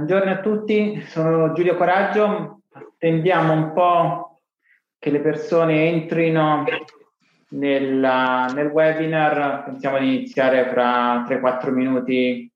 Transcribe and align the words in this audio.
Buongiorno 0.00 0.30
a 0.30 0.40
tutti, 0.40 0.98
sono 1.02 1.52
Giulio 1.52 1.76
Coraggio. 1.76 2.62
Attendiamo 2.72 3.52
un 3.52 3.74
po' 3.74 4.40
che 4.98 5.10
le 5.10 5.20
persone 5.20 5.88
entrino 5.90 6.64
nella, 7.50 8.46
nel 8.46 8.68
webinar. 8.68 9.64
Pensiamo 9.64 9.98
di 9.98 10.06
iniziare 10.06 10.70
fra 10.70 11.22
3-4 11.24 11.70
minuti 11.72 12.50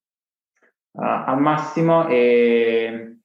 uh, 0.92 1.02
al 1.02 1.38
massimo 1.38 2.08
e, 2.08 3.18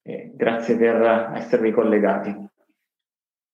e, 0.00 0.32
grazie 0.34 0.78
per 0.78 1.32
esservi 1.34 1.70
collegati. 1.70 2.34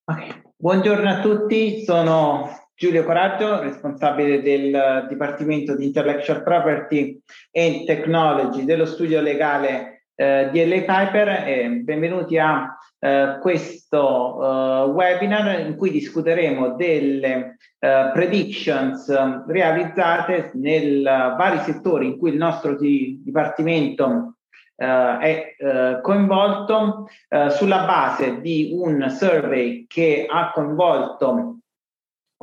Okay. 0.04 0.40
Buongiorno 0.54 1.10
a 1.10 1.18
tutti, 1.18 1.82
sono 1.82 2.48
Giulio 2.76 3.04
Coraggio, 3.04 3.60
responsabile 3.60 4.42
del 4.42 5.06
Dipartimento 5.08 5.76
di 5.76 5.86
Intellectual 5.86 6.42
Property 6.42 7.20
and 7.52 7.84
Technology 7.84 8.64
dello 8.64 8.84
studio 8.84 9.20
legale 9.20 10.06
eh, 10.16 10.48
di 10.50 10.66
LA 10.66 10.80
Piper 10.80 11.28
e 11.46 11.68
benvenuti 11.84 12.36
a 12.36 12.76
eh, 12.98 13.38
questo 13.40 14.36
uh, 14.36 14.90
webinar 14.90 15.60
in 15.60 15.76
cui 15.76 15.92
discuteremo 15.92 16.74
delle 16.74 17.58
uh, 17.78 18.12
predictions 18.12 19.08
realizzate 19.46 20.50
nei 20.54 21.00
vari 21.02 21.58
settori 21.58 22.06
in 22.06 22.18
cui 22.18 22.30
il 22.30 22.38
nostro 22.38 22.76
di, 22.76 23.20
dipartimento 23.24 24.30
Uh, 24.76 25.18
è 25.20 25.54
uh, 25.60 26.00
coinvolto 26.00 27.06
uh, 27.28 27.48
sulla 27.50 27.84
base 27.84 28.40
di 28.40 28.72
un 28.74 29.08
survey 29.08 29.86
che 29.86 30.26
ha 30.28 30.50
coinvolto 30.50 31.53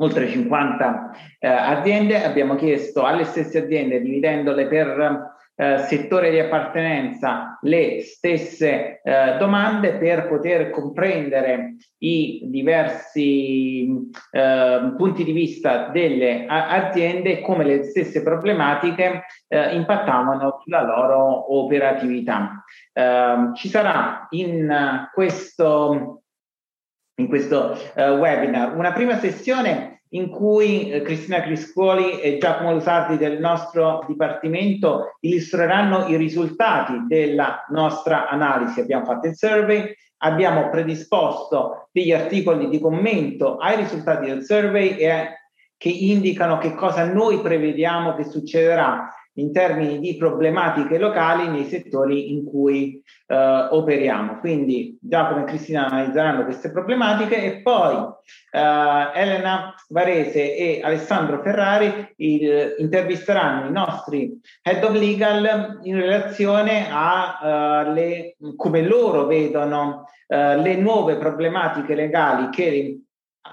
oltre 0.02 0.28
50 0.28 1.10
eh, 1.38 1.48
aziende. 1.48 2.22
Abbiamo 2.22 2.54
chiesto 2.56 3.04
alle 3.04 3.24
stesse 3.24 3.64
aziende, 3.64 4.00
dividendole 4.00 4.66
per 4.66 5.30
eh, 5.54 5.78
settore 5.78 6.30
di 6.30 6.40
appartenenza, 6.40 7.58
le 7.62 8.00
stesse 8.00 9.00
eh, 9.02 9.36
domande 9.38 9.94
per 9.94 10.26
poter 10.26 10.70
comprendere 10.70 11.76
i 11.98 12.40
diversi 12.44 14.10
eh, 14.30 14.94
punti 14.96 15.24
di 15.24 15.32
vista 15.32 15.88
delle 15.88 16.46
aziende 16.48 17.38
e 17.38 17.42
come 17.42 17.64
le 17.64 17.84
stesse 17.84 18.22
problematiche 18.22 19.24
eh, 19.46 19.74
impattavano 19.74 20.58
sulla 20.62 20.82
loro 20.82 21.54
operatività. 21.54 22.64
Ehm, 22.94 23.54
ci 23.54 23.68
sarà 23.68 24.26
in 24.30 25.08
questo 25.12 26.22
in 27.16 27.28
questo 27.28 27.76
uh, 27.94 28.00
webinar. 28.00 28.76
Una 28.76 28.92
prima 28.92 29.18
sessione 29.18 30.01
in 30.14 30.28
cui 30.28 30.90
eh, 30.90 31.02
Cristina 31.02 31.42
Criscuoli 31.42 32.20
e 32.20 32.38
Giacomo 32.38 32.72
Lusardi 32.72 33.16
del 33.16 33.38
nostro 33.38 34.04
dipartimento 34.06 35.16
illustreranno 35.20 36.06
i 36.08 36.16
risultati 36.16 37.04
della 37.06 37.64
nostra 37.70 38.28
analisi. 38.28 38.80
Abbiamo 38.80 39.04
fatto 39.04 39.28
il 39.28 39.36
survey, 39.36 39.94
abbiamo 40.18 40.68
predisposto 40.68 41.88
degli 41.92 42.12
articoli 42.12 42.68
di 42.68 42.78
commento 42.78 43.56
ai 43.56 43.76
risultati 43.76 44.26
del 44.26 44.42
survey 44.44 44.96
e, 44.96 45.40
che 45.76 45.88
indicano 45.88 46.58
che 46.58 46.74
cosa 46.74 47.04
noi 47.04 47.40
prevediamo 47.40 48.14
che 48.14 48.24
succederà 48.24 49.10
in 49.34 49.52
termini 49.52 49.98
di 49.98 50.16
problematiche 50.16 50.98
locali 50.98 51.48
nei 51.48 51.64
settori 51.64 52.32
in 52.32 52.44
cui 52.44 53.02
eh, 53.26 53.68
operiamo. 53.70 54.38
Quindi 54.38 54.98
Giacomo 55.00 55.42
e 55.42 55.44
Cristina 55.44 55.86
analizzeranno 55.86 56.44
queste 56.44 56.70
problematiche 56.70 57.42
e 57.42 57.62
poi 57.62 57.94
eh, 58.50 59.10
Elena 59.14 59.74
Varese 59.88 60.56
e 60.56 60.80
Alessandro 60.82 61.40
Ferrari 61.42 62.12
il, 62.16 62.74
intervisteranno 62.78 63.68
i 63.68 63.72
nostri 63.72 64.40
head 64.62 64.84
of 64.84 64.92
legal 64.92 65.80
in 65.82 65.96
relazione 65.96 66.88
a 66.90 67.84
uh, 67.86 67.92
le, 67.92 68.36
come 68.56 68.82
loro 68.82 69.26
vedono 69.26 70.06
uh, 70.26 70.60
le 70.60 70.76
nuove 70.76 71.16
problematiche 71.16 71.94
legali 71.94 72.48
che 72.50 72.98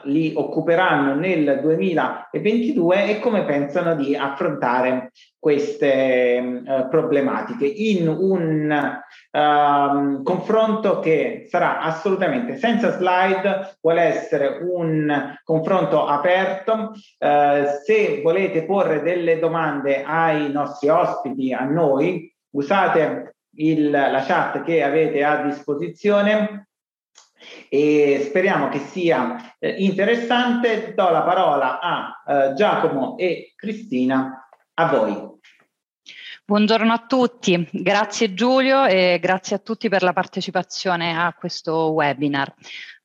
li 0.04 0.34
occuperanno 0.36 1.16
nel 1.16 1.60
2022 1.62 3.10
e 3.10 3.20
come 3.20 3.44
pensano 3.44 3.96
di 3.96 4.16
affrontare 4.16 5.12
queste 5.40 6.62
uh, 6.66 6.88
problematiche 6.90 7.66
in 7.66 8.08
un 8.08 8.92
uh, 9.32 10.24
confronto 10.24 11.00
che 11.00 11.48
sarà 11.50 11.80
assolutamente 11.80 12.58
senza 12.58 12.92
slide, 12.92 13.78
vuole 13.82 14.02
essere 14.02 14.60
un 14.62 15.36
confronto 15.44 16.06
aperto. 16.06 16.92
Uh, 17.18 17.66
se 17.84 18.22
volete 18.22 18.66
porre 18.66 19.02
delle 19.02 19.40
domande 19.40 20.04
ai 20.04 20.52
nostri 20.52 20.90
ospiti, 20.90 21.52
a 21.52 21.64
noi, 21.64 22.32
usate 22.52 23.36
il, 23.56 23.90
la 23.90 24.24
chat 24.26 24.62
che 24.64 24.84
avete 24.84 25.24
a 25.24 25.44
disposizione 25.44 26.69
e 27.70 28.26
speriamo 28.28 28.68
che 28.70 28.80
sia 28.80 29.56
eh, 29.60 29.76
interessante. 29.78 30.94
Do 30.96 31.10
la 31.10 31.22
parola 31.22 31.80
a 31.80 32.24
eh, 32.26 32.54
Giacomo 32.56 33.18
e 33.18 33.54
Cristina, 33.56 34.50
a 34.74 34.86
voi. 34.88 35.38
Buongiorno 36.50 36.92
a 36.92 37.06
tutti, 37.06 37.70
grazie 37.72 38.34
Giulio 38.34 38.86
e 38.86 39.20
grazie 39.22 39.58
a 39.58 39.60
tutti 39.60 39.88
per 39.88 40.02
la 40.02 40.14
partecipazione 40.14 41.16
a 41.16 41.32
questo 41.38 41.92
webinar. 41.92 42.52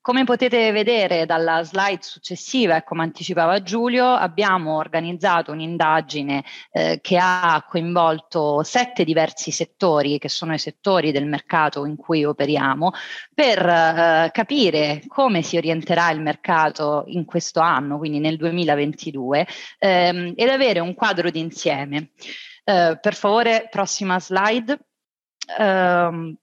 Come 0.05 0.25
potete 0.25 0.71
vedere 0.71 1.25
dalla 1.25 1.63
slide 1.63 2.03
successiva 2.03 2.77
e 2.77 2.85
come 2.85 3.05
anticipava 3.05 3.63
Giulio, 3.63 4.05
abbiamo 4.05 4.77
organizzato 4.77 5.51
un'indagine 5.51 6.45
eh, 6.73 6.99
che 7.01 7.17
ha 7.19 7.65
coinvolto 7.67 8.63
sette 8.65 9.03
diversi 9.03 9.51
settori, 9.51 10.19
che 10.19 10.29
sono 10.29 10.53
i 10.53 10.59
settori 10.59 11.11
del 11.11 11.25
mercato 11.25 11.87
in 11.87 11.97
cui 11.97 12.23
operiamo, 12.23 12.93
per 13.33 13.67
eh, 13.67 14.29
capire 14.31 15.01
come 15.07 15.41
si 15.41 15.57
orienterà 15.57 16.11
il 16.11 16.21
mercato 16.21 17.05
in 17.07 17.25
questo 17.25 17.61
anno, 17.61 17.97
quindi 17.97 18.19
nel 18.19 18.37
2022, 18.37 19.47
ehm, 19.79 20.35
ed 20.37 20.49
avere 20.51 20.81
un 20.81 20.93
quadro 20.93 21.31
d'insieme. 21.31 22.11
Eh, 22.63 22.99
per 23.01 23.15
favore, 23.15 23.69
prossima 23.71 24.21
slide. 24.21 24.79
Um, 25.59 26.37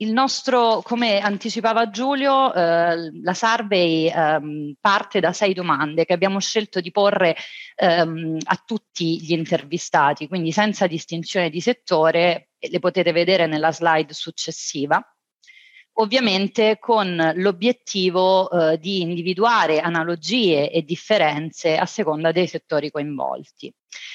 il 0.00 0.12
nostro, 0.12 0.80
come 0.82 1.20
anticipava 1.20 1.90
Giulio, 1.90 2.52
eh, 2.54 3.10
la 3.22 3.34
survey 3.34 4.08
ehm, 4.08 4.74
parte 4.80 5.20
da 5.20 5.32
sei 5.32 5.52
domande 5.52 6.04
che 6.04 6.14
abbiamo 6.14 6.40
scelto 6.40 6.80
di 6.80 6.90
porre 6.90 7.36
ehm, 7.76 8.38
a 8.44 8.62
tutti 8.64 9.20
gli 9.20 9.32
intervistati, 9.32 10.26
quindi 10.26 10.52
senza 10.52 10.86
distinzione 10.86 11.50
di 11.50 11.60
settore, 11.60 12.50
le 12.58 12.78
potete 12.78 13.12
vedere 13.12 13.46
nella 13.46 13.72
slide 13.72 14.12
successiva 14.12 15.02
ovviamente 16.00 16.78
con 16.78 17.32
l'obiettivo 17.36 18.50
eh, 18.50 18.78
di 18.78 19.00
individuare 19.00 19.80
analogie 19.80 20.70
e 20.70 20.82
differenze 20.82 21.76
a 21.76 21.86
seconda 21.86 22.32
dei 22.32 22.46
settori 22.46 22.90
coinvolti. 22.90 23.72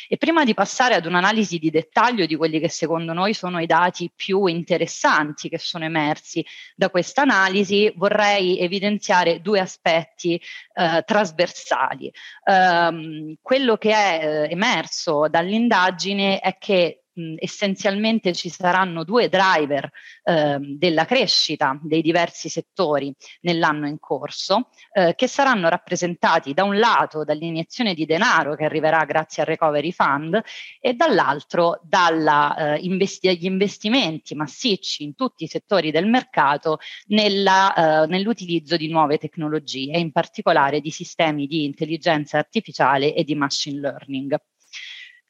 E 0.07 0.17
prima 0.17 0.43
di 0.45 0.53
passare 0.53 0.95
ad 0.95 1.05
un'analisi 1.05 1.57
di 1.57 1.69
dettaglio 1.69 2.25
di 2.25 2.35
quelli 2.35 2.59
che 2.59 2.69
secondo 2.69 3.13
noi 3.13 3.33
sono 3.33 3.59
i 3.59 3.65
dati 3.65 4.11
più 4.15 4.45
interessanti 4.45 5.49
che 5.49 5.57
sono 5.57 5.83
emersi 5.83 6.45
da 6.75 6.89
questa 6.89 7.23
analisi, 7.23 7.91
vorrei 7.95 8.59
evidenziare 8.59 9.41
due 9.41 9.59
aspetti 9.59 10.41
eh, 10.73 11.03
trasversali. 11.05 12.11
Um, 12.45 13.35
quello 13.41 13.77
che 13.77 13.91
è 13.91 14.19
eh, 14.21 14.51
emerso 14.51 15.27
dall'indagine 15.29 16.39
è 16.39 16.57
che 16.57 17.04
essenzialmente 17.37 18.33
ci 18.33 18.49
saranno 18.49 19.03
due 19.03 19.29
driver 19.29 19.89
eh, 20.23 20.57
della 20.59 21.05
crescita 21.05 21.79
dei 21.81 22.01
diversi 22.01 22.49
settori 22.49 23.13
nell'anno 23.41 23.87
in 23.87 23.99
corso, 23.99 24.69
eh, 24.91 25.13
che 25.15 25.27
saranno 25.27 25.69
rappresentati 25.69 26.53
da 26.53 26.63
un 26.63 26.77
lato 26.77 27.23
dall'iniezione 27.23 27.93
di 27.93 28.05
denaro 28.05 28.55
che 28.55 28.65
arriverà 28.65 29.03
grazie 29.05 29.43
al 29.43 29.49
Recovery 29.49 29.91
Fund 29.91 30.41
e 30.79 30.93
dall'altro 30.93 31.79
dagli 31.83 32.13
eh, 32.25 32.77
investi- 32.81 33.45
investimenti 33.45 34.35
massicci 34.35 35.03
in 35.03 35.15
tutti 35.15 35.43
i 35.43 35.47
settori 35.47 35.91
del 35.91 36.07
mercato 36.07 36.79
nella, 37.07 38.03
eh, 38.03 38.07
nell'utilizzo 38.07 38.77
di 38.77 38.89
nuove 38.89 39.17
tecnologie, 39.17 39.97
in 39.97 40.11
particolare 40.11 40.81
di 40.81 40.91
sistemi 40.91 41.47
di 41.47 41.63
intelligenza 41.63 42.37
artificiale 42.37 43.13
e 43.13 43.23
di 43.23 43.35
machine 43.35 43.79
learning. 43.79 44.37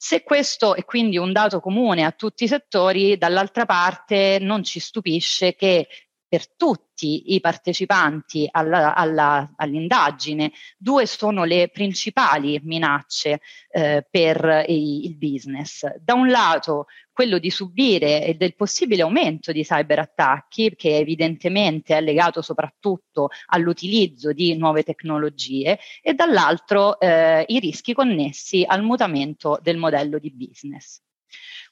Se 0.07 0.21
questo 0.21 0.75
è 0.75 0.85
quindi 0.85 1.17
un 1.17 1.31
dato 1.31 1.59
comune 1.59 2.03
a 2.03 2.11
tutti 2.11 2.43
i 2.43 2.47
settori, 2.47 3.17
dall'altra 3.17 3.65
parte 3.65 4.37
non 4.39 4.61
ci 4.63 4.79
stupisce 4.79 5.55
che 5.55 5.87
per 6.35 6.53
tutti 6.57 7.33
i 7.33 7.39
partecipanti 7.39 8.45
alla, 8.51 8.93
alla, 8.93 9.53
all'indagine. 9.55 10.51
Due 10.77 11.05
sono 11.05 11.45
le 11.45 11.69
principali 11.69 12.59
minacce 12.61 13.39
eh, 13.69 14.05
per 14.09 14.65
i, 14.67 15.05
il 15.05 15.15
business. 15.15 15.85
Da 16.01 16.13
un 16.13 16.27
lato 16.27 16.87
quello 17.13 17.37
di 17.37 17.49
subire 17.49 18.25
e 18.25 18.33
del 18.33 18.53
possibile 18.53 19.03
aumento 19.03 19.53
di 19.53 19.63
cyberattacchi, 19.63 20.75
che 20.75 20.97
evidentemente 20.97 21.95
è 21.95 22.01
legato 22.01 22.41
soprattutto 22.41 23.29
all'utilizzo 23.45 24.33
di 24.33 24.57
nuove 24.57 24.83
tecnologie, 24.83 25.79
e 26.01 26.13
dall'altro 26.13 26.99
eh, 26.99 27.45
i 27.47 27.59
rischi 27.59 27.93
connessi 27.93 28.65
al 28.67 28.83
mutamento 28.83 29.57
del 29.61 29.77
modello 29.77 30.19
di 30.19 30.33
business. 30.33 31.01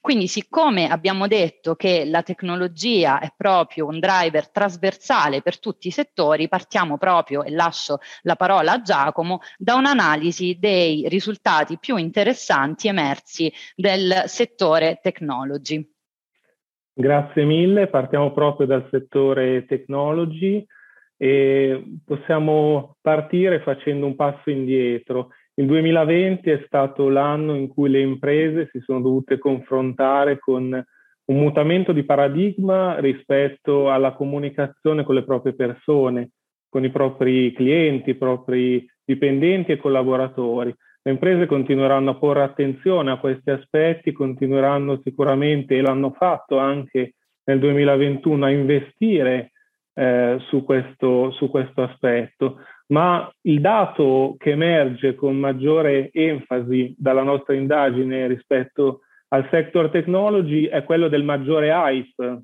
Quindi 0.03 0.27
siccome 0.27 0.89
abbiamo 0.89 1.27
detto 1.27 1.75
che 1.75 2.03
la 2.05 2.23
tecnologia 2.23 3.19
è 3.19 3.33
proprio 3.37 3.85
un 3.85 3.99
driver 3.99 4.49
trasversale 4.49 5.41
per 5.41 5.59
tutti 5.59 5.87
i 5.87 5.91
settori, 5.91 6.49
partiamo 6.49 6.97
proprio, 6.97 7.43
e 7.43 7.51
lascio 7.51 7.99
la 8.23 8.35
parola 8.35 8.73
a 8.73 8.81
Giacomo, 8.81 9.39
da 9.57 9.75
un'analisi 9.75 10.57
dei 10.59 11.07
risultati 11.07 11.77
più 11.79 11.95
interessanti 11.95 12.89
emersi 12.89 13.49
del 13.75 14.23
settore 14.25 14.99
technology. 15.01 15.89
Grazie 16.95 17.45
mille, 17.45 17.87
partiamo 17.87 18.33
proprio 18.33 18.67
dal 18.67 18.87
settore 18.91 19.65
technology 19.65 20.65
e 21.15 21.81
possiamo 22.05 22.97
partire 22.99 23.61
facendo 23.61 24.05
un 24.05 24.15
passo 24.15 24.49
indietro. 24.49 25.29
Il 25.55 25.67
2020 25.67 26.49
è 26.49 26.63
stato 26.65 27.09
l'anno 27.09 27.55
in 27.55 27.67
cui 27.67 27.89
le 27.89 28.01
imprese 28.01 28.69
si 28.71 28.79
sono 28.79 29.01
dovute 29.01 29.37
confrontare 29.37 30.39
con 30.39 30.83
un 31.25 31.37
mutamento 31.37 31.91
di 31.91 32.03
paradigma 32.03 32.99
rispetto 32.99 33.91
alla 33.91 34.13
comunicazione 34.13 35.03
con 35.03 35.15
le 35.15 35.23
proprie 35.23 35.53
persone, 35.53 36.31
con 36.67 36.83
i 36.83 36.89
propri 36.89 37.53
clienti, 37.53 38.11
i 38.11 38.15
propri 38.15 38.83
dipendenti 39.05 39.73
e 39.73 39.77
collaboratori. 39.77 40.73
Le 41.03 41.11
imprese 41.11 41.45
continueranno 41.45 42.11
a 42.11 42.15
porre 42.15 42.43
attenzione 42.43 43.11
a 43.11 43.19
questi 43.19 43.51
aspetti, 43.51 44.11
continueranno 44.11 45.01
sicuramente, 45.03 45.75
e 45.75 45.81
l'hanno 45.81 46.11
fatto 46.11 46.57
anche 46.57 47.15
nel 47.43 47.59
2021, 47.59 48.45
a 48.45 48.49
investire 48.49 49.51
eh, 49.93 50.37
su, 50.47 50.63
questo, 50.63 51.31
su 51.31 51.49
questo 51.49 51.83
aspetto. 51.83 52.59
Ma 52.93 53.27
il 53.41 53.59
dato 53.59 54.35
che 54.37 54.51
emerge 54.51 55.15
con 55.15 55.35
maggiore 55.35 56.11
enfasi 56.13 56.93
dalla 56.95 57.23
nostra 57.23 57.55
indagine 57.55 58.27
rispetto 58.27 59.01
al 59.29 59.47
sector 59.49 59.89
technology 59.89 60.65
è 60.65 60.83
quello 60.83 61.07
del 61.07 61.23
maggiore 61.23 61.69
hype 61.69 62.43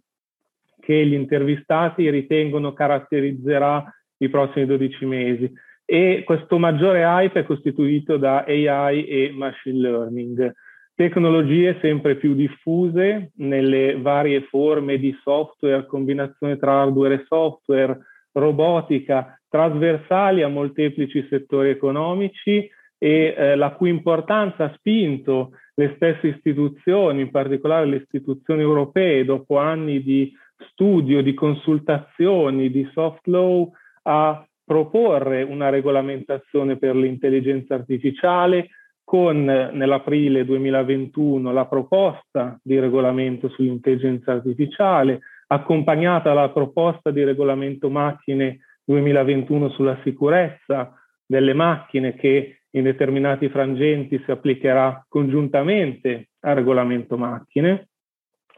che 0.81 1.05
gli 1.05 1.13
intervistati 1.13 2.09
ritengono 2.09 2.73
caratterizzerà 2.73 3.93
i 4.17 4.29
prossimi 4.29 4.65
12 4.65 5.05
mesi. 5.05 5.53
E 5.85 6.23
questo 6.25 6.57
maggiore 6.57 7.03
hype 7.03 7.41
è 7.41 7.45
costituito 7.45 8.17
da 8.17 8.43
AI 8.43 9.05
e 9.05 9.31
machine 9.31 9.79
learning, 9.79 10.51
tecnologie 10.95 11.77
sempre 11.79 12.15
più 12.15 12.33
diffuse 12.33 13.33
nelle 13.35 14.01
varie 14.01 14.41
forme 14.41 14.97
di 14.97 15.15
software, 15.21 15.85
combinazione 15.85 16.57
tra 16.57 16.81
hardware 16.81 17.13
e 17.15 17.25
software, 17.27 17.99
robotica, 18.31 19.38
trasversali 19.49 20.43
a 20.43 20.47
molteplici 20.47 21.25
settori 21.29 21.69
economici 21.69 22.69
e 22.97 23.33
eh, 23.35 23.55
la 23.55 23.71
cui 23.71 23.89
importanza 23.89 24.65
ha 24.65 24.73
spinto 24.75 25.51
le 25.75 25.93
stesse 25.95 26.27
istituzioni, 26.27 27.21
in 27.21 27.31
particolare 27.31 27.85
le 27.85 27.95
istituzioni 27.97 28.61
europee, 28.61 29.25
dopo 29.25 29.57
anni 29.57 30.03
di 30.03 30.31
studio, 30.71 31.21
di 31.21 31.33
consultazioni, 31.33 32.69
di 32.69 32.87
soft 32.93 33.25
law, 33.27 33.71
a 34.03 34.45
proporre 34.63 35.41
una 35.41 35.69
regolamentazione 35.69 36.77
per 36.77 36.95
l'intelligenza 36.95 37.75
artificiale 37.75 38.69
con 39.03 39.43
nell'aprile 39.43 40.45
2021 40.45 41.51
la 41.51 41.65
proposta 41.65 42.59
di 42.61 42.77
regolamento 42.77 43.49
sull'intelligenza 43.49 44.33
artificiale, 44.33 45.21
accompagnata 45.47 46.29
dalla 46.31 46.51
proposta 46.51 47.09
di 47.09 47.23
regolamento 47.23 47.89
macchine 47.89 48.59
2021 48.89 49.69
sulla 49.69 49.99
sicurezza 50.03 50.99
delle 51.23 51.53
macchine 51.53 52.15
che 52.15 52.61
in 52.71 52.83
determinati 52.83 53.47
frangenti 53.49 54.19
si 54.25 54.31
applicherà 54.31 55.05
congiuntamente 55.07 56.29
al 56.39 56.55
regolamento 56.55 57.15
macchine. 57.15 57.89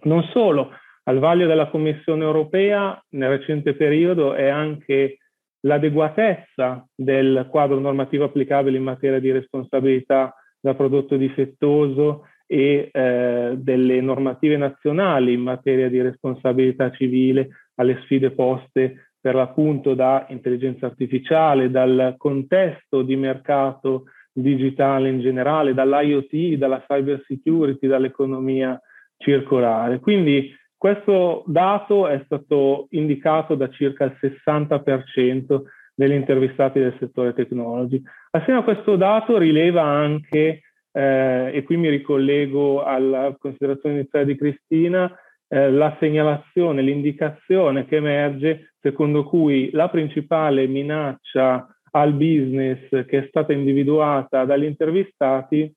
Non 0.04 0.24
solo, 0.32 0.72
al 1.04 1.20
vaglio 1.20 1.48
della 1.48 1.70
Commissione 1.70 2.24
europea 2.24 2.98
nel 3.10 3.30
recente 3.30 3.76
periodo 3.76 4.34
è 4.34 4.48
anche 4.48 5.18
l'adeguatezza 5.66 6.88
del 6.96 7.48
quadro 7.50 7.80
normativo 7.80 8.24
applicabile 8.24 8.78
in 8.78 8.84
materia 8.84 9.20
di 9.20 9.32
responsabilità 9.32 10.34
da 10.62 10.76
prodotto 10.76 11.18
difettoso 11.18 12.28
e 12.48 12.90
eh, 12.92 13.54
delle 13.58 14.02
normative 14.02 14.56
nazionali 14.56 15.34
in 15.34 15.42
materia 15.42 15.90
di 15.90 16.02
responsabilità 16.02 16.90
civile 16.92 17.50
alle 17.76 18.00
sfide 18.04 18.32
poste 18.32 19.11
per 19.22 19.36
l'appunto 19.36 19.94
da 19.94 20.26
intelligenza 20.30 20.88
artificiale, 20.88 21.70
dal 21.70 22.16
contesto 22.18 23.04
di 23.04 23.16
mercato 23.16 24.06
digitale 24.34 25.10
in 25.10 25.20
generale, 25.20 25.76
dall'IoT, 25.76 26.56
dalla 26.56 26.84
cyber 26.88 27.24
security, 27.28 27.88
dall'economia 27.88 28.82
circolare. 29.18 30.00
Quindi 30.00 30.54
questo 30.76 31.44
dato 31.46 32.08
è 32.08 32.20
stato 32.26 32.88
indicato 32.92 33.54
da 33.54 33.70
circa 33.70 34.06
il 34.06 34.18
60% 34.20 35.62
degli 35.94 36.14
intervistati 36.14 36.80
del 36.80 36.96
settore 36.98 37.34
technology. 37.34 38.02
Assieme 38.32 38.60
a 38.60 38.64
questo 38.64 38.96
dato 38.96 39.38
rileva 39.38 39.84
anche, 39.84 40.64
eh, 40.92 41.52
e 41.54 41.64
qui 41.64 41.78
mi 41.78 41.90
ricollego 41.90 42.84
alla 42.84 43.36
considerazione 43.38 44.00
iniziale 44.00 44.26
di 44.26 44.36
Cristina, 44.36 45.14
eh, 45.48 45.70
la 45.70 45.96
segnalazione, 46.00 46.82
l'indicazione 46.82 47.86
che 47.86 47.98
emerge 47.98 48.71
secondo 48.82 49.24
cui 49.24 49.70
la 49.72 49.90
principale 49.90 50.68
minaccia 50.68 51.66
al 51.92 52.14
business 52.14 52.88
che 53.06 53.24
è 53.24 53.26
stata 53.28 53.54
individuata 53.54 54.46
dagli 54.46 54.64
intervistati 54.64 55.72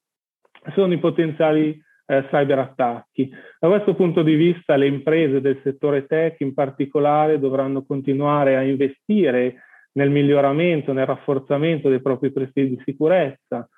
sono 0.74 0.92
i 0.92 0.98
potenziali 0.98 1.80
eh, 2.06 2.26
cyberattacchi. 2.30 3.30
Da 3.58 3.68
questo 3.68 3.94
punto 3.94 4.22
di 4.22 4.34
vista 4.34 4.76
le 4.76 4.86
imprese 4.86 5.40
del 5.40 5.60
settore 5.62 6.06
tech 6.06 6.40
in 6.40 6.54
particolare 6.54 7.38
dovranno 7.38 7.84
continuare 7.84 8.56
a 8.56 8.62
investire 8.62 9.62
nel 9.92 10.10
miglioramento, 10.10 10.92
nel 10.92 11.06
rafforzamento 11.06 11.88
dei 11.88 12.00
propri 12.00 12.32
presidi 12.32 12.76
di 12.76 12.82
sicurezza 12.84 13.68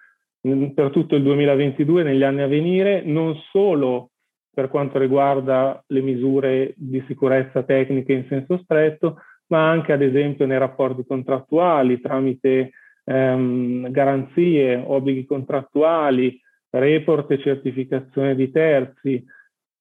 mm, 0.46 0.68
per 0.68 0.90
tutto 0.90 1.16
il 1.16 1.22
2022 1.22 2.00
e 2.00 2.04
negli 2.04 2.22
anni 2.22 2.42
a 2.42 2.46
venire, 2.46 3.02
non 3.02 3.34
solo 3.50 4.10
per 4.56 4.70
quanto 4.70 4.98
riguarda 4.98 5.84
le 5.88 6.00
misure 6.00 6.72
di 6.78 7.04
sicurezza 7.06 7.62
tecniche 7.62 8.14
in 8.14 8.24
senso 8.26 8.56
stretto, 8.56 9.20
ma 9.48 9.68
anche 9.68 9.92
ad 9.92 10.00
esempio 10.00 10.46
nei 10.46 10.56
rapporti 10.56 11.04
contrattuali 11.06 12.00
tramite 12.00 12.70
ehm, 13.04 13.90
garanzie, 13.90 14.82
obblighi 14.82 15.26
contrattuali, 15.26 16.40
report 16.70 17.32
e 17.32 17.38
certificazione 17.38 18.34
di 18.34 18.50
terzi, 18.50 19.22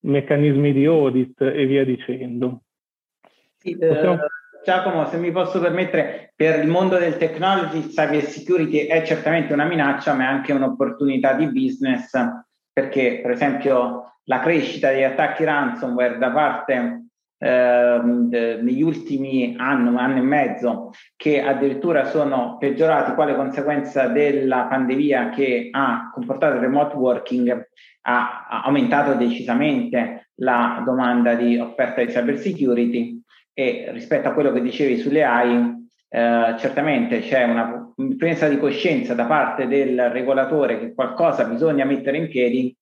meccanismi 0.01 0.74
di 0.74 0.84
audit 0.84 1.39
e 1.39 1.65
via 1.65 1.86
dicendo. 1.86 2.63
Sì, 3.55 3.77
Possiamo... 3.77 4.15
eh, 4.15 4.27
Giacomo, 4.65 5.08
se 5.08 5.15
mi 5.15 5.32
posso 5.32 5.62
permettere, 5.62 6.34
per 6.36 6.62
il 6.62 6.67
mondo 6.70 6.98
del 6.98 7.15
technology, 7.15 7.88
cyber 7.88 8.24
security 8.24 8.88
è 8.88 9.05
certamente 9.05 9.53
una 9.53 9.63
minaccia, 9.63 10.13
ma 10.13 10.24
è 10.24 10.27
anche 10.27 10.51
un'opportunità 10.51 11.32
di 11.32 11.50
business, 11.50 12.13
perché 12.75 13.20
per 13.22 13.32
esempio 13.32 14.17
la 14.25 14.39
crescita 14.41 14.91
degli 14.91 15.03
attacchi 15.03 15.46
ransomware 15.46 16.17
da 16.17 16.32
parte 16.32 17.05
Ehm, 17.38 18.29
negli 18.29 18.82
ultimi 18.82 19.55
anni, 19.58 19.89
un 19.89 19.98
anno 19.98 20.17
e 20.17 20.22
mezzo, 20.22 20.91
che 21.17 21.41
addirittura 21.41 22.05
sono 22.05 22.55
peggiorati 22.58 23.13
quale 23.13 23.36
conseguenza 23.36 24.08
della 24.08 24.65
pandemia 24.67 25.29
che 25.29 25.67
ha 25.70 26.10
comportato 26.13 26.55
il 26.55 26.62
remote 26.62 26.96
working, 26.96 27.67
ha, 28.03 28.48
ha 28.50 28.63
aumentato 28.63 29.13
decisamente 29.15 30.29
la 30.36 30.82
domanda 30.86 31.36
di 31.36 31.58
offerta 31.58 32.01
di 32.03 32.12
cyber 32.12 32.39
security 32.39 33.22
e 33.53 33.89
rispetto 33.91 34.29
a 34.29 34.34
quello 34.34 34.51
che 34.51 34.62
dicevi 34.62 34.98
sulle 34.98 35.24
AI, 35.24 35.85
eh, 36.15 36.55
certamente 36.60 37.19
c'è 37.19 37.43
una 37.43 37.93
presa 38.17 38.48
di 38.48 38.57
coscienza 38.57 39.13
da 39.13 39.25
parte 39.25 39.67
del 39.67 40.10
regolatore 40.12 40.79
che 40.79 40.93
qualcosa 40.93 41.43
bisogna 41.43 41.84
mettere 41.84 42.15
in 42.15 42.29
piedi 42.29 42.74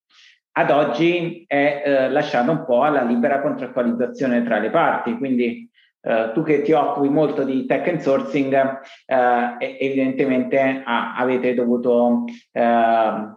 ad 0.51 0.69
oggi 0.69 1.43
è 1.47 1.81
eh, 1.83 2.09
lasciato 2.11 2.51
un 2.51 2.63
po' 2.63 2.83
alla 2.83 3.01
libera 3.01 3.41
contrattualizzazione 3.41 4.43
tra 4.43 4.59
le 4.59 4.69
parti, 4.69 5.17
quindi 5.17 5.67
eh, 6.01 6.29
tu 6.35 6.43
che 6.43 6.61
ti 6.61 6.73
occupi 6.73 7.09
molto 7.09 7.43
di 7.43 7.65
tech 7.65 7.87
and 7.87 8.01
sourcing, 8.01 8.53
eh, 9.07 9.77
evidentemente 9.79 10.83
ah, 10.85 11.15
avete 11.15 11.55
dovuto 11.55 12.25
eh, 12.51 13.33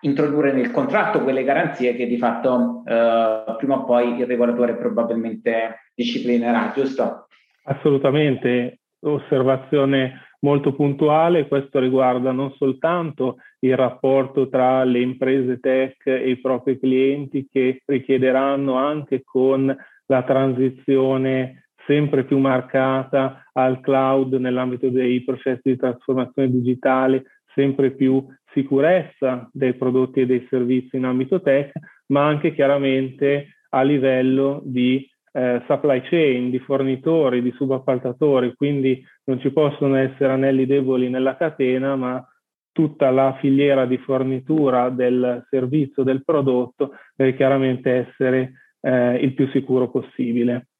introdurre 0.00 0.52
nel 0.52 0.70
contratto 0.70 1.22
quelle 1.22 1.42
garanzie 1.42 1.94
che 1.94 2.06
di 2.06 2.18
fatto 2.18 2.82
eh, 2.86 3.54
prima 3.56 3.76
o 3.76 3.84
poi 3.84 4.18
il 4.18 4.26
regolatore 4.26 4.76
probabilmente 4.76 5.90
disciplinerà, 5.94 6.70
giusto? 6.74 7.28
Assolutamente, 7.64 8.80
osservazione 9.00 10.28
molto 10.40 10.74
puntuale, 10.74 11.48
questo 11.48 11.78
riguarda 11.80 12.30
non 12.32 12.52
soltanto 12.52 13.36
il 13.60 13.76
rapporto 13.76 14.48
tra 14.48 14.84
le 14.84 15.00
imprese 15.00 15.58
tech 15.58 16.06
e 16.06 16.30
i 16.30 16.40
propri 16.40 16.78
clienti 16.78 17.48
che 17.50 17.82
richiederanno 17.84 18.74
anche 18.74 19.22
con 19.24 19.74
la 20.06 20.22
transizione 20.22 21.64
sempre 21.86 22.24
più 22.24 22.38
marcata 22.38 23.44
al 23.52 23.80
cloud 23.80 24.34
nell'ambito 24.34 24.90
dei 24.90 25.24
processi 25.24 25.70
di 25.70 25.76
trasformazione 25.76 26.50
digitale, 26.50 27.24
sempre 27.54 27.90
più 27.90 28.24
sicurezza 28.52 29.48
dei 29.52 29.74
prodotti 29.74 30.20
e 30.20 30.26
dei 30.26 30.46
servizi 30.48 30.96
in 30.96 31.04
ambito 31.04 31.40
tech, 31.40 31.72
ma 32.08 32.26
anche 32.26 32.54
chiaramente 32.54 33.56
a 33.70 33.82
livello 33.82 34.60
di 34.64 35.06
eh, 35.38 35.62
supply 35.68 36.00
chain, 36.00 36.50
di 36.50 36.58
fornitori, 36.58 37.40
di 37.42 37.52
subappaltatori, 37.52 38.54
quindi 38.56 39.00
non 39.24 39.38
ci 39.38 39.52
possono 39.52 39.94
essere 39.94 40.32
anelli 40.32 40.66
deboli 40.66 41.08
nella 41.08 41.36
catena, 41.36 41.94
ma 41.94 42.26
tutta 42.72 43.10
la 43.10 43.36
filiera 43.40 43.86
di 43.86 43.98
fornitura 43.98 44.88
del 44.90 45.46
servizio, 45.48 46.02
del 46.02 46.24
prodotto, 46.24 46.94
deve 47.14 47.36
chiaramente 47.36 48.08
essere 48.08 48.52
eh, 48.80 49.14
il 49.16 49.34
più 49.34 49.48
sicuro 49.50 49.88
possibile. 49.90 50.70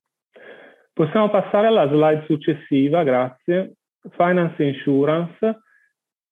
Possiamo 0.93 1.31
passare 1.31 1.69
alla 1.69 1.87
slide 1.87 2.25
successiva, 2.27 3.05
grazie. 3.05 3.75
Finance 4.11 4.65
Insurance. 4.65 5.63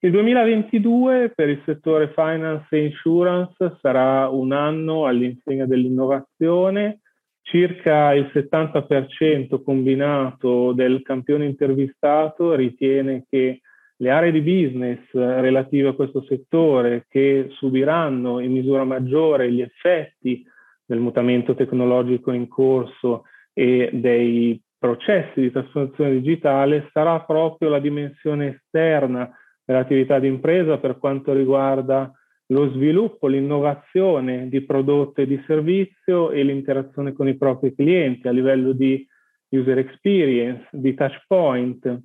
Il 0.01 0.11
2022 0.11 1.31
per 1.33 1.49
il 1.49 1.63
settore 1.65 2.13
Finance 2.13 2.67
e 2.71 2.87
Insurance 2.87 3.77
sarà 3.81 4.29
un 4.29 4.51
anno 4.51 5.07
all'insegna 5.07 5.67
dell'innovazione. 5.67 7.03
Circa 7.49 8.13
il 8.13 8.29
70% 8.35 9.63
combinato 9.63 10.73
del 10.73 11.03
campione 11.03 11.45
intervistato 11.45 12.57
ritiene 12.57 13.25
che 13.31 13.61
le 13.99 14.11
aree 14.11 14.33
di 14.33 14.41
business 14.41 14.99
relative 15.13 15.91
a 15.91 15.93
questo 15.93 16.25
settore 16.25 17.07
che 17.09 17.47
subiranno 17.51 18.41
in 18.41 18.51
misura 18.51 18.83
maggiore 18.83 19.53
gli 19.53 19.61
effetti 19.61 20.45
del 20.85 20.99
mutamento 20.99 21.55
tecnologico 21.55 22.33
in 22.33 22.49
corso 22.49 23.27
e 23.53 23.91
dei 23.93 24.61
processi 24.77 25.41
di 25.41 25.53
trasformazione 25.53 26.11
digitale 26.15 26.91
sarà 26.93 27.21
proprio 27.21 27.69
la 27.69 27.79
dimensione 27.79 28.57
esterna 28.57 29.31
dell'attività 29.65 30.19
di 30.19 30.27
impresa 30.27 30.79
per 30.79 30.99
quanto 30.99 31.33
riguarda 31.33 32.11
lo 32.49 32.71
sviluppo, 32.71 33.27
l'innovazione 33.27 34.49
di 34.49 34.65
prodotto 34.65 35.21
e 35.21 35.27
di 35.27 35.43
servizio 35.47 36.31
e 36.31 36.43
l'interazione 36.43 37.13
con 37.13 37.29
i 37.29 37.37
propri 37.37 37.75
clienti 37.75 38.29
a 38.29 38.33
livello 38.33 38.73
di 38.73 39.07
user 39.49 39.79
experience, 39.79 40.67
di 40.71 40.95
touch 40.95 41.25
point, 41.27 42.03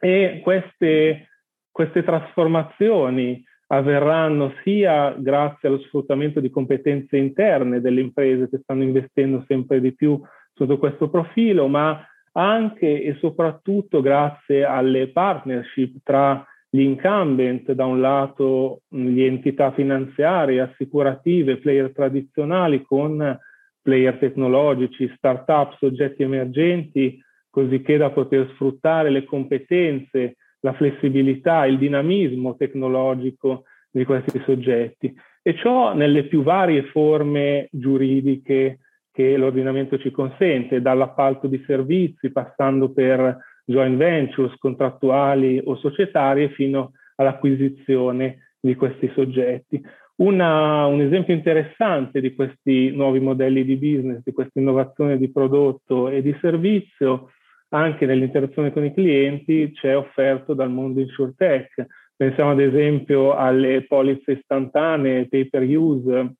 e 0.00 0.40
queste, 0.42 1.28
queste 1.70 2.02
trasformazioni 2.02 3.44
avverranno 3.70 4.54
sia 4.62 5.14
grazie 5.18 5.68
allo 5.68 5.80
sfruttamento 5.80 6.40
di 6.40 6.48
competenze 6.48 7.16
interne 7.16 7.80
delle 7.80 8.00
imprese 8.00 8.48
che 8.48 8.60
stanno 8.62 8.82
investendo 8.82 9.44
sempre 9.46 9.80
di 9.80 9.94
più 9.94 10.18
sotto 10.54 10.78
questo 10.78 11.10
profilo, 11.10 11.68
ma 11.68 12.02
anche 12.32 13.02
e 13.02 13.16
soprattutto 13.18 14.00
grazie 14.00 14.64
alle 14.64 15.08
partnership 15.08 15.96
tra 16.02 16.44
gli 16.70 16.80
incumbent, 16.80 17.72
da 17.72 17.86
un 17.86 18.00
lato 18.00 18.82
le 18.88 19.26
entità 19.26 19.72
finanziarie, 19.72 20.60
assicurative, 20.60 21.58
player 21.58 21.92
tradizionali 21.92 22.82
con 22.82 23.38
player 23.80 24.18
tecnologici, 24.18 25.10
start-up, 25.16 25.76
soggetti 25.78 26.22
emergenti, 26.22 27.18
così 27.48 27.80
che 27.80 27.96
da 27.96 28.10
poter 28.10 28.50
sfruttare 28.54 29.08
le 29.08 29.24
competenze, 29.24 30.36
la 30.60 30.74
flessibilità, 30.74 31.64
il 31.64 31.78
dinamismo 31.78 32.56
tecnologico 32.56 33.64
di 33.90 34.04
questi 34.04 34.40
soggetti. 34.44 35.14
E 35.42 35.54
ciò 35.54 35.94
nelle 35.94 36.24
più 36.24 36.42
varie 36.42 36.82
forme 36.84 37.68
giuridiche 37.70 38.80
che 39.10 39.36
l'ordinamento 39.36 39.98
ci 39.98 40.10
consente, 40.10 40.82
dall'appalto 40.82 41.46
di 41.46 41.62
servizi, 41.66 42.30
passando 42.30 42.92
per 42.92 43.38
joint 43.68 43.98
ventures 43.98 44.56
contrattuali 44.56 45.60
o 45.62 45.76
societarie, 45.76 46.48
fino 46.50 46.92
all'acquisizione 47.16 48.54
di 48.58 48.74
questi 48.74 49.10
soggetti. 49.14 49.80
Una, 50.16 50.86
un 50.86 51.00
esempio 51.00 51.34
interessante 51.34 52.20
di 52.20 52.34
questi 52.34 52.90
nuovi 52.90 53.20
modelli 53.20 53.64
di 53.64 53.76
business, 53.76 54.22
di 54.24 54.32
questa 54.32 54.58
innovazione 54.58 55.18
di 55.18 55.30
prodotto 55.30 56.08
e 56.08 56.22
di 56.22 56.36
servizio, 56.40 57.30
anche 57.68 58.06
nell'interazione 58.06 58.72
con 58.72 58.84
i 58.84 58.94
clienti 58.94 59.70
c'è 59.74 59.96
offerto 59.96 60.54
dal 60.54 60.70
mondo 60.70 61.00
insurtech. 61.00 61.86
Pensiamo 62.16 62.52
ad 62.52 62.60
esempio 62.60 63.34
alle 63.34 63.84
polizze 63.86 64.32
istantanee, 64.32 65.28
pay 65.28 65.48
per 65.48 65.62
use, 65.62 66.34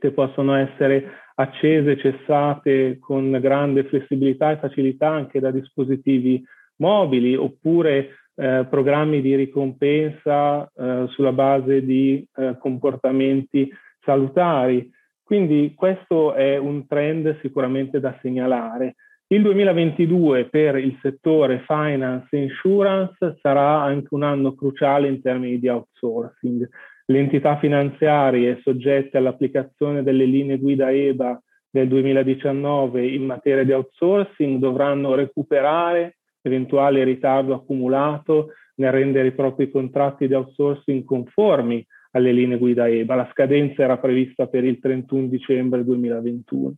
che 0.00 0.10
possono 0.10 0.54
essere 0.54 1.22
accese 1.36 1.98
cessate 1.98 2.98
con 2.98 3.30
grande 3.40 3.84
flessibilità 3.84 4.52
e 4.52 4.58
facilità 4.58 5.08
anche 5.08 5.40
da 5.40 5.50
dispositivi 5.50 6.42
mobili, 6.76 7.34
oppure 7.34 8.10
eh, 8.36 8.66
programmi 8.68 9.20
di 9.20 9.34
ricompensa 9.36 10.68
eh, 10.74 11.06
sulla 11.08 11.32
base 11.32 11.84
di 11.84 12.26
eh, 12.36 12.56
comportamenti 12.58 13.70
salutari. 14.00 14.90
Quindi 15.22 15.72
questo 15.74 16.34
è 16.34 16.56
un 16.56 16.86
trend 16.86 17.38
sicuramente 17.40 18.00
da 18.00 18.16
segnalare. 18.20 18.96
Il 19.26 19.40
2022 19.42 20.48
per 20.48 20.76
il 20.76 20.98
settore 21.00 21.64
finance 21.66 22.28
e 22.30 22.42
insurance 22.42 23.38
sarà 23.40 23.80
anche 23.80 24.08
un 24.10 24.22
anno 24.22 24.54
cruciale 24.54 25.08
in 25.08 25.22
termini 25.22 25.58
di 25.58 25.68
outsourcing. 25.68 26.68
Le 27.06 27.18
entità 27.18 27.58
finanziarie 27.58 28.60
soggette 28.62 29.16
all'applicazione 29.16 30.02
delle 30.02 30.24
linee 30.24 30.58
guida 30.58 30.90
EBA 30.90 31.42
del 31.70 31.88
2019 31.88 33.06
in 33.06 33.24
materia 33.24 33.64
di 33.64 33.72
outsourcing 33.72 34.58
dovranno 34.58 35.14
recuperare 35.14 36.16
eventuale 36.48 37.04
ritardo 37.04 37.54
accumulato 37.54 38.50
nel 38.76 38.92
rendere 38.92 39.28
i 39.28 39.32
propri 39.32 39.70
contratti 39.70 40.26
di 40.26 40.34
outsourcing 40.34 41.04
conformi 41.04 41.84
alle 42.12 42.32
linee 42.32 42.58
guida 42.58 42.88
EBA. 42.88 43.14
La 43.14 43.28
scadenza 43.30 43.82
era 43.82 43.98
prevista 43.98 44.46
per 44.46 44.64
il 44.64 44.78
31 44.78 45.26
dicembre 45.26 45.84
2021. 45.84 46.74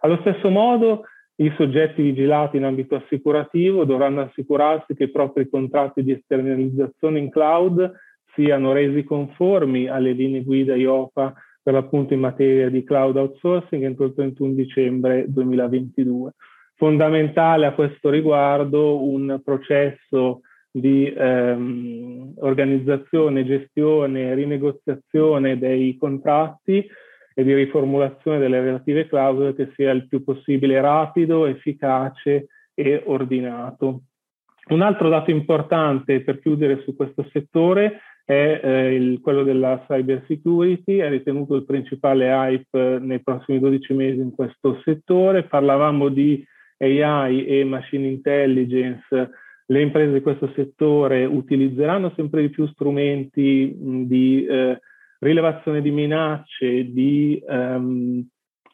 Allo 0.00 0.18
stesso 0.20 0.50
modo, 0.50 1.04
i 1.36 1.52
soggetti 1.56 2.02
vigilati 2.02 2.56
in 2.56 2.64
ambito 2.64 2.96
assicurativo 2.96 3.84
dovranno 3.84 4.22
assicurarsi 4.22 4.94
che 4.94 5.04
i 5.04 5.10
propri 5.10 5.48
contratti 5.48 6.02
di 6.02 6.12
esternalizzazione 6.12 7.18
in 7.18 7.30
cloud 7.30 7.92
siano 8.34 8.72
resi 8.72 9.04
conformi 9.04 9.88
alle 9.88 10.12
linee 10.12 10.42
guida 10.42 10.74
IOPA 10.74 11.34
per 11.62 11.74
l'appunto 11.74 12.14
in 12.14 12.20
materia 12.20 12.68
di 12.70 12.84
cloud 12.84 13.16
outsourcing 13.16 13.82
entro 13.84 14.06
il 14.06 14.14
31 14.14 14.52
dicembre 14.52 15.24
2022. 15.28 16.32
Fondamentale 16.78 17.66
a 17.66 17.72
questo 17.72 18.08
riguardo 18.08 19.02
un 19.02 19.40
processo 19.44 20.42
di 20.70 21.12
ehm, 21.12 22.34
organizzazione, 22.36 23.44
gestione, 23.44 24.32
rinegoziazione 24.36 25.58
dei 25.58 25.96
contratti 25.96 26.88
e 27.34 27.42
di 27.42 27.52
riformulazione 27.52 28.38
delle 28.38 28.60
relative 28.60 29.08
clausole 29.08 29.56
che 29.56 29.72
sia 29.74 29.90
il 29.90 30.06
più 30.06 30.22
possibile 30.22 30.80
rapido, 30.80 31.46
efficace 31.46 32.46
e 32.74 33.02
ordinato. 33.06 34.02
Un 34.68 34.80
altro 34.80 35.08
dato 35.08 35.32
importante 35.32 36.22
per 36.22 36.38
chiudere 36.38 36.82
su 36.84 36.94
questo 36.94 37.26
settore 37.32 38.02
è 38.24 38.60
eh, 38.62 38.94
il, 38.94 39.20
quello 39.20 39.42
della 39.42 39.84
cyber 39.88 40.22
security, 40.28 40.98
è 40.98 41.08
ritenuto 41.08 41.56
il 41.56 41.64
principale 41.64 42.28
hype 42.28 43.00
nei 43.00 43.20
prossimi 43.20 43.58
12 43.58 43.94
mesi 43.94 44.20
in 44.20 44.30
questo 44.30 44.80
settore. 44.84 45.42
Parlavamo 45.42 46.08
di 46.08 46.46
AI 46.78 47.44
e 47.46 47.64
machine 47.64 48.06
intelligence, 48.06 49.30
le 49.66 49.80
imprese 49.80 50.12
di 50.12 50.20
questo 50.20 50.50
settore 50.54 51.24
utilizzeranno 51.24 52.12
sempre 52.16 52.42
di 52.42 52.48
più 52.48 52.66
strumenti 52.68 53.74
di 53.76 54.46
eh, 54.46 54.80
rilevazione 55.18 55.82
di 55.82 55.90
minacce, 55.90 56.90
di 56.90 57.42
ehm, 57.46 58.26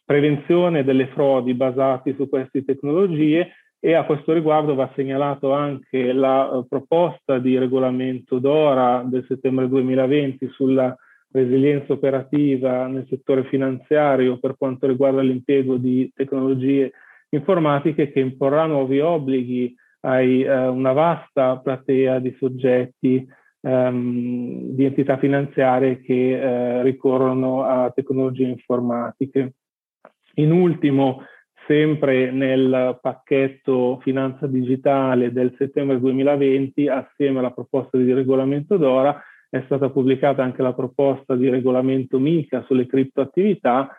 prevenzione 0.04 0.84
delle 0.84 1.08
frodi 1.08 1.54
basati 1.54 2.14
su 2.16 2.28
queste 2.28 2.64
tecnologie 2.64 3.52
e 3.80 3.94
a 3.94 4.04
questo 4.04 4.32
riguardo 4.32 4.74
va 4.74 4.90
segnalato 4.94 5.52
anche 5.52 6.12
la 6.12 6.46
uh, 6.46 6.66
proposta 6.66 7.38
di 7.38 7.58
regolamento 7.58 8.38
DORA 8.38 9.02
del 9.06 9.24
settembre 9.26 9.68
2020 9.68 10.48
sulla 10.48 10.96
resilienza 11.30 11.92
operativa 11.92 12.86
nel 12.86 13.06
settore 13.08 13.44
finanziario 13.44 14.38
per 14.38 14.56
quanto 14.56 14.86
riguarda 14.86 15.20
l'impiego 15.20 15.76
di 15.76 16.10
tecnologie 16.14 16.92
informatiche 17.34 18.10
che 18.10 18.20
imporrà 18.20 18.66
nuovi 18.66 19.00
obblighi 19.00 19.74
a 20.00 20.20
uh, 20.20 20.74
una 20.74 20.92
vasta 20.92 21.58
platea 21.58 22.18
di 22.18 22.34
soggetti 22.38 23.26
ehm, 23.64 24.74
di 24.74 24.84
entità 24.84 25.18
finanziarie 25.18 26.00
che 26.00 26.38
eh, 26.38 26.82
ricorrono 26.82 27.64
a 27.64 27.90
tecnologie 27.90 28.46
informatiche. 28.46 29.54
In 30.34 30.52
ultimo, 30.52 31.22
sempre 31.66 32.30
nel 32.30 32.98
pacchetto 33.00 33.98
finanza 34.02 34.46
digitale 34.46 35.32
del 35.32 35.54
settembre 35.56 35.98
2020, 35.98 36.88
assieme 36.88 37.38
alla 37.38 37.52
proposta 37.52 37.96
di 37.96 38.12
regolamento 38.12 38.76
DORA, 38.76 39.18
è 39.48 39.62
stata 39.66 39.88
pubblicata 39.88 40.42
anche 40.42 40.62
la 40.62 40.74
proposta 40.74 41.36
di 41.36 41.48
regolamento 41.48 42.18
MICA 42.18 42.64
sulle 42.66 42.86
criptoattività, 42.86 43.96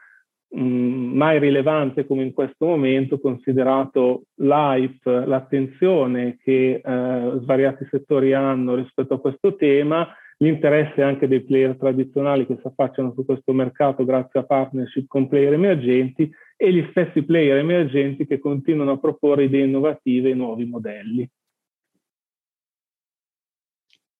mai 0.49 1.39
rilevante 1.39 2.05
come 2.05 2.23
in 2.23 2.33
questo 2.33 2.65
momento, 2.65 3.19
considerato 3.19 4.23
l'hype, 4.35 5.25
l'attenzione 5.25 6.37
che 6.41 6.81
eh, 6.83 7.39
svariati 7.41 7.87
settori 7.89 8.33
hanno 8.33 8.75
rispetto 8.75 9.15
a 9.15 9.19
questo 9.19 9.55
tema 9.55 10.07
l'interesse 10.37 11.01
anche 11.01 11.27
dei 11.27 11.41
player 11.41 11.77
tradizionali 11.77 12.45
che 12.45 12.57
si 12.59 12.67
affacciano 12.67 13.13
su 13.13 13.23
questo 13.25 13.53
mercato 13.53 14.03
grazie 14.03 14.41
a 14.41 14.43
partnership 14.43 15.07
con 15.07 15.27
player 15.27 15.53
emergenti 15.53 16.29
e 16.57 16.73
gli 16.73 16.85
stessi 16.89 17.23
player 17.23 17.57
emergenti 17.57 18.25
che 18.25 18.39
continuano 18.39 18.91
a 18.91 18.99
proporre 18.99 19.45
idee 19.45 19.65
innovative 19.65 20.29
e 20.29 20.33
nuovi 20.33 20.65
modelli. 20.65 21.29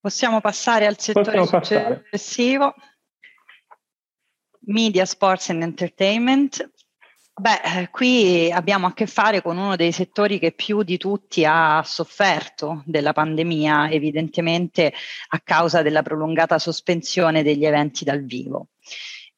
Possiamo 0.00 0.40
passare 0.40 0.86
al 0.86 0.98
settore 0.98 1.44
successivo. 1.44 2.74
Media, 4.66 5.04
Sports 5.04 5.50
and 5.50 5.62
Entertainment. 5.62 6.70
Beh, 7.38 7.80
eh, 7.80 7.90
qui 7.90 8.50
abbiamo 8.50 8.86
a 8.86 8.94
che 8.94 9.06
fare 9.06 9.42
con 9.42 9.58
uno 9.58 9.76
dei 9.76 9.92
settori 9.92 10.38
che 10.38 10.52
più 10.52 10.82
di 10.82 10.96
tutti 10.96 11.44
ha 11.44 11.82
sofferto 11.84 12.82
della 12.86 13.12
pandemia, 13.12 13.90
evidentemente 13.90 14.92
a 15.28 15.40
causa 15.40 15.82
della 15.82 16.02
prolungata 16.02 16.58
sospensione 16.58 17.42
degli 17.42 17.66
eventi 17.66 18.04
dal 18.04 18.24
vivo. 18.24 18.68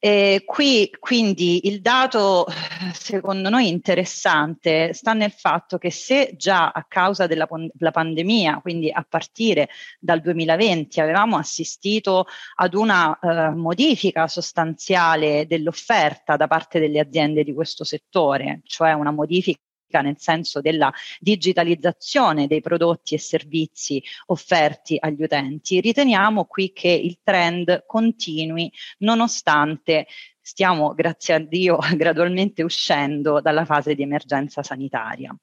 E 0.01 0.45
qui 0.47 0.91
quindi 1.01 1.67
il 1.67 1.81
dato 1.81 2.47
secondo 2.93 3.49
noi 3.49 3.67
interessante 3.67 4.93
sta 4.93 5.13
nel 5.13 5.33
fatto 5.33 5.77
che 5.77 5.91
se 5.91 6.35
già 6.37 6.71
a 6.71 6.85
causa 6.87 7.27
della, 7.27 7.49
della 7.73 7.91
pandemia, 7.91 8.61
quindi 8.61 8.93
a 8.93 9.05
partire 9.09 9.69
dal 9.99 10.21
2020, 10.21 11.01
avevamo 11.01 11.37
assistito 11.37 12.27
ad 12.57 12.75
una 12.75 13.19
eh, 13.19 13.51
modifica 13.51 14.29
sostanziale 14.29 15.47
dell'offerta 15.49 16.37
da 16.37 16.47
parte 16.47 16.79
delle 16.79 17.01
aziende 17.01 17.43
di 17.43 17.53
questo 17.53 17.83
settore, 17.83 18.61
cioè 18.65 18.93
una 18.93 19.11
modifica 19.11 19.59
nel 19.91 20.17
senso 20.19 20.61
della 20.61 20.93
digitalizzazione 21.19 22.47
dei 22.47 22.61
prodotti 22.61 23.15
e 23.15 23.19
servizi 23.19 24.03
offerti 24.27 24.97
agli 24.99 25.23
utenti, 25.23 25.81
riteniamo 25.81 26.45
qui 26.45 26.73
che 26.73 26.91
il 26.91 27.19
trend 27.23 27.85
continui 27.87 28.71
nonostante 28.99 30.07
stiamo, 30.49 30.95
grazie 30.95 31.35
a 31.35 31.39
Dio, 31.39 31.79
gradualmente 31.95 32.63
uscendo 32.63 33.41
dalla 33.41 33.65
fase 33.65 33.95
di 33.95 34.03
emergenza 34.03 34.63
sanitaria. 34.63 35.37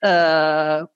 Uh, 0.00 0.88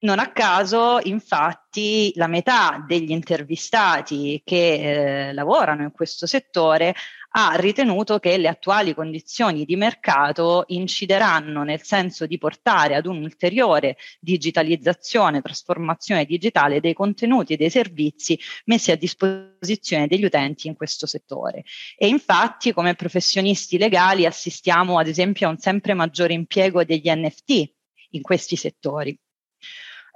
non 0.00 0.20
a 0.20 0.30
caso, 0.30 1.00
infatti, 1.02 2.12
la 2.14 2.28
metà 2.28 2.84
degli 2.86 3.10
intervistati 3.10 4.40
che 4.44 5.28
eh, 5.28 5.32
lavorano 5.32 5.82
in 5.82 5.90
questo 5.90 6.26
settore 6.26 6.94
ha 7.30 7.54
ritenuto 7.56 8.18
che 8.18 8.36
le 8.38 8.48
attuali 8.48 8.94
condizioni 8.94 9.64
di 9.64 9.76
mercato 9.76 10.64
incideranno 10.68 11.62
nel 11.62 11.82
senso 11.82 12.26
di 12.26 12.38
portare 12.38 12.94
ad 12.94 13.06
un'ulteriore 13.06 13.96
digitalizzazione, 14.20 15.42
trasformazione 15.42 16.24
digitale 16.24 16.80
dei 16.80 16.94
contenuti 16.94 17.52
e 17.52 17.56
dei 17.56 17.70
servizi 17.70 18.38
messi 18.64 18.92
a 18.92 18.96
disposizione 18.96 20.06
degli 20.06 20.24
utenti 20.24 20.68
in 20.68 20.74
questo 20.74 21.06
settore. 21.06 21.64
E 21.96 22.08
infatti 22.08 22.72
come 22.72 22.94
professionisti 22.94 23.78
legali 23.78 24.24
assistiamo 24.24 24.98
ad 24.98 25.08
esempio 25.08 25.48
a 25.48 25.50
un 25.50 25.58
sempre 25.58 25.94
maggiore 25.94 26.32
impiego 26.32 26.84
degli 26.84 27.10
NFT 27.10 27.72
in 28.10 28.22
questi 28.22 28.56
settori. 28.56 29.18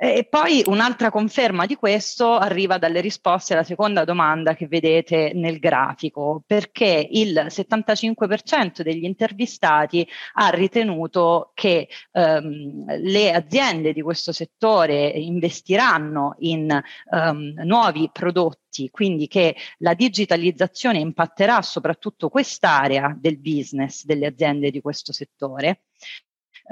E 0.05 0.27
poi 0.29 0.65
un'altra 0.67 1.13
conferma 1.13 1.65
di 1.65 1.77
questo 1.77 2.33
arriva 2.33 2.77
dalle 2.77 3.01
risposte 3.01 3.53
alla 3.53 3.63
seconda 3.63 4.03
domanda 4.03 4.57
che 4.57 4.67
vedete 4.67 5.31
nel 5.33 5.61
grafico, 5.61 6.43
perché 6.45 7.07
il 7.09 7.47
75% 7.49 8.83
degli 8.83 9.05
intervistati 9.05 10.05
ha 10.35 10.49
ritenuto 10.49 11.53
che 11.55 11.89
ehm, 12.11 12.97
le 12.99 13.33
aziende 13.33 13.93
di 13.93 14.03
questo 14.03 14.33
settore 14.33 15.07
investiranno 15.07 16.35
in 16.39 16.69
ehm, 16.69 17.63
nuovi 17.63 18.11
prodotti 18.13 18.89
quindi 18.91 19.29
che 19.29 19.55
la 19.79 19.95
digitalizzazione 19.95 20.99
impatterà 20.99 21.61
soprattutto 21.63 22.29
quest'area 22.29 23.15
del 23.17 23.39
business 23.39 24.05
delle 24.05 24.27
aziende 24.27 24.71
di 24.71 24.81
questo 24.81 25.13
settore 25.13 25.83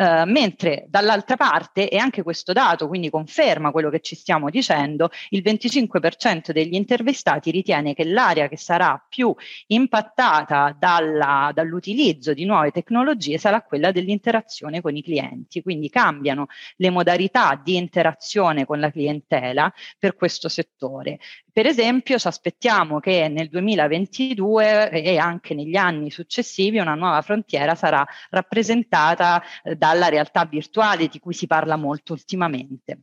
Uh, 0.00 0.24
mentre 0.24 0.86
dall'altra 0.88 1.36
parte, 1.36 1.90
e 1.90 1.98
anche 1.98 2.22
questo 2.22 2.54
dato 2.54 2.88
quindi 2.88 3.10
conferma 3.10 3.70
quello 3.70 3.90
che 3.90 4.00
ci 4.00 4.14
stiamo 4.14 4.48
dicendo, 4.48 5.10
il 5.28 5.42
25% 5.44 6.52
degli 6.52 6.72
intervistati 6.72 7.50
ritiene 7.50 7.92
che 7.92 8.04
l'area 8.04 8.48
che 8.48 8.56
sarà 8.56 9.04
più 9.06 9.34
impattata 9.66 10.74
dalla, 10.78 11.50
dall'utilizzo 11.52 12.32
di 12.32 12.46
nuove 12.46 12.70
tecnologie 12.70 13.36
sarà 13.36 13.60
quella 13.60 13.92
dell'interazione 13.92 14.80
con 14.80 14.96
i 14.96 15.02
clienti, 15.02 15.60
quindi 15.60 15.90
cambiano 15.90 16.46
le 16.76 16.88
modalità 16.88 17.60
di 17.62 17.76
interazione 17.76 18.64
con 18.64 18.80
la 18.80 18.90
clientela 18.90 19.70
per 19.98 20.16
questo 20.16 20.48
settore. 20.48 21.18
Per 21.52 21.66
esempio, 21.66 22.16
ci 22.16 22.28
aspettiamo 22.28 23.00
che 23.00 23.28
nel 23.28 23.48
2022 23.48 24.90
e 24.90 25.18
anche 25.18 25.52
negli 25.52 25.74
anni 25.74 26.10
successivi 26.10 26.78
una 26.78 26.94
nuova 26.94 27.20
frontiera 27.22 27.74
sarà 27.74 28.06
rappresentata 28.30 29.42
eh, 29.64 29.74
dalla 29.92 30.08
realtà 30.08 30.44
virtuale 30.44 31.08
di 31.08 31.18
cui 31.18 31.34
si 31.34 31.46
parla 31.46 31.76
molto 31.76 32.12
ultimamente. 32.12 33.00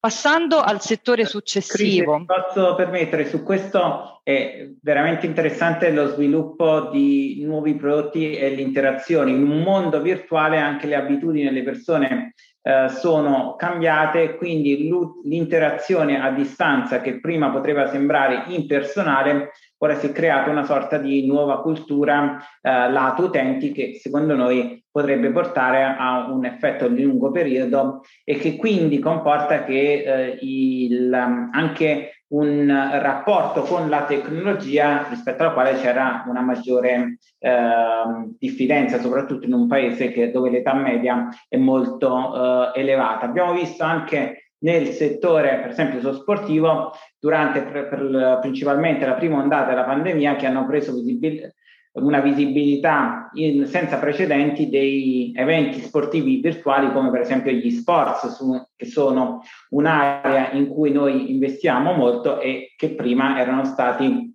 Passando 0.00 0.60
al 0.60 0.80
settore 0.80 1.26
successivo. 1.26 2.14
Crisi, 2.14 2.26
posso 2.26 2.74
permettere, 2.74 3.28
su 3.28 3.42
questo 3.42 4.20
è 4.22 4.70
veramente 4.80 5.26
interessante 5.26 5.90
lo 5.90 6.08
sviluppo 6.08 6.88
di 6.88 7.42
nuovi 7.44 7.74
prodotti 7.74 8.34
e 8.34 8.48
l'interazione. 8.48 9.30
In 9.30 9.42
un 9.42 9.62
mondo 9.62 10.00
virtuale 10.00 10.58
anche 10.58 10.86
le 10.86 10.94
abitudini 10.94 11.44
delle 11.44 11.62
persone 11.62 12.32
eh, 12.62 12.88
sono 12.88 13.56
cambiate, 13.56 14.36
quindi 14.36 14.90
l'interazione 15.24 16.18
a 16.18 16.30
distanza 16.30 17.02
che 17.02 17.20
prima 17.20 17.50
poteva 17.50 17.90
sembrare 17.90 18.44
impersonale, 18.46 19.50
ora 19.82 19.94
si 19.96 20.06
è 20.08 20.12
creata 20.12 20.50
una 20.50 20.64
sorta 20.64 20.98
di 20.98 21.26
nuova 21.26 21.60
cultura 21.60 22.38
eh, 22.60 22.90
lato 22.90 23.24
utenti 23.24 23.72
che 23.72 23.98
secondo 24.00 24.34
noi 24.34 24.82
potrebbe 24.90 25.30
portare 25.30 25.82
a 25.82 26.30
un 26.30 26.44
effetto 26.44 26.88
di 26.88 27.02
lungo 27.02 27.30
periodo 27.30 28.02
e 28.24 28.36
che 28.36 28.56
quindi 28.56 28.98
comporta 28.98 29.64
che 29.64 30.02
eh, 30.02 30.38
il, 30.40 31.12
anche 31.12 32.24
un 32.30 32.68
rapporto 32.68 33.62
con 33.62 33.88
la 33.88 34.04
tecnologia 34.04 35.06
rispetto 35.08 35.42
alla 35.42 35.52
quale 35.52 35.74
c'era 35.74 36.24
una 36.28 36.40
maggiore 36.40 37.18
eh, 37.38 38.30
diffidenza, 38.38 39.00
soprattutto 39.00 39.46
in 39.46 39.52
un 39.52 39.66
paese 39.66 40.12
che, 40.12 40.30
dove 40.30 40.50
l'età 40.50 40.74
media 40.74 41.28
è 41.48 41.56
molto 41.56 42.72
eh, 42.74 42.80
elevata. 42.80 43.26
Abbiamo 43.26 43.52
visto 43.52 43.82
anche 43.82 44.49
nel 44.62 44.88
settore, 44.88 45.58
per 45.60 45.70
esempio, 45.70 46.12
sportivo, 46.12 46.92
durante 47.18 47.62
per, 47.62 47.88
per, 47.88 48.38
principalmente 48.40 49.06
la 49.06 49.14
prima 49.14 49.40
ondata 49.40 49.70
della 49.70 49.84
pandemia, 49.84 50.36
che 50.36 50.46
hanno 50.46 50.66
preso 50.66 50.92
visibilità 50.94 51.52
una 51.92 52.20
visibilità 52.20 53.30
in, 53.34 53.66
senza 53.66 53.98
precedenti 53.98 54.68
dei 54.68 55.32
eventi 55.34 55.80
sportivi 55.80 56.36
virtuali 56.36 56.92
come 56.92 57.10
per 57.10 57.22
esempio 57.22 57.50
gli 57.50 57.70
sports 57.70 58.28
su, 58.28 58.52
che 58.76 58.86
sono 58.86 59.42
un'area 59.70 60.52
in 60.52 60.68
cui 60.68 60.92
noi 60.92 61.32
investiamo 61.32 61.92
molto 61.92 62.40
e 62.40 62.74
che 62.76 62.90
prima 62.90 63.40
erano 63.40 63.64
stati 63.64 64.32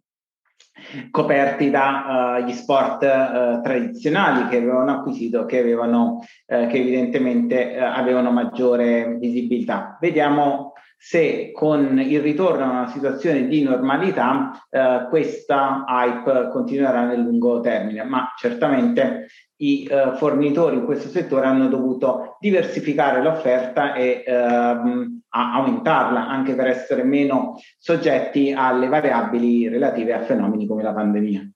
coperti 1.11 1.69
dagli 1.69 2.51
uh, 2.51 2.53
sport 2.53 3.01
uh, 3.03 3.61
tradizionali 3.61 4.47
che 4.47 4.57
avevano 4.57 4.91
acquisito, 4.91 5.45
che, 5.45 5.59
avevano, 5.59 6.23
uh, 6.45 6.67
che 6.67 6.77
evidentemente 6.77 7.77
avevano 7.77 8.31
maggiore 8.31 9.17
visibilità. 9.19 9.97
Vediamo 9.99 10.73
se 10.97 11.51
con 11.51 11.99
il 11.99 12.19
ritorno 12.19 12.63
a 12.63 12.69
una 12.69 12.87
situazione 12.87 13.47
di 13.47 13.61
normalità 13.61 14.65
eh, 14.69 15.05
questa 15.07 15.83
hype 15.87 16.49
continuerà 16.51 17.03
nel 17.03 17.19
lungo 17.19 17.59
termine, 17.59 18.03
ma 18.03 18.33
certamente 18.35 19.27
i 19.57 19.85
eh, 19.85 20.13
fornitori 20.17 20.75
in 20.75 20.85
questo 20.85 21.09
settore 21.09 21.45
hanno 21.45 21.67
dovuto 21.67 22.37
diversificare 22.39 23.21
l'offerta 23.21 23.93
e 23.93 24.23
ehm, 24.25 25.21
aumentarla 25.29 26.27
anche 26.27 26.55
per 26.55 26.67
essere 26.67 27.03
meno 27.03 27.59
soggetti 27.77 28.53
alle 28.53 28.87
variabili 28.87 29.67
relative 29.67 30.13
a 30.13 30.23
fenomeni 30.23 30.67
come 30.67 30.83
la 30.83 30.93
pandemia. 30.93 31.49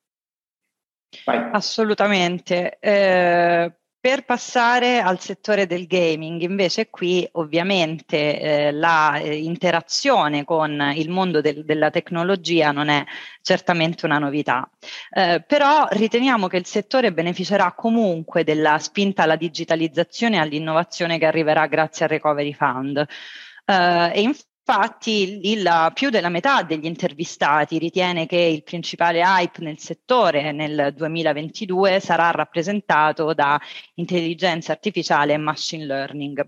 Vai. 1.25 1.49
Assolutamente. 1.51 2.77
Eh, 2.79 3.78
per 4.01 4.23
passare 4.23 5.01
al 5.01 5.19
settore 5.19 5.67
del 5.67 5.85
gaming, 5.85 6.41
invece 6.41 6.89
qui 6.89 7.27
ovviamente 7.33 8.39
eh, 8.39 8.71
la 8.71 9.17
eh, 9.17 9.35
interazione 9.35 10.45
con 10.45 10.93
il 10.95 11.09
mondo 11.09 11.41
del, 11.41 11.65
della 11.65 11.89
tecnologia 11.89 12.71
non 12.71 12.87
è 12.87 13.03
certamente 13.41 14.05
una 14.05 14.17
novità, 14.17 14.69
eh, 15.11 15.43
però 15.45 15.87
riteniamo 15.89 16.47
che 16.47 16.57
il 16.57 16.65
settore 16.65 17.11
beneficerà 17.11 17.73
comunque 17.73 18.45
della 18.45 18.79
spinta 18.79 19.23
alla 19.23 19.35
digitalizzazione 19.35 20.37
e 20.37 20.39
all'innovazione 20.39 21.17
che 21.17 21.25
arriverà 21.25 21.67
grazie 21.67 22.05
al 22.05 22.11
Recovery 22.11 22.53
Fund. 22.53 23.05
Uh, 23.69 24.09
e 24.11 24.33
Infatti, 24.69 25.49
il, 25.49 25.91
più 25.95 26.11
della 26.11 26.29
metà 26.29 26.61
degli 26.61 26.85
intervistati 26.85 27.79
ritiene 27.79 28.27
che 28.27 28.37
il 28.37 28.61
principale 28.61 29.21
hype 29.21 29.63
nel 29.63 29.79
settore 29.79 30.51
nel 30.51 30.93
2022 30.95 31.99
sarà 31.99 32.29
rappresentato 32.29 33.33
da 33.33 33.59
intelligenza 33.95 34.71
artificiale 34.71 35.33
e 35.33 35.37
machine 35.37 35.85
learning. 35.85 36.47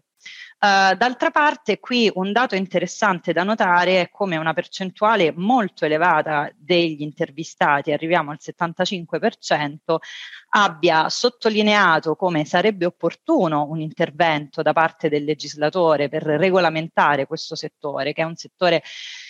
Uh, 0.64 0.96
d'altra 0.96 1.32
parte, 1.32 1.80
qui 1.80 2.12
un 2.14 2.32
dato 2.32 2.54
interessante 2.54 3.34
da 3.34 3.42
notare 3.42 4.00
è 4.02 4.10
come 4.12 4.38
una 4.38 4.54
percentuale 4.54 5.34
molto 5.36 5.86
elevata 5.86 6.52
degli 6.56 7.02
intervistati, 7.02 7.92
arriviamo 7.92 8.30
al 8.30 8.38
75%, 8.40 9.96
abbia 10.50 11.10
sottolineato 11.10 12.16
come 12.16 12.46
sarebbe 12.46 12.86
opportuno 12.86 13.66
un 13.72 13.80
intervento 13.80 14.62
da 14.62 14.72
parte 14.72 15.10
del 15.10 15.24
legislatore 15.24 16.10
per 16.10 16.22
regolamentare 16.22 17.26
questo 17.26 17.56
settore, 17.56 18.14
che 18.14 18.22
è 18.22 18.26
un 18.26 18.36
settore 18.36 18.84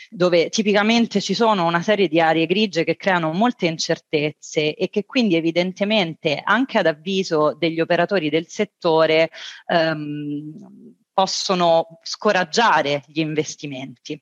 dove 0.10 0.50
tipicamente 0.50 1.22
ci 1.22 1.34
sono 1.34 1.66
una 1.66 1.82
serie 1.82 2.10
di 2.10 2.20
aree 2.20 2.46
grigie 2.46 2.84
che 2.84 2.98
creano 2.98 3.32
molte 3.32 3.68
incertezze 3.68 4.76
e 4.76 4.90
che 4.90 5.06
quindi 5.06 5.38
evidentemente 5.38 6.42
anche 6.44 6.78
ad 6.78 6.88
avviso 6.88 7.56
degli 7.58 7.80
operatori 7.80 8.30
del 8.30 8.48
settore 8.50 9.30
ehm, 9.68 11.00
possono 11.22 12.00
scoraggiare 12.02 13.04
gli 13.06 13.20
investimenti. 13.20 14.20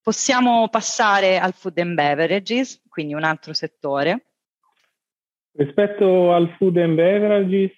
Possiamo 0.00 0.68
passare 0.68 1.40
al 1.40 1.54
food 1.54 1.78
and 1.78 1.94
beverages, 1.94 2.80
quindi 2.88 3.14
un 3.14 3.24
altro 3.24 3.52
settore. 3.52 4.26
Rispetto 5.54 6.32
al 6.32 6.54
food 6.56 6.76
and 6.76 6.94
beverages 6.94 7.72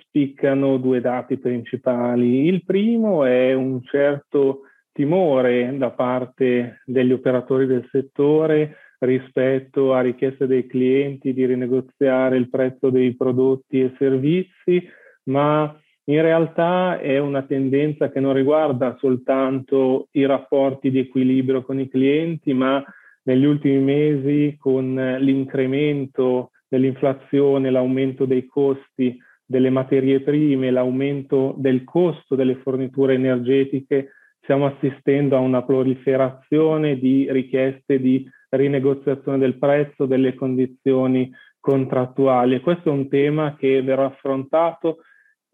spiccano 0.00 0.76
due 0.76 1.00
dati 1.00 1.38
principali. 1.38 2.44
Il 2.46 2.62
primo 2.62 3.24
è 3.24 3.54
un 3.54 3.82
certo 3.84 4.60
timore 4.92 5.74
da 5.78 5.90
parte 5.92 6.82
degli 6.84 7.12
operatori 7.12 7.64
del 7.64 7.88
settore 7.90 8.76
rispetto 8.98 9.94
a 9.94 10.02
richieste 10.02 10.46
dei 10.46 10.66
clienti 10.66 11.32
di 11.32 11.46
rinegoziare 11.46 12.36
il 12.36 12.50
prezzo 12.50 12.90
dei 12.90 13.16
prodotti 13.16 13.80
e 13.80 13.94
servizi, 13.96 14.86
ma 15.24 15.74
in 16.08 16.22
realtà 16.22 17.00
è 17.00 17.18
una 17.18 17.42
tendenza 17.42 18.10
che 18.10 18.20
non 18.20 18.32
riguarda 18.32 18.96
soltanto 19.00 20.08
i 20.12 20.24
rapporti 20.24 20.90
di 20.90 21.00
equilibrio 21.00 21.62
con 21.62 21.80
i 21.80 21.88
clienti, 21.88 22.52
ma 22.54 22.84
negli 23.24 23.44
ultimi 23.44 23.78
mesi 23.78 24.56
con 24.58 24.94
l'incremento 24.94 26.52
dell'inflazione, 26.68 27.70
l'aumento 27.70 28.24
dei 28.24 28.46
costi 28.46 29.18
delle 29.44 29.70
materie 29.70 30.20
prime, 30.20 30.70
l'aumento 30.70 31.54
del 31.56 31.82
costo 31.82 32.36
delle 32.36 32.56
forniture 32.56 33.14
energetiche, 33.14 34.12
stiamo 34.40 34.66
assistendo 34.66 35.36
a 35.36 35.40
una 35.40 35.64
proliferazione 35.64 36.98
di 36.98 37.26
richieste 37.30 38.00
di 38.00 38.28
rinegoziazione 38.50 39.38
del 39.38 39.58
prezzo, 39.58 40.06
delle 40.06 40.34
condizioni 40.34 41.32
contrattuali. 41.58 42.60
Questo 42.60 42.90
è 42.90 42.92
un 42.92 43.08
tema 43.08 43.56
che 43.56 43.82
verrà 43.82 44.04
affrontato 44.04 44.98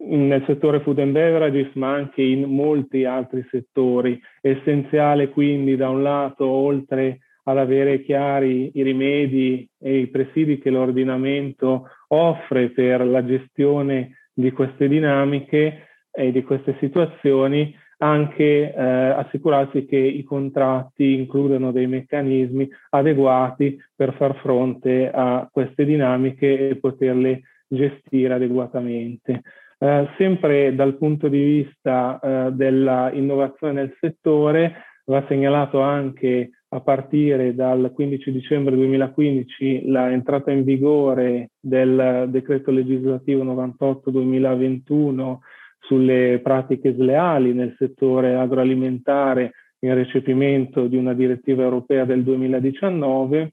nel 0.05 0.43
settore 0.45 0.81
food 0.81 0.99
and 0.99 1.11
beverages, 1.11 1.73
ma 1.73 1.93
anche 1.93 2.21
in 2.21 2.43
molti 2.43 3.05
altri 3.05 3.45
settori. 3.49 4.19
È 4.41 4.49
essenziale 4.49 5.29
quindi 5.29 5.75
da 5.75 5.89
un 5.89 6.01
lato, 6.01 6.45
oltre 6.45 7.19
ad 7.43 7.57
avere 7.57 8.01
chiari 8.03 8.71
i 8.73 8.83
rimedi 8.83 9.67
e 9.79 9.99
i 9.99 10.07
presidi 10.07 10.59
che 10.59 10.69
l'ordinamento 10.69 11.89
offre 12.09 12.69
per 12.69 13.05
la 13.05 13.23
gestione 13.25 14.17
di 14.33 14.51
queste 14.51 14.87
dinamiche 14.87 15.87
e 16.11 16.31
di 16.31 16.43
queste 16.43 16.77
situazioni, 16.79 17.75
anche 17.97 18.73
eh, 18.73 18.81
assicurarsi 18.81 19.85
che 19.85 19.97
i 19.97 20.23
contratti 20.23 21.13
includano 21.13 21.71
dei 21.71 21.87
meccanismi 21.87 22.67
adeguati 22.89 23.81
per 23.95 24.13
far 24.15 24.35
fronte 24.37 25.09
a 25.13 25.47
queste 25.51 25.85
dinamiche 25.85 26.69
e 26.69 26.75
poterle 26.77 27.41
gestire 27.67 28.33
adeguatamente. 28.33 29.41
Eh, 29.83 30.07
sempre 30.15 30.73
dal 30.75 30.95
punto 30.95 31.27
di 31.27 31.43
vista 31.43 32.17
eh, 32.17 32.51
dell'innovazione 32.53 33.73
nel 33.73 33.97
settore, 33.99 34.75
va 35.07 35.25
segnalato 35.27 35.81
anche 35.81 36.51
a 36.69 36.79
partire 36.79 37.53
dal 37.53 37.91
15 37.93 38.31
dicembre 38.31 38.75
2015 38.77 39.89
l'entrata 39.89 40.51
in 40.51 40.63
vigore 40.63 41.49
del 41.59 42.27
decreto 42.29 42.71
legislativo 42.71 43.43
98-2021 43.43 45.39
sulle 45.79 46.39
pratiche 46.41 46.93
sleali 46.93 47.51
nel 47.51 47.75
settore 47.77 48.35
agroalimentare 48.35 49.51
in 49.79 49.93
recepimento 49.95 50.87
di 50.87 50.95
una 50.95 51.13
direttiva 51.13 51.63
europea 51.63 52.05
del 52.05 52.23
2019 52.23 53.51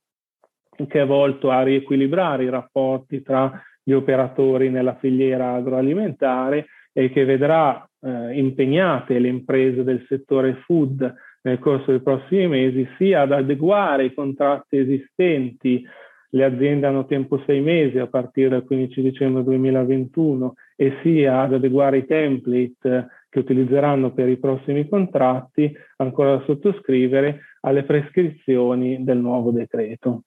che 0.86 1.00
è 1.00 1.06
volto 1.06 1.50
a 1.50 1.64
riequilibrare 1.64 2.44
i 2.44 2.50
rapporti 2.50 3.20
tra 3.20 3.50
gli 3.82 3.92
operatori 3.92 4.70
nella 4.70 4.96
filiera 4.96 5.54
agroalimentare 5.54 6.66
e 6.92 7.10
che 7.10 7.24
vedrà 7.24 7.88
eh, 8.00 8.38
impegnate 8.38 9.18
le 9.18 9.28
imprese 9.28 9.84
del 9.84 10.04
settore 10.08 10.62
food 10.64 11.14
nel 11.42 11.58
corso 11.58 11.90
dei 11.90 12.02
prossimi 12.02 12.46
mesi 12.48 12.88
sia 12.98 13.22
ad 13.22 13.32
adeguare 13.32 14.04
i 14.04 14.14
contratti 14.14 14.76
esistenti 14.76 15.84
le 16.32 16.44
aziende 16.44 16.86
hanno 16.86 17.06
tempo 17.06 17.42
sei 17.44 17.60
mesi 17.60 17.98
a 17.98 18.06
partire 18.06 18.50
dal 18.50 18.64
15 18.64 19.02
dicembre 19.02 19.42
2021 19.42 20.54
e 20.76 20.98
sia 21.02 21.40
ad 21.40 21.54
adeguare 21.54 21.98
i 21.98 22.06
template 22.06 23.08
che 23.28 23.38
utilizzeranno 23.38 24.12
per 24.12 24.28
i 24.28 24.38
prossimi 24.38 24.88
contratti 24.88 25.72
ancora 25.96 26.36
da 26.36 26.44
sottoscrivere 26.44 27.40
alle 27.60 27.84
prescrizioni 27.84 29.02
del 29.02 29.18
nuovo 29.18 29.50
decreto. 29.50 30.22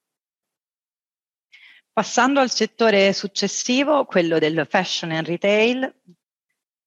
Passando 1.94 2.40
al 2.40 2.50
settore 2.50 3.14
successivo, 3.14 4.06
quello 4.06 4.40
del 4.40 4.66
fashion 4.68 5.12
and 5.12 5.28
retail, 5.28 5.96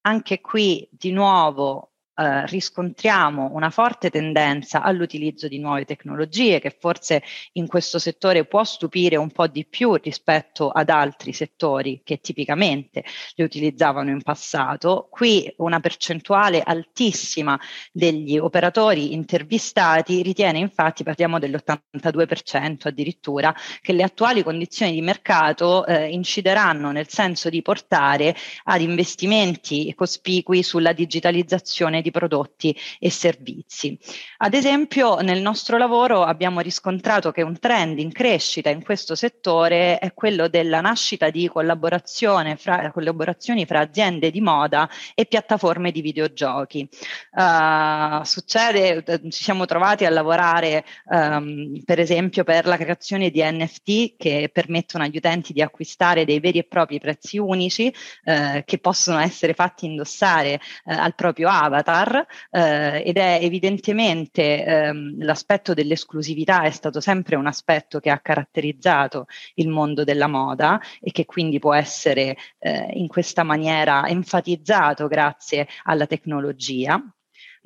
anche 0.01 0.41
qui 0.41 0.89
di 0.91 1.13
nuovo 1.13 1.93
eh, 2.19 2.47
riscontriamo 2.47 3.51
una 3.53 3.69
forte 3.69 4.09
tendenza 4.09 4.81
all'utilizzo 4.81 5.49
di 5.49 5.59
nuove 5.59 5.85
tecnologie 5.85 6.61
che 6.61 6.71
forse 6.71 7.23
in 7.53 7.67
questo 7.67 7.99
settore 7.99 8.47
può 8.47 8.65
stupire 8.65 9.17
un 9.17 9.31
po' 9.31 9.47
di 9.47 9.67
più 9.67 9.95
rispetto 9.97 10.71
ad 10.71 10.89
altri 10.89 11.35
settori 11.35 12.01
che 12.03 12.21
tipicamente 12.21 13.05
le 13.35 13.45
utilizzavano 13.45 14.09
in 14.09 14.23
passato. 14.23 15.09
Qui 15.11 15.53
una 15.59 15.79
percentuale 15.81 16.63
altissima 16.63 17.61
degli 17.93 18.39
operatori 18.39 19.13
intervistati 19.13 20.23
ritiene 20.23 20.59
infatti, 20.59 21.03
parliamo 21.03 21.39
dell'82% 21.39 22.89
addirittura, 22.89 23.55
che 23.83 23.93
le 23.93 24.03
attuali 24.03 24.43
condizioni 24.43 24.93
di 24.93 25.03
mercato 25.03 25.85
eh, 25.85 26.09
incideranno 26.09 26.93
nel 26.93 27.09
senso 27.09 27.51
di 27.51 27.61
portare 27.61 28.35
ad 28.65 28.81
investimenti 28.81 29.93
cospicui 29.95 30.63
sulla 30.63 30.93
digitalizzazione 30.93 32.05
di 32.07 32.11
prodotti 32.13 32.77
e 33.01 33.11
servizi. 33.11 33.99
Ad 34.39 34.55
esempio, 34.55 35.19
nel 35.21 35.41
nostro 35.41 35.77
lavoro 35.77 36.23
abbiamo 36.23 36.61
riscontrato 36.61 37.33
che 37.33 37.43
un 37.43 37.59
trend 37.59 37.99
in 37.99 38.13
crescita 38.13 38.71
in 38.71 38.85
questo 38.85 39.15
settore 39.17 39.99
è 39.99 40.15
quello 40.15 40.49
della 40.49 40.81
nascita 40.81 41.31
di 41.31 41.49
fra, 41.49 42.93
collaborazioni 42.93 43.67
fra 43.67 43.81
aziende 43.81 44.31
di 44.31 44.41
moda 44.41 44.89
e 45.15 45.27
piattaforme 45.27 45.91
di 45.91 46.01
videogiochi. 46.01 46.89
Uh, 47.33 48.23
succede, 48.23 49.03
ci 49.31 49.43
siamo 49.43 49.65
trovati 49.65 50.05
a 50.05 50.11
lavorare 50.11 50.85
um, 51.07 51.83
per 51.85 51.99
esempio 51.99 52.45
per 52.45 52.67
la 52.67 52.77
creazione 52.77 53.31
di 53.31 53.43
NFT 53.43 54.15
che 54.17 54.51
permettono 54.53 55.05
agli 55.05 55.17
utenti 55.17 55.53
di 55.53 55.63
acquistare 55.63 56.25
dei 56.25 56.39
veri 56.39 56.59
e 56.59 56.65
propri 56.65 57.01
prezzi 57.01 57.39
unici 57.39 57.93
uh, 58.25 58.63
che 58.65 58.79
possono 58.79 59.19
essere 59.19 59.55
fatti 59.55 59.87
indossare 59.87 60.61
uh, 60.85 60.93
al 60.93 61.15
proprio 61.15 61.49
avatar 61.49 61.96
avatar 61.97 62.27
eh, 62.51 63.03
ed 63.05 63.17
è 63.17 63.39
evidentemente 63.41 64.65
ehm, 64.65 65.25
l'aspetto 65.25 65.75
dell'esclusività 65.75 66.63
è 66.63 66.71
stato 66.71 67.01
sempre 67.01 67.37
un 67.37 67.47
aspetto 67.47 68.01
che 68.01 68.11
ha 68.11 68.19
caratterizzato 68.19 69.27
il 69.55 69.69
mondo 69.69 70.05
della 70.05 70.27
moda 70.27 70.81
e 71.01 71.11
che 71.13 71.25
quindi 71.25 71.59
può 71.59 71.75
essere 71.75 72.37
eh, 72.59 72.91
in 72.95 73.09
questa 73.09 73.43
maniera 73.43 74.07
enfatizzato 74.07 75.07
grazie 75.07 75.67
alla 75.85 76.07
tecnologia. 76.07 77.03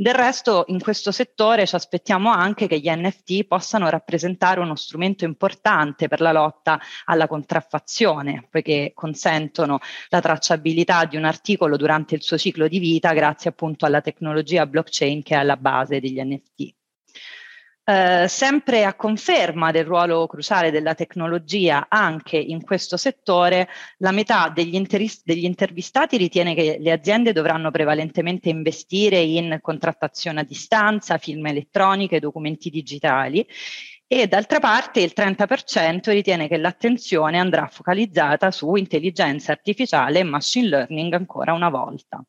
Del 0.00 0.14
resto, 0.14 0.64
in 0.68 0.80
questo 0.80 1.12
settore 1.12 1.66
ci 1.66 1.74
aspettiamo 1.74 2.30
anche 2.30 2.66
che 2.66 2.78
gli 2.78 2.88
NFT 2.88 3.44
possano 3.44 3.90
rappresentare 3.90 4.58
uno 4.60 4.74
strumento 4.74 5.26
importante 5.26 6.08
per 6.08 6.22
la 6.22 6.32
lotta 6.32 6.80
alla 7.04 7.26
contraffazione, 7.26 8.46
poiché 8.50 8.92
consentono 8.94 9.78
la 10.08 10.22
tracciabilità 10.22 11.04
di 11.04 11.18
un 11.18 11.26
articolo 11.26 11.76
durante 11.76 12.14
il 12.14 12.22
suo 12.22 12.38
ciclo 12.38 12.66
di 12.66 12.78
vita 12.78 13.12
grazie 13.12 13.50
appunto 13.50 13.84
alla 13.84 14.00
tecnologia 14.00 14.64
blockchain 14.64 15.22
che 15.22 15.34
è 15.34 15.38
alla 15.38 15.58
base 15.58 16.00
degli 16.00 16.18
NFT. 16.18 16.79
Eh, 17.82 18.28
sempre 18.28 18.84
a 18.84 18.94
conferma 18.94 19.70
del 19.72 19.84
ruolo 19.84 20.26
cruciale 20.26 20.70
della 20.70 20.94
tecnologia 20.94 21.86
anche 21.88 22.36
in 22.36 22.62
questo 22.62 22.96
settore, 22.96 23.68
la 23.98 24.12
metà 24.12 24.48
degli, 24.48 24.74
interis- 24.74 25.22
degli, 25.24 25.44
intervistati 25.44 26.16
ritiene 26.16 26.54
che 26.54 26.76
le 26.78 26.92
aziende 26.92 27.32
dovranno 27.32 27.70
prevalentemente 27.70 28.48
investire 28.48 29.18
in 29.18 29.58
contrattazione 29.60 30.40
a 30.40 30.44
distanza, 30.44 31.18
film 31.18 31.46
elettroniche, 31.46 32.20
documenti 32.20 32.70
digitali 32.70 33.44
e 34.06 34.26
d'altra 34.28 34.60
parte 34.60 35.00
il 35.00 35.12
30% 35.14 36.10
ritiene 36.10 36.48
che 36.48 36.58
l'attenzione 36.58 37.38
andrà 37.38 37.66
focalizzata 37.68 38.50
su 38.50 38.74
intelligenza 38.74 39.52
artificiale 39.52 40.20
e 40.20 40.24
machine 40.24 40.68
learning 40.68 41.14
ancora 41.14 41.52
una 41.54 41.70
volta. 41.70 42.22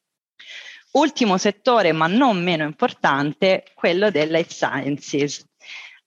Ultimo 0.92 1.38
settore, 1.38 1.94
ma 1.94 2.08
non 2.08 2.44
meno 2.44 2.64
importante, 2.64 3.64
quello 3.76 4.12
del 4.12 4.30
life 4.30 4.52
sciences. 4.52 5.48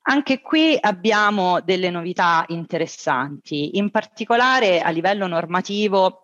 Anche 0.02 0.42
qui 0.42 0.76
abbiamo 0.78 1.62
delle 1.62 1.88
novità 1.88 2.44
interessanti, 2.48 3.78
in 3.78 3.90
particolare 3.90 4.80
a 4.80 4.90
livello 4.90 5.26
normativo 5.26 6.23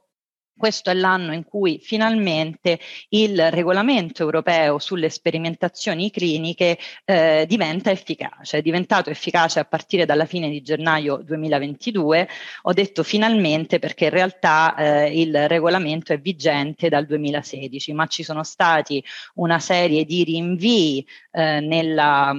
questo 0.60 0.90
è 0.90 0.94
l'anno 0.94 1.32
in 1.32 1.44
cui 1.44 1.80
finalmente 1.82 2.78
il 3.08 3.50
regolamento 3.50 4.22
europeo 4.22 4.78
sulle 4.78 5.08
sperimentazioni 5.08 6.10
cliniche 6.10 6.76
eh, 7.06 7.46
diventa 7.48 7.90
efficace. 7.90 8.58
È 8.58 8.62
diventato 8.62 9.08
efficace 9.08 9.58
a 9.58 9.64
partire 9.64 10.04
dalla 10.04 10.26
fine 10.26 10.50
di 10.50 10.60
gennaio 10.60 11.16
2022. 11.16 12.28
Ho 12.64 12.72
detto 12.74 13.02
finalmente 13.02 13.78
perché 13.78 14.04
in 14.04 14.10
realtà 14.10 14.74
eh, 14.76 15.18
il 15.18 15.48
regolamento 15.48 16.12
è 16.12 16.20
vigente 16.20 16.90
dal 16.90 17.06
2016, 17.06 17.94
ma 17.94 18.06
ci 18.06 18.22
sono 18.22 18.44
stati 18.44 19.02
una 19.36 19.60
serie 19.60 20.04
di 20.04 20.24
rinvii 20.24 21.06
eh, 21.30 21.60
nella, 21.60 22.34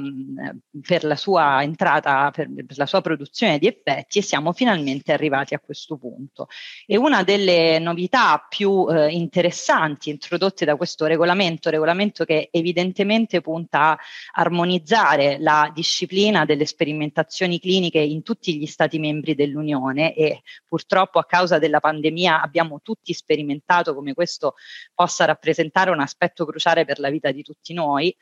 per 0.85 1.03
la 1.05 1.15
sua 1.15 1.63
entrata, 1.63 2.29
per, 2.29 2.47
per 2.53 2.77
la 2.77 2.85
sua 2.85 3.01
produzione 3.01 3.57
di 3.57 3.65
effetti 3.65 4.19
e 4.19 4.21
siamo 4.21 4.53
finalmente 4.53 5.11
arrivati 5.11 5.55
a 5.55 5.59
questo 5.59 5.97
punto. 5.97 6.49
E 6.85 6.97
una 6.97 7.23
delle 7.23 7.79
novità 7.79 8.09
novità 8.11 8.45
più 8.47 8.87
eh, 8.89 9.09
interessanti 9.09 10.09
introdotte 10.09 10.65
da 10.65 10.75
questo 10.75 11.05
regolamento, 11.05 11.69
regolamento 11.69 12.25
che 12.25 12.49
evidentemente 12.51 13.39
punta 13.39 13.91
a 13.91 13.97
armonizzare 14.33 15.37
la 15.39 15.71
disciplina 15.73 16.43
delle 16.43 16.65
sperimentazioni 16.65 17.59
cliniche 17.59 17.99
in 17.99 18.21
tutti 18.21 18.57
gli 18.57 18.65
Stati 18.65 18.99
membri 18.99 19.33
dell'Unione 19.33 20.13
e 20.13 20.41
purtroppo 20.67 21.19
a 21.19 21.25
causa 21.25 21.57
della 21.57 21.79
pandemia 21.79 22.41
abbiamo 22.41 22.81
tutti 22.81 23.13
sperimentato 23.13 23.95
come 23.95 24.13
questo 24.13 24.55
possa 24.93 25.23
rappresentare 25.23 25.91
un 25.91 26.01
aspetto 26.01 26.45
cruciale 26.45 26.83
per 26.83 26.99
la 26.99 27.09
vita 27.09 27.31
di 27.31 27.43
tutti 27.43 27.73
noi. 27.73 28.13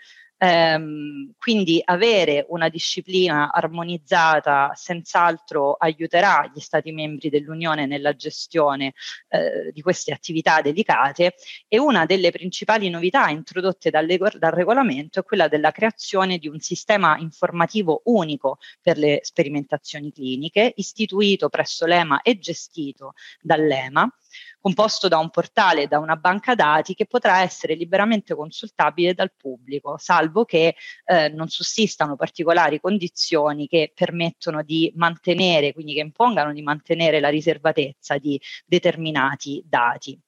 Ehm, 0.42 1.34
quindi 1.38 1.82
avere 1.84 2.46
una 2.48 2.70
disciplina 2.70 3.52
armonizzata 3.52 4.72
senz'altro 4.74 5.74
aiuterà 5.74 6.50
gli 6.54 6.62
Stati 6.62 6.94
membri 6.94 7.30
dell'Unione 7.30 7.86
nella 7.86 8.16
gestione 8.16 8.94
eh, 9.28 9.72
di 9.74 9.82
queste 9.82 10.14
attività 10.14 10.62
delicate 10.62 11.36
e 11.68 11.78
una 11.78 12.06
delle 12.06 12.32
principali 12.32 12.90
novità 12.90 13.28
introdotte 13.30 13.90
dal, 13.90 14.08
dal 14.08 14.52
regolamento 14.52 15.20
è 15.20 15.24
quella 15.24 15.50
della 15.50 15.72
creazione 15.72 16.38
di 16.38 16.48
un 16.48 16.60
sistema 16.60 17.18
informativo 17.18 18.02
unico 18.06 18.60
per 18.82 18.98
le 18.98 19.20
sperimentazioni 19.24 20.12
cliniche 20.14 20.72
istituito 20.78 21.50
presso 21.50 21.86
l'EMA 21.86 22.22
e 22.22 22.40
gestito 22.40 23.14
dall'EMA 23.42 24.10
composto 24.60 25.08
da 25.08 25.18
un 25.18 25.30
portale 25.30 25.84
e 25.84 25.88
da 25.88 26.00
una 26.00 26.16
banca 26.16 26.56
dati 26.56 26.94
che 26.94 27.06
potrà 27.06 27.42
essere 27.42 27.76
liberamente 27.76 28.36
consultabile 28.36 29.14
dal 29.14 29.32
pubblico, 29.36 29.98
salvo 29.98 30.46
che 30.46 30.76
eh, 31.06 31.30
non 31.30 31.48
sussistano 31.48 32.16
particolari 32.16 32.80
condizioni 32.80 33.68
che 33.68 33.92
permettono 33.94 34.64
di 34.64 34.92
mantenere, 34.96 35.74
quindi 35.74 35.94
che 35.94 36.02
impongano 36.02 36.54
di 36.54 36.62
mantenere 36.62 37.20
la 37.20 37.30
riservatezza 37.30 38.18
di 38.18 38.40
determinati 38.66 39.64
dati. 39.66 40.20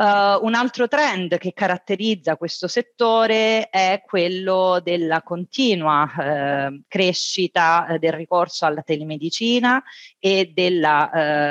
Uh, 0.00 0.42
un 0.46 0.54
altro 0.54 0.88
trend 0.88 1.36
che 1.36 1.52
caratterizza 1.52 2.38
questo 2.38 2.68
settore 2.68 3.68
è 3.68 4.02
quello 4.06 4.80
della 4.82 5.20
continua 5.20 6.04
uh, 6.04 6.80
crescita 6.88 7.84
uh, 7.86 7.98
del 7.98 8.14
ricorso 8.14 8.64
alla 8.64 8.80
telemedicina 8.80 9.82
e 10.18 10.52
della 10.54 11.10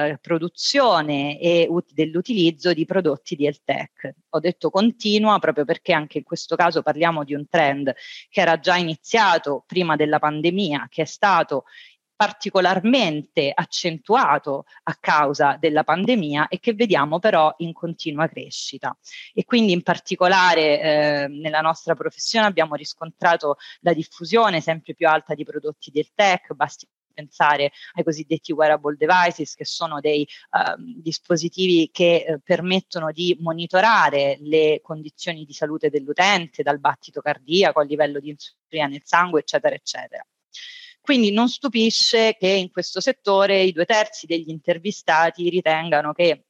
eh, 0.10 0.18
produzione 0.20 1.40
e 1.40 1.68
ut- 1.70 1.94
dell'utilizzo 1.94 2.74
di 2.74 2.86
prodotti 2.86 3.36
di 3.36 3.46
health 3.46 3.62
tech. 3.64 4.16
Ho 4.30 4.40
detto 4.40 4.72
continua 4.72 5.38
proprio 5.38 5.66
perché 5.66 5.94
anche 5.94 6.18
in 6.20 6.24
questo 6.24 6.56
caso 6.56 6.82
parliamo 6.82 7.24
di 7.24 7.36
un 7.36 7.48
trend 7.48 7.94
che 8.30 8.42
era 8.42 8.60
già 8.60 8.78
iniziato 8.78 9.64
prima 9.68 9.96
della 9.96 10.18
pandemia, 10.18 10.88
che 10.90 11.04
è 11.04 11.06
stato 11.06 11.66
particolarmente 12.20 13.50
accentuato 13.56 14.66
a 14.84 14.98
causa 15.00 15.56
della 15.58 15.86
pandemia 15.86 16.50
e 16.50 16.60
che 16.60 16.74
vediamo 16.74 17.18
però 17.18 17.54
in 17.60 17.72
continua 17.72 18.28
crescita. 18.28 18.94
E 19.34 19.46
quindi 19.46 19.72
in 19.72 19.84
particolare 19.84 20.82
eh, 20.82 21.28
nella 21.30 21.62
nostra 21.62 21.96
professione 21.96 22.46
abbiamo 22.46 22.76
riscontrato 22.76 23.56
la 23.80 23.94
diffusione 23.94 24.60
sempre 24.60 24.96
più 24.96 25.08
alta 25.08 25.34
di 25.34 25.46
prodotti 25.46 25.92
del 25.92 26.10
tech, 26.14 26.54
basti 26.56 26.86
pensare 27.14 27.72
ai 27.94 28.04
cosiddetti 28.04 28.52
wearable 28.52 28.98
devices, 28.98 29.56
che 29.56 29.64
sono 29.64 30.02
dei 30.02 30.28
uh, 30.52 31.02
dispositivi 31.02 31.90
che 31.90 32.26
uh, 32.28 32.40
permettono 32.44 33.14
di 33.14 33.38
monitorare 33.40 34.38
le 34.42 34.82
condizioni 34.84 35.46
di 35.46 35.54
salute 35.54 35.90
dell'utente, 35.90 36.64
dal 36.64 36.82
battito 36.82 37.22
cardiaco 37.22 37.80
al 37.80 37.88
livello 37.88 38.20
di 38.20 38.28
insulina 38.30 38.88
nel 38.88 39.04
sangue, 39.06 39.40
eccetera, 39.40 39.74
eccetera. 39.74 40.26
Quindi 41.10 41.32
non 41.32 41.50
stupisce 41.50 42.36
che 42.38 42.48
in 42.50 42.70
questo 42.70 43.02
settore 43.02 43.64
i 43.64 43.72
due 43.72 43.86
terzi 43.86 44.28
degli 44.28 44.50
intervistati 44.50 45.50
ritengano 45.50 46.14
che 46.14 46.46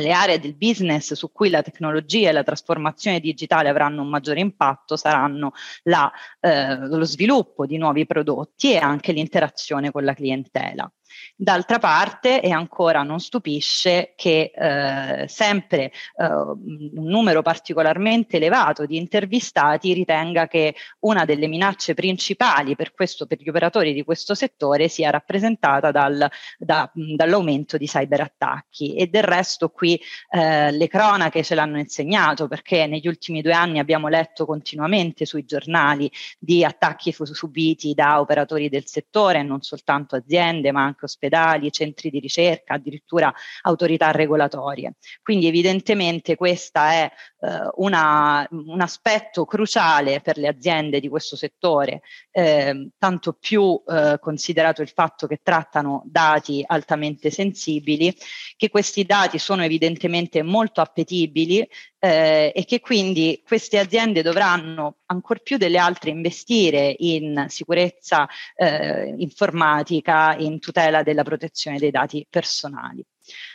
le 0.00 0.10
aree 0.10 0.40
del 0.40 0.56
business 0.56 1.12
su 1.12 1.30
cui 1.30 1.48
la 1.48 1.62
tecnologia 1.62 2.30
e 2.30 2.32
la 2.32 2.42
trasformazione 2.42 3.20
digitale 3.20 3.68
avranno 3.68 4.02
un 4.02 4.08
maggiore 4.08 4.40
impatto 4.40 4.96
saranno 4.96 5.52
la, 5.84 6.10
eh, 6.40 6.74
lo 6.88 7.04
sviluppo 7.04 7.66
di 7.66 7.76
nuovi 7.76 8.04
prodotti 8.04 8.72
e 8.72 8.78
anche 8.78 9.12
l'interazione 9.12 9.92
con 9.92 10.02
la 10.02 10.14
clientela. 10.14 10.92
D'altra 11.36 11.78
parte, 11.78 12.40
e 12.40 12.50
ancora 12.50 13.02
non 13.02 13.20
stupisce, 13.20 14.12
che 14.16 14.52
eh, 14.54 15.26
sempre 15.28 15.92
eh, 16.16 16.26
un 16.26 17.04
numero 17.06 17.42
particolarmente 17.42 18.36
elevato 18.36 18.86
di 18.86 18.96
intervistati 18.96 19.92
ritenga 19.92 20.46
che 20.46 20.74
una 21.00 21.24
delle 21.24 21.46
minacce 21.46 21.94
principali 21.94 22.76
per, 22.76 22.92
questo, 22.92 23.26
per 23.26 23.40
gli 23.40 23.48
operatori 23.48 23.92
di 23.92 24.04
questo 24.04 24.34
settore 24.34 24.88
sia 24.88 25.10
rappresentata 25.10 25.90
dal, 25.90 26.28
da, 26.58 26.90
dall'aumento 26.92 27.76
di 27.76 27.86
cyberattacchi. 27.86 28.94
E 28.94 29.06
del 29.08 29.22
resto 29.24 29.68
qui 29.70 30.00
eh, 30.30 30.70
le 30.70 30.88
cronache 30.88 31.42
ce 31.42 31.54
l'hanno 31.54 31.78
insegnato 31.78 32.48
perché 32.48 32.86
negli 32.86 33.08
ultimi 33.08 33.42
due 33.42 33.52
anni 33.52 33.78
abbiamo 33.78 34.08
letto 34.08 34.46
continuamente 34.46 35.24
sui 35.24 35.44
giornali 35.44 36.10
di 36.38 36.64
attacchi 36.64 37.12
subiti 37.12 37.94
da 37.94 38.20
operatori 38.20 38.68
del 38.68 38.86
settore, 38.86 39.42
non 39.42 39.62
soltanto 39.62 40.16
aziende 40.16 40.72
ma 40.72 40.82
anche 40.84 41.03
ospedali, 41.04 41.70
centri 41.70 42.10
di 42.10 42.18
ricerca, 42.18 42.74
addirittura 42.74 43.32
autorità 43.62 44.10
regolatorie. 44.10 44.94
Quindi 45.22 45.46
evidentemente 45.46 46.36
questo 46.36 46.80
è 46.80 47.10
eh, 47.40 47.70
una, 47.76 48.46
un 48.50 48.80
aspetto 48.80 49.44
cruciale 49.44 50.20
per 50.20 50.38
le 50.38 50.48
aziende 50.48 51.00
di 51.00 51.08
questo 51.08 51.36
settore, 51.36 52.02
eh, 52.30 52.90
tanto 52.98 53.32
più 53.32 53.82
eh, 53.86 54.18
considerato 54.20 54.82
il 54.82 54.88
fatto 54.88 55.26
che 55.26 55.40
trattano 55.42 56.02
dati 56.06 56.62
altamente 56.66 57.30
sensibili, 57.30 58.14
che 58.56 58.68
questi 58.70 59.04
dati 59.04 59.38
sono 59.38 59.62
evidentemente 59.62 60.42
molto 60.42 60.80
appetibili 60.80 61.66
eh, 62.04 62.52
e 62.54 62.66
che 62.66 62.80
quindi 62.80 63.42
queste 63.46 63.78
aziende 63.78 64.20
dovranno 64.20 64.98
ancor 65.06 65.40
più 65.40 65.56
delle 65.56 65.78
altre 65.78 66.10
investire 66.10 66.94
in 66.98 67.46
sicurezza 67.48 68.28
eh, 68.54 69.14
informatica, 69.16 70.36
in 70.36 70.58
tutela 70.58 71.02
della 71.02 71.22
protezione 71.22 71.78
dei 71.78 71.90
dati 71.90 72.26
personali. 72.28 73.02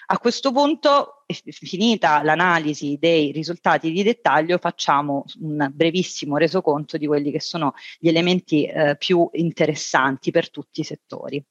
A 0.07 0.17
questo 0.17 0.51
punto, 0.51 1.25
finita 1.27 2.23
l'analisi 2.23 2.97
dei 2.99 3.31
risultati 3.31 3.91
di 3.91 4.01
dettaglio, 4.01 4.57
facciamo 4.57 5.25
un 5.41 5.69
brevissimo 5.71 6.37
resoconto 6.37 6.97
di 6.97 7.05
quelli 7.05 7.29
che 7.29 7.41
sono 7.41 7.73
gli 7.99 8.07
elementi 8.07 8.65
eh, 8.65 8.95
più 8.97 9.29
interessanti 9.33 10.31
per 10.31 10.49
tutti 10.49 10.79
i 10.79 10.85
settori. 10.85 11.43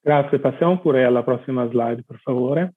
Grazie, 0.00 0.38
passiamo 0.38 0.78
pure 0.78 1.04
alla 1.04 1.24
prossima 1.24 1.68
slide, 1.68 2.04
per 2.06 2.20
favore. 2.22 2.74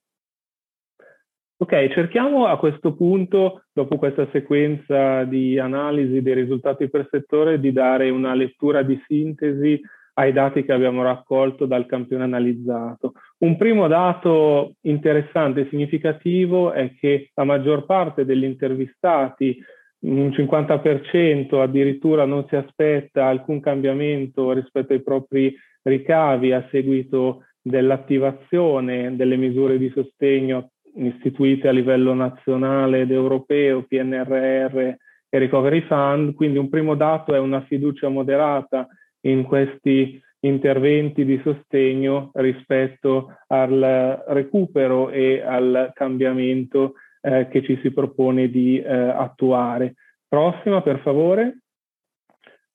Ok, 1.62 1.90
cerchiamo 1.92 2.46
a 2.46 2.58
questo 2.58 2.96
punto, 2.96 3.64
dopo 3.74 3.98
questa 3.98 4.26
sequenza 4.32 5.26
di 5.26 5.60
analisi 5.60 6.22
dei 6.22 6.34
risultati 6.34 6.90
per 6.90 7.10
settore, 7.12 7.60
di 7.60 7.74
dare 7.74 8.10
una 8.10 8.34
lettura 8.34 8.82
di 8.82 8.98
sintesi 9.06 9.78
ai 10.14 10.32
dati 10.32 10.64
che 10.64 10.72
abbiamo 10.72 11.04
raccolto 11.04 11.66
dal 11.66 11.86
campione 11.86 12.24
analizzato. 12.24 13.12
Un 13.40 13.58
primo 13.58 13.90
dato 13.90 14.76
interessante 14.84 15.62
e 15.62 15.68
significativo 15.70 16.72
è 16.72 16.94
che 16.98 17.30
la 17.34 17.44
maggior 17.44 17.86
parte 17.86 18.24
degli 18.24 18.46
intervistati, 18.46 19.62
un 20.06 20.30
50% 20.30 21.60
addirittura 21.60 22.24
non 22.24 22.46
si 22.48 22.56
aspetta 22.56 23.26
alcun 23.26 23.60
cambiamento 23.60 24.54
rispetto 24.54 24.94
ai 24.94 25.04
propri 25.04 25.54
ricavi 25.82 26.54
a 26.54 26.66
seguito 26.72 27.44
dell'attivazione 27.62 29.14
delle 29.18 29.36
misure 29.36 29.78
di 29.78 29.92
sostegno 29.94 30.70
istituite 30.96 31.68
a 31.68 31.72
livello 31.72 32.14
nazionale 32.14 33.02
ed 33.02 33.12
europeo, 33.12 33.84
PNRR 33.84 34.78
e 34.78 35.38
Recovery 35.38 35.82
Fund, 35.82 36.34
quindi 36.34 36.58
un 36.58 36.70
primo 36.70 36.96
dato 36.96 37.34
è 37.34 37.40
una 37.40 37.62
fiducia 37.62 38.10
moderata 38.10 38.88
in 39.22 39.44
questi 39.44 40.22
interventi 40.42 41.26
di 41.26 41.40
sostegno 41.44 42.32
rispetto 42.36 43.38
al 43.48 44.24
recupero 44.28 45.10
e 45.10 45.42
al 45.42 45.92
cambiamento 45.94 46.94
eh, 47.22 47.48
che 47.50 47.64
ci 47.64 47.78
si 47.82 47.92
propone 47.92 48.50
di 48.50 48.82
eh, 48.82 48.94
attuare. 48.94 49.96
Prossima, 50.28 50.82
per 50.82 51.00
favore. 51.00 51.60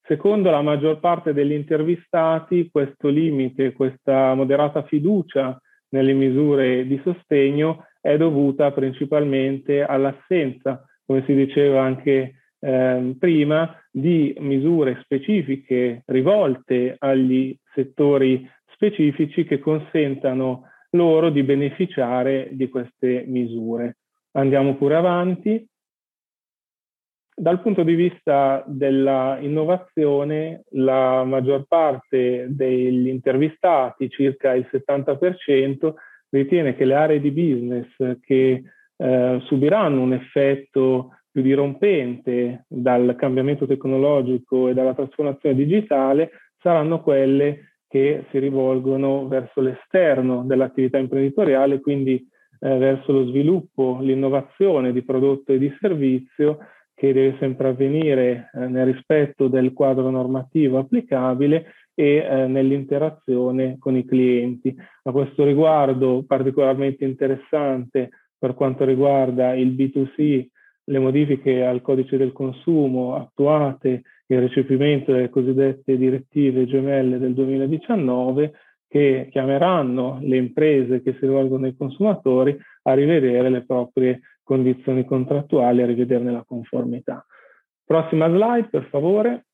Secondo 0.07 0.50
la 0.50 0.61
maggior 0.61 1.00
parte 1.00 1.33
degli 1.33 1.53
intervistati, 1.53 2.68
questo 2.70 3.09
limite, 3.09 3.72
questa 3.72 4.35
moderata 4.35 4.83
fiducia 4.83 5.59
nelle 5.88 6.12
misure 6.12 6.87
di 6.87 7.00
sostegno 7.03 7.87
è 8.04 8.18
dovuta 8.18 8.70
principalmente 8.70 9.82
all'assenza, 9.82 10.84
come 11.06 11.24
si 11.24 11.34
diceva 11.34 11.82
anche 11.84 12.34
eh, 12.60 13.16
prima, 13.18 13.74
di 13.90 14.36
misure 14.40 15.00
specifiche 15.00 16.02
rivolte 16.04 16.96
agli 16.98 17.56
settori 17.72 18.46
specifici 18.74 19.44
che 19.44 19.58
consentano 19.58 20.68
loro 20.90 21.30
di 21.30 21.44
beneficiare 21.44 22.50
di 22.52 22.68
queste 22.68 23.24
misure. 23.26 23.96
Andiamo 24.32 24.76
pure 24.76 24.96
avanti. 24.96 25.66
Dal 27.34 27.62
punto 27.62 27.84
di 27.84 27.94
vista 27.94 28.62
dell'innovazione, 28.66 30.64
la 30.72 31.24
maggior 31.24 31.64
parte 31.66 32.48
degli 32.50 33.08
intervistati, 33.08 34.10
circa 34.10 34.52
il 34.52 34.68
70%, 34.70 35.94
ritiene 36.36 36.74
che 36.74 36.84
le 36.84 36.94
aree 36.94 37.20
di 37.20 37.30
business 37.30 38.18
che 38.20 38.62
eh, 38.96 39.40
subiranno 39.44 40.00
un 40.00 40.12
effetto 40.12 41.10
più 41.30 41.42
dirompente 41.42 42.64
dal 42.68 43.14
cambiamento 43.16 43.66
tecnologico 43.66 44.68
e 44.68 44.74
dalla 44.74 44.94
trasformazione 44.94 45.54
digitale 45.54 46.30
saranno 46.60 47.02
quelle 47.02 47.74
che 47.88 48.24
si 48.30 48.38
rivolgono 48.38 49.28
verso 49.28 49.60
l'esterno 49.60 50.42
dell'attività 50.44 50.98
imprenditoriale, 50.98 51.80
quindi 51.80 52.14
eh, 52.14 52.76
verso 52.76 53.12
lo 53.12 53.26
sviluppo, 53.26 53.98
l'innovazione 54.00 54.92
di 54.92 55.02
prodotto 55.02 55.52
e 55.52 55.58
di 55.58 55.72
servizio 55.80 56.58
che 56.94 57.12
deve 57.12 57.36
sempre 57.38 57.68
avvenire 57.68 58.50
eh, 58.52 58.66
nel 58.66 58.92
rispetto 58.92 59.48
del 59.48 59.72
quadro 59.72 60.10
normativo 60.10 60.78
applicabile 60.78 61.74
e 61.94 62.16
eh, 62.16 62.46
nell'interazione 62.46 63.76
con 63.78 63.96
i 63.96 64.04
clienti. 64.04 64.74
A 65.04 65.12
questo 65.12 65.44
riguardo 65.44 66.24
particolarmente 66.26 67.04
interessante 67.04 68.11
per 68.38 68.54
quanto 68.54 68.85
riguarda 68.85 69.54
il 69.54 69.72
B2C, 69.72 70.46
le 70.87 70.98
modifiche 70.98 71.64
al 71.64 71.80
codice 71.80 72.16
del 72.16 72.33
consumo 72.33 73.14
attuate 73.14 74.02
il 74.26 74.40
recepimento 74.40 75.12
delle 75.12 75.30
cosiddette 75.30 75.96
direttive 75.96 76.66
gemelle 76.66 77.18
del 77.18 77.35
2019 77.35 78.52
che 78.88 79.28
chiameranno 79.30 80.18
le 80.22 80.37
imprese 80.37 81.02
che 81.02 81.14
si 81.14 81.20
rivolgono 81.20 81.66
ai 81.66 81.76
consumatori 81.76 82.57
a 82.83 82.94
rivedere 82.94 83.50
le 83.50 83.64
proprie 83.64 84.20
condizioni 84.42 85.04
contrattuali, 85.04 85.83
a 85.83 85.87
rivederne 85.87 86.30
la 86.30 86.44
conformità. 86.46 87.24
Prossima 87.85 88.28
slide, 88.28 88.68
per 88.68 88.87
favore. 88.90 89.46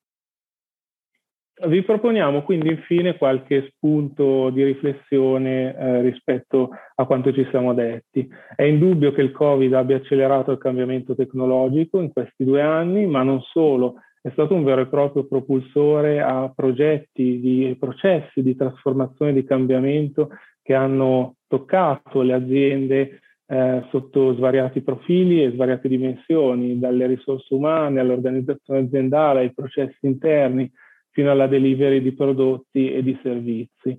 Vi 1.62 1.82
proponiamo 1.82 2.42
quindi 2.42 2.70
infine 2.70 3.18
qualche 3.18 3.70
spunto 3.74 4.48
di 4.48 4.64
riflessione 4.64 5.76
eh, 5.76 6.00
rispetto 6.00 6.70
a 6.94 7.04
quanto 7.04 7.34
ci 7.34 7.46
siamo 7.50 7.74
detti. 7.74 8.26
È 8.56 8.62
indubbio 8.62 9.12
che 9.12 9.20
il 9.20 9.30
Covid 9.30 9.74
abbia 9.74 9.96
accelerato 9.96 10.52
il 10.52 10.58
cambiamento 10.58 11.14
tecnologico 11.14 12.00
in 12.00 12.12
questi 12.12 12.44
due 12.44 12.62
anni, 12.62 13.04
ma 13.04 13.22
non 13.22 13.42
solo, 13.42 13.96
è 14.22 14.30
stato 14.30 14.54
un 14.54 14.64
vero 14.64 14.80
e 14.80 14.86
proprio 14.86 15.26
propulsore 15.26 16.22
a 16.22 16.50
progetti 16.54 17.40
di 17.40 17.76
processi 17.78 18.42
di 18.42 18.56
trasformazione, 18.56 19.34
di 19.34 19.44
cambiamento 19.44 20.30
che 20.62 20.72
hanno 20.72 21.34
toccato 21.46 22.22
le 22.22 22.32
aziende 22.32 23.20
eh, 23.46 23.84
sotto 23.90 24.32
svariati 24.34 24.80
profili 24.80 25.42
e 25.42 25.50
svariate 25.50 25.88
dimensioni, 25.88 26.78
dalle 26.78 27.06
risorse 27.06 27.52
umane 27.52 28.00
all'organizzazione 28.00 28.80
aziendale, 28.80 29.40
ai 29.40 29.52
processi 29.52 30.06
interni, 30.06 30.70
fino 31.10 31.30
alla 31.30 31.46
delivery 31.46 32.00
di 32.00 32.12
prodotti 32.12 32.92
e 32.92 33.02
di 33.02 33.18
servizi. 33.22 33.98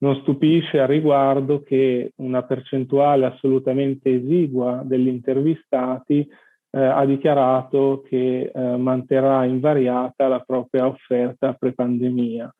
Non 0.00 0.16
stupisce 0.16 0.78
al 0.78 0.86
riguardo 0.88 1.62
che 1.62 2.12
una 2.16 2.42
percentuale 2.42 3.26
assolutamente 3.26 4.14
esigua 4.14 4.82
degli 4.84 5.08
intervistati 5.08 6.26
eh, 6.70 6.80
ha 6.80 7.04
dichiarato 7.04 8.04
che 8.06 8.50
eh, 8.54 8.76
manterrà 8.76 9.44
invariata 9.44 10.28
la 10.28 10.40
propria 10.40 10.86
offerta 10.86 11.54
pre-pandemia. 11.54 12.52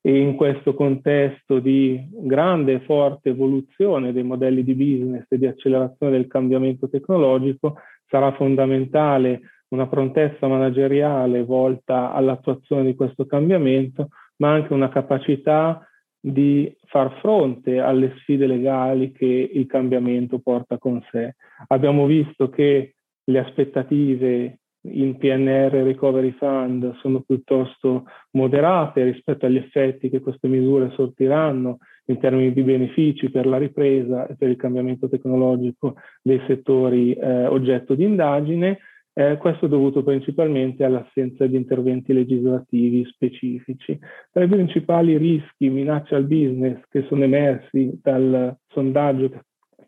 E 0.00 0.20
in 0.20 0.36
questo 0.36 0.74
contesto 0.74 1.58
di 1.58 2.00
grande 2.12 2.74
e 2.74 2.80
forte 2.80 3.30
evoluzione 3.30 4.12
dei 4.12 4.22
modelli 4.22 4.62
di 4.62 4.74
business 4.74 5.24
e 5.28 5.36
di 5.36 5.46
accelerazione 5.46 6.12
del 6.12 6.28
cambiamento 6.28 6.88
tecnologico, 6.88 7.78
sarà 8.08 8.32
fondamentale 8.32 9.40
una 9.68 9.86
prontezza 9.88 10.46
manageriale 10.46 11.44
volta 11.44 12.12
all'attuazione 12.12 12.84
di 12.84 12.94
questo 12.94 13.26
cambiamento, 13.26 14.08
ma 14.36 14.52
anche 14.52 14.72
una 14.72 14.88
capacità 14.88 15.86
di 16.20 16.74
far 16.86 17.18
fronte 17.20 17.78
alle 17.78 18.14
sfide 18.18 18.46
legali 18.46 19.12
che 19.12 19.50
il 19.52 19.66
cambiamento 19.66 20.38
porta 20.38 20.78
con 20.78 21.00
sé. 21.10 21.36
Abbiamo 21.68 22.06
visto 22.06 22.48
che 22.48 22.94
le 23.24 23.38
aspettative 23.38 24.58
in 24.82 25.16
PNR 25.16 25.70
Recovery 25.82 26.32
Fund 26.32 26.96
sono 27.00 27.20
piuttosto 27.20 28.04
moderate 28.32 29.04
rispetto 29.04 29.46
agli 29.46 29.56
effetti 29.56 30.08
che 30.08 30.20
queste 30.20 30.48
misure 30.48 30.90
sortiranno 30.94 31.78
in 32.06 32.18
termini 32.18 32.52
di 32.52 32.62
benefici 32.62 33.30
per 33.30 33.46
la 33.46 33.58
ripresa 33.58 34.26
e 34.26 34.36
per 34.36 34.48
il 34.48 34.56
cambiamento 34.56 35.08
tecnologico 35.08 35.96
dei 36.22 36.40
settori 36.46 37.14
eh, 37.14 37.46
oggetto 37.46 37.94
di 37.94 38.04
indagine. 38.04 38.78
Eh, 39.18 39.38
questo 39.38 39.64
è 39.64 39.68
dovuto 39.70 40.02
principalmente 40.02 40.84
all'assenza 40.84 41.46
di 41.46 41.56
interventi 41.56 42.12
legislativi 42.12 43.02
specifici. 43.06 43.98
Tra 44.30 44.44
i 44.44 44.48
principali 44.48 45.16
rischi, 45.16 45.70
minacce 45.70 46.14
al 46.14 46.24
business 46.24 46.82
che 46.90 47.06
sono 47.08 47.24
emersi 47.24 47.98
dal 48.02 48.54
sondaggio 48.68 49.30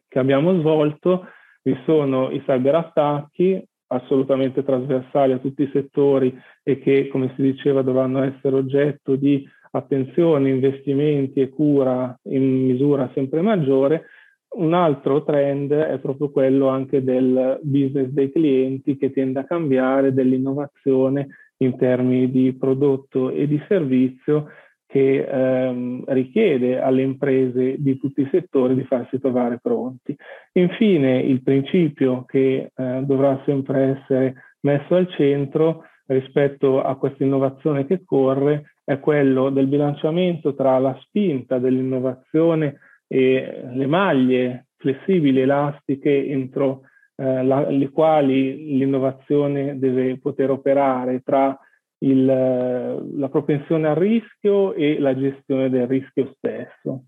che 0.08 0.18
abbiamo 0.18 0.58
svolto 0.60 1.26
vi 1.62 1.76
sono 1.84 2.30
i 2.30 2.42
cyberattacchi 2.42 3.62
assolutamente 3.88 4.64
trasversali 4.64 5.32
a 5.32 5.38
tutti 5.38 5.64
i 5.64 5.70
settori 5.74 6.34
e 6.62 6.78
che, 6.78 7.08
come 7.08 7.34
si 7.36 7.42
diceva, 7.42 7.82
dovranno 7.82 8.22
essere 8.22 8.56
oggetto 8.56 9.14
di 9.14 9.46
attenzione, 9.72 10.48
investimenti 10.48 11.42
e 11.42 11.50
cura 11.50 12.18
in 12.30 12.64
misura 12.64 13.10
sempre 13.12 13.42
maggiore. 13.42 14.06
Un 14.50 14.74
altro 14.74 15.22
trend 15.24 15.72
è 15.72 15.98
proprio 15.98 16.30
quello 16.30 16.68
anche 16.68 17.04
del 17.04 17.60
business 17.62 18.08
dei 18.08 18.32
clienti 18.32 18.96
che 18.96 19.12
tende 19.12 19.40
a 19.40 19.44
cambiare, 19.44 20.12
dell'innovazione 20.12 21.28
in 21.58 21.76
termini 21.76 22.30
di 22.30 22.54
prodotto 22.54 23.30
e 23.30 23.46
di 23.46 23.60
servizio 23.68 24.48
che 24.86 25.22
ehm, 25.22 26.04
richiede 26.06 26.80
alle 26.80 27.02
imprese 27.02 27.76
di 27.78 27.98
tutti 27.98 28.22
i 28.22 28.28
settori 28.30 28.74
di 28.74 28.84
farsi 28.84 29.20
trovare 29.20 29.58
pronti. 29.60 30.16
Infine, 30.52 31.20
il 31.20 31.42
principio 31.42 32.24
che 32.24 32.70
eh, 32.74 33.00
dovrà 33.04 33.40
sempre 33.44 33.98
essere 33.98 34.34
messo 34.60 34.94
al 34.94 35.08
centro 35.10 35.84
rispetto 36.06 36.82
a 36.82 36.96
questa 36.96 37.22
innovazione 37.22 37.86
che 37.86 38.02
corre 38.02 38.76
è 38.82 38.98
quello 38.98 39.50
del 39.50 39.66
bilanciamento 39.66 40.54
tra 40.54 40.78
la 40.78 40.96
spinta 41.02 41.58
dell'innovazione 41.58 42.78
e 43.08 43.64
le 43.72 43.86
maglie 43.86 44.66
flessibili, 44.76 45.40
elastiche 45.40 46.26
entro 46.28 46.82
eh, 47.16 47.42
la, 47.42 47.68
le 47.68 47.90
quali 47.90 48.76
l'innovazione 48.76 49.78
deve 49.78 50.18
poter 50.18 50.50
operare 50.50 51.20
tra 51.24 51.58
il, 52.00 52.24
la 52.24 53.28
propensione 53.28 53.88
al 53.88 53.96
rischio 53.96 54.72
e 54.74 55.00
la 55.00 55.18
gestione 55.18 55.68
del 55.68 55.88
rischio 55.88 56.32
stesso. 56.36 57.04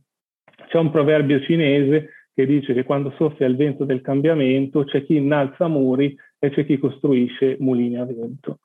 C'è 0.67 0.79
un 0.79 0.91
proverbio 0.91 1.41
cinese 1.43 2.11
che 2.35 2.47
dice 2.47 2.73
che 2.75 2.85
quando 2.85 3.13
soffia 3.17 3.47
il 3.47 3.57
vento 3.57 3.85
del 3.85 4.01
cambiamento 4.01 4.85
c'è 4.85 5.05
chi 5.05 5.17
innalza 5.17 5.69
muri 5.69 6.17
e 6.39 6.51
c'è 6.51 6.65
chi 6.65 6.79
costruisce 6.79 7.57
mulini 7.61 7.99
a 7.99 8.05
vento. 8.05 8.59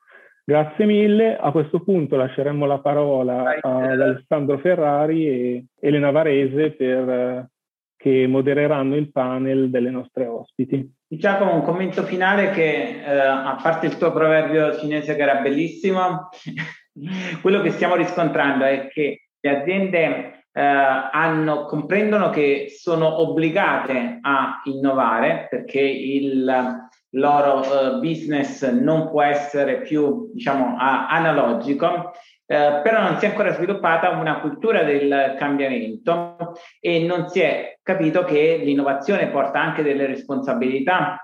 Grazie 0.47 0.85
mille, 0.85 1.37
a 1.37 1.49
questo 1.49 1.81
punto 1.81 2.15
lasceremo 2.15 2.67
la 2.67 2.77
parola 2.77 3.57
ad 3.59 3.99
Alessandro 3.99 4.59
Ferrari 4.59 5.27
e 5.27 5.65
Elena 5.79 6.11
Varese 6.11 6.69
per, 6.69 7.49
che 7.97 8.27
modereranno 8.27 8.95
il 8.95 9.11
panel 9.11 9.71
delle 9.71 9.89
nostre 9.89 10.27
ospiti. 10.27 10.87
Giacomo, 11.07 11.55
un 11.55 11.63
commento 11.63 12.03
finale 12.03 12.51
che, 12.51 13.01
eh, 13.03 13.09
a 13.09 13.57
parte 13.59 13.87
il 13.87 13.97
tuo 13.97 14.11
proverbio 14.11 14.77
cinese 14.77 15.15
che 15.15 15.21
era 15.23 15.41
bellissimo, 15.41 16.29
quello 17.41 17.61
che 17.61 17.71
stiamo 17.71 17.95
riscontrando 17.95 18.65
è 18.65 18.87
che 18.89 19.29
le 19.39 19.49
aziende 19.49 20.45
eh, 20.51 20.61
hanno, 20.61 21.65
comprendono 21.65 22.29
che 22.29 22.67
sono 22.69 23.19
obbligate 23.19 24.19
a 24.21 24.61
innovare 24.65 25.47
perché 25.49 25.81
il 25.81 26.84
loro 27.15 27.59
uh, 27.59 27.99
business 27.99 28.69
non 28.69 29.09
può 29.09 29.21
essere 29.21 29.81
più, 29.81 30.31
diciamo, 30.33 30.75
a, 30.77 31.07
analogico 31.07 32.13
eh, 32.47 32.81
però 32.83 33.01
non 33.01 33.17
si 33.17 33.25
è 33.25 33.29
ancora 33.29 33.53
sviluppata 33.53 34.09
una 34.09 34.39
cultura 34.39 34.83
del 34.83 35.35
cambiamento 35.37 36.53
e 36.79 37.03
non 37.03 37.27
si 37.27 37.39
è 37.39 37.79
capito 37.81 38.23
che 38.23 38.61
l'innovazione 38.63 39.29
porta 39.29 39.59
anche 39.59 39.81
delle 39.81 40.05
responsabilità 40.05 41.19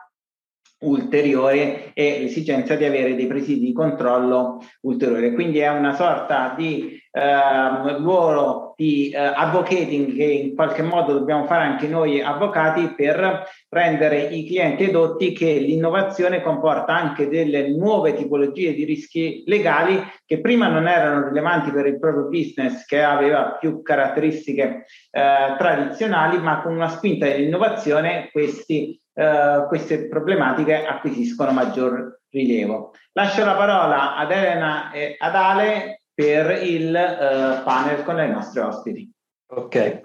ulteriore 0.79 1.93
e 1.93 2.21
l'esigenza 2.21 2.73
di 2.73 2.85
avere 2.85 3.15
dei 3.15 3.27
presidi 3.27 3.65
di 3.67 3.73
controllo 3.73 4.61
ulteriore. 4.81 5.31
Quindi 5.33 5.59
è 5.59 5.69
una 5.69 5.93
sorta 5.93 6.55
di 6.57 6.99
eh, 7.11 7.97
ruolo 7.97 8.60
di 8.81 9.11
eh, 9.11 9.19
advocating 9.19 10.15
che 10.15 10.23
in 10.23 10.55
qualche 10.55 10.81
modo 10.81 11.13
dobbiamo 11.13 11.45
fare 11.45 11.65
anche 11.65 11.87
noi 11.87 12.19
avvocati 12.19 12.95
per 12.95 13.47
rendere 13.69 14.23
i 14.23 14.47
clienti 14.47 14.85
edotti 14.85 15.33
che 15.33 15.53
l'innovazione 15.53 16.41
comporta 16.41 16.95
anche 16.95 17.29
delle 17.29 17.69
nuove 17.69 18.15
tipologie 18.15 18.73
di 18.73 18.83
rischi 18.83 19.43
legali 19.45 20.01
che 20.25 20.41
prima 20.41 20.67
non 20.67 20.87
erano 20.87 21.27
rilevanti 21.27 21.69
per 21.69 21.85
il 21.85 21.99
proprio 21.99 22.27
business 22.27 22.83
che 22.87 23.03
aveva 23.03 23.55
più 23.59 23.83
caratteristiche 23.83 24.85
eh, 25.11 25.55
tradizionali, 25.59 26.39
ma 26.39 26.63
con 26.63 26.73
una 26.73 26.89
spinta 26.89 27.27
dell'innovazione 27.27 28.29
questi 28.31 28.99
Uh, 29.13 29.67
queste 29.67 30.07
problematiche 30.07 30.85
acquisiscono 30.85 31.51
maggior 31.51 32.21
rilievo. 32.29 32.93
Lascio 33.11 33.43
la 33.43 33.55
parola 33.55 34.15
ad 34.15 34.31
Elena 34.31 34.89
e 34.91 35.17
ad 35.19 35.35
Ale 35.35 36.00
per 36.13 36.63
il 36.63 36.89
uh, 36.89 37.63
panel 37.63 38.03
con 38.03 38.19
i 38.19 38.29
nostri 38.29 38.59
ospiti. 38.59 39.11
Ok. 39.53 40.01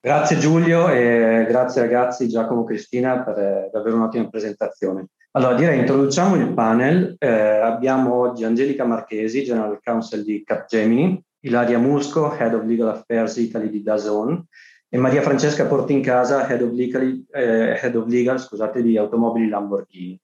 Grazie 0.00 0.38
Giulio 0.38 0.88
e 0.88 1.46
grazie 1.48 1.82
ragazzi 1.82 2.28
Giacomo 2.28 2.62
e 2.62 2.66
Cristina 2.66 3.22
per 3.22 3.38
eh, 3.38 3.70
davvero 3.72 3.96
un'ottima 3.96 4.28
presentazione. 4.28 5.06
Allora 5.32 5.54
direi 5.54 5.78
introduciamo 5.78 6.34
il 6.34 6.52
panel. 6.52 7.14
Eh, 7.18 7.28
abbiamo 7.28 8.14
oggi 8.14 8.44
Angelica 8.44 8.84
Marchesi, 8.84 9.44
General 9.44 9.78
Counsel 9.82 10.24
di 10.24 10.42
Capgemini, 10.44 11.22
Ilaria 11.44 11.78
Musco, 11.78 12.36
Head 12.36 12.54
of 12.54 12.64
Legal 12.64 12.88
Affairs 12.88 13.36
Italy 13.36 13.70
di 13.70 13.82
Dazon 13.82 14.44
e 14.88 14.98
Maria 14.98 15.22
Francesca 15.22 15.66
Portincasa, 15.66 16.48
Head 16.48 16.62
of 16.62 16.72
Legal, 16.72 17.24
eh, 17.32 17.78
Head 17.80 17.94
of 17.94 18.08
Legal 18.08 18.38
scusate, 18.38 18.82
di 18.82 18.98
Automobili 18.98 19.48
Lamborghini. 19.48 20.20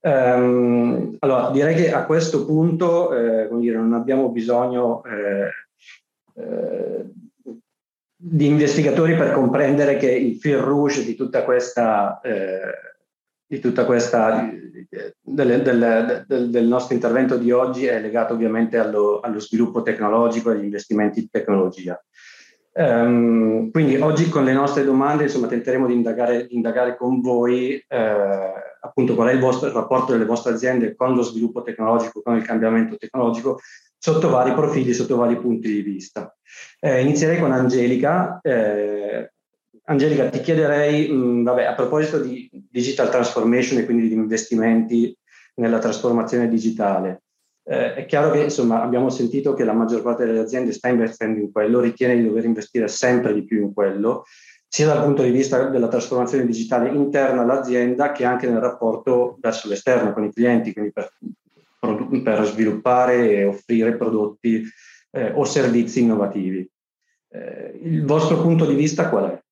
Um, 0.00 1.16
allora, 1.18 1.50
direi 1.50 1.74
che 1.74 1.92
a 1.92 2.04
questo 2.04 2.46
punto 2.46 3.12
eh, 3.12 3.48
dire, 3.58 3.76
non 3.76 3.94
abbiamo 3.94 4.28
bisogno 4.30 5.02
eh, 5.04 5.50
eh, 6.36 7.04
di 8.16 8.46
investigatori 8.46 9.16
per 9.16 9.32
comprendere 9.32 9.96
che 9.96 10.10
il 10.10 10.36
fil 10.36 10.58
rouge 10.58 11.04
di 11.04 11.16
tutta 11.16 11.42
questa, 11.42 12.20
eh, 12.20 12.60
di 13.46 13.58
tutta 13.58 13.84
questa 13.84 14.48
del, 15.20 15.62
del, 15.62 16.24
del, 16.26 16.50
del, 16.50 16.66
nostro 16.66 16.94
intervento 16.94 17.36
di 17.36 17.50
oggi 17.50 17.86
è 17.86 18.00
legato 18.00 18.34
ovviamente 18.34 18.78
allo, 18.78 19.20
allo 19.20 19.40
sviluppo 19.40 19.82
tecnologico 19.82 20.50
e 20.50 20.54
agli 20.54 20.64
investimenti 20.64 21.20
in 21.20 21.30
tecnologia. 21.30 22.00
Um, 22.78 23.72
quindi 23.72 23.96
oggi 23.96 24.28
con 24.28 24.44
le 24.44 24.52
nostre 24.52 24.84
domande 24.84 25.24
insomma, 25.24 25.48
tenteremo 25.48 25.88
di 25.88 25.94
indagare, 25.94 26.46
di 26.46 26.54
indagare 26.54 26.96
con 26.96 27.20
voi 27.20 27.74
eh, 27.74 28.52
appunto 28.80 29.16
qual 29.16 29.30
è 29.30 29.32
il, 29.32 29.40
vostro, 29.40 29.66
il 29.66 29.74
rapporto 29.74 30.12
delle 30.12 30.24
vostre 30.24 30.52
aziende 30.52 30.94
con 30.94 31.12
lo 31.16 31.22
sviluppo 31.22 31.62
tecnologico, 31.62 32.22
con 32.22 32.36
il 32.36 32.44
cambiamento 32.44 32.96
tecnologico 32.96 33.58
sotto 33.98 34.30
vari 34.30 34.52
profili, 34.52 34.94
sotto 34.94 35.16
vari 35.16 35.36
punti 35.40 35.72
di 35.72 35.82
vista. 35.82 36.32
Eh, 36.78 37.00
inizierei 37.00 37.40
con 37.40 37.50
Angelica. 37.50 38.38
Eh, 38.40 39.32
Angelica, 39.86 40.28
ti 40.28 40.40
chiederei, 40.40 41.10
mh, 41.10 41.42
vabbè, 41.42 41.64
a 41.64 41.74
proposito 41.74 42.20
di 42.20 42.48
digital 42.70 43.10
transformation 43.10 43.80
e 43.80 43.86
quindi 43.86 44.06
di 44.06 44.14
investimenti 44.14 45.16
nella 45.54 45.78
trasformazione 45.80 46.48
digitale, 46.48 47.22
eh, 47.68 47.94
è 47.94 48.06
chiaro 48.06 48.30
che 48.30 48.40
insomma, 48.40 48.82
abbiamo 48.82 49.10
sentito 49.10 49.52
che 49.52 49.62
la 49.62 49.74
maggior 49.74 50.00
parte 50.00 50.24
delle 50.24 50.38
aziende 50.38 50.72
sta 50.72 50.88
investendo 50.88 51.38
in 51.38 51.52
quello, 51.52 51.80
ritiene 51.80 52.16
di 52.16 52.26
dover 52.26 52.44
investire 52.46 52.88
sempre 52.88 53.34
di 53.34 53.44
più 53.44 53.60
in 53.60 53.74
quello, 53.74 54.24
sia 54.66 54.86
dal 54.86 55.02
punto 55.02 55.22
di 55.22 55.30
vista 55.30 55.68
della 55.68 55.88
trasformazione 55.88 56.46
digitale 56.46 56.88
interna 56.88 57.42
all'azienda 57.42 58.12
che 58.12 58.24
anche 58.24 58.48
nel 58.48 58.60
rapporto 58.60 59.36
verso 59.40 59.68
l'esterno 59.68 60.14
con 60.14 60.24
i 60.24 60.32
clienti, 60.32 60.72
quindi 60.72 60.92
per, 60.92 61.12
per 62.22 62.44
sviluppare 62.46 63.32
e 63.32 63.44
offrire 63.44 63.96
prodotti 63.96 64.64
eh, 65.10 65.32
o 65.34 65.44
servizi 65.44 66.00
innovativi. 66.00 66.66
Eh, 67.30 67.78
il 67.82 68.04
vostro 68.04 68.40
punto 68.40 68.64
di 68.64 68.74
vista 68.74 69.10
qual 69.10 69.30
è? 69.30 69.42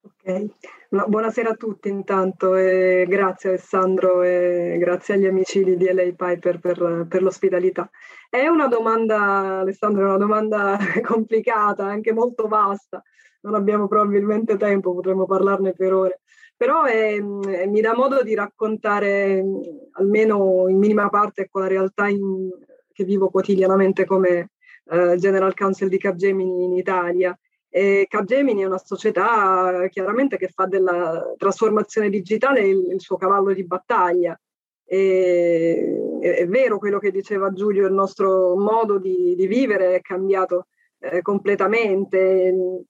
Ok, 0.00 0.46
No, 0.46 0.77
buonasera 0.90 1.50
a 1.50 1.54
tutti 1.54 1.90
intanto 1.90 2.54
e 2.54 3.04
grazie 3.06 3.50
Alessandro 3.50 4.22
e 4.22 4.76
grazie 4.78 5.14
agli 5.14 5.26
amici 5.26 5.62
di 5.62 5.76
DLA 5.76 6.14
Piper 6.16 6.58
per, 6.60 7.06
per 7.06 7.22
l'ospitalità. 7.22 7.90
È 8.30 8.46
una 8.46 8.68
domanda, 8.68 9.58
Alessandro, 9.60 10.02
è 10.02 10.08
una 10.08 10.16
domanda 10.16 10.78
complicata, 11.04 11.84
anche 11.84 12.14
molto 12.14 12.48
vasta, 12.48 13.02
non 13.42 13.54
abbiamo 13.54 13.86
probabilmente 13.86 14.56
tempo, 14.56 14.94
potremmo 14.94 15.26
parlarne 15.26 15.74
per 15.74 15.92
ore, 15.92 16.20
però 16.56 16.84
è, 16.84 17.20
mi 17.20 17.80
dà 17.82 17.94
modo 17.94 18.22
di 18.22 18.34
raccontare 18.34 19.44
almeno 19.92 20.68
in 20.68 20.78
minima 20.78 21.10
parte 21.10 21.42
ecco, 21.42 21.58
la 21.60 21.66
realtà 21.66 22.08
in, 22.08 22.48
che 22.94 23.04
vivo 23.04 23.28
quotidianamente 23.28 24.06
come 24.06 24.52
uh, 24.84 25.16
General 25.16 25.54
Counsel 25.54 25.90
di 25.90 25.98
Capgemini 25.98 26.64
in 26.64 26.72
Italia 26.72 27.38
e 27.78 28.06
Capgemini 28.08 28.62
è 28.62 28.66
una 28.66 28.82
società 28.84 29.86
chiaramente 29.88 30.36
che 30.36 30.48
fa 30.48 30.66
della 30.66 31.32
trasformazione 31.36 32.10
digitale 32.10 32.66
il, 32.66 32.90
il 32.90 33.00
suo 33.00 33.16
cavallo 33.16 33.52
di 33.52 33.64
battaglia. 33.64 34.36
E, 34.84 36.18
è, 36.20 36.28
è, 36.38 36.48
vero 36.48 36.78
quello 36.78 36.98
che 36.98 37.12
diceva 37.12 37.52
Giulio, 37.52 37.86
il 37.86 37.92
nostro 37.92 38.56
modo 38.56 38.98
di, 38.98 39.36
di 39.36 39.46
vivere 39.46 39.94
è 39.94 40.00
cambiato 40.00 40.66
eh, 40.98 41.22
completamente. 41.22 42.84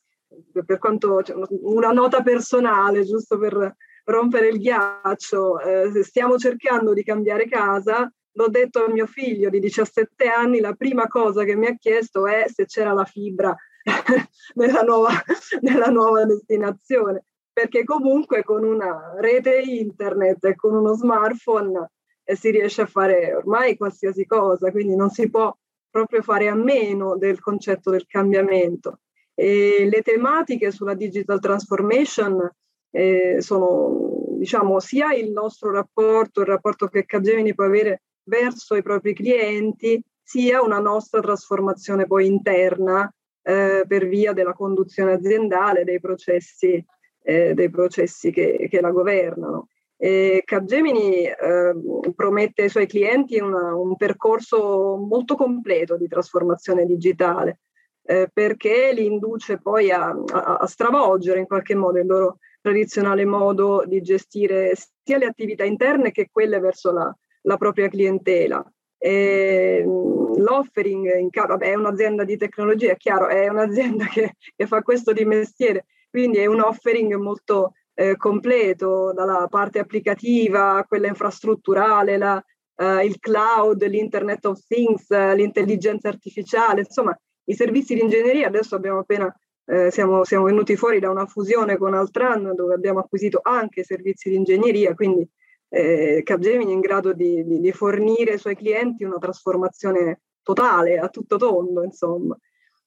Per 0.52 0.78
quanto 0.78 1.22
cioè, 1.22 1.36
una 1.60 1.90
nota 1.90 2.22
personale, 2.22 3.04
giusto 3.04 3.38
per 3.38 3.76
rompere 4.04 4.48
il 4.48 4.58
ghiaccio, 4.58 5.60
eh, 5.60 6.02
stiamo 6.02 6.38
cercando 6.38 6.94
di 6.94 7.04
cambiare 7.04 7.46
casa. 7.46 8.10
L'ho 8.32 8.48
detto 8.48 8.86
a 8.86 8.88
mio 8.88 9.06
figlio 9.06 9.50
di 9.50 9.60
17 9.60 10.28
anni, 10.28 10.60
la 10.60 10.72
prima 10.72 11.08
cosa 11.08 11.44
che 11.44 11.56
mi 11.56 11.66
ha 11.66 11.76
chiesto 11.76 12.26
è 12.26 12.46
se 12.48 12.64
c'era 12.64 12.94
la 12.94 13.04
fibra 13.04 13.54
nella, 14.54 14.82
nuova, 14.82 15.10
nella 15.62 15.86
nuova 15.86 16.24
destinazione, 16.24 17.24
perché 17.52 17.84
comunque 17.84 18.44
con 18.44 18.64
una 18.64 19.14
rete 19.18 19.60
internet 19.60 20.44
e 20.44 20.56
con 20.56 20.74
uno 20.74 20.94
smartphone 20.94 21.90
eh, 22.24 22.36
si 22.36 22.50
riesce 22.50 22.82
a 22.82 22.86
fare 22.86 23.34
ormai 23.34 23.76
qualsiasi 23.76 24.26
cosa, 24.26 24.70
quindi 24.70 24.94
non 24.94 25.10
si 25.10 25.28
può 25.30 25.54
proprio 25.90 26.22
fare 26.22 26.48
a 26.48 26.54
meno 26.54 27.16
del 27.16 27.40
concetto 27.40 27.90
del 27.90 28.06
cambiamento. 28.06 29.00
E 29.34 29.88
le 29.90 30.02
tematiche 30.02 30.70
sulla 30.70 30.94
digital 30.94 31.40
transformation 31.40 32.50
eh, 32.90 33.36
sono, 33.40 34.24
diciamo, 34.36 34.80
sia 34.80 35.14
il 35.14 35.30
nostro 35.30 35.70
rapporto, 35.70 36.40
il 36.40 36.46
rapporto 36.46 36.88
che 36.88 37.04
Capgemini 37.04 37.54
può 37.54 37.64
avere 37.64 38.02
verso 38.24 38.74
i 38.74 38.82
propri 38.82 39.14
clienti, 39.14 40.02
sia 40.22 40.62
una 40.62 40.78
nostra 40.78 41.20
trasformazione 41.20 42.06
poi 42.06 42.26
interna 42.26 43.10
eh, 43.48 43.84
per 43.88 44.06
via 44.06 44.34
della 44.34 44.52
conduzione 44.52 45.12
aziendale, 45.12 45.84
dei 45.84 46.00
processi, 46.00 46.84
eh, 47.22 47.54
dei 47.54 47.70
processi 47.70 48.30
che, 48.30 48.68
che, 48.70 48.80
la 48.82 48.90
governano. 48.90 49.68
E 49.96 50.42
Capgemini 50.44 51.24
eh, 51.24 51.74
promette 52.14 52.62
ai 52.62 52.68
suoi 52.68 52.86
clienti 52.86 53.40
una, 53.40 53.74
un 53.74 53.96
percorso 53.96 54.96
molto 54.96 55.34
completo 55.34 55.96
di 55.96 56.06
trasformazione 56.06 56.84
digitale 56.84 57.60
eh, 58.02 58.28
perché 58.30 58.92
li 58.92 59.06
induce 59.06 59.58
poi 59.58 59.90
a, 59.90 60.08
a, 60.08 60.56
a 60.56 60.66
stravolgere 60.66 61.38
in 61.38 61.46
qualche 61.46 61.74
modo 61.74 61.98
il 61.98 62.06
loro 62.06 62.38
tradizionale 62.60 63.24
modo 63.24 63.82
di 63.86 64.02
gestire 64.02 64.74
sia 64.74 65.16
le 65.16 65.24
attività 65.24 65.64
interne 65.64 66.12
che 66.12 66.28
quelle 66.30 66.60
verso 66.60 66.92
la, 66.92 67.16
la 67.42 67.56
propria 67.56 67.88
clientela. 67.88 68.62
E, 68.98 69.84
l'offering 69.84 71.18
in 71.18 71.28
vabbè, 71.32 71.70
è 71.70 71.74
un'azienda 71.74 72.24
di 72.24 72.36
tecnologia, 72.36 72.92
è 72.92 72.96
chiaro, 72.96 73.28
è 73.28 73.48
un'azienda 73.48 74.06
che, 74.06 74.34
che, 74.54 74.66
fa 74.66 74.82
questo 74.82 75.12
di 75.12 75.24
mestiere, 75.24 75.86
quindi 76.10 76.38
è 76.38 76.46
un 76.46 76.60
offering 76.60 77.14
molto 77.14 77.72
eh, 77.94 78.16
completo, 78.16 79.12
dalla 79.12 79.46
parte 79.48 79.78
applicativa, 79.78 80.84
quella 80.86 81.08
infrastrutturale, 81.08 82.16
la, 82.16 82.42
uh, 82.76 83.04
il 83.04 83.18
cloud, 83.18 83.84
l'Internet 83.84 84.44
of 84.46 84.60
Things, 84.66 85.08
l'intelligenza 85.08 86.08
artificiale, 86.08 86.80
insomma, 86.80 87.16
i 87.44 87.54
servizi 87.54 87.94
di 87.94 88.00
ingegneria. 88.00 88.46
Adesso 88.46 88.76
abbiamo 88.76 89.00
appena 89.00 89.32
eh, 89.70 89.90
siamo, 89.90 90.24
siamo, 90.24 90.44
venuti 90.44 90.76
fuori 90.76 90.98
da 90.98 91.10
una 91.10 91.26
fusione 91.26 91.76
con 91.76 91.92
Altran 91.92 92.54
dove 92.54 92.74
abbiamo 92.74 93.00
acquisito 93.00 93.40
anche 93.42 93.84
servizi 93.84 94.30
di 94.30 94.36
ingegneria, 94.36 94.94
quindi 94.94 95.28
eh, 95.68 96.22
Capgemini 96.24 96.72
in 96.72 96.80
grado 96.80 97.12
di, 97.12 97.44
di, 97.44 97.60
di, 97.60 97.72
fornire 97.72 98.32
ai 98.32 98.38
suoi 98.38 98.56
clienti 98.56 99.04
una 99.04 99.18
trasformazione 99.18 100.20
totale, 100.42 100.98
a 100.98 101.08
tutto 101.08 101.36
tondo, 101.36 101.82
insomma. 101.82 102.36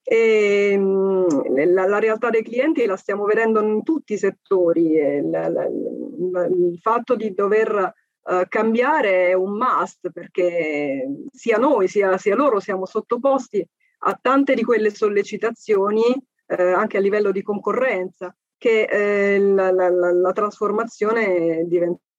E, 0.04 0.74
mm, 0.76 1.26
la, 1.74 1.86
la, 1.86 2.00
realtà 2.00 2.30
dei 2.30 2.44
clienti 2.44 2.86
la 2.86 2.96
stiamo 2.96 3.26
vedendo 3.26 3.62
in 3.62 3.84
tutti 3.84 4.14
i 4.14 4.18
settori. 4.18 5.22
La, 5.30 5.48
la, 5.48 5.66
il 5.66 6.80
fatto 6.82 7.16
di 7.16 7.34
dover 7.34 7.94
uh, 8.24 8.44
cambiare 8.48 9.28
è 9.28 9.34
un 9.34 9.58
must 9.58 10.10
perché 10.12 11.08
sia 11.32 11.58
noi 11.58 11.88
sia, 11.88 12.18
sia, 12.18 12.36
loro 12.36 12.60
siamo 12.60 12.86
sottoposti 12.86 13.66
a 14.04 14.18
tante 14.20 14.56
di 14.56 14.64
quelle 14.64 14.90
sollecitazioni 14.90 16.04
eh, 16.48 16.72
anche 16.72 16.98
a 16.98 17.00
livello 17.02 17.32
di 17.32 17.42
concorrenza 17.42 18.36
che 18.58 18.84
eh, 18.84 19.40
la, 19.40 19.72
la, 19.72 19.90
la, 19.90 20.32
trasformazione 20.34 21.60
è 21.60 21.64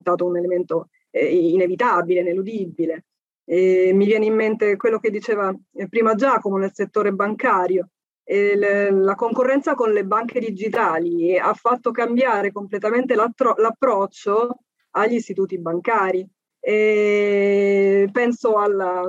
diventato 0.03 0.27
un 0.27 0.37
elemento 0.37 0.89
eh, 1.11 1.27
inevitabile, 1.27 2.21
ineludibile. 2.21 3.05
E 3.45 3.93
mi 3.95 4.07
viene 4.07 4.27
in 4.27 4.35
mente 4.35 4.77
quello 4.77 4.99
che 4.99 5.11
diceva 5.11 5.55
eh, 5.75 5.89
prima 5.89 6.15
Giacomo 6.15 6.57
nel 6.57 6.73
settore 6.75 7.13
bancario. 7.13 7.89
La 8.25 9.15
concorrenza 9.15 9.75
con 9.75 9.91
le 9.91 10.05
banche 10.05 10.39
digitali 10.39 11.37
ha 11.37 11.53
fatto 11.53 11.91
cambiare 11.91 12.53
completamente 12.53 13.15
l'approccio 13.15 14.61
agli 14.93 15.15
istituti 15.15 15.59
bancari. 15.59 16.27
E 16.61 18.09
penso 18.13 18.57
alla, 18.57 19.03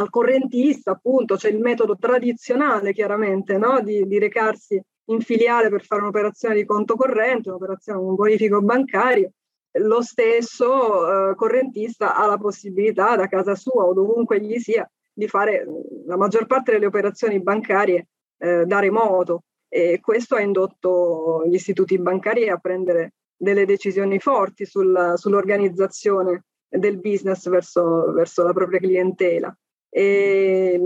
al 0.00 0.10
correntista, 0.10 0.92
appunto, 0.92 1.34
c'è 1.34 1.48
il 1.50 1.58
metodo 1.58 1.96
tradizionale 1.98 2.92
chiaramente 2.92 3.58
no? 3.58 3.80
di, 3.80 4.06
di, 4.06 4.18
recarsi 4.18 4.80
in 5.06 5.20
filiale 5.20 5.68
per 5.68 5.84
fare 5.84 6.02
un'operazione 6.02 6.54
di 6.54 6.64
conto 6.64 6.94
corrente, 6.94 7.48
un'operazione, 7.48 7.98
un 7.98 8.14
bonifico 8.14 8.62
bancario. 8.62 9.32
Lo 9.72 10.02
stesso 10.02 11.30
eh, 11.30 11.34
correntista 11.34 12.16
ha 12.16 12.26
la 12.26 12.38
possibilità 12.38 13.16
da 13.16 13.28
casa 13.28 13.54
sua 13.54 13.84
o 13.84 13.92
dovunque 13.92 14.40
gli 14.40 14.58
sia 14.58 14.88
di 15.12 15.28
fare 15.28 15.66
la 16.06 16.16
maggior 16.16 16.46
parte 16.46 16.72
delle 16.72 16.86
operazioni 16.86 17.40
bancarie 17.40 18.08
eh, 18.38 18.64
da 18.64 18.78
remoto 18.78 19.42
e 19.68 20.00
questo 20.00 20.36
ha 20.36 20.40
indotto 20.40 21.44
gli 21.46 21.54
istituti 21.54 21.98
bancari 21.98 22.48
a 22.48 22.56
prendere 22.56 23.12
delle 23.36 23.66
decisioni 23.66 24.18
forti 24.18 24.64
sul, 24.64 25.12
sull'organizzazione 25.16 26.44
del 26.68 26.98
business 26.98 27.48
verso, 27.48 28.12
verso 28.12 28.42
la 28.42 28.52
propria 28.52 28.80
clientela. 28.80 29.54
E, 29.90 30.80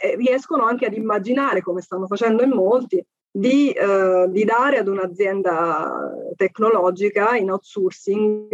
e, 0.00 0.16
riescono 0.16 0.64
anche 0.64 0.86
ad 0.86 0.94
immaginare, 0.94 1.62
come 1.62 1.80
stanno 1.80 2.06
facendo 2.06 2.42
in 2.42 2.50
molti, 2.50 3.04
di, 3.30 3.70
eh, 3.70 4.26
di 4.28 4.44
dare 4.44 4.78
ad 4.78 4.88
un'azienda 4.88 6.12
tecnologica 6.36 7.36
in 7.36 7.50
outsourcing, 7.50 8.48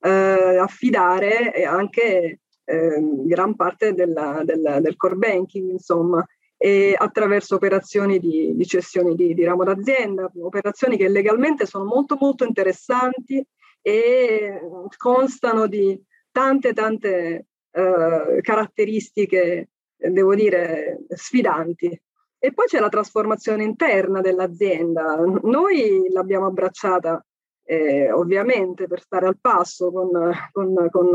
eh, 0.00 0.10
affidare 0.58 1.64
anche 1.64 2.40
eh, 2.64 3.02
gran 3.24 3.56
parte 3.56 3.94
della, 3.94 4.42
del, 4.44 4.78
del 4.80 4.96
core 4.96 5.16
banking, 5.16 5.70
insomma, 5.70 6.24
e 6.56 6.94
attraverso 6.96 7.54
operazioni 7.54 8.18
di, 8.18 8.54
di 8.54 8.66
cessioni 8.66 9.14
di, 9.14 9.32
di, 9.32 9.44
ramo 9.44 9.64
d'azienda, 9.64 10.30
operazioni 10.40 10.96
che 10.96 11.08
legalmente 11.08 11.66
sono 11.66 11.84
molto 11.84 12.16
molto 12.20 12.44
interessanti 12.44 13.42
e 13.80 14.60
constano 14.96 15.68
di 15.68 15.98
tante 16.32 16.72
tante 16.72 17.46
eh, 17.70 18.38
caratteristiche, 18.40 19.68
devo 19.96 20.34
dire, 20.34 20.98
sfidanti. 21.08 22.00
E 22.38 22.52
poi 22.52 22.66
c'è 22.66 22.78
la 22.78 22.88
trasformazione 22.88 23.64
interna 23.64 24.20
dell'azienda. 24.20 25.16
Noi 25.42 26.08
l'abbiamo 26.10 26.46
abbracciata 26.46 27.24
eh, 27.64 28.10
ovviamente 28.12 28.86
per 28.86 29.00
stare 29.00 29.26
al 29.26 29.38
passo 29.40 29.90
con, 29.92 30.08
con, 30.52 30.88
con 30.90 31.06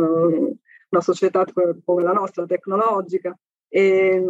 una 0.90 1.02
società 1.02 1.46
come 1.84 2.04
la 2.04 2.12
nostra, 2.12 2.46
tecnologica, 2.46 3.36
e, 3.68 4.24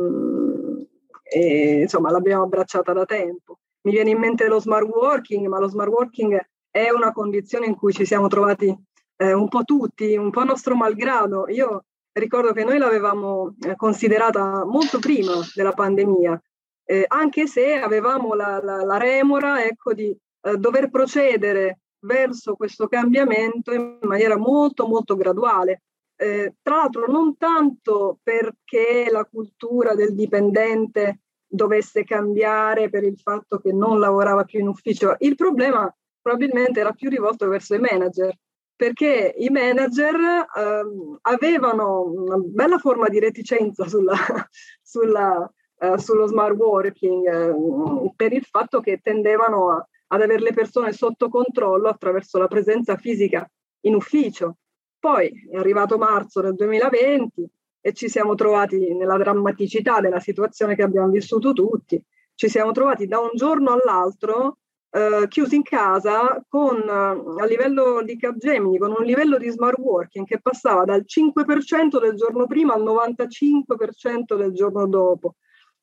e, 1.24 1.82
insomma 1.82 2.12
l'abbiamo 2.12 2.44
abbracciata 2.44 2.94
da 2.94 3.06
tempo. 3.06 3.60
Mi 3.82 3.92
viene 3.92 4.12
in 4.12 4.20
mente 4.20 4.48
lo 4.48 4.60
smart 4.60 4.88
working, 4.88 5.48
ma 5.48 5.60
lo 5.60 5.68
smart 5.68 5.92
working 5.92 6.40
è 6.72 6.90
una 6.90 7.12
condizione 7.12 7.66
in 7.66 7.76
cui 7.76 7.92
ci 7.92 8.06
siamo 8.06 8.28
trovati 8.28 8.74
eh, 9.18 9.34
un 9.34 9.50
po' 9.50 9.64
tutti, 9.64 10.16
un 10.16 10.32
po' 10.32 10.46
nostro 10.46 10.76
malgrado. 10.76 11.50
Io 11.50 11.84
ricordo 12.14 12.54
che 12.54 12.64
noi 12.64 12.78
l'avevamo 12.78 13.56
eh, 13.60 13.76
considerata 13.76 14.64
molto 14.64 15.00
prima 15.00 15.34
della 15.54 15.74
pandemia, 15.74 16.42
eh, 16.86 17.06
anche 17.08 17.48
se 17.48 17.76
avevamo 17.76 18.34
la, 18.34 18.62
la, 18.62 18.84
la 18.84 18.98
remora 18.98 19.64
ecco, 19.64 19.94
di 19.94 20.16
eh, 20.42 20.58
dover 20.58 20.90
procedere 20.90 21.80
verso 22.00 22.56
questo 22.56 22.88
cambiamento 22.88 23.74
in 23.74 24.00
maniera 24.02 24.38
molto 24.38 24.88
molto 24.88 25.16
graduale. 25.16 25.84
Eh, 26.16 26.56
tra 26.62 26.78
l'altro 26.78 27.08
non 27.08 27.38
tanto 27.38 28.20
perché 28.22 29.08
la 29.10 29.26
cultura 29.26 29.96
del 29.96 30.14
dipendente 30.14 31.22
dovesse 31.46 32.04
cambiare 32.04 32.90
per 32.90 33.04
il 33.04 33.18
fatto 33.18 33.60
che 33.60 33.72
non 33.72 34.00
lavorava 34.00 34.44
più 34.44 34.60
in 34.60 34.68
ufficio, 34.68 35.16
il 35.20 35.36
problema 35.36 35.94
probabilmente 36.22 36.80
era 36.80 36.94
più 36.94 37.10
rivolto 37.10 37.48
verso 37.48 37.76
i 37.76 37.80
manager, 37.80 38.36
perché 38.76 39.36
i 39.38 39.50
manager 39.50 40.16
eh, 40.16 40.84
avevano 41.22 42.04
una 42.04 42.38
bella 42.38 42.78
forma 42.78 43.08
di 43.10 43.20
reticenza 43.20 43.88
sulla, 43.88 44.16
sulla, 44.82 45.52
eh, 45.84 46.00
sullo 46.00 46.28
smart 46.28 46.56
working 46.56 47.28
eh, 47.28 48.12
per 48.16 48.32
il 48.32 48.44
fatto 48.44 48.80
che 48.80 49.02
tendevano 49.04 49.72
a, 49.72 49.88
ad 50.08 50.22
avere 50.22 50.42
le 50.42 50.54
persone 50.54 50.94
sotto 50.94 51.28
controllo 51.28 51.90
attraverso 51.90 52.38
la 52.38 52.48
presenza 52.48 52.96
fisica 52.96 53.50
in 53.82 53.96
ufficio. 53.96 54.58
Poi 54.98 55.30
è 55.52 55.58
arrivato 55.58 55.98
marzo 55.98 56.40
del 56.40 56.56
2020 56.56 57.50
e 57.82 57.92
ci 57.92 58.08
siamo 58.08 58.34
trovati 58.36 58.94
nella 58.94 59.18
drammaticità 59.18 60.00
della 60.00 60.22
situazione 60.22 60.76
che 60.76 60.84
abbiamo 60.84 61.10
vissuto 61.10 61.52
tutti. 61.52 62.02
Ci 62.34 62.48
siamo 62.48 62.72
trovati 62.72 63.06
da 63.06 63.20
un 63.20 63.32
giorno 63.34 63.74
all'altro 63.74 64.60
eh, 64.90 65.26
chiusi 65.28 65.56
in 65.56 65.64
casa 65.64 66.42
con, 66.48 66.78
eh, 66.78 67.42
a 67.42 67.46
livello 67.46 68.02
di 68.04 68.16
Capgemini, 68.16 68.78
con 68.78 68.96
un 68.98 69.04
livello 69.04 69.38
di 69.38 69.50
smart 69.50 69.78
working 69.80 70.26
che 70.26 70.40
passava 70.40 70.86
dal 70.86 71.04
5% 71.06 72.00
del 72.00 72.16
giorno 72.16 72.48
prima 72.48 72.74
al 72.74 72.84
95% 72.84 74.38
del 74.38 74.54
giorno 74.54 74.88
dopo. 74.88 75.36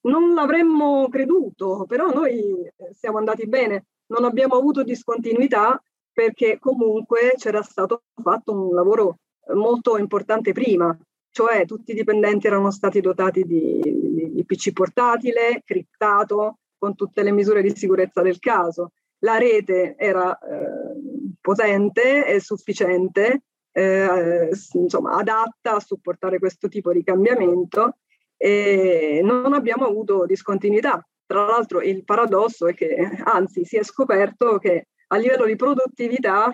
Non 0.03 0.34
l'avremmo 0.34 1.09
creduto, 1.09 1.84
però 1.86 2.11
noi 2.11 2.55
siamo 2.92 3.18
andati 3.18 3.46
bene, 3.46 3.86
non 4.07 4.24
abbiamo 4.24 4.55
avuto 4.55 4.82
discontinuità 4.82 5.80
perché 6.12 6.59
comunque 6.59 7.34
c'era 7.36 7.62
stato 7.62 8.03
fatto 8.22 8.53
un 8.53 8.74
lavoro 8.74 9.18
molto 9.55 9.98
importante 9.98 10.53
prima, 10.53 10.96
cioè 11.30 11.64
tutti 11.64 11.92
i 11.92 11.94
dipendenti 11.94 12.46
erano 12.46 12.70
stati 12.70 13.01
dotati 13.01 13.44
di, 13.44 13.80
di, 13.82 14.32
di 14.32 14.44
PC 14.44 14.72
portatile, 14.72 15.62
criptato, 15.64 16.59
con 16.78 16.94
tutte 16.94 17.22
le 17.22 17.30
misure 17.30 17.62
di 17.62 17.74
sicurezza 17.76 18.22
del 18.22 18.38
caso. 18.38 18.92
La 19.18 19.36
rete 19.36 19.96
era 19.98 20.36
eh, 20.38 21.36
potente 21.40 22.26
e 22.26 22.40
sufficiente, 22.40 23.42
eh, 23.72 24.48
insomma, 24.72 25.12
adatta 25.12 25.74
a 25.74 25.80
supportare 25.80 26.38
questo 26.38 26.68
tipo 26.68 26.92
di 26.92 27.05
cambiamento 27.05 27.98
e 28.43 29.20
non 29.22 29.53
abbiamo 29.53 29.84
avuto 29.84 30.24
discontinuità. 30.24 31.07
Tra 31.26 31.45
l'altro 31.45 31.82
il 31.82 32.05
paradosso 32.05 32.66
è 32.68 32.74
che, 32.74 32.97
anzi, 33.22 33.66
si 33.66 33.76
è 33.76 33.82
scoperto 33.84 34.57
che 34.57 34.86
a 35.09 35.16
livello 35.18 35.45
di 35.45 35.57
produttività 35.57 36.51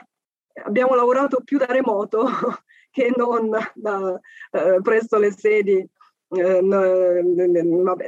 abbiamo 0.64 0.97
lavorato 0.97 1.43
più 1.45 1.59
da 1.59 1.66
remoto 1.66 2.26
che 2.91 3.12
non 3.14 3.51
da, 3.74 4.20
eh, 4.51 4.80
presso 4.82 5.16
le 5.18 5.30
sedi 5.30 5.76
eh, 5.76 6.61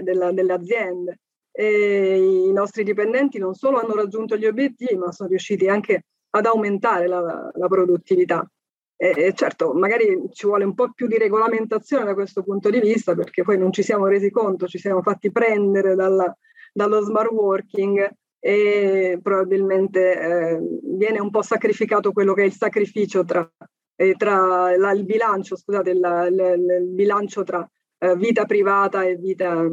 della, 0.02 0.32
delle 0.32 0.52
aziende. 0.52 1.20
E 1.52 2.48
I 2.48 2.52
nostri 2.52 2.82
dipendenti 2.82 3.38
non 3.38 3.54
solo 3.54 3.78
hanno 3.78 3.94
raggiunto 3.94 4.36
gli 4.36 4.46
obiettivi, 4.46 4.96
ma 4.96 5.12
sono 5.12 5.28
riusciti 5.28 5.68
anche 5.68 6.06
ad 6.30 6.46
aumentare 6.46 7.06
la, 7.06 7.48
la 7.52 7.66
produttività. 7.68 8.44
E 9.00 9.32
certo, 9.32 9.74
magari 9.74 10.28
ci 10.32 10.44
vuole 10.46 10.64
un 10.64 10.74
po' 10.74 10.90
più 10.92 11.06
di 11.06 11.18
regolamentazione 11.18 12.04
da 12.04 12.14
questo 12.14 12.42
punto 12.42 12.68
di 12.68 12.80
vista, 12.80 13.14
perché 13.14 13.44
poi 13.44 13.56
non 13.56 13.72
ci 13.72 13.84
siamo 13.84 14.08
resi 14.08 14.28
conto, 14.28 14.66
ci 14.66 14.78
siamo 14.78 15.02
fatti 15.02 15.30
prendere 15.30 15.94
dalla, 15.94 16.36
dallo 16.72 17.00
smart 17.02 17.30
working 17.30 18.10
e 18.40 19.20
probabilmente 19.22 20.20
eh, 20.20 20.58
viene 20.96 21.20
un 21.20 21.30
po' 21.30 21.42
sacrificato 21.42 22.10
quello 22.10 22.34
che 22.34 22.42
è 22.42 22.46
il 22.46 22.54
sacrificio 22.54 23.24
tra, 23.24 23.48
eh, 23.94 24.14
tra 24.16 24.76
la, 24.76 24.90
il 24.90 25.04
bilancio, 25.04 25.54
scusate, 25.54 25.94
la, 25.94 26.26
il, 26.26 26.80
il 26.80 26.88
bilancio 26.88 27.44
tra 27.44 27.64
eh, 27.98 28.16
vita 28.16 28.46
privata 28.46 29.04
e 29.04 29.14
vita, 29.14 29.64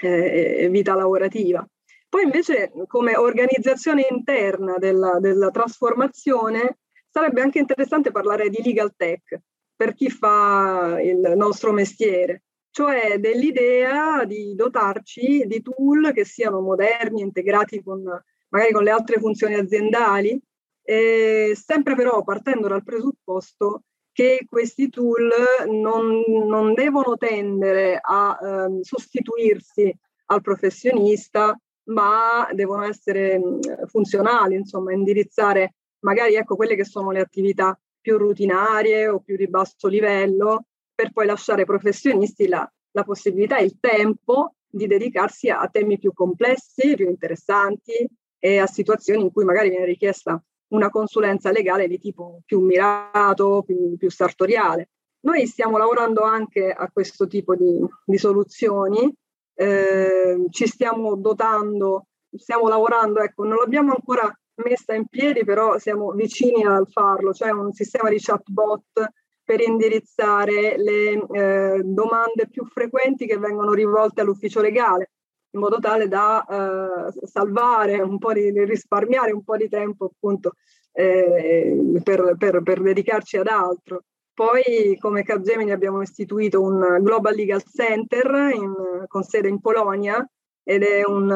eh, 0.00 0.56
e 0.58 0.68
vita 0.70 0.96
lavorativa. 0.96 1.64
Poi 2.08 2.24
invece 2.24 2.72
come 2.88 3.16
organizzazione 3.16 4.08
interna 4.10 4.74
della, 4.76 5.20
della 5.20 5.50
trasformazione 5.50 6.78
sarebbe 7.10 7.40
anche 7.40 7.58
interessante 7.58 8.10
parlare 8.10 8.48
di 8.48 8.62
legal 8.62 8.94
tech 8.96 9.40
per 9.74 9.94
chi 9.94 10.10
fa 10.10 10.98
il 11.02 11.32
nostro 11.36 11.72
mestiere, 11.72 12.42
cioè 12.70 13.18
dell'idea 13.18 14.24
di 14.24 14.54
dotarci 14.54 15.44
di 15.46 15.62
tool 15.62 16.12
che 16.12 16.24
siano 16.24 16.60
moderni, 16.60 17.22
integrati 17.22 17.82
con, 17.82 18.02
magari 18.48 18.72
con 18.72 18.82
le 18.84 18.90
altre 18.90 19.18
funzioni 19.18 19.54
aziendali, 19.54 20.40
sempre 20.84 21.94
però 21.94 22.22
partendo 22.22 22.68
dal 22.68 22.84
presupposto 22.84 23.84
che 24.12 24.46
questi 24.48 24.88
tool 24.88 25.30
non, 25.68 26.20
non 26.46 26.74
devono 26.74 27.16
tendere 27.16 27.98
a 28.02 28.38
eh, 28.38 28.84
sostituirsi 28.84 29.96
al 30.26 30.42
professionista, 30.42 31.58
ma 31.84 32.48
devono 32.52 32.84
essere 32.84 33.40
funzionali, 33.86 34.56
insomma, 34.56 34.92
indirizzare 34.92 35.74
magari 36.00 36.34
ecco 36.34 36.56
quelle 36.56 36.74
che 36.74 36.84
sono 36.84 37.10
le 37.10 37.20
attività 37.20 37.78
più 38.00 38.16
rutinarie 38.16 39.08
o 39.08 39.20
più 39.20 39.36
di 39.36 39.48
basso 39.48 39.88
livello, 39.88 40.66
per 40.94 41.12
poi 41.12 41.26
lasciare 41.26 41.60
ai 41.60 41.66
professionisti 41.66 42.46
la, 42.48 42.70
la 42.92 43.04
possibilità 43.04 43.58
e 43.58 43.64
il 43.64 43.78
tempo 43.78 44.54
di 44.66 44.86
dedicarsi 44.86 45.50
a 45.50 45.68
temi 45.70 45.98
più 45.98 46.12
complessi, 46.12 46.94
più 46.94 47.08
interessanti, 47.08 48.08
e 48.42 48.58
a 48.58 48.66
situazioni 48.66 49.22
in 49.22 49.32
cui 49.32 49.44
magari 49.44 49.68
viene 49.68 49.84
richiesta 49.84 50.42
una 50.68 50.88
consulenza 50.88 51.50
legale 51.50 51.86
di 51.88 51.98
tipo 51.98 52.40
più 52.46 52.60
mirato, 52.60 53.62
più, 53.64 53.96
più 53.96 54.10
sartoriale. 54.10 54.90
Noi 55.20 55.46
stiamo 55.46 55.76
lavorando 55.76 56.22
anche 56.22 56.70
a 56.70 56.88
questo 56.90 57.26
tipo 57.26 57.54
di, 57.54 57.78
di 58.04 58.16
soluzioni, 58.16 59.12
eh, 59.54 60.46
ci 60.48 60.66
stiamo 60.66 61.16
dotando, 61.16 62.06
stiamo 62.34 62.68
lavorando, 62.68 63.20
ecco, 63.20 63.44
non 63.44 63.56
l'abbiamo 63.56 63.92
ancora 63.92 64.32
messa 64.64 64.94
in 64.94 65.06
piedi, 65.06 65.44
però 65.44 65.78
siamo 65.78 66.12
vicini 66.12 66.64
al 66.64 66.86
farlo, 66.90 67.32
cioè 67.32 67.50
un 67.50 67.72
sistema 67.72 68.08
di 68.08 68.18
chatbot 68.18 69.12
per 69.50 69.60
indirizzare 69.60 70.76
le 70.76 71.26
eh, 71.32 71.80
domande 71.82 72.48
più 72.48 72.64
frequenti 72.66 73.26
che 73.26 73.36
vengono 73.36 73.72
rivolte 73.72 74.20
all'ufficio 74.20 74.60
legale, 74.60 75.10
in 75.50 75.60
modo 75.60 75.78
tale 75.80 76.06
da 76.06 76.44
eh, 76.44 77.26
salvare 77.26 78.00
un 78.00 78.18
po' 78.18 78.32
di, 78.32 78.52
risparmiare 78.64 79.32
un 79.32 79.42
po' 79.42 79.56
di 79.56 79.68
tempo 79.68 80.04
appunto 80.04 80.52
eh, 80.92 82.00
per, 82.02 82.36
per, 82.38 82.62
per 82.62 82.80
dedicarci 82.80 83.38
ad 83.38 83.48
altro. 83.48 84.04
Poi 84.32 84.96
come 84.98 85.22
Capgemini 85.22 85.72
abbiamo 85.72 86.00
istituito 86.00 86.62
un 86.62 86.98
Global 87.00 87.34
Legal 87.34 87.62
Center 87.62 88.52
in, 88.54 88.72
con 89.06 89.22
sede 89.22 89.48
in 89.48 89.60
Polonia 89.60 90.24
ed 90.62 90.82
è 90.82 91.02
un, 91.04 91.28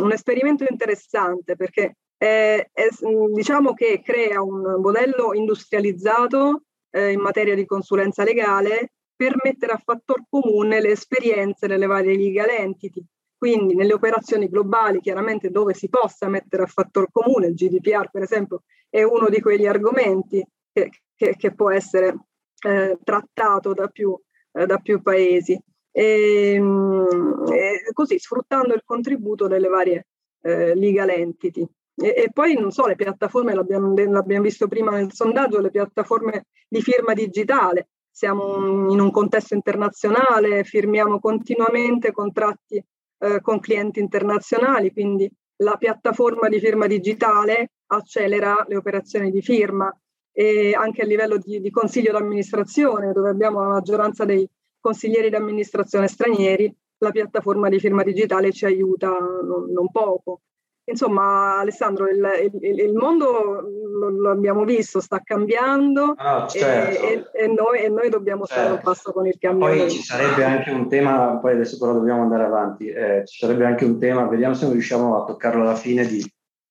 un 0.00 0.12
esperimento 0.12 0.64
interessante 0.68 1.54
perché 1.54 1.94
è, 2.22 2.70
è, 2.72 2.88
diciamo 3.32 3.74
che 3.74 4.00
crea 4.00 4.40
un 4.40 4.80
modello 4.80 5.34
industrializzato 5.34 6.62
eh, 6.90 7.10
in 7.10 7.20
materia 7.20 7.56
di 7.56 7.66
consulenza 7.66 8.22
legale 8.22 8.92
per 9.16 9.34
mettere 9.42 9.72
a 9.72 9.82
fattor 9.82 10.26
comune 10.28 10.80
le 10.80 10.90
esperienze 10.90 11.66
delle 11.66 11.86
varie 11.86 12.16
legal 12.16 12.48
entity. 12.50 13.04
Quindi 13.36 13.74
nelle 13.74 13.92
operazioni 13.92 14.48
globali, 14.48 15.00
chiaramente 15.00 15.50
dove 15.50 15.74
si 15.74 15.88
possa 15.88 16.28
mettere 16.28 16.62
a 16.62 16.66
fattor 16.66 17.08
comune, 17.10 17.48
il 17.48 17.54
GDPR 17.54 18.08
per 18.08 18.22
esempio 18.22 18.62
è 18.88 19.02
uno 19.02 19.28
di 19.28 19.40
quegli 19.40 19.66
argomenti 19.66 20.46
che, 20.72 20.90
che, 21.16 21.34
che 21.36 21.54
può 21.54 21.72
essere 21.72 22.16
eh, 22.64 22.98
trattato 23.02 23.74
da 23.74 23.88
più, 23.88 24.16
eh, 24.52 24.66
da 24.66 24.78
più 24.78 25.02
paesi. 25.02 25.60
E, 25.90 26.56
mm, 26.56 27.46
e, 27.52 27.90
così 27.92 28.16
sfruttando 28.20 28.74
il 28.74 28.82
contributo 28.84 29.48
delle 29.48 29.68
varie 29.68 30.06
eh, 30.42 30.76
legal 30.76 31.10
entity. 31.10 31.68
E, 31.94 32.14
e, 32.16 32.30
poi 32.32 32.54
non 32.54 32.70
so, 32.70 32.86
le 32.86 32.96
piattaforme, 32.96 33.54
l'abbiamo, 33.54 33.94
l'abbiamo 33.94 34.42
visto 34.42 34.66
prima 34.66 34.92
nel 34.92 35.12
sondaggio, 35.12 35.60
le 35.60 35.70
piattaforme 35.70 36.46
di 36.68 36.80
firma 36.80 37.12
digitale. 37.12 37.88
Siamo 38.10 38.90
in 38.90 39.00
un 39.00 39.10
contesto 39.10 39.54
internazionale, 39.54 40.64
firmiamo 40.64 41.18
continuamente 41.18 42.12
contratti 42.12 42.82
eh, 43.18 43.40
con 43.40 43.60
clienti 43.60 44.00
internazionali, 44.00 44.92
quindi 44.92 45.30
la 45.56 45.76
piattaforma 45.76 46.48
di 46.48 46.58
firma 46.58 46.86
digitale 46.86 47.72
accelera 47.86 48.64
le 48.68 48.76
operazioni 48.76 49.30
di 49.30 49.40
firma 49.40 49.94
e 50.32 50.74
anche 50.74 51.02
a 51.02 51.06
livello 51.06 51.38
di, 51.38 51.60
di 51.60 51.70
consiglio 51.70 52.12
d'amministrazione, 52.12 53.12
dove 53.12 53.28
abbiamo 53.28 53.60
la 53.60 53.68
maggioranza 53.68 54.24
dei 54.24 54.48
consiglieri 54.80 55.30
d'amministrazione 55.30 56.08
stranieri, 56.08 56.74
la 56.98 57.10
piattaforma 57.10 57.68
di 57.68 57.78
firma 57.78 58.02
digitale 58.02 58.52
ci 58.52 58.64
aiuta 58.64 59.08
non, 59.08 59.70
non 59.70 59.90
poco. 59.90 60.40
Insomma, 60.84 61.58
Alessandro, 61.58 62.08
il, 62.08 62.20
il, 62.60 62.80
il 62.80 62.92
mondo 62.92 63.62
lo, 64.10 64.30
abbiamo 64.30 64.64
visto, 64.64 65.00
sta 65.00 65.20
cambiando 65.22 66.14
ah, 66.16 66.46
certo. 66.48 67.02
e, 67.04 67.24
e, 67.32 67.46
noi, 67.46 67.84
e, 67.84 67.88
noi, 67.88 68.08
dobbiamo 68.08 68.44
certo. 68.46 68.62
stare 68.62 68.74
un 68.74 68.80
passo 68.82 69.12
con 69.12 69.26
il 69.26 69.36
cambiamento. 69.38 69.84
Poi 69.84 69.92
ci 69.92 70.02
sarebbe 70.02 70.42
anche 70.42 70.70
un 70.70 70.88
tema, 70.88 71.38
poi 71.38 71.52
adesso 71.52 71.78
però 71.78 71.92
dobbiamo 71.92 72.22
andare 72.22 72.44
avanti, 72.44 72.88
eh, 72.88 73.22
ci 73.26 73.38
sarebbe 73.38 73.64
anche 73.64 73.84
un 73.84 73.98
tema, 74.00 74.26
vediamo 74.26 74.54
se 74.54 74.64
non 74.64 74.72
riusciamo 74.72 75.22
a 75.22 75.24
toccarlo 75.24 75.62
alla 75.62 75.76
fine, 75.76 76.04
di 76.04 76.24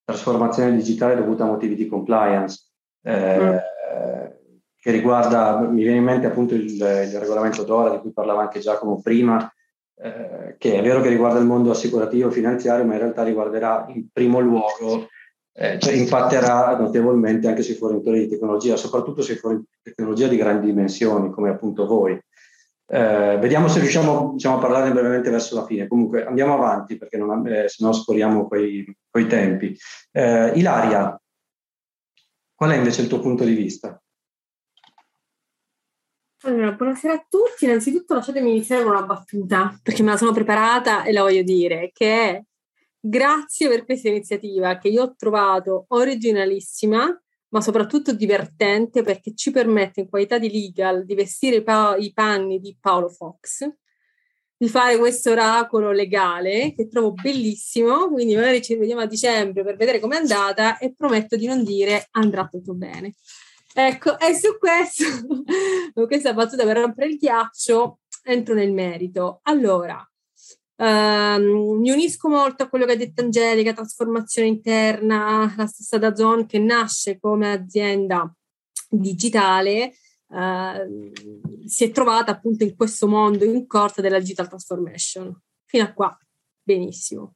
trasformazione 0.04 0.76
digitale 0.76 1.16
dovuta 1.16 1.44
a 1.44 1.48
motivi 1.48 1.76
di 1.76 1.88
compliance 1.88 2.70
eh, 3.04 3.40
mm. 3.40 3.58
che 4.78 4.92
riguarda, 4.92 5.60
mi 5.60 5.84
viene 5.84 5.98
in 5.98 6.04
mente 6.04 6.28
appunto 6.28 6.54
il, 6.54 6.74
il, 6.74 7.20
regolamento 7.20 7.64
DORA 7.64 7.92
di 7.92 8.00
cui 8.00 8.12
parlava 8.12 8.42
anche 8.42 8.60
Giacomo 8.60 9.00
prima, 9.02 9.50
eh, 10.02 10.56
che 10.58 10.76
è 10.76 10.82
vero 10.82 11.02
che 11.02 11.10
riguarda 11.10 11.40
il 11.40 11.46
mondo 11.46 11.72
assicurativo 11.72 12.30
e 12.30 12.34
finanziario, 12.34 12.86
ma 12.86 12.94
in 12.94 13.00
realtà 13.00 13.24
riguarderà 13.24 13.86
in 13.90 14.08
primo 14.12 14.40
luogo, 14.40 15.08
eh, 15.54 15.78
cioè 15.80 15.94
impatterà 15.94 16.78
notevolmente 16.78 17.48
anche 17.48 17.62
sui 17.62 17.76
fornitori 17.76 18.22
di 18.22 18.30
tecnologia, 18.30 18.76
soprattutto 18.76 19.22
sui 19.22 19.36
fornitori 19.36 19.70
di 19.82 19.92
tecnologia 19.92 20.28
di 20.28 20.38
grandi 20.38 20.66
dimensioni, 20.68 21.30
come 21.30 21.50
appunto 21.50 21.86
voi. 21.86 22.20
Eh, 22.94 23.38
vediamo 23.40 23.68
se 23.70 23.80
riusciamo 23.80 24.32
diciamo, 24.34 24.58
a 24.58 24.60
parlarne 24.60 24.92
brevemente 24.92 25.30
verso 25.30 25.56
la 25.56 25.66
fine. 25.66 25.88
Comunque 25.88 26.26
andiamo 26.26 26.54
avanti 26.54 26.98
perché 26.98 27.18
non, 27.18 27.48
eh, 27.48 27.70
se 27.70 27.86
no 27.86 27.94
scoriamo 27.94 28.48
quei, 28.48 28.86
quei 29.10 29.28
tempi. 29.28 29.78
Eh, 30.12 30.52
Ilaria, 30.56 31.16
Qual 32.62 32.74
è 32.74 32.78
invece 32.78 33.02
il 33.02 33.08
tuo 33.08 33.20
punto 33.20 33.44
di 33.44 33.56
vista? 33.56 34.00
Allora, 36.44 36.72
buonasera 36.72 37.14
a 37.14 37.26
tutti. 37.30 37.66
Innanzitutto 37.66 38.16
lasciatemi 38.16 38.50
iniziare 38.50 38.82
con 38.82 38.94
una 38.94 39.04
battuta, 39.04 39.80
perché 39.84 40.02
me 40.02 40.10
la 40.10 40.18
sono 40.18 40.32
preparata 40.32 41.04
e 41.04 41.12
la 41.12 41.22
voglio 41.22 41.44
dire, 41.44 41.92
che 41.94 42.30
è 42.30 42.44
grazie 43.00 43.68
per 43.68 43.86
questa 43.86 44.10
iniziativa 44.10 44.80
che 44.80 44.88
io 44.88 45.04
ho 45.04 45.16
trovato 45.16 45.86
originalissima, 45.90 47.22
ma 47.50 47.62
soprattutto 47.62 48.12
divertente 48.14 49.04
perché 49.04 49.36
ci 49.36 49.52
permette 49.52 50.02
in 50.02 50.10
qualità 50.10 50.40
di 50.40 50.52
legal 50.52 51.06
di 51.06 51.14
vestire 51.14 51.58
i, 51.58 51.64
pa- 51.64 51.96
i 51.96 52.12
panni 52.12 52.60
di 52.60 52.76
Paolo 52.80 53.10
Fox 53.10 53.68
di 54.58 54.70
fare 54.70 54.98
questo 54.98 55.32
oracolo 55.32 55.92
legale 55.92 56.74
che 56.76 56.88
trovo 56.88 57.14
bellissimo, 57.14 58.10
quindi 58.10 58.36
magari 58.36 58.62
ci 58.62 58.76
vediamo 58.76 59.02
a 59.02 59.08
dicembre 59.08 59.64
per 59.64 59.76
vedere 59.76 60.00
com'è 60.00 60.18
andata 60.18 60.78
e 60.78 60.94
prometto 60.94 61.36
di 61.36 61.48
non 61.48 61.64
dire 61.64 62.08
andrà 62.12 62.48
tutto 62.48 62.74
bene. 62.74 63.14
Ecco, 63.74 64.20
e 64.20 64.36
su 64.36 64.58
questo, 64.58 65.06
con 65.94 66.06
questa 66.08 66.34
battuta 66.34 66.64
per 66.66 66.78
rompere 66.78 67.10
il 67.10 67.18
ghiaccio, 67.18 68.00
entro 68.24 68.54
nel 68.54 68.74
merito. 68.74 69.40
Allora, 69.44 70.06
ehm, 70.76 71.80
mi 71.80 71.92
unisco 71.92 72.28
molto 72.28 72.64
a 72.64 72.70
quello 72.70 72.86
che 72.86 72.92
ha 72.94 72.98
detto 72.98 73.22
Angelica, 73.22 73.74
trasformazione 73.74 74.48
interna, 74.48 75.54
la 75.56 75.66
stessa 75.68 75.98
da 75.98 76.14
Zone 76.16 76.46
che 76.46 76.60
nasce 76.60 77.20
come 77.20 77.52
azienda 77.52 78.34
digitale, 78.90 79.94
Uh, 80.32 81.12
si 81.66 81.84
è 81.84 81.92
trovata 81.92 82.32
appunto 82.32 82.64
in 82.64 82.74
questo 82.78 83.06
mondo 83.06 83.44
in 83.44 83.68
corsa 83.68 84.00
della 84.00 84.18
digital 84.18 84.48
transformation. 84.48 85.38
Fino 85.66 85.84
a 85.84 85.92
qua, 85.92 86.18
benissimo. 86.64 87.36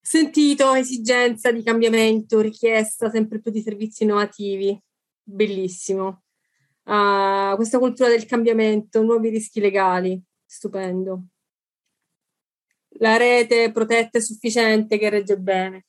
Sentito 0.00 0.74
esigenza 0.74 1.50
di 1.50 1.62
cambiamento, 1.64 2.40
richiesta 2.40 3.10
sempre 3.10 3.40
più 3.40 3.50
di 3.50 3.62
servizi 3.62 4.04
innovativi, 4.04 4.80
bellissimo. 5.28 6.24
Uh, 6.84 7.54
questa 7.56 7.78
cultura 7.78 8.08
del 8.08 8.24
cambiamento, 8.24 9.02
nuovi 9.02 9.28
rischi 9.28 9.60
legali, 9.60 10.20
stupendo. 10.44 11.26
La 13.00 13.16
rete 13.16 13.70
protetta 13.70 14.18
e 14.18 14.22
sufficiente 14.22 14.98
che 14.98 15.10
regge 15.10 15.38
bene, 15.38 15.86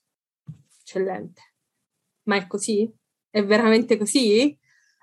eccellente. 0.81 1.41
Ma 2.23 2.35
è 2.35 2.47
così? 2.47 2.91
È 3.29 3.43
veramente 3.43 3.97
così? 3.97 4.57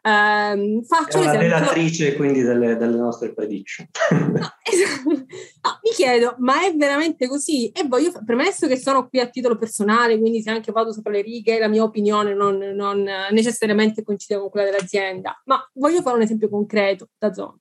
Um, 0.07 0.85
faccio 0.85 1.17
è 1.17 1.21
una 1.23 1.31
esempio... 1.31 1.41
relatrice 1.41 2.15
quindi 2.15 2.41
delle, 2.41 2.77
delle, 2.77 2.97
nostre 2.97 3.35
prediction. 3.35 3.89
no, 4.13 4.53
esatto. 4.63 5.11
no, 5.11 5.81
mi 5.83 5.91
chiedo, 5.97 6.37
ma 6.39 6.65
è 6.65 6.73
veramente 6.77 7.27
così? 7.27 7.71
E 7.71 7.89
voglio, 7.89 8.13
premesso 8.25 8.69
che 8.69 8.79
sono 8.79 9.09
qui 9.09 9.19
a 9.19 9.27
titolo 9.27 9.57
personale, 9.57 10.17
quindi 10.17 10.43
se 10.43 10.51
anche 10.51 10.71
vado 10.71 10.93
sopra 10.93 11.11
le 11.11 11.23
righe, 11.23 11.59
la 11.59 11.67
mia 11.67 11.83
opinione 11.83 12.35
non, 12.35 12.57
non 12.57 13.05
necessariamente 13.33 14.05
coincide 14.05 14.39
con 14.39 14.49
quella 14.49 14.71
dell'azienda, 14.71 15.43
ma 15.47 15.61
voglio 15.73 16.03
fare 16.03 16.15
un 16.15 16.23
esempio 16.23 16.49
concreto 16.49 17.09
da 17.19 17.33
zona. 17.33 17.59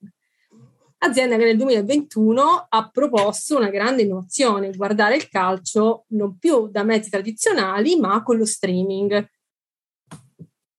Azienda 0.98 1.36
che 1.36 1.44
nel 1.44 1.56
2021 1.56 2.66
ha 2.68 2.90
proposto 2.90 3.56
una 3.56 3.70
grande 3.70 4.02
innovazione, 4.02 4.70
guardare 4.70 5.16
il 5.16 5.28
calcio 5.28 6.04
non 6.10 6.38
più 6.38 6.68
da 6.68 6.84
mezzi 6.84 7.10
tradizionali, 7.10 7.98
ma 7.98 8.22
con 8.22 8.36
lo 8.36 8.46
streaming 8.46 9.34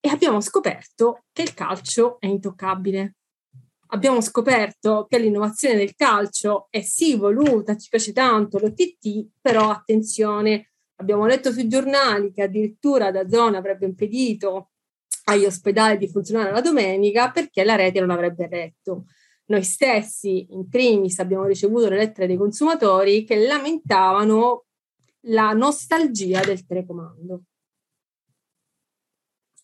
e 0.08 0.10
abbiamo 0.10 0.40
scoperto 0.40 1.26
che 1.34 1.42
il 1.42 1.54
calcio 1.54 2.18
è 2.20 2.28
intoccabile. 2.28 3.16
Abbiamo 3.88 4.22
scoperto 4.22 5.06
che 5.08 5.20
l'innovazione 5.20 5.76
del 5.76 5.96
calcio 5.96 6.68
è 6.70 6.82
sì 6.82 7.18
voluta, 7.18 7.76
ci 7.76 7.90
piace 7.90 8.14
tanto 8.14 8.58
l'OTT, 8.58 9.32
però 9.42 9.70
attenzione, 9.70 10.72
abbiamo 10.96 11.26
letto 11.26 11.52
sui 11.52 11.68
giornali 11.68 12.32
che 12.32 12.44
addirittura 12.44 13.12
da 13.12 13.28
zona 13.28 13.58
avrebbe 13.58 13.86
impedito 13.86 14.72
agli 15.26 15.44
ospedali 15.44 15.98
di 15.98 16.08
funzionare 16.08 16.52
la 16.52 16.62
domenica 16.62 17.32
perché 17.32 17.66
la 17.66 17.76
rete 17.76 18.00
non 18.00 18.12
avrebbe 18.12 18.48
retto. 18.48 19.08
Noi 19.48 19.64
stessi, 19.64 20.48
in 20.52 20.70
primis, 20.70 21.20
abbiamo 21.20 21.46
ricevuto 21.46 21.90
le 21.90 21.98
lettere 21.98 22.28
dei 22.28 22.38
consumatori 22.38 23.26
che 23.26 23.46
lamentavano 23.46 24.66
la 25.28 25.52
nostalgia 25.52 26.40
del 26.40 26.66
telecomando. 26.66 27.42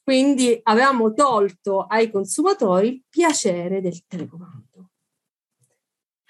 Quindi 0.04 0.60
avevamo 0.64 1.14
tolto 1.14 1.86
ai 1.86 2.12
consumatori 2.12 2.88
il 2.90 3.04
piacere 3.08 3.80
del 3.80 4.06
telecomando. 4.06 4.90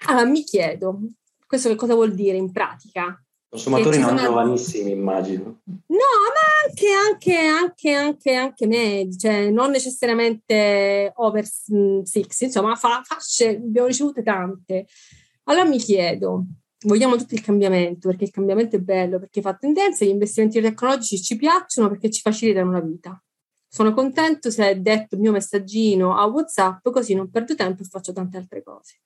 Allora 0.06 0.26
mi 0.26 0.44
chiedo, 0.44 1.00
questo 1.46 1.68
che 1.68 1.74
cosa 1.74 1.94
vuol 1.94 2.14
dire 2.14 2.36
in 2.36 2.52
pratica? 2.52 3.20
Consumatori 3.48 3.98
non 3.98 4.16
giovanissimi, 4.16 4.90
immagino. 4.90 5.60
No, 5.64 5.76
ma 5.86 6.66
anche, 6.68 6.88
anche, 6.92 7.36
anche, 7.36 7.92
anche, 7.92 8.34
anche 8.34 8.66
medi, 8.66 9.16
cioè 9.16 9.50
non 9.50 9.70
necessariamente 9.70 11.12
over 11.16 11.44
six, 11.44 12.40
insomma, 12.40 12.76
fasce 12.76 13.56
abbiamo 13.56 13.88
ricevute 13.88 14.22
tante. 14.22 14.86
Allora 15.44 15.64
mi 15.64 15.78
chiedo, 15.78 16.44
vogliamo 16.84 17.16
tutto 17.16 17.34
il 17.34 17.42
cambiamento, 17.42 18.08
perché 18.08 18.24
il 18.24 18.30
cambiamento 18.30 18.76
è 18.76 18.80
bello, 18.80 19.18
perché 19.18 19.40
fa 19.40 19.54
tendenza, 19.54 20.04
gli 20.04 20.08
investimenti 20.08 20.60
tecnologici 20.60 21.22
ci 21.22 21.36
piacciono 21.36 21.88
perché 21.88 22.10
ci 22.10 22.20
facilitano 22.20 22.72
la 22.72 22.80
vita. 22.80 23.22
Sono 23.74 23.92
contento 23.92 24.50
se 24.50 24.80
detto 24.80 25.16
il 25.16 25.20
mio 25.20 25.32
messaggino 25.32 26.16
a 26.16 26.24
WhatsApp, 26.26 26.88
così 26.90 27.14
non 27.14 27.28
perdo 27.28 27.56
tempo 27.56 27.82
e 27.82 27.86
faccio 27.86 28.12
tante 28.12 28.36
altre 28.36 28.62
cose 28.62 29.00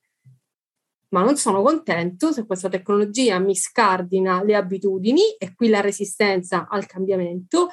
ma 1.10 1.22
non 1.22 1.36
sono 1.36 1.62
contento 1.62 2.32
se 2.32 2.44
questa 2.44 2.68
tecnologia 2.68 3.38
mi 3.38 3.54
scardina 3.54 4.42
le 4.42 4.54
abitudini 4.54 5.36
e 5.38 5.54
qui 5.54 5.68
la 5.68 5.80
resistenza 5.80 6.68
al 6.68 6.86
cambiamento 6.86 7.68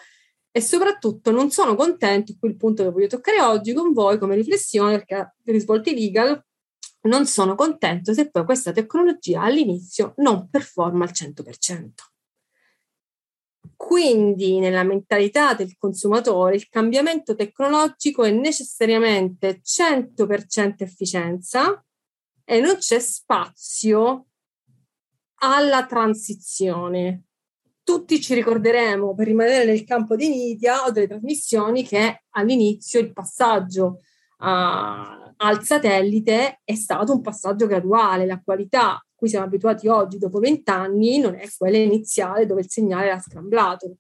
e 0.52 0.62
soprattutto 0.62 1.32
non 1.32 1.52
sono 1.52 1.76
contento, 1.76 2.34
qui 2.40 2.50
il 2.50 2.56
punto 2.56 2.84
che 2.84 2.90
voglio 2.90 3.08
toccare 3.08 3.42
oggi 3.42 3.74
con 3.74 3.92
voi 3.92 4.18
come 4.18 4.36
riflessione, 4.36 4.96
perché 5.00 5.36
per 5.44 5.54
risvolti 5.54 5.94
legal 5.94 6.42
non 7.02 7.26
sono 7.26 7.56
contento 7.56 8.14
se 8.14 8.32
poi 8.32 8.46
questa 8.46 8.72
tecnologia 8.72 9.42
all'inizio 9.42 10.14
non 10.18 10.50
performa 10.50 11.04
al 11.04 11.12
100%. 11.12 12.15
Quindi 13.86 14.58
nella 14.58 14.82
mentalità 14.82 15.54
del 15.54 15.78
consumatore 15.78 16.56
il 16.56 16.70
cambiamento 16.70 17.36
tecnologico 17.36 18.24
è 18.24 18.32
necessariamente 18.32 19.62
100% 19.64 20.74
efficienza, 20.80 21.86
e 22.44 22.60
non 22.60 22.78
c'è 22.78 23.00
spazio 23.00 24.26
alla 25.36 25.86
transizione. 25.86 27.26
Tutti 27.84 28.20
ci 28.20 28.34
ricorderemo, 28.34 29.14
per 29.14 29.28
rimanere 29.28 29.66
nel 29.66 29.84
campo 29.84 30.16
dei 30.16 30.30
media 30.30 30.84
o 30.86 30.92
delle 30.92 31.08
trasmissioni, 31.08 31.84
che 31.84 32.24
all'inizio 32.32 33.00
il 33.00 33.14
passaggio 33.14 34.00
uh, 34.40 35.34
al 35.38 35.64
satellite 35.64 36.62
è 36.64 36.76
stato 36.76 37.14
un 37.14 37.22
passaggio 37.22 37.68
graduale. 37.68 38.26
La 38.26 38.42
qualità 38.44 38.96
a 38.96 39.06
cui 39.14 39.30
siamo 39.30 39.46
abituati 39.46 39.88
oggi, 39.88 40.18
dopo 40.18 40.40
vent'anni, 40.40 41.20
non 41.20 41.36
è 41.36 41.48
quella 41.58 41.78
iniziale 41.78 42.46
dove 42.46 42.62
il 42.62 42.70
segnale 42.70 43.08
era 43.08 43.20
scramblato. 43.20 43.98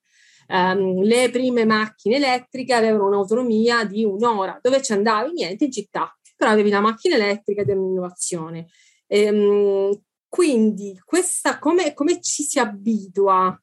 Um, 0.48 1.02
le 1.02 1.30
prime 1.32 1.66
macchine 1.66 2.18
elettriche 2.18 2.74
avevano 2.74 3.08
un'autonomia 3.08 3.84
di 3.84 4.04
un'ora, 4.04 4.60
dove 4.62 4.82
ci 4.82 4.94
andavi 4.94 5.32
niente 5.34 5.66
in 5.66 5.72
città, 5.72 6.16
però 6.36 6.52
avevi 6.52 6.70
la 6.70 6.82
macchina 6.82 7.16
elettrica 7.16 7.62
ed 7.62 7.70
è 7.70 7.74
un'innovazione. 7.74 8.68
Ehm, 9.08 10.00
quindi 10.28 11.00
questa, 11.04 11.60
come, 11.60 11.94
come 11.94 12.22
ci 12.22 12.44
si 12.44 12.60
abitua 12.60 13.58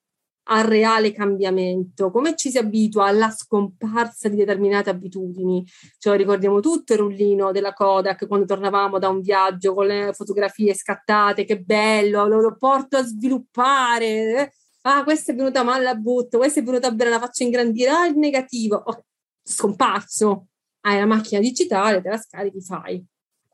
al 0.45 0.65
reale 0.65 1.13
cambiamento, 1.13 2.11
come 2.11 2.35
ci 2.37 2.51
si 2.51 2.59
abitua 2.59 3.07
alla 3.07 3.31
scomparsa 3.31 4.29
di 4.29 4.37
determinate 4.37 4.91
abitudini. 4.91 5.65
Cioè, 5.99 6.17
ricordiamo 6.17 6.61
tutto 6.61 6.93
il 6.95 6.99
rullino 6.99 7.53
della 7.53 7.73
Kodak 7.73 8.27
quando 8.27 8.47
tornavamo 8.47 8.99
da 8.99 9.09
un 9.09 9.21
viaggio 9.21 9.75
con 9.75 9.87
le 9.87 10.13
fotografie 10.13 10.75
scattate, 10.75 11.45
che 11.45 11.61
bello, 11.61 12.27
lo, 12.27 12.41
lo 12.41 12.57
porto 12.57 12.97
a 12.97 13.05
sviluppare. 13.05 14.55
Ah, 14.83 15.05
questa 15.05 15.33
è 15.33 15.35
venuta 15.35 15.63
male, 15.63 15.85
la 15.85 15.95
butto, 15.95 16.39
questa 16.39 16.61
è 16.61 16.63
venuta 16.65 16.91
bene, 16.91 17.11
la 17.11 17.21
faccio 17.21 17.45
ingrandire, 17.45 17.91
ah, 17.91 18.07
il 18.07 18.17
negativo. 18.17 18.83
Oh, 18.85 19.05
scomparso 19.43 20.49
hai 20.83 20.99
la 20.99 21.07
macchina 21.07 21.41
digitale, 21.41 22.01
te 22.01 22.09
la 22.09 22.17
scarichi, 22.17 22.61
fai. 22.61 23.05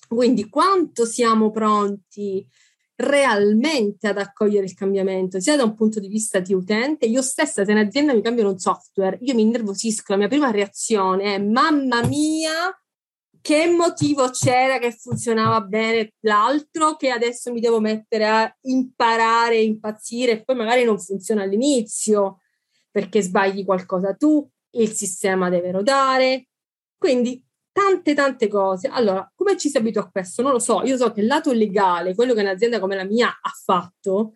Quindi 0.08 0.48
quanto 0.48 1.04
siamo 1.04 1.50
pronti 1.50 2.46
realmente 2.98 4.08
ad 4.08 4.18
accogliere 4.18 4.64
il 4.64 4.74
cambiamento, 4.74 5.38
sia 5.38 5.56
da 5.56 5.62
un 5.62 5.74
punto 5.74 6.00
di 6.00 6.08
vista 6.08 6.40
di 6.40 6.52
utente, 6.52 7.06
io 7.06 7.22
stessa 7.22 7.64
se 7.64 7.70
in 7.70 7.78
azienda 7.78 8.12
mi 8.12 8.22
cambiano 8.22 8.50
un 8.50 8.58
software, 8.58 9.18
io 9.20 9.34
mi 9.34 9.42
innervosisco, 9.42 10.12
la 10.12 10.18
mia 10.18 10.28
prima 10.28 10.50
reazione 10.50 11.34
è 11.34 11.38
mamma 11.38 12.04
mia, 12.04 12.76
che 13.40 13.68
motivo 13.68 14.30
c'era 14.30 14.78
che 14.78 14.90
funzionava 14.90 15.60
bene 15.60 16.14
l'altro 16.20 16.96
che 16.96 17.10
adesso 17.10 17.52
mi 17.52 17.60
devo 17.60 17.78
mettere 17.78 18.26
a 18.26 18.56
imparare, 18.62 19.60
impazzire 19.60 20.32
e 20.32 20.44
poi 20.44 20.56
magari 20.56 20.82
non 20.82 20.98
funziona 20.98 21.44
all'inizio 21.44 22.40
perché 22.90 23.22
sbagli 23.22 23.64
qualcosa 23.64 24.14
tu, 24.14 24.46
il 24.70 24.92
sistema 24.92 25.48
deve 25.50 25.70
rodare, 25.70 26.48
quindi 26.98 27.40
tante 27.78 28.12
tante 28.12 28.48
cose. 28.48 28.88
Allora, 28.88 29.30
come 29.36 29.56
ci 29.56 29.68
si 29.68 29.76
abitua 29.76 30.02
a 30.02 30.10
questo? 30.10 30.42
Non 30.42 30.50
lo 30.50 30.58
so, 30.58 30.82
io 30.82 30.96
so 30.96 31.12
che 31.12 31.20
il 31.20 31.26
lato 31.26 31.52
legale, 31.52 32.14
quello 32.14 32.34
che 32.34 32.40
un'azienda 32.40 32.80
come 32.80 32.96
la 32.96 33.04
mia 33.04 33.28
ha 33.28 33.50
fatto, 33.64 34.32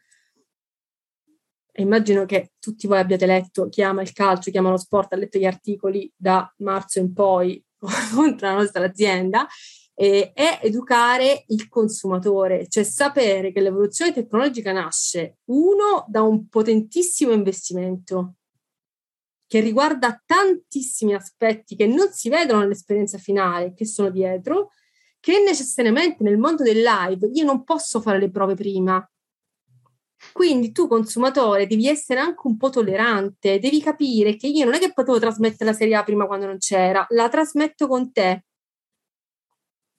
e 1.73 1.83
immagino 1.83 2.25
che 2.25 2.53
tutti 2.61 2.87
voi 2.87 2.99
abbiate 2.99 3.27
letto 3.27 3.69
chi 3.69 3.83
ama 3.83 4.03
il 4.03 4.13
calcio, 4.13 4.51
chi 4.51 4.59
ama 4.59 4.71
lo 4.71 4.77
sport, 4.77 5.13
ha 5.13 5.17
letto 5.17 5.39
gli 5.39 5.45
articoli 5.45 6.11
da 6.15 6.53
marzo 6.59 7.01
in 7.01 7.13
poi 7.13 7.63
contro 8.15 8.47
la 8.47 8.55
nostra 8.55 8.85
azienda, 8.85 9.47
eh, 9.95 10.33
è 10.33 10.61
educare 10.63 11.45
il 11.49 11.69
consumatore, 11.69 12.69
cioè 12.69 12.85
sapere 12.85 13.53
che 13.53 13.61
l'evoluzione 13.61 14.13
tecnologica 14.13 14.71
nasce, 14.73 15.39
uno, 15.47 16.05
da 16.07 16.23
un 16.23 16.49
potentissimo 16.49 17.33
investimento 17.33 18.35
che 19.53 19.61
riguarda 19.61 20.19
tantissimi 20.25 21.13
aspetti 21.13 21.77
che 21.77 21.87
non 21.87 22.11
si 22.11 22.31
vedono 22.31 22.61
nell'esperienza 22.61 23.19
finale, 23.19 23.75
che 23.75 23.85
sono 23.85 24.09
dietro, 24.09 24.71
che 25.21 25.43
necessariamente 25.47 26.23
nel 26.23 26.39
mondo 26.39 26.63
del 26.63 26.81
live 26.81 27.29
io 27.35 27.45
non 27.45 27.63
posso 27.63 28.01
fare 28.01 28.19
le 28.19 28.31
prove 28.31 28.55
prima. 28.55 29.07
Quindi 30.33 30.73
tu 30.73 30.89
consumatore 30.89 31.67
devi 31.67 31.87
essere 31.87 32.21
anche 32.21 32.47
un 32.47 32.57
po' 32.57 32.71
tollerante, 32.71 33.59
devi 33.59 33.83
capire 33.83 34.37
che 34.37 34.47
io 34.47 34.65
non 34.65 34.73
è 34.73 34.79
che 34.79 34.95
potevo 34.95 35.19
trasmettere 35.19 35.67
la 35.67 35.77
serie 35.77 35.97
A 35.97 36.03
prima 36.03 36.25
quando 36.25 36.47
non 36.47 36.57
c'era, 36.57 37.05
la 37.11 37.29
trasmetto 37.29 37.87
con 37.89 38.11
te. 38.11 38.47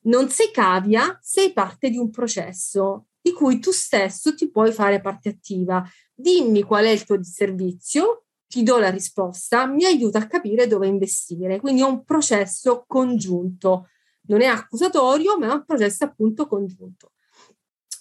Non 0.05 0.29
sei 0.29 0.49
cavia, 0.51 1.15
sei 1.21 1.53
parte 1.53 1.91
di 1.91 1.97
un 1.99 2.09
processo 2.09 3.09
di 3.21 3.31
cui 3.33 3.59
tu 3.59 3.69
stesso 3.69 4.33
ti 4.33 4.49
puoi 4.49 4.71
fare 4.71 4.99
parte 4.99 5.29
attiva. 5.29 5.87
Dimmi 6.11 6.63
qual 6.63 6.85
è 6.85 6.89
il 6.89 7.03
tuo 7.03 7.23
servizio, 7.23 8.22
ti 8.53 8.61
do 8.61 8.77
la 8.77 8.91
risposta, 8.91 9.65
mi 9.65 9.83
aiuta 9.83 10.19
a 10.19 10.27
capire 10.27 10.67
dove 10.67 10.85
investire. 10.85 11.59
Quindi 11.59 11.81
è 11.81 11.85
un 11.85 12.03
processo 12.03 12.85
congiunto, 12.87 13.87
non 14.27 14.41
è 14.41 14.45
accusatorio, 14.45 15.39
ma 15.39 15.49
è 15.49 15.53
un 15.53 15.65
processo 15.65 16.03
appunto 16.03 16.45
congiunto. 16.45 17.13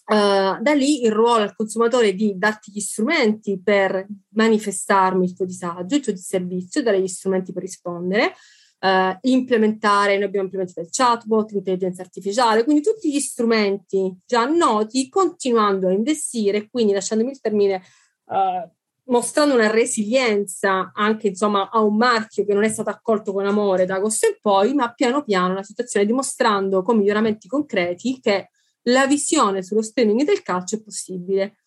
Uh, 0.04 0.60
da 0.60 0.74
lì 0.74 1.04
il 1.04 1.10
ruolo 1.10 1.44
al 1.44 1.56
consumatore 1.56 2.12
di 2.12 2.36
darti 2.36 2.70
gli 2.70 2.80
strumenti 2.80 3.58
per 3.62 4.06
manifestarmi 4.34 5.24
il 5.24 5.34
tuo 5.34 5.46
disagio, 5.46 5.94
il 5.94 6.02
tuo 6.02 6.12
disservizio, 6.12 6.82
dare 6.82 7.00
gli 7.00 7.08
strumenti 7.08 7.50
per 7.54 7.62
rispondere, 7.62 8.34
uh, 8.80 9.16
implementare, 9.22 10.16
noi 10.16 10.24
abbiamo 10.24 10.44
implementato 10.44 10.80
il 10.80 10.88
chatbot, 10.90 11.52
l'intelligenza 11.52 12.02
artificiale, 12.02 12.64
quindi 12.64 12.82
tutti 12.82 13.10
gli 13.10 13.20
strumenti 13.20 14.14
già 14.26 14.44
noti, 14.44 15.08
continuando 15.08 15.88
a 15.88 15.92
investire, 15.92 16.68
quindi 16.68 16.92
lasciandomi 16.92 17.30
il 17.30 17.40
termine 17.40 17.82
uh, 18.26 18.70
mostrando 19.04 19.54
una 19.54 19.70
resilienza 19.70 20.92
anche 20.94 21.28
insomma 21.28 21.70
a 21.70 21.80
un 21.80 21.96
marchio 21.96 22.44
che 22.44 22.54
non 22.54 22.64
è 22.64 22.68
stato 22.68 22.90
accolto 22.90 23.32
con 23.32 23.46
amore 23.46 23.84
da 23.84 23.96
agosto 23.96 24.26
in 24.26 24.36
poi, 24.40 24.74
ma 24.74 24.92
piano 24.92 25.24
piano 25.24 25.54
la 25.54 25.62
situazione 25.62 26.06
dimostrando 26.06 26.82
con 26.82 26.98
miglioramenti 26.98 27.48
concreti 27.48 28.20
che 28.20 28.50
la 28.86 29.06
visione 29.06 29.62
sullo 29.62 29.82
streaming 29.82 30.22
del 30.24 30.42
calcio 30.42 30.76
è 30.76 30.82
possibile, 30.82 31.58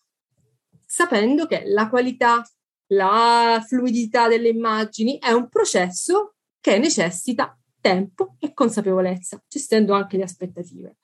sapendo 0.86 1.46
che 1.46 1.62
la 1.66 1.88
qualità, 1.88 2.42
la 2.88 3.64
fluidità 3.66 4.28
delle 4.28 4.48
immagini 4.48 5.18
è 5.18 5.32
un 5.32 5.48
processo 5.48 6.34
che 6.60 6.78
necessita 6.78 7.58
tempo 7.80 8.36
e 8.40 8.52
consapevolezza, 8.52 9.42
gestendo 9.46 9.94
anche 9.94 10.16
le 10.16 10.24
aspettative. 10.24 10.96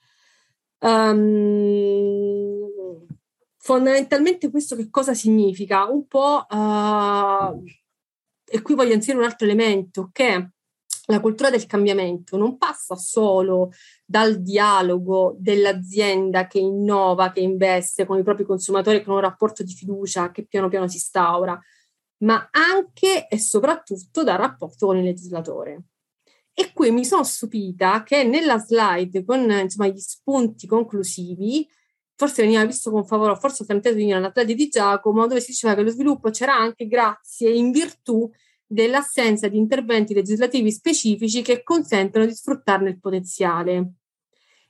Um, 0.80 2.66
fondamentalmente 3.62 4.50
questo 4.50 4.74
che 4.74 4.90
cosa 4.90 5.14
significa? 5.14 5.84
Un 5.84 6.06
po', 6.08 6.44
uh, 6.48 7.62
e 8.44 8.60
qui 8.60 8.74
voglio 8.74 8.92
inserire 8.92 9.22
un 9.22 9.30
altro 9.30 9.46
elemento, 9.46 10.10
che 10.12 10.50
la 11.06 11.20
cultura 11.20 11.48
del 11.48 11.66
cambiamento 11.66 12.36
non 12.36 12.58
passa 12.58 12.96
solo 12.96 13.70
dal 14.04 14.42
dialogo 14.42 15.36
dell'azienda 15.38 16.46
che 16.48 16.58
innova, 16.58 17.30
che 17.30 17.40
investe 17.40 18.04
con 18.04 18.18
i 18.18 18.24
propri 18.24 18.44
consumatori, 18.44 19.02
con 19.04 19.14
un 19.14 19.20
rapporto 19.20 19.62
di 19.62 19.72
fiducia 19.72 20.32
che 20.32 20.44
piano 20.44 20.68
piano 20.68 20.88
si 20.88 20.96
instaura, 20.96 21.58
ma 22.24 22.48
anche 22.50 23.28
e 23.28 23.38
soprattutto 23.38 24.24
dal 24.24 24.38
rapporto 24.38 24.86
con 24.86 24.96
il 24.96 25.04
legislatore. 25.04 25.82
E 26.52 26.72
qui 26.72 26.90
mi 26.90 27.04
sono 27.04 27.24
stupita 27.24 28.02
che 28.02 28.24
nella 28.24 28.58
slide 28.58 29.24
con 29.24 29.48
insomma, 29.50 29.88
gli 29.88 29.98
spunti 29.98 30.66
conclusivi 30.66 31.66
forse 32.14 32.42
veniva 32.42 32.64
visto 32.64 32.90
con 32.90 33.04
favore, 33.04 33.36
forse 33.36 33.64
tentato 33.64 33.94
di 33.94 34.00
venire 34.00 34.18
all'atleta 34.18 34.52
di 34.52 34.68
Giacomo, 34.68 35.26
dove 35.26 35.40
si 35.40 35.50
diceva 35.52 35.74
che 35.74 35.82
lo 35.82 35.90
sviluppo 35.90 36.30
c'era 36.30 36.54
anche 36.54 36.86
grazie 36.86 37.50
in 37.50 37.70
virtù 37.70 38.30
dell'assenza 38.66 39.48
di 39.48 39.58
interventi 39.58 40.14
legislativi 40.14 40.72
specifici 40.72 41.42
che 41.42 41.62
consentono 41.62 42.24
di 42.24 42.34
sfruttarne 42.34 42.90
il 42.90 43.00
potenziale. 43.00 43.92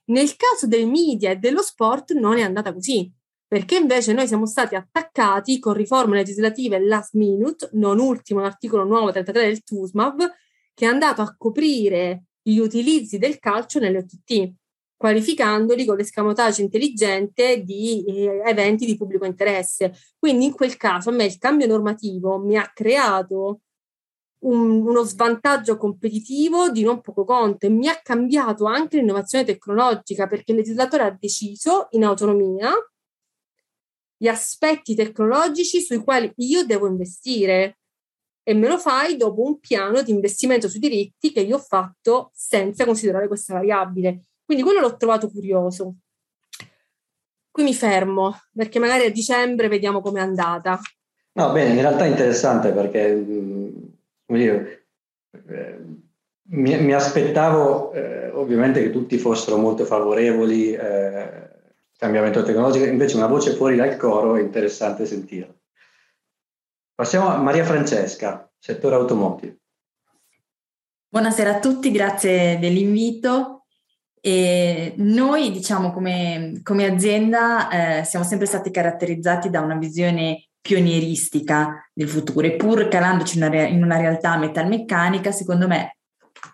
Nel 0.07 0.35
caso 0.35 0.67
del 0.67 0.89
media 0.89 1.31
e 1.31 1.37
dello 1.37 1.63
sport 1.63 2.13
non 2.13 2.37
è 2.37 2.43
andata 2.43 2.73
così, 2.73 3.11
perché 3.47 3.77
invece 3.77 4.13
noi 4.13 4.27
siamo 4.27 4.47
stati 4.47 4.75
attaccati 4.75 5.59
con 5.59 5.75
riforme 5.75 6.17
legislative 6.17 6.81
last 6.81 7.15
minute, 7.15 7.69
non 7.73 7.99
ultimo 7.99 8.41
l'articolo 8.41 8.85
nuovo 8.85 9.13
33 9.13 9.45
del 9.45 9.63
TUSMAV, 9.63 10.31
che 10.75 10.87
è 10.87 10.89
andato 10.89 11.23
a 11.23 11.35
coprire 11.37 12.25
gli 12.43 12.57
utilizzi 12.57 13.19
del 13.19 13.39
calcio 13.39 13.79
nelle 13.79 13.99
OTT, 13.99 14.53
qualificandoli 15.03 15.85
con 15.85 15.97
l'escamotage 15.97 16.63
intelligente 16.63 17.65
di 17.65 18.05
eh, 18.05 18.41
eventi 18.47 18.87
di 18.87 18.97
pubblico 18.97 19.25
interesse. 19.25 19.93
Quindi 20.17 20.45
in 20.45 20.53
quel 20.53 20.77
caso 20.77 21.11
a 21.11 21.13
me 21.13 21.25
il 21.25 21.39
cambio 21.39 21.67
normativo 21.67 22.39
mi 22.39 22.57
ha 22.57 22.71
creato 22.73 23.63
un, 24.45 24.87
uno 24.87 25.03
svantaggio 25.03 25.77
competitivo 25.77 26.71
di 26.71 26.85
non 26.85 27.01
poco 27.01 27.25
conto 27.25 27.67
e 27.67 27.71
mi 27.71 27.89
ha 27.89 27.99
cambiato 28.01 28.67
anche 28.67 28.99
l'innovazione 28.99 29.45
tecnologica 29.45 30.29
perché 30.29 30.53
il 30.53 30.59
legislatore 30.59 31.03
ha 31.03 31.17
deciso 31.19 31.89
in 31.91 32.05
autonomia 32.05 32.71
gli 34.17 34.29
aspetti 34.29 34.95
tecnologici 34.95 35.81
sui 35.81 35.99
quali 35.99 36.33
io 36.37 36.65
devo 36.65 36.87
investire 36.87 37.79
e 38.45 38.55
me 38.55 38.69
lo 38.69 38.79
fai 38.79 39.17
dopo 39.17 39.43
un 39.43 39.59
piano 39.59 40.01
di 40.03 40.13
investimento 40.13 40.69
sui 40.69 40.79
diritti 40.79 41.33
che 41.33 41.41
io 41.41 41.57
ho 41.57 41.61
fatto 41.61 42.31
senza 42.33 42.85
considerare 42.85 43.27
questa 43.27 43.55
variabile. 43.55 44.27
Quindi 44.45 44.63
quello 44.63 44.81
l'ho 44.81 44.97
trovato 44.97 45.29
curioso. 45.29 45.97
Qui 47.51 47.63
mi 47.63 47.75
fermo 47.75 48.39
perché 48.55 48.79
magari 48.79 49.05
a 49.05 49.11
dicembre 49.11 49.69
vediamo 49.69 50.01
com'è 50.01 50.21
andata. 50.21 50.79
No, 51.35 51.53
bene, 51.53 51.75
in 51.75 51.81
realtà 51.81 52.05
è 52.05 52.09
interessante 52.09 52.73
perché 52.73 53.15
mm, 53.15 53.69
come 54.27 54.39
dire, 54.39 54.87
eh, 55.49 55.79
mi, 56.49 56.81
mi, 56.83 56.93
aspettavo 56.93 57.93
eh, 57.93 58.29
ovviamente 58.31 58.83
che 58.83 58.91
tutti 58.91 59.19
fossero 59.19 59.57
molto 59.57 59.85
favorevoli 59.85 60.73
eh, 60.73 61.51
cambiamento 61.97 62.43
tecnologico, 62.43 62.85
invece 62.85 63.17
una 63.17 63.27
voce 63.27 63.53
fuori 63.53 63.77
dal 63.77 63.97
coro 63.97 64.37
è 64.37 64.41
interessante 64.41 65.07
sentire. 65.07 65.61
Passiamo 66.95 67.29
a 67.29 67.37
Maria 67.37 67.65
Francesca, 67.65 68.51
settore 68.59 68.97
automotive. 68.97 69.59
Buonasera 71.09 71.57
a 71.57 71.59
tutti, 71.61 71.91
grazie 71.91 72.59
dell'invito. 72.59 73.62
E 74.25 74.95
noi, 74.99 75.51
diciamo, 75.51 75.93
come, 75.93 76.61
come 76.63 76.87
azienda 76.87 77.99
eh, 77.99 78.05
siamo 78.05 78.25
sempre 78.25 78.47
stati 78.47 78.71
caratterizzati 78.71 79.51
da 79.51 79.61
una 79.61 79.75
visione 79.75 80.47
pionieristica 80.61 81.91
del 81.93 82.09
futuro. 82.09 82.47
E 82.47 82.53
pur 82.53 82.87
calandoci 82.87 83.39
in 83.39 83.45
una, 83.45 83.67
in 83.67 83.83
una 83.83 83.97
realtà 83.97 84.37
metalmeccanica, 84.37 85.33
secondo 85.33 85.67
me 85.67 85.97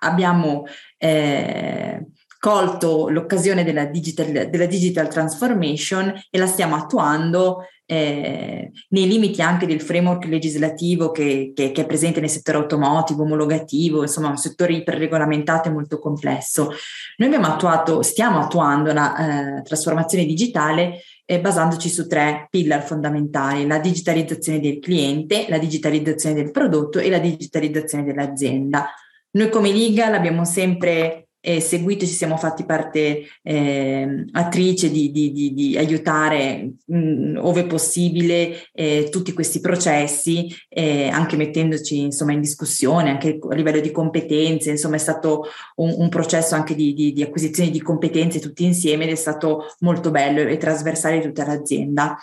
abbiamo 0.00 0.64
eh, 0.96 2.06
colto 2.38 3.10
l'occasione 3.10 3.64
della 3.64 3.84
digital, 3.84 4.48
della 4.48 4.66
digital 4.66 5.08
transformation 5.08 6.12
e 6.30 6.38
la 6.38 6.46
stiamo 6.46 6.74
attuando 6.74 7.64
eh, 7.90 8.70
nei 8.90 9.08
limiti 9.08 9.40
anche 9.40 9.64
del 9.64 9.80
framework 9.80 10.26
legislativo 10.26 11.10
che, 11.10 11.52
che, 11.54 11.72
che, 11.72 11.82
è 11.82 11.86
presente 11.86 12.20
nel 12.20 12.28
settore 12.28 12.58
automotivo, 12.58 13.22
omologativo, 13.22 14.02
insomma 14.02 14.28
un 14.28 14.36
settore 14.36 14.74
iperregolamentato 14.74 15.68
e 15.68 15.72
molto 15.72 15.98
complesso. 15.98 16.70
Noi 17.16 17.28
abbiamo 17.28 17.46
attuato, 17.46 18.02
stiamo 18.02 18.40
attuando 18.40 18.90
una 18.90 19.58
eh, 19.58 19.62
trasformazione 19.62 20.26
digitale 20.26 21.00
eh, 21.24 21.40
basandoci 21.40 21.88
su 21.88 22.06
tre 22.06 22.46
pillar 22.50 22.82
fondamentali, 22.82 23.66
la 23.66 23.78
digitalizzazione 23.78 24.60
del 24.60 24.80
cliente, 24.80 25.46
la 25.48 25.58
digitalizzazione 25.58 26.34
del 26.34 26.50
prodotto 26.50 26.98
e 26.98 27.08
la 27.08 27.18
digitalizzazione 27.18 28.04
dell'azienda. 28.04 28.90
Noi 29.30 29.48
come 29.48 29.70
Liga 29.70 30.10
l'abbiamo 30.10 30.44
sempre 30.44 31.27
eh, 31.40 31.60
seguito, 31.60 32.04
ci 32.04 32.12
siamo 32.12 32.36
fatti 32.36 32.64
parte 32.64 33.22
eh, 33.42 34.24
attrice 34.32 34.90
di, 34.90 35.10
di, 35.10 35.30
di, 35.30 35.54
di 35.54 35.78
aiutare 35.78 36.74
mh, 36.84 36.98
mm, 36.98 37.36
ove 37.38 37.66
possibile 37.66 38.68
eh, 38.72 39.08
tutti 39.10 39.32
questi 39.32 39.60
processi, 39.60 40.52
eh, 40.68 41.08
anche 41.08 41.36
mettendoci 41.36 42.00
insomma 42.00 42.32
in 42.32 42.40
discussione, 42.40 43.10
anche 43.10 43.38
a 43.40 43.54
livello 43.54 43.80
di 43.80 43.92
competenze, 43.92 44.70
insomma 44.70 44.96
è 44.96 44.98
stato 44.98 45.44
un, 45.76 45.94
un 45.96 46.08
processo 46.08 46.54
anche 46.54 46.74
di, 46.74 47.14
acquisizione 47.22 47.70
di 47.70 47.82
competenze 47.82 48.40
tutti 48.40 48.64
insieme 48.64 49.04
ed 49.04 49.10
è 49.10 49.14
stato 49.14 49.66
molto 49.80 50.10
bello 50.10 50.40
e 50.40 50.56
trasversale 50.56 51.20
tutta 51.20 51.46
l'azienda. 51.46 52.16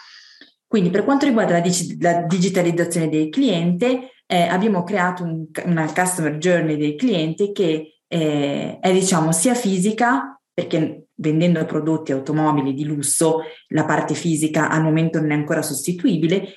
Quindi 0.68 0.90
per 0.90 1.04
quanto 1.06 1.26
riguarda 1.26 1.58
la, 1.58 1.64
la 2.00 2.26
digitalizzazione 2.28 3.08
del 3.08 3.30
cliente, 3.30 4.10
eh, 4.28 4.42
abbiamo 4.42 4.84
creato 4.84 5.24
un, 5.24 5.46
una 5.66 5.92
customer 5.94 6.38
journey 6.38 6.76
del 6.78 6.96
cliente 6.96 7.52
che 7.52 7.95
eh, 8.08 8.80
è 8.80 8.92
diciamo 8.92 9.32
sia 9.32 9.54
fisica, 9.54 10.40
perché 10.54 11.08
vendendo 11.16 11.64
prodotti 11.66 12.12
automobili 12.12 12.74
di 12.74 12.86
lusso 12.86 13.42
la 13.70 13.86
parte 13.86 14.14
fisica 14.14 14.70
al 14.70 14.84
momento 14.84 15.20
non 15.20 15.32
è 15.32 15.36
ancora 15.36 15.62
sostituibile, 15.62 16.56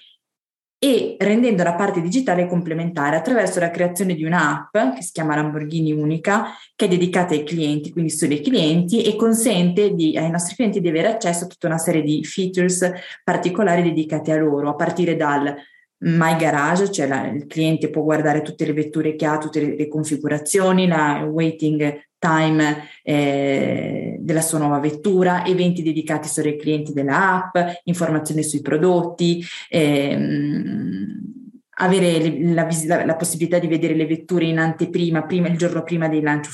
e 0.81 1.17
rendendo 1.19 1.65
la 1.65 1.75
parte 1.75 2.01
digitale 2.01 2.47
complementare 2.47 3.17
attraverso 3.17 3.59
la 3.59 3.71
creazione 3.71 4.15
di 4.15 4.23
un'app 4.23 4.77
che 4.95 5.03
si 5.03 5.11
chiama 5.11 5.35
Lamborghini 5.35 5.91
Unica, 5.91 6.55
che 6.77 6.85
è 6.85 6.89
dedicata 6.89 7.35
ai 7.35 7.43
clienti, 7.43 7.91
quindi 7.91 8.11
solo 8.13 8.35
ai 8.35 8.41
clienti, 8.41 9.03
e 9.03 9.17
consente 9.17 9.93
di, 9.93 10.17
ai 10.17 10.31
nostri 10.31 10.55
clienti 10.55 10.81
di 10.81 10.89
avere 10.89 11.09
accesso 11.09 11.45
a 11.45 11.47
tutta 11.49 11.67
una 11.67 11.79
serie 11.79 12.03
di 12.03 12.23
features 12.23 12.93
particolari 13.25 13.83
dedicate 13.83 14.31
a 14.31 14.37
loro, 14.37 14.69
a 14.69 14.77
partire 14.77 15.17
dal 15.17 15.53
My 16.01 16.37
Garage, 16.37 16.93
cioè 16.93 17.07
la, 17.07 17.27
il 17.27 17.47
cliente 17.47 17.91
può 17.91 18.03
guardare 18.03 18.43
tutte 18.43 18.65
le 18.65 18.73
vetture 18.73 19.17
che 19.17 19.27
ha, 19.27 19.39
tutte 19.39 19.61
le, 19.61 19.77
le 19.77 19.89
configurazioni, 19.89 20.87
la 20.87 21.25
waiting 21.25 22.07
time 22.19 22.89
eh, 23.03 24.17
della 24.21 24.41
sua 24.41 24.59
nuova 24.59 24.79
vettura, 24.79 25.45
eventi 25.45 25.83
dedicati 25.83 26.29
solo 26.29 26.49
ai 26.49 26.59
clienti 26.59 26.93
della 26.93 27.51
app, 27.53 27.57
informazioni 27.85 28.43
sui 28.43 28.61
prodotti, 28.61 29.45
ehm, 29.69 31.37
avere 31.81 32.41
la, 32.43 32.69
la, 32.87 33.05
la, 33.05 33.17
possibilità 33.17 33.59
di 33.59 33.69
vedere 33.69 33.95
le 33.95 34.07
vetture 34.07 34.47
in 34.47 34.59
anteprima, 34.59 35.25
prima, 35.25 35.49
il 35.49 35.57
giorno 35.57 35.83
prima 35.83 36.09
dei 36.09 36.21
lanci 36.21 36.51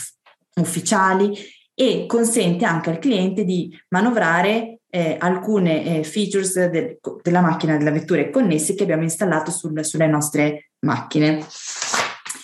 ufficiali 0.60 1.36
e 1.74 2.04
consente 2.06 2.64
anche 2.64 2.90
al 2.90 2.98
cliente 2.98 3.44
di 3.44 3.76
manovrare 3.88 4.73
eh, 4.94 5.16
alcune 5.18 5.84
eh, 5.84 6.04
features 6.04 6.66
del, 6.66 6.98
della 7.20 7.40
macchina 7.40 7.76
della 7.76 7.90
vettura 7.90 8.30
connesse 8.30 8.76
che 8.76 8.84
abbiamo 8.84 9.02
installato 9.02 9.50
sul, 9.50 9.84
sulle 9.84 10.06
nostre 10.06 10.70
macchine. 10.84 11.44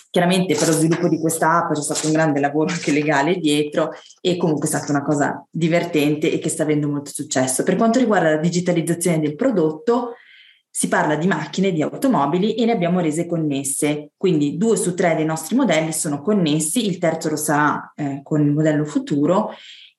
Chiaramente 0.09 0.55
per 0.55 0.67
lo 0.67 0.73
sviluppo 0.73 1.07
di 1.07 1.17
questa 1.17 1.59
app 1.59 1.71
c'è 1.71 1.81
stato 1.81 2.07
un 2.07 2.11
grande 2.11 2.41
lavoro 2.41 2.73
anche 2.73 2.91
legale 2.91 3.37
dietro 3.37 3.91
e 4.19 4.35
comunque 4.35 4.65
è 4.65 4.69
stata 4.69 4.91
una 4.91 5.01
cosa 5.01 5.47
divertente 5.49 6.29
e 6.29 6.39
che 6.39 6.49
sta 6.49 6.63
avendo 6.63 6.89
molto 6.89 7.11
successo. 7.11 7.63
Per 7.63 7.77
quanto 7.77 7.99
riguarda 7.99 8.31
la 8.31 8.41
digitalizzazione 8.41 9.21
del 9.21 9.37
prodotto, 9.37 10.15
si 10.69 10.89
parla 10.89 11.15
di 11.15 11.27
macchine, 11.27 11.71
di 11.71 11.81
automobili 11.81 12.55
e 12.55 12.65
le 12.65 12.73
abbiamo 12.73 12.99
rese 12.99 13.27
connesse, 13.27 14.11
quindi 14.17 14.57
due 14.57 14.75
su 14.75 14.93
tre 14.93 15.15
dei 15.15 15.25
nostri 15.25 15.55
modelli 15.55 15.93
sono 15.93 16.21
connessi, 16.21 16.85
il 16.85 16.97
terzo 16.97 17.29
lo 17.29 17.37
sarà 17.37 17.93
eh, 17.95 18.19
con 18.23 18.41
il 18.41 18.51
modello 18.51 18.83
futuro 18.83 19.51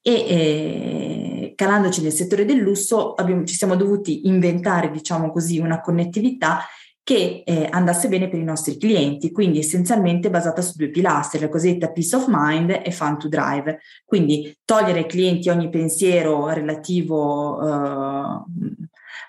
e 0.03 0.12
eh, 0.12 1.53
calandoci 1.55 2.03
nel 2.03 2.12
settore 2.12 2.44
del 2.44 2.59
lusso 2.59 3.14
abbiamo, 3.14 3.44
ci 3.44 3.55
siamo 3.55 3.76
dovuti 3.76 4.26
inventare, 4.26 4.90
diciamo 4.90 5.30
così, 5.30 5.59
una 5.59 5.80
connettività 5.80 6.61
che 7.05 7.42
eh, 7.44 7.68
andasse 7.70 8.09
bene 8.09 8.28
per 8.28 8.38
i 8.38 8.44
nostri 8.44 8.76
clienti, 8.76 9.32
quindi 9.32 9.59
essenzialmente 9.59 10.30
basata 10.30 10.62
su 10.62 10.74
due 10.76 10.90
pilastri, 10.90 11.40
la 11.40 11.48
cosiddetta 11.48 11.90
peace 11.90 12.14
of 12.14 12.26
mind 12.28 12.80
e 12.84 12.90
fun 12.92 13.18
to 13.18 13.28
drive. 13.28 13.80
Quindi 14.05 14.57
togliere 14.64 15.00
ai 15.00 15.07
clienti 15.07 15.48
ogni 15.48 15.68
pensiero 15.68 16.48
relativo 16.50 17.57
uh, 17.57 18.44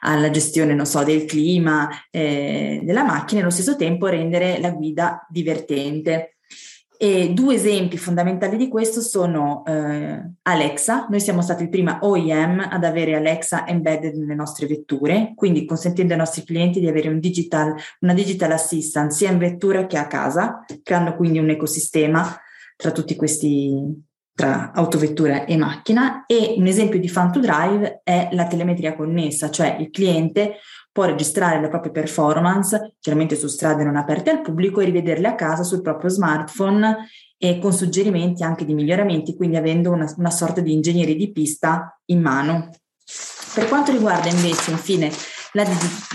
alla 0.01 0.29
gestione, 0.29 0.75
non 0.75 0.85
so, 0.85 1.03
del 1.03 1.25
clima, 1.25 1.89
eh, 2.11 2.81
della 2.83 3.03
macchina 3.03 3.39
e 3.39 3.43
allo 3.43 3.51
stesso 3.51 3.75
tempo 3.75 4.07
rendere 4.07 4.59
la 4.59 4.71
guida 4.71 5.25
divertente. 5.29 6.32
E 7.03 7.33
due 7.33 7.55
esempi 7.55 7.97
fondamentali 7.97 8.55
di 8.55 8.69
questo 8.69 9.01
sono 9.01 9.65
eh, 9.65 10.21
Alexa. 10.43 11.07
Noi 11.09 11.19
siamo 11.19 11.41
stati 11.41 11.63
il 11.63 11.67
primo 11.67 11.97
OEM 11.99 12.65
ad 12.71 12.85
avere 12.85 13.13
Alexa 13.17 13.67
embedded 13.67 14.15
nelle 14.15 14.35
nostre 14.35 14.67
vetture, 14.67 15.33
quindi 15.35 15.65
consentendo 15.65 16.13
ai 16.13 16.19
nostri 16.19 16.45
clienti 16.45 16.79
di 16.79 16.87
avere 16.87 17.09
un 17.09 17.19
digital, 17.19 17.75
una 17.99 18.13
digital 18.13 18.53
assistant 18.53 19.11
sia 19.11 19.29
in 19.29 19.37
vettura 19.37 19.85
che 19.85 19.97
a 19.97 20.07
casa, 20.07 20.63
creando 20.81 21.13
quindi 21.17 21.39
un 21.39 21.49
ecosistema 21.49 22.39
tra 22.77 22.91
tutti 22.91 23.17
questi, 23.17 24.01
tra 24.33 24.71
autovettura 24.71 25.43
e 25.43 25.57
macchina. 25.57 26.23
E 26.25 26.55
un 26.57 26.67
esempio 26.67 27.01
di 27.01 27.09
Fun 27.09 27.33
to 27.33 27.41
Drive 27.41 27.99
è 28.05 28.29
la 28.31 28.47
telemetria 28.47 28.95
connessa, 28.95 29.49
cioè 29.49 29.75
il 29.77 29.89
cliente 29.89 30.53
può 30.93 31.05
registrare 31.05 31.59
le 31.59 31.67
proprie 31.67 31.91
performance, 31.91 32.95
chiaramente 32.99 33.35
su 33.35 33.47
strade 33.47 33.83
non 33.83 33.97
aperte 33.97 34.29
al 34.29 34.41
pubblico, 34.41 34.79
e 34.79 34.85
rivederle 34.85 35.27
a 35.27 35.35
casa 35.35 35.63
sul 35.63 35.81
proprio 35.81 36.09
smartphone 36.09 37.09
e 37.37 37.57
con 37.59 37.73
suggerimenti 37.73 38.43
anche 38.43 38.63
di 38.63 38.75
miglioramenti, 38.75 39.35
quindi 39.35 39.57
avendo 39.57 39.89
una, 39.91 40.13
una 40.17 40.29
sorta 40.29 40.61
di 40.61 40.71
ingegneria 40.71 41.15
di 41.15 41.31
pista 41.31 41.99
in 42.05 42.21
mano. 42.21 42.69
Per 43.55 43.67
quanto 43.67 43.91
riguarda 43.91 44.29
invece, 44.29 44.71
infine, 44.71 45.11
la, 45.53 45.63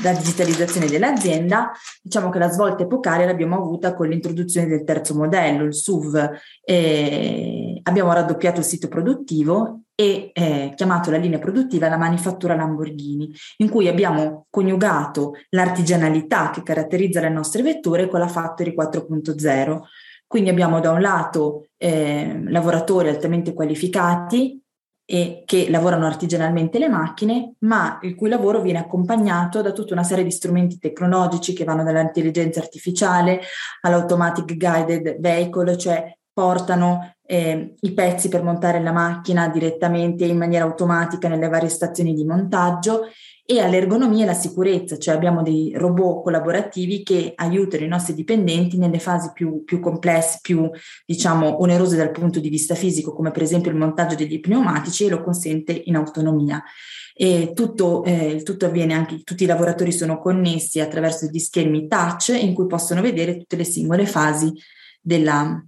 la, 0.02 0.12
digitalizzazione 0.12 0.86
dell'azienda, 0.86 1.72
diciamo 2.02 2.28
che 2.30 2.38
la 2.38 2.50
svolta 2.50 2.82
epocale 2.82 3.24
l'abbiamo 3.24 3.56
avuta 3.56 3.94
con 3.94 4.08
l'introduzione 4.08 4.66
del 4.66 4.84
terzo 4.84 5.14
modello, 5.14 5.64
il 5.64 5.74
SUV. 5.74 6.30
Eh, 6.62 7.80
abbiamo 7.82 8.12
raddoppiato 8.12 8.60
il 8.60 8.66
sito 8.66 8.88
produttivo 8.88 9.82
e 9.94 10.30
eh, 10.32 10.72
chiamato 10.76 11.10
la 11.10 11.16
linea 11.16 11.38
produttiva 11.38 11.88
la 11.88 11.96
manifattura 11.96 12.54
Lamborghini, 12.54 13.32
in 13.58 13.68
cui 13.68 13.88
abbiamo 13.88 14.46
coniugato 14.50 15.34
l'artigianalità 15.50 16.50
che 16.50 16.62
caratterizza 16.62 17.20
le 17.20 17.30
nostre 17.30 17.62
vetture 17.62 18.08
con 18.08 18.20
la 18.20 18.28
Factory 18.28 18.74
4.0. 18.74 19.80
Quindi 20.26 20.50
abbiamo 20.50 20.78
da 20.80 20.90
un 20.90 21.00
lato 21.00 21.68
eh, 21.78 22.42
lavoratori 22.46 23.08
altamente 23.08 23.54
qualificati 23.54 24.62
e 25.10 25.42
che 25.46 25.70
lavorano 25.70 26.04
artigianalmente 26.04 26.78
le 26.78 26.90
macchine, 26.90 27.54
ma 27.60 27.98
il 28.02 28.14
cui 28.14 28.28
lavoro 28.28 28.60
viene 28.60 28.80
accompagnato 28.80 29.62
da 29.62 29.72
tutta 29.72 29.94
una 29.94 30.02
serie 30.02 30.22
di 30.22 30.30
strumenti 30.30 30.78
tecnologici 30.78 31.54
che 31.54 31.64
vanno 31.64 31.82
dall'intelligenza 31.82 32.60
artificiale 32.60 33.40
all'automatic 33.80 34.54
guided 34.58 35.18
vehicle, 35.18 35.78
cioè 35.78 36.14
portano 36.30 37.14
eh, 37.24 37.74
i 37.80 37.92
pezzi 37.94 38.28
per 38.28 38.42
montare 38.42 38.82
la 38.82 38.92
macchina 38.92 39.48
direttamente 39.48 40.26
in 40.26 40.36
maniera 40.36 40.66
automatica 40.66 41.26
nelle 41.26 41.48
varie 41.48 41.70
stazioni 41.70 42.12
di 42.12 42.26
montaggio 42.26 43.06
e 43.50 43.60
all'ergonomia 43.60 44.20
e 44.20 44.22
alla 44.24 44.34
sicurezza, 44.34 44.98
cioè 44.98 45.14
abbiamo 45.14 45.42
dei 45.42 45.72
robot 45.74 46.22
collaborativi 46.22 47.02
che 47.02 47.32
aiutano 47.34 47.82
i 47.82 47.88
nostri 47.88 48.12
dipendenti 48.12 48.76
nelle 48.76 48.98
fasi 48.98 49.30
più, 49.32 49.64
più 49.64 49.80
complesse, 49.80 50.40
più 50.42 50.68
diciamo 51.06 51.62
onerose 51.62 51.96
dal 51.96 52.10
punto 52.10 52.40
di 52.40 52.50
vista 52.50 52.74
fisico, 52.74 53.14
come 53.14 53.30
per 53.30 53.40
esempio 53.40 53.70
il 53.70 53.78
montaggio 53.78 54.16
degli 54.16 54.38
pneumatici 54.38 55.06
e 55.06 55.08
lo 55.08 55.22
consente 55.22 55.80
in 55.86 55.96
autonomia. 55.96 56.62
Tutto, 57.54 58.04
eh, 58.04 58.42
tutto 58.44 58.66
avviene 58.66 58.92
anche, 58.92 59.22
tutti 59.24 59.44
i 59.44 59.46
lavoratori 59.46 59.92
sono 59.92 60.20
connessi 60.20 60.80
attraverso 60.80 61.24
degli 61.24 61.38
schermi 61.38 61.88
touch 61.88 62.28
in 62.38 62.52
cui 62.52 62.66
possono 62.66 63.00
vedere 63.00 63.38
tutte 63.38 63.56
le 63.56 63.64
singole 63.64 64.04
fasi 64.04 64.52
della, 65.00 65.58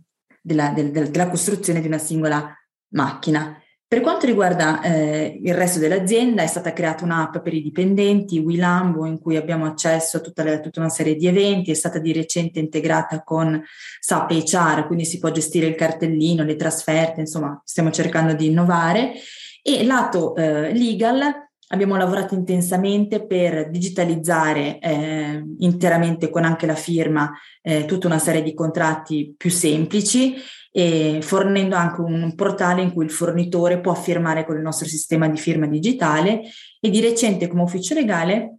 della, 0.42 0.68
del, 0.74 0.90
della 0.90 1.30
costruzione 1.30 1.80
di 1.80 1.86
una 1.86 1.96
singola 1.96 2.54
macchina. 2.88 3.58
Per 3.90 4.02
quanto 4.02 4.24
riguarda 4.24 4.80
eh, 4.82 5.40
il 5.42 5.52
resto 5.52 5.80
dell'azienda, 5.80 6.44
è 6.44 6.46
stata 6.46 6.72
creata 6.72 7.02
un'app 7.02 7.38
per 7.38 7.54
i 7.54 7.60
dipendenti, 7.60 8.38
Wilambo, 8.38 9.04
in 9.04 9.18
cui 9.18 9.34
abbiamo 9.34 9.66
accesso 9.66 10.18
a 10.18 10.20
tutta, 10.20 10.44
le, 10.44 10.60
tutta, 10.60 10.78
una 10.78 10.88
serie 10.88 11.16
di 11.16 11.26
eventi, 11.26 11.72
è 11.72 11.74
stata 11.74 11.98
di 11.98 12.12
recente 12.12 12.60
integrata 12.60 13.24
con 13.24 13.60
SAP 13.98 14.30
HR, 14.30 14.86
quindi 14.86 15.04
si 15.04 15.18
può 15.18 15.32
gestire 15.32 15.66
il 15.66 15.74
cartellino, 15.74 16.44
le 16.44 16.54
trasferte, 16.54 17.18
insomma 17.18 17.60
stiamo 17.64 17.90
cercando 17.90 18.32
di 18.34 18.46
innovare. 18.46 19.14
E 19.60 19.84
lato 19.84 20.36
eh, 20.36 20.72
legal 20.72 21.48
abbiamo 21.72 21.96
lavorato 21.96 22.34
intensamente 22.34 23.26
per 23.26 23.70
digitalizzare 23.70 24.78
eh, 24.78 25.44
interamente 25.58 26.30
con 26.30 26.44
anche 26.44 26.66
la 26.66 26.76
firma 26.76 27.32
eh, 27.60 27.86
tutta 27.86 28.06
una 28.06 28.20
serie 28.20 28.44
di 28.44 28.54
contratti 28.54 29.34
più 29.36 29.50
semplici 29.50 30.36
e 30.72 31.18
fornendo 31.22 31.74
anche 31.74 32.00
un 32.00 32.34
portale 32.34 32.82
in 32.82 32.92
cui 32.92 33.04
il 33.04 33.10
fornitore 33.10 33.80
può 33.80 33.94
firmare 33.94 34.44
con 34.44 34.56
il 34.56 34.62
nostro 34.62 34.86
sistema 34.86 35.28
di 35.28 35.36
firma 35.36 35.66
digitale 35.66 36.42
e 36.80 36.90
di 36.90 37.00
recente 37.00 37.48
come 37.48 37.62
ufficio 37.62 37.94
legale 37.94 38.58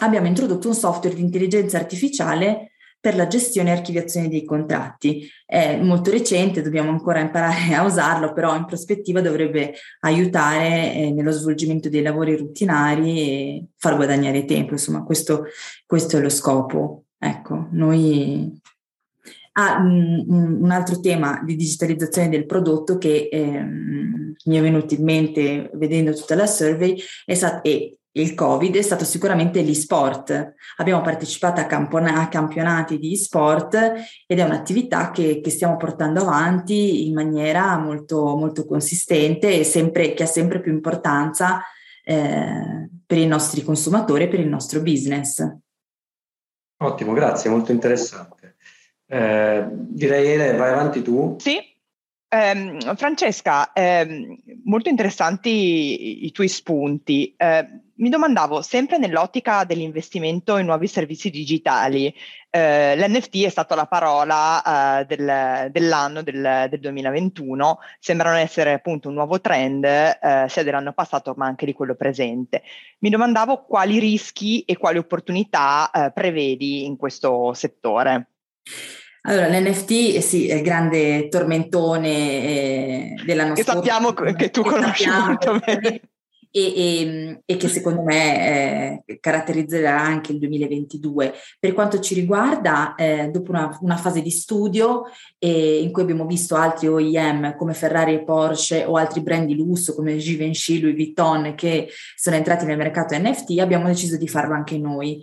abbiamo 0.00 0.26
introdotto 0.26 0.68
un 0.68 0.74
software 0.74 1.14
di 1.14 1.22
intelligenza 1.22 1.78
artificiale 1.78 2.72
per 3.00 3.14
la 3.14 3.28
gestione 3.28 3.70
e 3.70 3.72
archiviazione 3.72 4.28
dei 4.28 4.44
contratti. 4.44 5.28
È 5.46 5.76
molto 5.76 6.10
recente, 6.10 6.62
dobbiamo 6.62 6.90
ancora 6.90 7.20
imparare 7.20 7.74
a 7.74 7.84
usarlo, 7.84 8.32
però 8.32 8.56
in 8.56 8.64
prospettiva 8.64 9.20
dovrebbe 9.20 9.74
aiutare 10.00 10.94
eh, 10.94 11.12
nello 11.12 11.30
svolgimento 11.30 11.88
dei 11.88 12.02
lavori 12.02 12.36
rutinari 12.36 13.20
e 13.20 13.66
far 13.76 13.94
guadagnare 13.94 14.44
tempo. 14.44 14.72
Insomma, 14.72 15.04
questo, 15.04 15.44
questo 15.86 16.16
è 16.16 16.20
lo 16.20 16.28
scopo. 16.28 17.04
Ecco, 17.18 17.68
noi 17.70 18.60
Ah, 19.60 19.78
un, 19.80 20.70
altro 20.70 21.00
tema 21.00 21.42
di 21.44 21.56
digitalizzazione 21.56 22.28
del 22.28 22.46
prodotto 22.46 22.96
che 22.96 23.28
ehm, 23.28 24.34
mi 24.44 24.56
è 24.56 24.60
venuto 24.60 24.94
in 24.94 25.02
mente 25.02 25.68
vedendo 25.74 26.14
tutta 26.14 26.36
la 26.36 26.46
survey 26.46 26.96
è 27.24 27.34
stato, 27.34 27.68
e 27.68 27.98
il 28.12 28.34
Covid 28.34 28.76
è 28.76 28.82
stato 28.82 29.04
sicuramente 29.04 29.60
l'e-sport. 29.62 30.54
Abbiamo 30.76 31.00
partecipato 31.00 31.60
a, 31.60 31.64
campona- 31.64 32.20
a 32.20 32.28
campionati 32.28 33.00
di 33.00 33.14
e-sport 33.14 33.74
ed 34.28 34.38
è 34.38 34.44
un'attività 34.44 35.10
che, 35.10 35.40
che, 35.40 35.50
stiamo 35.50 35.76
portando 35.76 36.20
avanti 36.20 37.08
in 37.08 37.14
maniera 37.14 37.76
molto, 37.78 38.36
molto 38.36 38.64
consistente 38.64 39.58
e 39.58 39.64
sempre, 39.64 40.14
che 40.14 40.22
ha 40.22 40.26
sempre 40.26 40.60
più 40.60 40.72
importanza 40.72 41.62
eh, 42.04 42.90
per 43.04 43.18
i 43.18 43.26
nostri 43.26 43.64
consumatori 43.64 44.24
e 44.24 44.28
per 44.28 44.38
il 44.38 44.48
nostro 44.48 44.80
business. 44.82 45.44
Ottimo, 46.80 47.12
grazie, 47.12 47.50
molto 47.50 47.72
interessante. 47.72 48.37
Eh, 49.10 49.66
direi 49.70 50.26
Ele, 50.32 50.52
vai 50.54 50.70
avanti 50.70 51.02
tu. 51.02 51.36
Sì, 51.38 51.58
eh, 52.30 52.76
Francesca, 52.96 53.72
eh, 53.72 54.38
molto 54.64 54.90
interessanti 54.90 55.48
i, 55.48 56.26
i 56.26 56.30
tuoi 56.30 56.48
spunti. 56.48 57.34
Eh, 57.34 57.66
mi 57.94 58.10
domandavo, 58.10 58.60
sempre 58.60 58.98
nell'ottica 58.98 59.64
dell'investimento 59.64 60.58
in 60.58 60.66
nuovi 60.66 60.86
servizi 60.86 61.30
digitali, 61.30 62.14
eh, 62.50 62.96
l'NFT 62.96 63.44
è 63.44 63.48
stata 63.48 63.74
la 63.74 63.86
parola 63.86 65.04
del, 65.06 65.68
dell'anno 65.72 66.22
del, 66.22 66.66
del, 66.70 66.80
2021, 66.80 67.78
sembrano 67.98 68.36
essere 68.36 68.74
appunto 68.74 69.08
un 69.08 69.14
nuovo 69.14 69.40
trend 69.40 69.84
sia 70.46 70.62
dell'anno 70.62 70.92
passato 70.92 71.34
ma 71.36 71.46
anche 71.46 71.66
di 71.66 71.72
quello 71.72 71.96
presente. 71.96 72.62
Mi 73.00 73.10
domandavo 73.10 73.64
quali 73.64 73.98
rischi 73.98 74.60
e 74.60 74.76
quali 74.76 74.98
opportunità 74.98 75.90
prevedi 76.14 76.84
in 76.84 76.96
questo 76.96 77.52
settore. 77.54 78.28
Allora, 79.22 79.48
l'NFT 79.48 79.90
eh, 80.16 80.20
sì, 80.20 80.48
è 80.48 80.54
il 80.54 80.62
grande 80.62 81.28
tormentone 81.28 82.08
eh, 82.08 83.14
dell'anno 83.24 83.54
che 83.54 83.62
scorso. 83.62 83.82
Sappiamo 83.82 84.12
che 84.12 84.50
tu 84.50 84.62
che 84.62 84.70
conosci 84.70 85.08
molto 85.08 85.58
bene. 85.64 86.00
E, 86.50 86.72
e, 86.74 87.42
e, 87.44 87.56
che 87.58 87.68
secondo 87.68 88.02
me 88.02 89.02
eh, 89.04 89.18
caratterizzerà 89.20 90.00
anche 90.00 90.32
il 90.32 90.38
2022. 90.38 91.34
Per 91.60 91.74
quanto 91.74 92.00
ci 92.00 92.14
riguarda, 92.14 92.94
eh, 92.94 93.28
dopo 93.30 93.50
una, 93.50 93.76
una, 93.82 93.96
fase 93.98 94.22
di 94.22 94.30
studio 94.30 95.02
eh, 95.38 95.80
in 95.82 95.92
cui 95.92 96.00
abbiamo 96.00 96.24
visto 96.24 96.56
altri 96.56 96.88
OEM 96.88 97.54
come 97.54 97.74
Ferrari 97.74 98.14
e 98.14 98.24
Porsche 98.24 98.84
o 98.84 98.96
altri 98.96 99.20
brand 99.20 99.46
di 99.46 99.56
lusso 99.56 99.94
come 99.94 100.16
Givenchy, 100.16 100.80
Louis 100.80 100.94
Vuitton 100.94 101.54
che 101.54 101.90
sono 102.16 102.36
entrati 102.36 102.64
nel 102.64 102.78
mercato 102.78 103.14
NFT, 103.14 103.58
abbiamo 103.58 103.86
deciso 103.86 104.16
di 104.16 104.26
farlo 104.26 104.54
anche 104.54 104.78
noi 104.78 105.22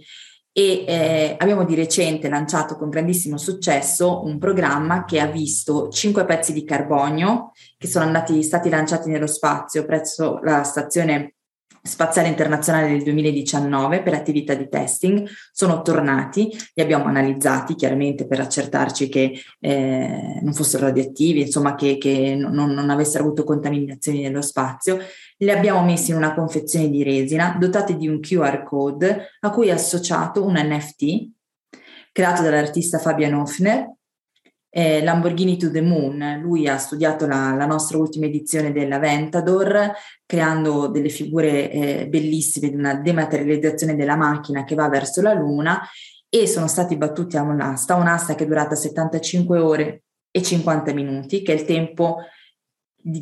e 0.58 0.86
eh, 0.88 1.36
abbiamo 1.38 1.66
di 1.66 1.76
recente 1.76 2.30
lanciato 2.30 2.78
con 2.78 2.90
grandissimo 2.90 3.38
successo 3.38 4.24
un 4.24 4.38
programma 4.38 5.04
che 5.04 5.20
ha 5.20 5.26
visto 5.26 5.90
cinque 5.90 6.24
pezzi 6.24 6.54
di 6.54 6.64
carbonio 6.64 7.52
che 7.78 7.88
sono 7.88 8.06
andati, 8.06 8.42
stati 8.42 8.70
lanciati 8.70 9.10
nello 9.10 9.28
spazio 9.28 9.84
presso 9.84 10.40
la 10.44 10.64
stazione 10.64 11.35
spaziale 11.86 12.30
internazionale 12.30 12.90
del 12.90 13.04
2019 13.04 14.02
per 14.02 14.16
attività 14.16 14.56
di 14.56 14.68
testing, 14.68 15.28
sono 15.52 15.84
tornati, 15.84 16.50
li 16.74 16.82
abbiamo 16.82 17.06
analizzati 17.06 17.76
chiaramente 17.76 18.26
per 18.26 18.40
accertarci 18.40 19.08
che 19.08 19.40
eh, 19.60 20.40
non 20.42 20.54
fossero 20.54 20.88
radioattivi, 20.88 21.42
insomma 21.42 21.76
che, 21.76 21.98
che 21.98 22.36
non, 22.36 22.54
non, 22.54 22.90
avessero 22.90 23.24
avuto 23.24 23.44
contaminazioni 23.44 24.22
nello 24.22 24.42
spazio, 24.42 24.98
li 25.38 25.52
abbiamo 25.52 25.84
messi 25.84 26.10
in 26.10 26.18
una 26.18 26.34
confezione 26.34 26.90
di 26.90 27.04
resina 27.04 27.56
dotati 27.60 27.96
di 27.96 28.08
un 28.08 28.20
QR 28.20 28.64
code 28.64 29.30
a 29.42 29.50
cui 29.52 29.68
è 29.68 29.72
associato 29.72 30.44
un 30.44 30.56
NFT 30.58 31.30
creato 32.12 32.42
dall'artista 32.42 32.98
Fabian 32.98 33.34
Hofner 33.34 33.95
eh, 34.78 35.02
Lamborghini 35.02 35.56
to 35.56 35.72
the 35.72 35.80
Moon. 35.80 36.40
Lui 36.42 36.68
ha 36.68 36.78
studiato 36.78 37.26
la, 37.26 37.56
la, 37.56 37.66
nostra 37.66 37.98
ultima 37.98 38.26
edizione 38.26 38.74
della 38.74 39.00
Ventador, 39.00 39.94
creando 40.26 40.88
delle 40.88 41.08
figure 41.08 41.72
eh, 41.72 42.08
bellissime 42.10 42.70
di 42.70 42.76
una 42.76 42.96
dematerializzazione 42.96 43.96
della 43.96 44.18
macchina 44.18 44.66
che 44.66 44.76
va 44.76 44.90
verso 44.90 45.22
la 45.22 45.32
Luna 45.32 45.80
e 46.28 46.46
sono 46.46 46.68
stati 46.68 46.98
battuti 46.98 47.38
a 47.38 47.44
un'asta, 47.44 47.96
un'asta 47.96 48.36
che 48.36 48.44
è 48.44 48.48
durata 48.48 48.76
75 48.76 49.60
ore 49.60 50.04
e 50.30 50.42
50 50.42 50.94
minuti, 50.94 51.42
che 51.42 51.54
è 51.54 51.56
il 51.56 51.64
tempo 51.64 52.18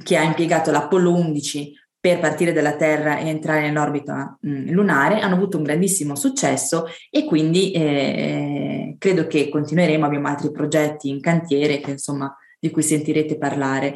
che 0.04 0.18
ha 0.18 0.24
impiegato 0.24 0.72
l'Apollo 0.72 1.14
11 1.14 1.72
per 2.04 2.20
partire 2.20 2.52
dalla 2.52 2.76
Terra 2.76 3.18
e 3.18 3.30
entrare 3.30 3.62
nell'orbita 3.62 4.38
mh, 4.42 4.50
mm, 4.50 4.70
lunare, 4.72 5.22
hanno 5.22 5.36
avuto 5.36 5.56
un 5.56 5.64
grandissimo 5.64 6.18
successo 6.18 6.88
e 7.10 7.24
quindi 7.24 7.72
eh, 7.72 8.98
credo 9.00 9.26
che 9.26 9.48
continueremo, 9.48 10.06
abbiamo 10.06 10.28
altri 10.28 10.52
progetti 10.52 11.08
in 11.08 11.22
cantiere 11.22 11.80
che, 11.80 11.92
insomma, 11.92 12.36
di 12.60 12.72
cui 12.72 12.84
sentirete 12.84 13.38
parlare. 13.38 13.96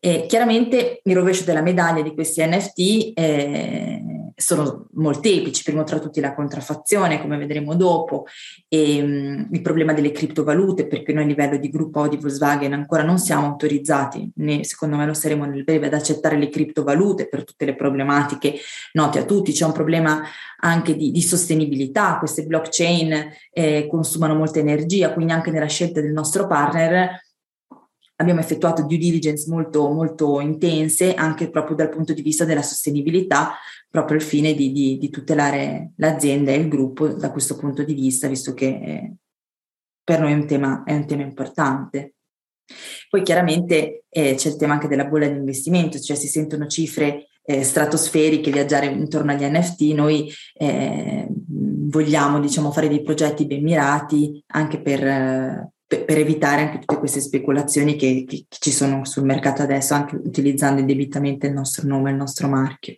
Eh, 0.00 0.26
chiaramente 0.26 1.00
il 1.04 1.14
rovescio 1.14 1.44
della 1.44 1.62
medaglia 1.62 2.02
di 2.02 2.12
questi 2.12 2.44
NFT 2.44 3.12
eh, 3.14 4.02
sono 4.36 4.86
molteplici, 4.92 5.62
primo 5.62 5.84
tra 5.84 5.98
tutti 5.98 6.20
la 6.20 6.34
contraffazione, 6.34 7.20
come 7.20 7.36
vedremo 7.36 7.74
dopo, 7.74 8.26
e 8.68 9.02
um, 9.02 9.48
il 9.50 9.60
problema 9.62 9.92
delle 9.92 10.12
criptovalute, 10.12 10.86
perché 10.86 11.12
noi 11.12 11.24
a 11.24 11.26
livello 11.26 11.56
di 11.56 11.70
gruppo 11.70 12.00
Audi 12.00 12.16
Volkswagen 12.16 12.72
ancora 12.72 13.02
non 13.02 13.18
siamo 13.18 13.46
autorizzati, 13.46 14.30
né 14.36 14.64
secondo 14.64 14.96
me 14.96 15.06
lo 15.06 15.14
saremo 15.14 15.44
nel 15.44 15.64
breve, 15.64 15.86
ad 15.86 15.94
accettare 15.94 16.36
le 16.36 16.48
criptovalute 16.48 17.28
per 17.28 17.44
tutte 17.44 17.64
le 17.64 17.74
problematiche 17.74 18.54
note 18.92 19.18
a 19.18 19.24
tutti. 19.24 19.52
C'è 19.52 19.64
un 19.64 19.72
problema 19.72 20.22
anche 20.60 20.96
di, 20.96 21.10
di 21.10 21.22
sostenibilità, 21.22 22.18
queste 22.18 22.44
blockchain 22.44 23.32
eh, 23.52 23.86
consumano 23.88 24.34
molta 24.34 24.58
energia, 24.58 25.12
quindi 25.12 25.32
anche 25.32 25.50
nella 25.50 25.66
scelta 25.66 26.00
del 26.00 26.12
nostro 26.12 26.46
partner 26.46 27.22
abbiamo 28.16 28.40
effettuato 28.40 28.82
due 28.82 28.96
diligence 28.96 29.50
molto, 29.50 29.90
molto 29.90 30.40
intense 30.40 31.14
anche 31.14 31.50
proprio 31.50 31.76
dal 31.76 31.88
punto 31.88 32.12
di 32.12 32.22
vista 32.22 32.44
della 32.44 32.62
sostenibilità, 32.62 33.56
proprio 33.94 34.16
al 34.16 34.24
fine 34.24 34.54
di, 34.54 34.72
di, 34.72 34.98
di 34.98 35.08
tutelare 35.08 35.92
l'azienda 35.98 36.50
e 36.50 36.56
il 36.56 36.66
gruppo 36.66 37.06
da 37.06 37.30
questo 37.30 37.56
punto 37.56 37.84
di 37.84 37.94
vista, 37.94 38.26
visto 38.26 38.52
che 38.52 38.66
eh, 38.66 39.14
per 40.02 40.18
noi 40.18 40.32
è 40.32 40.34
un 40.34 40.48
tema, 40.48 40.82
è 40.82 40.94
un 40.94 41.06
tema 41.06 41.22
importante. 41.22 42.14
Poi 43.08 43.22
chiaramente 43.22 44.02
eh, 44.08 44.34
c'è 44.34 44.48
il 44.48 44.56
tema 44.56 44.72
anche 44.72 44.88
della 44.88 45.04
bolla 45.04 45.28
di 45.28 45.36
investimento, 45.36 46.00
cioè 46.00 46.16
si 46.16 46.26
sentono 46.26 46.66
cifre 46.66 47.28
eh, 47.44 47.62
stratosferiche, 47.62 48.50
viaggiare 48.50 48.86
intorno 48.86 49.30
agli 49.30 49.44
NFT, 49.44 49.82
noi 49.92 50.28
eh, 50.54 51.28
vogliamo 51.28 52.40
diciamo, 52.40 52.72
fare 52.72 52.88
dei 52.88 53.02
progetti 53.02 53.46
ben 53.46 53.62
mirati 53.62 54.42
anche 54.48 54.82
per, 54.82 55.70
per, 55.86 56.18
evitare 56.18 56.62
anche 56.62 56.78
tutte 56.80 56.98
queste 56.98 57.20
speculazioni 57.20 57.94
che, 57.94 58.24
che 58.26 58.46
ci 58.48 58.72
sono 58.72 59.04
sul 59.04 59.24
mercato 59.24 59.62
adesso, 59.62 59.94
anche 59.94 60.16
utilizzando 60.16 60.80
indebitamente 60.80 61.46
il 61.46 61.52
nostro 61.52 61.86
nome, 61.86 62.10
il 62.10 62.16
nostro 62.16 62.48
marchio. 62.48 62.96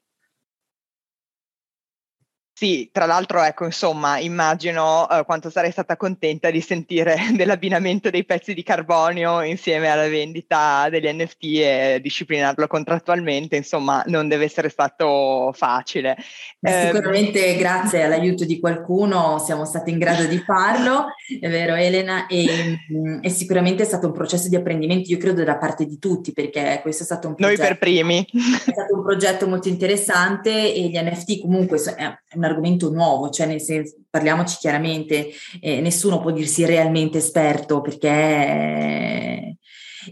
Sì, 2.58 2.88
tra 2.90 3.04
l'altro, 3.04 3.42
ecco, 3.42 3.66
insomma, 3.66 4.18
immagino 4.18 5.02
uh, 5.02 5.26
quanto 5.26 5.50
sarei 5.50 5.70
stata 5.70 5.98
contenta 5.98 6.50
di 6.50 6.62
sentire 6.62 7.14
dell'abbinamento 7.36 8.08
dei 8.08 8.24
pezzi 8.24 8.54
di 8.54 8.62
carbonio 8.62 9.42
insieme 9.42 9.90
alla 9.90 10.08
vendita 10.08 10.88
degli 10.88 11.06
NFT 11.06 11.44
e 11.44 11.98
disciplinarlo 12.00 12.66
contrattualmente, 12.66 13.56
insomma, 13.56 14.02
non 14.06 14.26
deve 14.26 14.46
essere 14.46 14.70
stato 14.70 15.52
facile. 15.52 16.16
Eh, 16.62 16.86
sicuramente 16.86 17.44
eh, 17.44 17.56
grazie 17.56 18.04
all'aiuto 18.04 18.46
di 18.46 18.58
qualcuno 18.58 19.38
siamo 19.38 19.66
stati 19.66 19.90
in 19.90 19.98
grado 19.98 20.24
di 20.24 20.38
farlo, 20.38 21.08
è 21.38 21.50
vero 21.50 21.74
Elena, 21.74 22.26
e, 22.26 22.78
mm, 22.90 23.18
e, 23.20 23.28
sicuramente 23.28 23.82
è 23.82 23.86
stato 23.86 24.06
un 24.06 24.14
processo 24.14 24.48
di 24.48 24.56
apprendimento, 24.56 25.10
io 25.10 25.18
credo 25.18 25.44
da 25.44 25.58
parte 25.58 25.84
di 25.84 25.98
tutti, 25.98 26.32
perché 26.32 26.78
questo 26.80 27.02
è 27.02 27.04
stato 27.04 27.28
un 27.28 27.34
progetto... 27.34 27.60
Noi 27.60 27.68
per 27.68 27.78
primi. 27.78 28.26
È 28.66 28.72
stato 28.72 28.94
un 28.94 29.02
progetto 29.02 29.46
molto 29.46 29.68
interessante 29.68 30.72
e 30.72 30.88
gli 30.88 30.98
NFT 30.98 31.40
comunque 31.40 31.78
è 31.94 32.18
una 32.34 32.45
argomento 32.46 32.90
nuovo, 32.90 33.30
cioè 33.30 33.46
nel 33.46 33.60
senso, 33.60 33.96
parliamoci 34.08 34.56
chiaramente, 34.58 35.30
eh, 35.60 35.80
nessuno 35.80 36.20
può 36.20 36.30
dirsi 36.30 36.64
realmente 36.64 37.18
esperto 37.18 37.80
perché... 37.80 39.56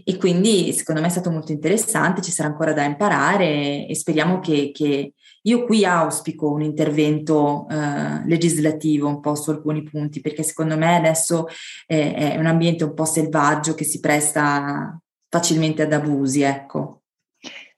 E 0.03 0.17
quindi 0.17 0.73
secondo 0.73 0.99
me 0.99 1.07
è 1.07 1.09
stato 1.09 1.31
molto 1.31 1.53
interessante, 1.53 2.21
ci 2.21 2.31
sarà 2.31 2.49
ancora 2.49 2.73
da 2.73 2.83
imparare 2.83 3.87
e 3.87 3.95
speriamo 3.95 4.41
che, 4.41 4.71
che 4.73 5.13
io 5.43 5.63
qui 5.65 5.85
auspico 5.85 6.51
un 6.51 6.61
intervento 6.61 7.65
eh, 7.69 8.27
legislativo 8.27 9.07
un 9.07 9.21
po' 9.21 9.35
su 9.35 9.51
alcuni 9.51 9.83
punti, 9.83 10.19
perché 10.19 10.43
secondo 10.43 10.75
me 10.77 10.97
adesso 10.97 11.47
eh, 11.87 12.13
è 12.13 12.37
un 12.37 12.45
ambiente 12.45 12.83
un 12.83 12.93
po' 12.93 13.05
selvaggio 13.05 13.73
che 13.73 13.85
si 13.85 13.99
presta 13.99 14.99
facilmente 15.29 15.83
ad 15.83 15.93
abusi, 15.93 16.41
ecco. 16.41 17.03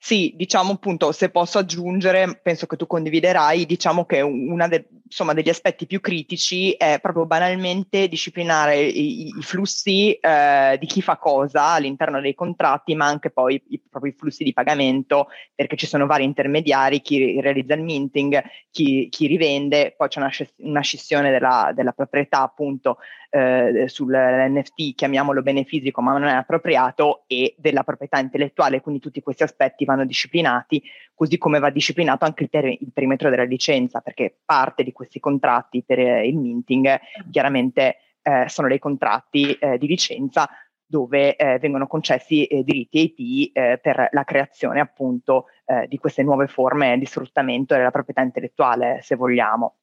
Sì, 0.08 0.32
diciamo 0.38 0.72
appunto, 0.72 1.12
se 1.12 1.30
posso 1.30 1.58
aggiungere, 1.58 2.40
penso 2.42 2.66
che 2.66 2.78
tu 2.78 2.88
condividerai, 2.88 3.66
diciamo 3.66 4.06
che 4.06 4.22
una 4.22 4.70
de, 4.70 4.88
degli 5.34 5.50
aspetti 5.50 5.86
più 5.86 6.00
critici 6.00 6.72
è 6.72 7.00
proprio 7.02 7.26
banalmente 7.26 8.08
disciplinare 8.08 8.80
i, 8.80 9.28
i 9.28 9.42
flussi 9.42 10.14
eh, 10.14 10.78
di 10.80 10.86
chi 10.86 11.02
fa 11.02 11.18
cosa 11.18 11.72
all'interno 11.74 12.22
dei 12.22 12.36
contratti, 12.36 12.96
ma 12.96 13.06
anche 13.06 13.32
poi 13.32 13.62
i, 13.68 13.82
proprio 13.82 14.14
flussi 14.16 14.46
di 14.46 14.54
pagamento, 14.54 15.28
perché 15.54 15.76
ci 15.76 15.88
sono 15.88 16.06
vari 16.06 16.24
intermediari, 16.24 17.02
chi 17.02 17.42
realizza 17.42 17.74
il 17.74 17.84
minting, 17.84 18.42
chi, 18.72 19.10
chi 19.10 19.28
rivende, 19.28 19.94
poi 19.98 20.08
c'è 20.08 20.22
una, 20.22 20.32
una 20.60 20.82
scissione 20.82 21.32
della, 21.32 21.74
della 21.76 21.92
proprietà 21.92 22.44
appunto 22.44 23.00
eh, 23.30 23.86
sull'NFT, 23.88 24.96
chiamiamolo 24.96 25.42
bene 25.42 25.64
fisico, 25.64 26.02
ma 26.02 26.12
non 26.14 26.28
è 26.28 26.34
appropriato, 26.34 27.24
e 27.28 27.56
della 27.58 27.84
proprietà 27.84 28.20
intellettuale, 28.20 28.82
quindi 28.82 29.02
tutti 29.02 29.22
questi 29.22 29.44
aspetti 29.44 29.86
vanno 29.86 30.06
disciplinati, 30.06 30.82
così 31.14 31.38
come 31.38 31.60
va 31.60 31.70
disciplinato 31.70 32.26
anche 32.26 32.44
il, 32.44 32.50
per- 32.50 32.66
il 32.66 32.92
perimetro 32.94 33.30
della 33.30 33.44
licenza, 33.44 34.02
perché 34.02 34.38
parte 34.46 34.84
di 34.84 34.92
questi 34.92 35.20
contratti 35.20 35.84
per 35.84 36.00
eh, 36.00 36.28
il 36.28 36.38
minting 36.38 37.00
chiaramente 37.32 37.98
eh, 38.22 38.46
sono 38.48 38.68
dei 38.68 38.80
contratti 38.80 39.54
eh, 39.54 39.78
di 39.78 39.88
licenza 39.88 40.50
dove 40.90 41.36
eh, 41.36 41.60
vengono 41.60 41.86
concessi 41.86 42.46
eh, 42.46 42.64
diritti 42.64 43.14
IP 43.18 43.56
eh, 43.56 43.78
per 43.78 44.08
la 44.12 44.24
creazione 44.24 44.80
appunto 44.80 45.48
eh, 45.66 45.86
di 45.88 45.98
queste 45.98 46.24
nuove 46.24 46.48
forme 46.48 46.98
di 46.98 47.06
sfruttamento 47.06 47.76
della 47.76 47.92
proprietà 47.92 48.22
intellettuale, 48.22 49.00
se 49.02 49.16
vogliamo. 49.16 49.76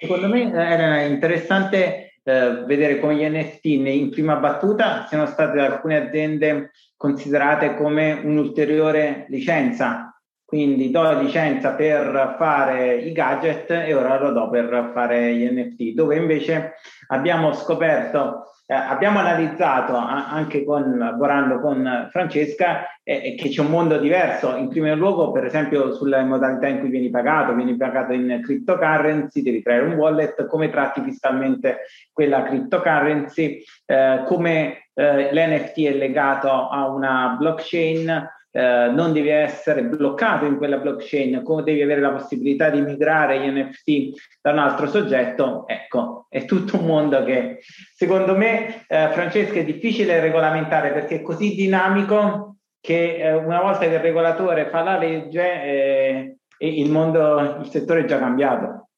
Secondo 0.00 0.28
me 0.28 0.52
era 0.52 1.02
interessante 1.02 2.17
eh, 2.28 2.64
vedere 2.66 3.00
come 3.00 3.16
gli 3.16 3.28
NFT 3.28 3.64
in 3.64 4.10
prima 4.10 4.36
battuta 4.36 5.06
siano 5.08 5.26
state 5.26 5.56
da 5.56 5.64
alcune 5.64 5.96
aziende 5.96 6.72
considerate 6.96 7.74
come 7.74 8.20
un'ulteriore 8.22 9.26
licenza. 9.28 10.17
Quindi 10.48 10.90
do 10.90 11.20
licenza 11.20 11.72
per 11.74 12.36
fare 12.38 12.94
i 12.96 13.12
gadget 13.12 13.70
e 13.70 13.92
ora 13.92 14.18
lo 14.18 14.32
do 14.32 14.48
per 14.48 14.92
fare 14.94 15.34
gli 15.34 15.46
NFT, 15.46 15.92
dove 15.92 16.16
invece 16.16 16.76
abbiamo 17.08 17.52
scoperto 17.52 18.48
eh, 18.70 18.74
abbiamo 18.74 19.18
analizzato 19.18 19.96
anche 19.96 20.62
con, 20.62 20.98
lavorando 20.98 21.58
con 21.58 22.08
Francesca 22.10 22.86
eh, 23.02 23.34
che 23.34 23.48
c'è 23.48 23.62
un 23.62 23.68
mondo 23.68 23.96
diverso, 23.96 24.54
in 24.56 24.68
primo 24.68 24.94
luogo 24.94 25.32
per 25.32 25.46
esempio 25.46 25.94
sulle 25.94 26.22
modalità 26.22 26.66
in 26.66 26.80
cui 26.80 26.90
vieni 26.90 27.08
pagato, 27.08 27.54
vieni 27.54 27.78
pagato 27.78 28.12
in 28.12 28.40
cryptocurrency, 28.42 29.40
devi 29.40 29.62
creare 29.62 29.84
un 29.84 29.94
wallet, 29.94 30.46
come 30.46 30.68
tratti 30.68 31.00
fiscalmente 31.00 31.78
quella 32.12 32.42
cryptocurrency, 32.42 33.62
eh, 33.86 34.24
come 34.26 34.88
eh, 34.92 35.32
l'NFT 35.32 35.78
è 35.86 35.92
legato 35.94 36.68
a 36.68 36.88
una 36.90 37.36
blockchain, 37.38 38.36
eh, 38.50 38.90
non 38.92 39.12
devi 39.12 39.28
essere 39.28 39.84
bloccato 39.84 40.44
in 40.44 40.56
quella 40.56 40.78
blockchain, 40.78 41.42
come 41.42 41.62
devi 41.62 41.82
avere 41.82 42.00
la 42.00 42.12
possibilità 42.12 42.70
di 42.70 42.80
migrare 42.80 43.40
gli 43.40 43.50
NFT 43.50 44.20
da 44.40 44.52
un 44.52 44.58
altro 44.58 44.88
soggetto, 44.88 45.66
ecco, 45.66 46.26
è 46.28 46.44
tutto 46.44 46.78
un 46.78 46.86
mondo 46.86 47.24
che 47.24 47.60
secondo 47.94 48.36
me, 48.36 48.84
eh, 48.88 49.10
Francesca, 49.12 49.58
è 49.58 49.64
difficile 49.64 50.20
regolamentare 50.20 50.92
perché 50.92 51.16
è 51.16 51.22
così 51.22 51.54
dinamico 51.54 52.56
che 52.80 53.16
eh, 53.16 53.34
una 53.34 53.60
volta 53.60 53.80
che 53.80 53.94
il 53.94 54.00
regolatore 54.00 54.68
fa 54.70 54.82
la 54.82 54.98
legge 54.98 55.42
eh, 55.62 56.36
il 56.58 56.90
mondo, 56.90 57.60
il 57.60 57.68
settore 57.70 58.00
è 58.00 58.04
già 58.04 58.18
cambiato. 58.18 58.88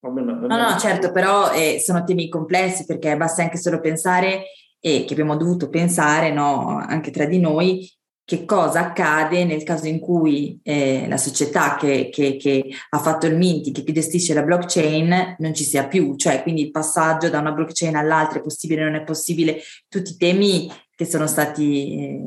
No, 0.00 0.46
no, 0.46 0.78
certo, 0.78 1.10
però 1.10 1.50
eh, 1.52 1.80
sono 1.80 2.04
temi 2.04 2.28
complessi 2.28 2.84
perché 2.84 3.16
basta 3.16 3.42
anche 3.42 3.56
solo 3.56 3.80
pensare 3.80 4.44
e 4.78 5.04
che 5.04 5.14
abbiamo 5.14 5.36
dovuto 5.36 5.68
pensare 5.68 6.30
no, 6.30 6.78
anche 6.78 7.10
tra 7.10 7.24
di 7.24 7.40
noi 7.40 7.90
che 8.26 8.44
cosa 8.44 8.80
accade 8.80 9.44
nel 9.44 9.62
caso 9.62 9.86
in 9.86 10.00
cui 10.00 10.58
eh, 10.64 11.06
la 11.08 11.16
società 11.16 11.76
che, 11.76 12.10
che, 12.12 12.36
che, 12.36 12.64
ha 12.90 12.98
fatto 12.98 13.26
il 13.26 13.36
minti, 13.36 13.70
che 13.70 13.84
gestisce 13.92 14.34
la 14.34 14.42
blockchain, 14.42 15.36
non 15.38 15.54
ci 15.54 15.62
sia 15.62 15.86
più, 15.86 16.16
cioè 16.16 16.42
quindi 16.42 16.62
il 16.62 16.70
passaggio 16.72 17.30
da 17.30 17.38
una 17.38 17.52
blockchain 17.52 17.94
all'altra 17.94 18.40
è 18.40 18.42
possibile, 18.42 18.82
non 18.82 18.96
è 18.96 19.04
possibile, 19.04 19.60
tutti 19.88 20.10
i 20.10 20.16
temi 20.16 20.68
che 20.96 21.04
sono 21.04 21.26
stati, 21.26 22.18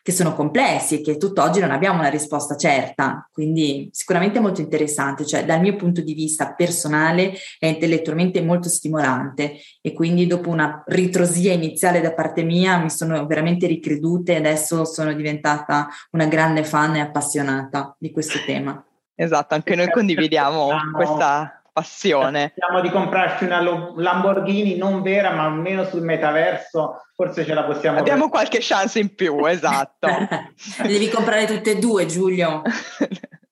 che 0.00 0.12
sono 0.12 0.32
complessi 0.34 0.94
e 0.94 1.00
che 1.02 1.16
tutt'oggi 1.16 1.58
non 1.58 1.72
abbiamo 1.72 1.98
una 1.98 2.08
risposta 2.08 2.56
certa. 2.56 3.28
Quindi 3.32 3.90
sicuramente 3.92 4.38
molto 4.38 4.60
interessante, 4.60 5.26
cioè 5.26 5.44
dal 5.44 5.60
mio 5.60 5.74
punto 5.74 6.00
di 6.00 6.14
vista 6.14 6.54
personale 6.54 7.34
è 7.58 7.66
intellettualmente 7.66 8.40
molto 8.40 8.68
stimolante 8.68 9.56
e 9.80 9.92
quindi 9.92 10.28
dopo 10.28 10.50
una 10.50 10.84
ritrosia 10.86 11.52
iniziale 11.52 12.00
da 12.00 12.14
parte 12.14 12.44
mia 12.44 12.78
mi 12.78 12.90
sono 12.90 13.26
veramente 13.26 13.66
ricreduta 13.66 14.32
e 14.32 14.36
adesso 14.36 14.84
sono 14.84 15.12
diventata 15.12 15.88
una 16.12 16.26
grande 16.26 16.62
fan 16.62 16.94
e 16.94 17.00
appassionata 17.00 17.96
di 17.98 18.12
questo 18.12 18.38
tema. 18.46 18.82
Esatto, 19.16 19.54
anche 19.54 19.74
noi 19.74 19.90
condividiamo 19.90 20.70
questa 20.94 21.61
passione. 21.72 22.52
Speriamo 22.56 22.80
di 22.80 22.90
comprarci 22.90 23.44
una 23.44 23.60
Lamborghini 23.60 24.76
non 24.76 25.02
vera, 25.02 25.30
ma 25.32 25.44
almeno 25.44 25.84
sul 25.84 26.02
metaverso 26.02 27.02
forse 27.14 27.44
ce 27.44 27.54
la 27.54 27.64
possiamo 27.64 27.98
Abbiamo 27.98 28.26
vedere. 28.26 28.30
qualche 28.30 28.58
chance 28.60 28.98
in 28.98 29.14
più, 29.14 29.44
esatto. 29.46 30.08
devi 30.82 31.08
comprare 31.08 31.46
tutte 31.46 31.72
e 31.72 31.78
due, 31.78 32.06
Giulio. 32.06 32.62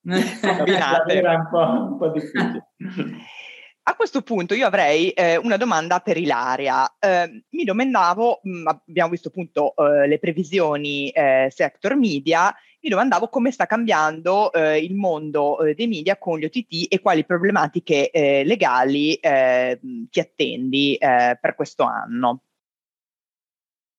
Combinate. 0.01 1.19
un 1.19 1.47
po', 1.49 1.57
un 1.59 1.97
po' 1.97 2.07
difficile. 2.09 2.67
A 3.83 3.95
questo 3.95 4.21
punto 4.21 4.53
io 4.53 4.67
avrei 4.67 5.09
eh, 5.09 5.37
una 5.37 5.57
domanda 5.57 5.99
per 6.01 6.15
Ilaria. 6.15 6.97
Eh, 6.99 7.43
mi 7.49 7.63
domandavo, 7.63 8.39
mh, 8.43 8.67
abbiamo 8.67 9.09
visto 9.09 9.29
appunto 9.29 9.73
eh, 9.75 10.07
le 10.07 10.19
previsioni 10.19 11.09
eh, 11.09 11.47
sector 11.51 11.95
media 11.95 12.55
mi 12.83 12.89
domandavo 12.89 13.29
come 13.29 13.51
sta 13.51 13.67
cambiando 13.67 14.51
eh, 14.51 14.79
il 14.83 14.95
mondo 14.95 15.59
eh, 15.61 15.75
dei 15.75 15.87
media 15.87 16.17
con 16.17 16.39
gli 16.39 16.45
OTT 16.45 16.87
e 16.89 16.99
quali 16.99 17.25
problematiche 17.25 18.09
eh, 18.09 18.43
legali 18.43 19.13
eh, 19.15 19.79
ti 20.09 20.19
attendi 20.19 20.95
eh, 20.95 21.37
per 21.39 21.55
questo 21.55 21.83
anno. 21.83 22.43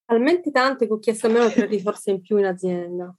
Talmente 0.05 0.51
tante 0.51 0.85
che 0.85 0.93
ho 0.93 0.99
chiesto 0.99 1.27
almeno 1.27 1.49
tre 1.49 1.65
risorse 1.65 2.11
in 2.11 2.21
più 2.21 2.37
in 2.37 2.45
azienda. 2.45 3.15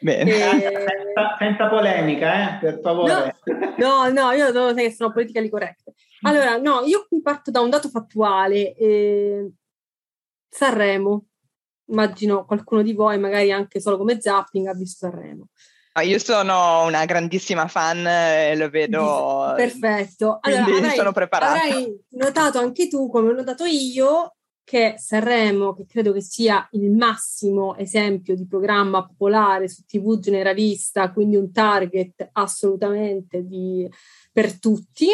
Bene. 0.00 0.30
E... 0.30 0.38
Senza, 0.38 1.36
senza, 1.38 1.68
polemica, 1.68 2.56
eh, 2.56 2.60
per 2.60 2.80
favore. 2.80 3.36
No, 3.78 4.08
no, 4.08 4.10
no 4.10 4.30
io 4.32 4.52
devo 4.52 4.74
che 4.74 4.92
sono 4.92 5.10
politically 5.10 5.48
correct. 5.48 5.92
Allora, 6.22 6.58
no, 6.58 6.82
io 6.84 7.06
qui 7.08 7.22
parto 7.22 7.50
da 7.50 7.60
un 7.60 7.70
dato 7.70 7.88
fattuale. 7.88 8.74
Eh, 8.74 9.50
Sanremo, 10.50 11.28
immagino 11.86 12.44
qualcuno 12.44 12.82
di 12.82 12.92
voi, 12.92 13.18
magari 13.18 13.52
anche 13.52 13.80
solo 13.80 13.96
come 13.96 14.20
zapping, 14.20 14.66
ha 14.66 14.74
visto 14.74 15.08
Sanremo. 15.08 15.48
Ah, 15.96 16.02
io 16.02 16.18
sono 16.18 16.84
una 16.84 17.04
grandissima 17.04 17.68
fan 17.68 18.04
e 18.04 18.56
lo 18.56 18.68
vedo. 18.68 19.52
Perfetto. 19.54 20.38
Allora, 20.40 20.64
avrai, 20.64 20.96
sono 20.96 21.12
preparata. 21.12 21.62
Avrai 21.62 22.04
notato 22.10 22.58
anche 22.58 22.88
tu, 22.88 23.08
come 23.08 23.30
ho 23.30 23.32
notato 23.32 23.64
io, 23.64 24.34
che 24.64 24.94
Sanremo, 24.96 25.72
che 25.74 25.86
credo 25.86 26.12
che 26.12 26.20
sia 26.20 26.66
il 26.72 26.90
massimo 26.90 27.76
esempio 27.76 28.34
di 28.34 28.44
programma 28.46 29.06
popolare 29.06 29.68
su 29.68 29.84
TV 29.84 30.18
generalista, 30.18 31.12
quindi 31.12 31.36
un 31.36 31.52
target 31.52 32.30
assolutamente 32.32 33.44
di, 33.44 33.88
per 34.32 34.58
tutti, 34.58 35.06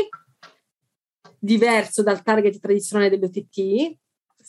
diverso 1.39 2.03
dal 2.03 2.23
target 2.23 2.59
tradizionale 2.59 3.11
dell'OTT, 3.11 3.99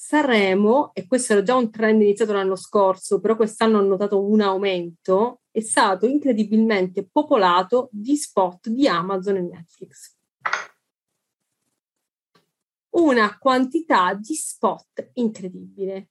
Sanremo, 0.04 0.96
e 0.96 1.06
questo 1.06 1.34
era 1.34 1.44
già 1.44 1.56
un 1.56 1.70
trend 1.70 2.02
iniziato 2.02 2.34
l'anno 2.34 2.56
scorso, 2.56 3.20
però 3.20 3.36
quest'anno 3.36 3.78
ho 3.78 3.82
notato 3.84 4.20
un 4.20 4.42
aumento, 4.42 5.42
è 5.52 5.60
stato 5.62 6.08
incredibilmente 6.08 7.08
popolato 7.08 7.88
di 7.92 8.16
spot 8.18 8.68
di 8.70 8.88
Amazon 8.88 9.36
e 9.36 9.42
Netflix. 9.42 10.18
Una 12.90 13.38
quantità 13.38 14.16
di 14.16 14.34
spot 14.34 15.12
incredibile, 15.14 16.10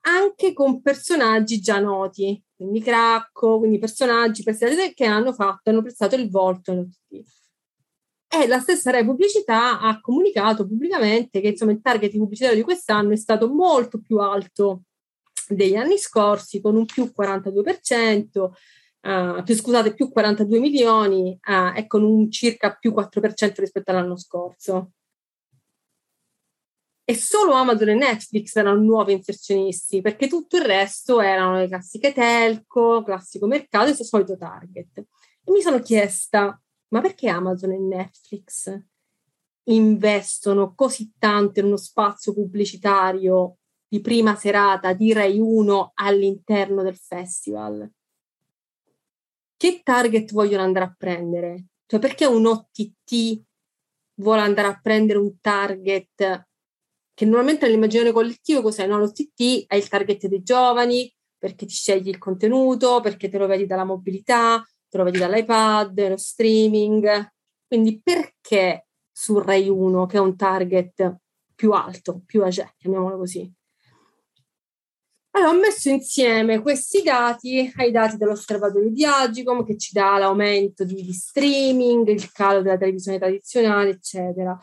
anche 0.00 0.52
con 0.52 0.82
personaggi 0.82 1.60
già 1.60 1.78
noti, 1.78 2.42
quindi 2.56 2.80
Cracco, 2.80 3.58
quindi 3.58 3.78
personaggi 3.78 4.42
che 4.42 5.04
hanno 5.04 5.32
fatto, 5.32 5.70
hanno 5.70 5.80
prestato 5.80 6.16
il 6.16 6.28
volto 6.28 6.72
all'OTT. 6.72 7.45
E 8.38 8.46
la 8.46 8.58
stessa 8.58 8.90
Rai 8.90 9.02
Pubblicità 9.02 9.80
ha 9.80 9.98
comunicato 9.98 10.66
pubblicamente 10.66 11.40
che 11.40 11.48
insomma, 11.48 11.72
il 11.72 11.80
target 11.80 12.12
pubblicitario 12.12 12.58
di 12.58 12.64
quest'anno 12.64 13.12
è 13.12 13.16
stato 13.16 13.48
molto 13.48 13.98
più 13.98 14.18
alto 14.18 14.82
degli 15.48 15.74
anni 15.74 15.96
scorsi, 15.96 16.60
con 16.60 16.76
un 16.76 16.84
più 16.84 17.10
42%, 17.18 18.50
uh, 19.00 19.42
più, 19.42 19.54
scusate, 19.54 19.94
più 19.94 20.10
42 20.10 20.58
milioni 20.58 21.38
uh, 21.46 21.74
e 21.74 21.86
con 21.86 22.02
un 22.02 22.30
circa 22.30 22.74
più 22.74 22.92
4% 22.92 23.54
rispetto 23.56 23.90
all'anno 23.90 24.18
scorso. 24.18 24.90
E 27.04 27.14
solo 27.14 27.52
Amazon 27.52 27.88
e 27.90 27.94
Netflix 27.94 28.54
erano 28.56 28.80
nuovi 28.80 29.12
inserzionisti, 29.14 30.02
perché 30.02 30.28
tutto 30.28 30.58
il 30.58 30.64
resto 30.64 31.22
erano 31.22 31.56
le 31.56 31.68
classiche 31.68 32.12
telco, 32.12 33.02
classico 33.02 33.46
mercato 33.46 33.86
e 33.86 33.90
il 33.90 33.96
solito 33.96 34.36
target. 34.36 34.98
E 34.98 35.52
mi 35.52 35.62
sono 35.62 35.80
chiesta, 35.80 36.60
ma 36.88 37.00
perché 37.00 37.28
Amazon 37.28 37.72
e 37.72 37.78
Netflix 37.78 38.80
investono 39.64 40.74
così 40.74 41.12
tanto 41.18 41.60
in 41.60 41.66
uno 41.66 41.76
spazio 41.76 42.32
pubblicitario 42.32 43.58
di 43.88 44.00
prima 44.00 44.36
serata 44.36 44.92
di 44.92 45.12
Rai 45.12 45.38
1 45.38 45.92
all'interno 45.94 46.82
del 46.82 46.96
festival? 46.96 47.90
Che 49.56 49.80
target 49.82 50.32
vogliono 50.32 50.62
andare 50.62 50.84
a 50.84 50.94
prendere? 50.96 51.66
Cioè 51.86 51.98
perché 51.98 52.26
un 52.26 52.46
OTT 52.46 53.42
vuole 54.16 54.40
andare 54.40 54.68
a 54.68 54.80
prendere 54.80 55.18
un 55.18 55.40
target 55.40 56.46
che 57.14 57.24
normalmente 57.24 57.64
nell'immaginario 57.64 58.12
collettivo 58.12 58.60
cos'è? 58.60 58.86
No, 58.86 58.98
l'OTT 58.98 59.64
è 59.66 59.76
il 59.76 59.88
target 59.88 60.26
dei 60.26 60.42
giovani 60.42 61.10
perché 61.38 61.64
ti 61.64 61.72
scegli 61.72 62.08
il 62.08 62.18
contenuto, 62.18 63.00
perché 63.00 63.30
te 63.30 63.38
lo 63.38 63.46
vedi 63.46 63.64
dalla 63.64 63.84
mobilità, 63.84 64.62
te 64.88 64.96
lo 64.96 65.04
vedi 65.04 65.18
dall'iPad, 65.18 66.08
lo 66.08 66.16
streaming. 66.16 67.32
Quindi 67.66 68.00
perché 68.00 68.86
su 69.10 69.38
Rai 69.38 69.68
1, 69.68 70.06
che 70.06 70.16
è 70.16 70.20
un 70.20 70.36
target 70.36 71.16
più 71.54 71.72
alto, 71.72 72.22
più 72.24 72.44
agile, 72.44 72.74
chiamiamolo 72.76 73.16
così? 73.16 73.50
Allora, 75.36 75.50
ho 75.50 75.58
messo 75.58 75.90
insieme 75.90 76.60
questi 76.60 77.02
dati 77.02 77.70
ai 77.76 77.90
dati 77.90 78.16
dell'osservatorio 78.16 78.90
di 78.90 79.04
Agicom 79.04 79.64
che 79.66 79.76
ci 79.76 79.92
dà 79.92 80.16
l'aumento 80.16 80.82
di, 80.84 81.02
di 81.02 81.12
streaming, 81.12 82.08
il 82.08 82.32
calo 82.32 82.62
della 82.62 82.78
televisione 82.78 83.18
tradizionale, 83.18 83.90
eccetera. 83.90 84.58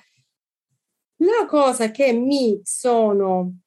La 1.18 1.46
cosa 1.48 1.92
che 1.92 2.12
mi 2.12 2.60
sono, 2.64 3.60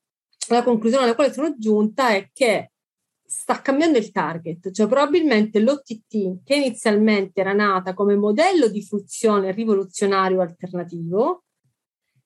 la 0.48 0.64
conclusione 0.64 1.04
alla 1.04 1.14
quale 1.14 1.32
sono 1.32 1.54
giunta 1.56 2.08
è 2.08 2.28
che 2.32 2.72
sta 3.38 3.60
cambiando 3.60 3.98
il 3.98 4.10
target, 4.12 4.70
cioè 4.70 4.86
probabilmente 4.88 5.60
l'OTT 5.60 6.42
che 6.42 6.54
inizialmente 6.54 7.40
era 7.40 7.52
nata 7.52 7.92
come 7.92 8.16
modello 8.16 8.66
di 8.68 8.82
fruizione 8.82 9.52
rivoluzionario 9.52 10.40
alternativo 10.40 11.44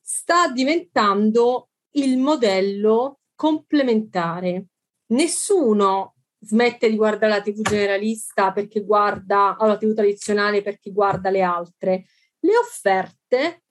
sta 0.00 0.48
diventando 0.52 1.70
il 1.94 2.16
modello 2.16 3.22
complementare. 3.34 4.66
Nessuno 5.06 6.14
smette 6.38 6.88
di 6.88 6.94
guardare 6.94 7.32
la 7.32 7.42
TV 7.42 7.60
generalista 7.62 8.52
perché 8.52 8.84
guarda 8.84 9.56
o 9.58 9.66
la 9.66 9.76
TV 9.76 9.92
tradizionale 9.92 10.62
perché 10.62 10.92
guarda 10.92 11.28
le 11.30 11.42
altre. 11.42 12.04
Le 12.38 12.56
offerte 12.56 13.64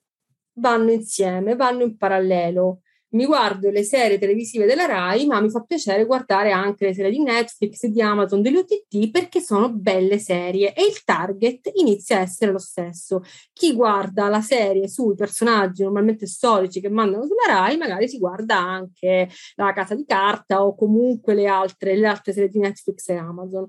vanno 0.58 0.90
insieme, 0.92 1.56
vanno 1.56 1.84
in 1.84 1.96
parallelo 1.96 2.82
mi 3.10 3.26
guardo 3.26 3.70
le 3.70 3.82
serie 3.82 4.18
televisive 4.18 4.66
della 4.66 4.86
Rai, 4.86 5.26
ma 5.26 5.40
mi 5.40 5.50
fa 5.50 5.62
piacere 5.62 6.04
guardare 6.04 6.52
anche 6.52 6.86
le 6.86 6.94
serie 6.94 7.10
di 7.10 7.20
Netflix, 7.20 7.86
di 7.86 8.00
Amazon, 8.00 8.42
degli 8.42 8.56
OTT 8.56 9.10
perché 9.10 9.40
sono 9.40 9.72
belle 9.72 10.18
serie 10.18 10.72
e 10.74 10.84
il 10.84 11.02
target 11.02 11.70
inizia 11.74 12.18
a 12.18 12.20
essere 12.20 12.52
lo 12.52 12.58
stesso. 12.58 13.22
Chi 13.52 13.74
guarda 13.74 14.28
la 14.28 14.40
serie 14.40 14.88
sui 14.88 15.14
personaggi 15.14 15.82
normalmente 15.82 16.26
storici 16.26 16.80
che 16.80 16.88
mandano 16.88 17.24
sulla 17.26 17.52
Rai, 17.60 17.76
magari 17.76 18.08
si 18.08 18.18
guarda 18.18 18.58
anche 18.58 19.28
La 19.56 19.72
Casa 19.72 19.94
di 19.94 20.04
Carta 20.04 20.64
o 20.64 20.74
comunque 20.74 21.34
le 21.34 21.46
altre, 21.46 21.96
le 21.96 22.06
altre 22.06 22.32
serie 22.32 22.48
di 22.48 22.58
Netflix 22.58 23.08
e 23.08 23.16
Amazon. 23.16 23.68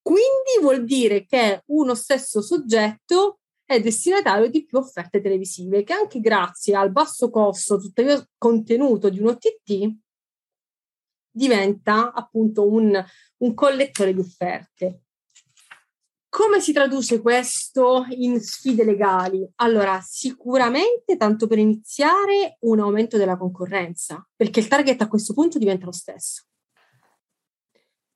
Quindi 0.00 0.60
vuol 0.60 0.84
dire 0.84 1.24
che 1.26 1.62
uno 1.66 1.94
stesso 1.94 2.42
soggetto 2.42 3.38
è 3.74 3.80
destinatario 3.80 4.48
di 4.48 4.64
più 4.64 4.78
offerte 4.78 5.20
televisive 5.20 5.82
che 5.82 5.92
anche 5.92 6.20
grazie 6.20 6.74
al 6.74 6.92
basso 6.92 7.30
costo, 7.30 7.78
tuttavia 7.78 8.24
contenuto 8.38 9.08
di 9.08 9.20
un 9.20 9.28
OTT, 9.28 9.96
diventa 11.30 12.12
appunto 12.12 12.68
un, 12.68 13.02
un 13.38 13.54
collettore 13.54 14.12
di 14.12 14.20
offerte. 14.20 15.00
Come 16.28 16.60
si 16.60 16.72
traduce 16.72 17.20
questo 17.20 18.06
in 18.10 18.40
sfide 18.40 18.84
legali? 18.84 19.46
Allora, 19.56 20.00
sicuramente, 20.02 21.18
tanto 21.18 21.46
per 21.46 21.58
iniziare, 21.58 22.56
un 22.60 22.80
aumento 22.80 23.18
della 23.18 23.36
concorrenza, 23.36 24.26
perché 24.34 24.60
il 24.60 24.68
target 24.68 25.02
a 25.02 25.08
questo 25.08 25.34
punto 25.34 25.58
diventa 25.58 25.84
lo 25.84 25.92
stesso. 25.92 26.44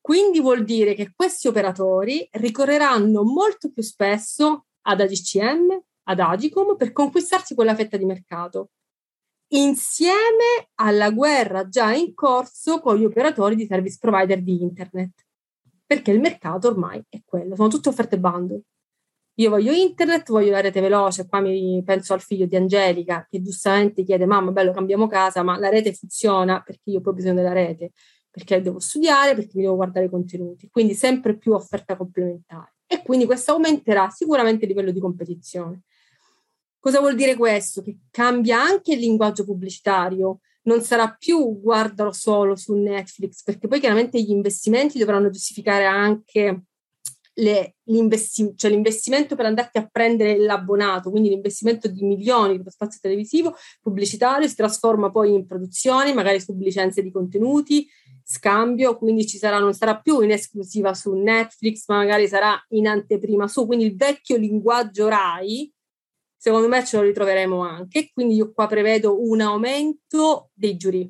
Quindi 0.01 0.39
vuol 0.39 0.63
dire 0.63 0.95
che 0.95 1.11
questi 1.13 1.47
operatori 1.47 2.27
ricorreranno 2.31 3.23
molto 3.23 3.71
più 3.71 3.83
spesso 3.83 4.67
ad 4.89 5.01
AGCM, 5.01 5.81
ad 6.03 6.19
Agicom 6.19 6.75
per 6.75 6.91
conquistarsi 6.91 7.55
quella 7.55 7.75
fetta 7.75 7.97
di 7.97 8.05
mercato, 8.05 8.71
insieme 9.49 10.69
alla 10.75 11.11
guerra 11.11 11.67
già 11.67 11.93
in 11.93 12.13
corso 12.13 12.79
con 12.79 12.97
gli 12.97 13.05
operatori 13.05 13.55
di 13.55 13.65
service 13.65 13.97
provider 13.99 14.41
di 14.41 14.61
internet, 14.61 15.25
perché 15.85 16.11
il 16.11 16.19
mercato 16.19 16.67
ormai 16.67 17.03
è 17.09 17.21
quello, 17.25 17.55
sono 17.55 17.69
tutte 17.69 17.89
offerte 17.89 18.19
bundle. 18.19 18.61
Io 19.39 19.49
voglio 19.51 19.71
internet, 19.71 20.29
voglio 20.31 20.51
la 20.51 20.61
rete 20.61 20.81
veloce, 20.81 21.27
qua 21.27 21.39
mi 21.41 21.81
penso 21.85 22.13
al 22.13 22.21
figlio 22.21 22.47
di 22.47 22.55
Angelica 22.55 23.27
che 23.29 23.41
giustamente 23.41 24.03
chiede 24.03 24.25
mamma, 24.25 24.51
bello, 24.51 24.71
cambiamo 24.71 25.07
casa, 25.07 25.43
ma 25.43 25.59
la 25.59 25.69
rete 25.69 25.93
funziona? 25.93 26.61
Perché 26.61 26.89
io 26.89 27.01
ho 27.03 27.13
bisogno 27.13 27.35
della 27.35 27.53
rete, 27.53 27.91
perché 28.31 28.61
devo 28.61 28.79
studiare, 28.79 29.35
perché 29.35 29.51
mi 29.55 29.61
devo 29.63 29.75
guardare 29.75 30.07
i 30.07 30.09
contenuti, 30.09 30.69
quindi 30.69 30.95
sempre 30.95 31.37
più 31.37 31.53
offerta 31.53 31.95
complementare 31.95 32.76
e 32.87 33.03
quindi 33.03 33.25
questo 33.25 33.51
aumenterà 33.51 34.09
sicuramente 34.09 34.63
il 34.63 34.71
livello 34.71 34.91
di 34.91 34.99
competizione. 34.99 35.81
Cosa 36.79 36.99
vuol 36.99 37.15
dire 37.15 37.35
questo? 37.35 37.81
Che 37.81 37.97
cambia 38.09 38.61
anche 38.61 38.93
il 38.93 38.99
linguaggio 38.99 39.43
pubblicitario, 39.43 40.39
non 40.63 40.81
sarà 40.81 41.13
più 41.17 41.59
guardalo 41.59 42.11
solo 42.11 42.55
su 42.55 42.73
Netflix, 42.75 43.43
perché 43.43 43.67
poi 43.67 43.79
chiaramente 43.79 44.21
gli 44.21 44.31
investimenti 44.31 44.97
dovranno 44.97 45.29
giustificare 45.29 45.85
anche 45.85 46.63
le, 47.37 47.75
l'investi- 47.83 48.53
cioè 48.55 48.71
l'investimento 48.71 49.35
per 49.35 49.45
andarti 49.45 49.77
a 49.77 49.87
prendere 49.91 50.37
l'abbonato, 50.37 51.09
quindi 51.09 51.29
l'investimento 51.29 51.87
di 51.87 52.03
milioni 52.03 52.61
per 52.61 52.71
spazio 52.71 52.99
televisivo 53.01 53.55
pubblicitario 53.81 54.47
si 54.47 54.55
trasforma 54.55 55.11
poi 55.11 55.33
in 55.33 55.45
produzioni, 55.45 56.13
magari 56.13 56.39
su 56.39 56.55
licenze 56.57 57.01
di 57.01 57.11
contenuti, 57.11 57.87
scambio, 58.29 58.97
quindi 58.97 59.25
ci 59.25 59.37
sarà, 59.37 59.57
non 59.57 59.73
sarà 59.73 60.01
più 60.01 60.19
in 60.19 60.31
esclusiva 60.31 60.93
su 60.93 61.13
Netflix, 61.13 61.85
ma 61.87 61.95
magari 61.95 62.27
sarà 62.27 62.61
in 62.69 62.85
anteprima 62.85 63.47
su, 63.47 63.65
quindi 63.65 63.85
il 63.85 63.95
vecchio 63.95 64.35
linguaggio 64.35 65.07
RAI, 65.07 65.73
secondo 66.35 66.67
me 66.67 66.83
ce 66.83 66.97
lo 66.97 67.03
ritroveremo 67.03 67.61
anche, 67.61 68.11
quindi 68.11 68.35
io 68.35 68.51
qua 68.51 68.67
prevedo 68.67 69.25
un 69.25 69.39
aumento 69.39 70.49
dei 70.53 70.75
giuri, 70.75 71.09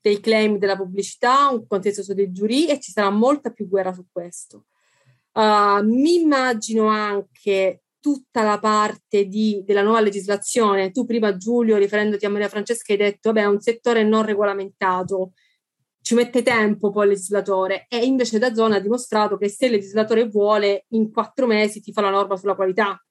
dei 0.00 0.20
claim 0.20 0.58
della 0.58 0.76
pubblicità, 0.76 1.48
un 1.48 1.66
contenzioso 1.66 2.14
dei 2.14 2.30
giuri 2.30 2.68
e 2.68 2.78
ci 2.78 2.92
sarà 2.92 3.10
molta 3.10 3.50
più 3.50 3.66
guerra 3.66 3.92
su 3.92 4.06
questo. 4.08 4.66
Uh, 5.32 5.84
mi 5.84 6.20
immagino 6.20 6.86
anche 6.86 7.82
tutta 7.98 8.44
la 8.44 8.60
parte 8.60 9.24
di, 9.24 9.64
della 9.66 9.82
nuova 9.82 10.00
legislazione. 10.00 10.92
Tu 10.92 11.04
prima, 11.04 11.36
Giulio, 11.36 11.76
riferendoti 11.76 12.24
a 12.24 12.30
Maria 12.30 12.48
Francesca, 12.48 12.92
hai 12.92 12.98
detto, 12.98 13.32
vabbè, 13.32 13.44
è 13.44 13.48
un 13.48 13.60
settore 13.60 14.04
non 14.04 14.24
regolamentato 14.24 15.32
ci 16.06 16.14
mette 16.14 16.44
tempo 16.44 16.90
poi 16.90 17.06
il 17.06 17.10
legislatore 17.14 17.86
e 17.88 18.04
invece 18.04 18.38
da 18.38 18.54
zona 18.54 18.76
ha 18.76 18.78
dimostrato 18.78 19.36
che 19.36 19.48
se 19.48 19.66
il 19.66 19.72
legislatore 19.72 20.28
vuole 20.28 20.84
in 20.90 21.10
quattro 21.10 21.48
mesi 21.48 21.80
ti 21.80 21.90
fa 21.90 22.00
la 22.00 22.10
norma 22.10 22.36
sulla 22.36 22.54
qualità. 22.54 23.04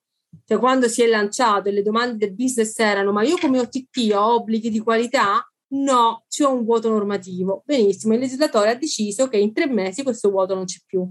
Cioè 0.45 0.57
quando 0.57 0.87
si 0.87 1.01
è 1.03 1.07
lanciato 1.07 1.67
e 1.67 1.73
le 1.73 1.81
domande 1.81 2.15
del 2.15 2.33
business 2.33 2.79
erano 2.79 3.11
ma 3.11 3.21
io 3.23 3.35
come 3.35 3.59
OTT 3.59 4.13
ho 4.13 4.35
obblighi 4.35 4.69
di 4.69 4.79
qualità? 4.79 5.45
No, 5.73 6.23
c'è 6.29 6.45
un 6.45 6.63
vuoto 6.63 6.87
normativo. 6.87 7.63
Benissimo, 7.65 8.13
il 8.13 8.21
legislatore 8.21 8.69
ha 8.69 8.75
deciso 8.75 9.27
che 9.27 9.39
in 9.39 9.51
tre 9.51 9.67
mesi 9.67 10.01
questo 10.01 10.29
vuoto 10.29 10.55
non 10.55 10.63
c'è 10.63 10.79
più. 10.85 11.05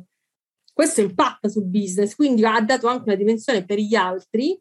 Questo 0.73 1.03
impatta 1.03 1.51
sul 1.51 1.67
business, 1.67 2.15
quindi 2.15 2.47
ha 2.47 2.63
dato 2.63 2.87
anche 2.87 3.03
una 3.09 3.15
dimensione 3.15 3.63
per 3.63 3.79
gli 3.79 3.95
altri 3.95 4.59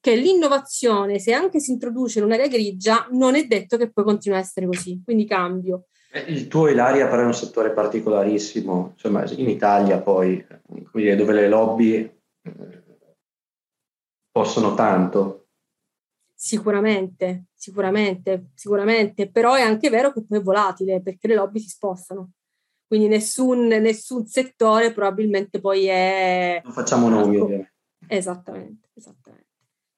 che 0.00 0.16
l'innovazione, 0.16 1.20
se 1.20 1.32
anche 1.32 1.60
si 1.60 1.70
introduce 1.70 2.18
in 2.18 2.24
un'area 2.24 2.48
grigia, 2.48 3.06
non 3.12 3.36
è 3.36 3.46
detto 3.46 3.76
che 3.76 3.92
poi 3.92 4.02
continua 4.02 4.38
a 4.38 4.40
essere 4.40 4.66
così. 4.66 5.00
Quindi 5.04 5.24
cambio. 5.24 5.86
Eh, 6.14 6.20
il 6.28 6.46
tuo 6.46 6.68
Ilaria 6.68 7.08
però 7.08 7.22
è 7.22 7.26
un 7.26 7.34
settore 7.34 7.72
particolarissimo, 7.72 8.92
insomma 8.92 9.28
in 9.32 9.48
Italia 9.48 10.00
poi, 10.00 10.46
dire, 10.92 11.16
dove 11.16 11.32
le 11.32 11.48
lobby 11.48 11.94
eh, 11.94 12.82
possono 14.30 14.74
tanto. 14.74 15.48
Sicuramente, 16.32 17.46
sicuramente, 17.52 18.50
sicuramente, 18.54 19.28
però 19.28 19.54
è 19.54 19.62
anche 19.62 19.90
vero 19.90 20.12
che 20.12 20.24
poi 20.24 20.38
è 20.38 20.42
volatile 20.42 21.02
perché 21.02 21.26
le 21.26 21.34
lobby 21.34 21.58
si 21.58 21.70
spostano. 21.70 22.34
Quindi 22.86 23.08
nessun, 23.08 23.66
nessun 23.66 24.26
settore 24.26 24.92
probabilmente 24.92 25.58
poi 25.58 25.86
è... 25.86 26.60
Non 26.62 26.72
facciamo 26.72 27.08
nomi 27.08 27.38
ovviamente. 27.38 27.74
Esattamente, 28.06 28.90
esattamente. 28.94 29.48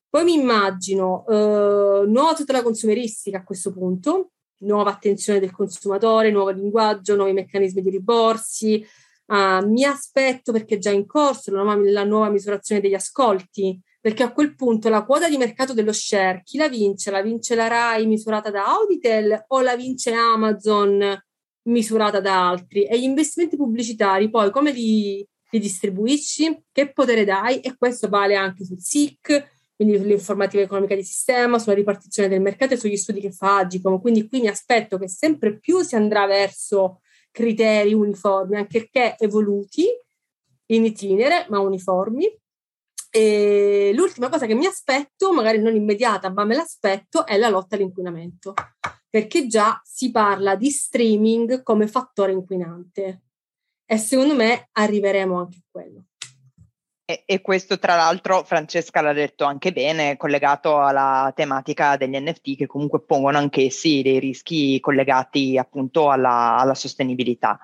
Poi 0.08 0.24
mi 0.24 0.34
immagino 0.34 1.26
eh, 1.26 2.06
nuova 2.06 2.32
tutela 2.34 2.62
consumeristica 2.62 3.38
a 3.38 3.44
questo 3.44 3.70
punto, 3.72 4.30
nuova 4.58 4.90
attenzione 4.90 5.40
del 5.40 5.50
consumatore, 5.50 6.30
nuovo 6.30 6.50
linguaggio, 6.50 7.16
nuovi 7.16 7.32
meccanismi 7.32 7.82
di 7.82 7.90
riborsi. 7.90 8.86
Uh, 9.26 9.66
mi 9.68 9.84
aspetto 9.84 10.52
perché 10.52 10.76
è 10.76 10.78
già 10.78 10.90
in 10.90 11.04
corso 11.04 11.50
la 11.50 11.62
nuova, 11.62 11.90
la 11.90 12.04
nuova, 12.04 12.30
misurazione 12.30 12.80
degli 12.80 12.94
ascolti, 12.94 13.80
perché 14.00 14.22
a 14.22 14.32
quel 14.32 14.54
punto 14.54 14.88
la 14.88 15.04
quota 15.04 15.28
di 15.28 15.36
mercato 15.36 15.74
dello 15.74 15.92
share, 15.92 16.42
chi 16.44 16.58
la 16.58 16.68
vince? 16.68 17.10
La 17.10 17.22
vince 17.22 17.56
la 17.56 17.66
RAI 17.66 18.06
misurata 18.06 18.50
da 18.50 18.66
Auditel 18.66 19.46
o 19.48 19.60
la 19.62 19.74
vince 19.74 20.12
Amazon 20.12 21.20
misurata 21.64 22.20
da 22.20 22.48
altri? 22.48 22.84
E 22.84 23.00
gli 23.00 23.02
investimenti 23.02 23.56
pubblicitari 23.56 24.30
poi 24.30 24.52
come 24.52 24.70
li, 24.70 25.26
li 25.50 25.58
distribuisci? 25.58 26.62
Che 26.70 26.92
potere 26.92 27.24
dai? 27.24 27.58
E 27.58 27.76
questo 27.76 28.08
vale 28.08 28.36
anche 28.36 28.64
sul 28.64 28.78
SIC, 28.78 29.55
quindi 29.76 29.98
sull'informativa 29.98 30.62
economica 30.62 30.94
di 30.94 31.04
sistema, 31.04 31.58
sulla 31.58 31.74
ripartizione 31.74 32.30
del 32.30 32.40
mercato 32.40 32.74
e 32.74 32.78
sugli 32.78 32.96
studi 32.96 33.20
che 33.20 33.30
fa 33.30 33.58
Agicom. 33.58 34.00
Quindi 34.00 34.26
qui 34.26 34.40
mi 34.40 34.48
aspetto 34.48 34.96
che 34.96 35.06
sempre 35.06 35.58
più 35.58 35.80
si 35.80 35.94
andrà 35.94 36.26
verso 36.26 37.02
criteri 37.30 37.92
uniformi, 37.92 38.56
anche 38.56 38.78
perché 38.78 39.16
evoluti 39.18 39.86
in 40.68 40.84
itinere, 40.86 41.46
ma 41.50 41.60
uniformi. 41.60 42.26
E 43.10 43.92
l'ultima 43.94 44.30
cosa 44.30 44.46
che 44.46 44.54
mi 44.54 44.64
aspetto, 44.64 45.32
magari 45.32 45.58
non 45.58 45.74
immediata, 45.74 46.30
ma 46.30 46.44
me 46.44 46.54
l'aspetto, 46.54 47.26
è 47.26 47.36
la 47.36 47.50
lotta 47.50 47.76
all'inquinamento, 47.76 48.54
perché 49.10 49.46
già 49.46 49.78
si 49.84 50.10
parla 50.10 50.56
di 50.56 50.70
streaming 50.70 51.62
come 51.62 51.86
fattore 51.86 52.32
inquinante 52.32 53.22
e 53.84 53.98
secondo 53.98 54.34
me 54.34 54.68
arriveremo 54.72 55.38
anche 55.38 55.58
a 55.58 55.64
quello. 55.70 56.05
E, 57.08 57.22
e, 57.24 57.40
questo 57.40 57.78
tra 57.78 57.94
l'altro 57.94 58.42
Francesca 58.42 59.00
l'ha 59.00 59.12
detto 59.12 59.44
anche 59.44 59.70
bene, 59.70 60.16
collegato 60.16 60.80
alla 60.80 61.32
tematica 61.36 61.96
degli 61.96 62.18
NFT 62.18 62.56
che 62.56 62.66
comunque 62.66 63.04
pongono 63.04 63.38
anch'essi 63.38 64.02
dei 64.02 64.18
rischi 64.18 64.80
collegati 64.80 65.56
appunto 65.56 66.10
alla, 66.10 66.56
alla 66.56 66.74
sostenibilità. 66.74 67.60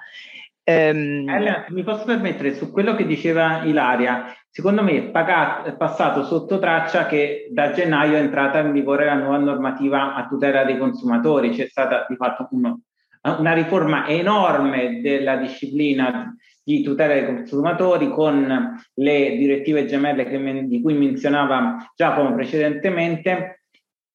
Um, 0.62 1.28
Elena, 1.28 1.66
mi 1.70 1.82
posso 1.82 2.04
permettere 2.04 2.54
su 2.54 2.70
quello 2.70 2.94
che 2.94 3.04
diceva 3.04 3.64
Ilaria, 3.64 4.32
secondo 4.48 4.80
me 4.84 4.96
è, 4.96 5.02
pagato, 5.10 5.68
è 5.68 5.74
passato 5.74 6.22
sotto 6.22 6.60
traccia 6.60 7.06
che 7.06 7.48
da 7.50 7.72
gennaio 7.72 8.14
è 8.14 8.20
entrata 8.20 8.60
in 8.60 8.70
vigore 8.70 9.06
la 9.06 9.14
nuova 9.14 9.38
normativa 9.38 10.14
a 10.14 10.28
tutela 10.28 10.62
dei 10.62 10.78
consumatori, 10.78 11.50
c'è 11.50 11.66
stata 11.66 12.06
di 12.08 12.14
fatto 12.14 12.46
uno, 12.52 12.82
una 13.22 13.52
riforma 13.54 14.06
enorme 14.06 15.00
della 15.00 15.34
disciplina 15.34 16.32
di 16.64 16.82
tutela 16.82 17.14
dei 17.14 17.26
consumatori 17.26 18.08
con 18.10 18.78
le 18.94 19.36
direttive 19.36 19.86
gemelle 19.86 20.24
che, 20.24 20.66
di 20.66 20.80
cui 20.80 20.94
menzionava 20.94 21.90
Giacomo 21.94 22.34
precedentemente, 22.34 23.62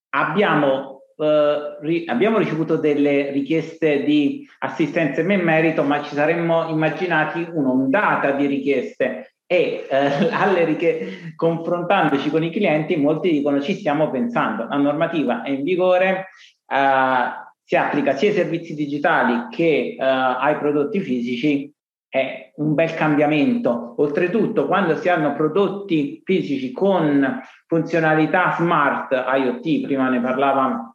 abbiamo, 0.09 1.01
eh, 1.17 1.77
ri, 1.81 2.03
abbiamo 2.07 2.37
ricevuto 2.37 2.77
delle 2.77 3.31
richieste 3.31 4.03
di 4.03 4.47
assistenza 4.59 5.21
in 5.21 5.27
merito, 5.41 5.83
ma 5.83 6.01
ci 6.03 6.15
saremmo 6.15 6.69
immaginati 6.69 7.45
un'ondata 7.51 8.31
di 8.31 8.45
richieste. 8.45 9.33
E 9.45 9.85
eh, 9.89 10.29
alle 10.31 10.65
richie- 10.65 11.33
confrontandoci 11.35 12.29
con 12.29 12.43
i 12.43 12.51
clienti 12.51 12.95
molti 12.95 13.29
dicono 13.29 13.61
ci 13.61 13.73
stiamo 13.75 14.09
pensando, 14.09 14.67
la 14.67 14.77
normativa 14.77 15.41
è 15.41 15.49
in 15.49 15.63
vigore, 15.63 16.27
eh, 16.67 17.45
si 17.63 17.75
applica 17.75 18.15
sia 18.15 18.29
ai 18.29 18.35
servizi 18.35 18.73
digitali 18.73 19.47
che 19.49 19.97
eh, 19.99 20.01
ai 20.01 20.57
prodotti 20.57 21.01
fisici 21.01 21.73
è 22.09 22.53
un 22.55 22.73
bel 22.73 22.93
cambiamento. 22.93 23.95
Oltretutto, 23.97 24.67
quando 24.67 24.95
si 24.95 25.09
hanno 25.09 25.33
prodotti 25.33 26.21
fisici 26.23 26.71
con 26.71 27.41
funzionalità 27.65 28.55
smart 28.57 29.11
IoT, 29.11 29.85
prima 29.85 30.09
ne 30.09 30.21
parlava 30.21 30.91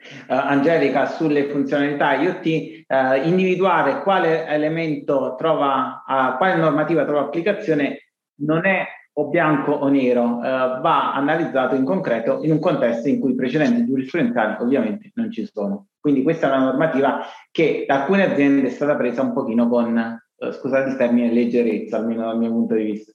Uh, 0.00 0.32
Angelica 0.32 1.04
sulle 1.04 1.50
funzionalità 1.50 2.14
IoT, 2.14 2.86
uh, 2.86 3.26
individuare 3.28 4.00
quale 4.00 4.46
elemento 4.46 5.34
trova, 5.36 6.02
uh, 6.06 6.38
quale 6.38 6.56
normativa 6.56 7.04
trova 7.04 7.20
applicazione 7.20 8.12
non 8.36 8.64
è 8.64 8.86
o 9.12 9.28
bianco 9.28 9.72
o 9.72 9.88
nero, 9.88 10.38
va 10.38 11.12
analizzato 11.12 11.74
in 11.74 11.84
concreto 11.84 12.40
in 12.42 12.52
un 12.52 12.60
contesto 12.60 13.08
in 13.08 13.20
cui 13.20 13.32
i 13.32 13.34
precedenti 13.34 13.84
giurisprudenziali 13.84 14.56
ovviamente 14.60 15.10
non 15.16 15.30
ci 15.30 15.46
sono. 15.52 15.88
Quindi 16.00 16.22
questa 16.22 16.46
è 16.46 16.56
una 16.56 16.64
normativa 16.64 17.20
che 17.50 17.84
da 17.86 18.00
alcune 18.00 18.30
aziende 18.30 18.68
è 18.68 18.70
stata 18.70 18.96
presa 18.96 19.20
un 19.20 19.34
pochino 19.34 19.68
con 19.68 20.19
scusate 20.52 20.90
il 20.90 20.96
termine, 20.96 21.32
leggerezza, 21.32 21.96
almeno 21.96 22.22
dal 22.26 22.38
mio 22.38 22.50
punto 22.50 22.74
di 22.74 22.84
vista. 22.84 23.12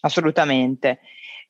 Assolutamente. 0.00 1.00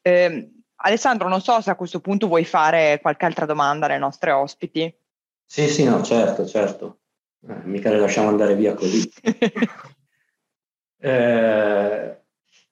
Eh, 0.00 0.50
Alessandro, 0.76 1.28
non 1.28 1.40
so 1.40 1.60
se 1.60 1.70
a 1.70 1.76
questo 1.76 2.00
punto 2.00 2.26
vuoi 2.26 2.44
fare 2.44 2.98
qualche 3.00 3.24
altra 3.24 3.46
domanda 3.46 3.86
alle 3.86 3.98
nostre 3.98 4.30
ospiti. 4.30 4.92
Sì, 5.44 5.68
sì, 5.68 5.84
no, 5.84 6.02
certo, 6.02 6.46
certo. 6.46 6.98
Eh, 7.48 7.60
mica 7.64 7.90
le 7.90 7.98
lasciamo 7.98 8.28
andare 8.28 8.54
via 8.54 8.74
così. 8.74 9.10
eh, 10.98 12.18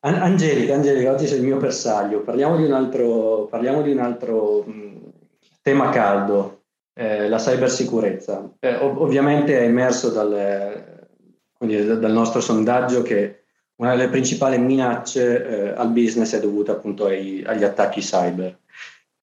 Angelica, 0.00 0.74
Angelica, 0.74 1.12
oggi 1.12 1.26
sei 1.26 1.38
il 1.38 1.44
mio 1.44 1.56
bersaglio. 1.58 2.22
Parliamo 2.22 2.56
di 2.56 2.64
un 2.64 2.72
altro, 2.72 3.46
parliamo 3.46 3.82
di 3.82 3.92
un 3.92 3.98
altro 3.98 4.62
mh, 4.62 5.12
tema 5.62 5.90
caldo, 5.90 6.64
eh, 6.94 7.28
la 7.28 7.38
cybersicurezza. 7.38 8.56
Eh, 8.58 8.74
ov- 8.74 9.00
ovviamente 9.00 9.58
è 9.58 9.62
emerso 9.62 10.10
dal, 10.10 10.91
quindi 11.62 11.86
dal 11.86 12.10
nostro 12.10 12.40
sondaggio 12.40 13.02
che 13.02 13.42
una 13.76 13.94
delle 13.94 14.08
principali 14.08 14.58
minacce 14.58 15.46
eh, 15.46 15.68
al 15.76 15.90
business 15.90 16.34
è 16.34 16.40
dovuta 16.40 16.72
appunto 16.72 17.04
ai, 17.04 17.44
agli 17.46 17.62
attacchi 17.62 18.00
cyber. 18.00 18.58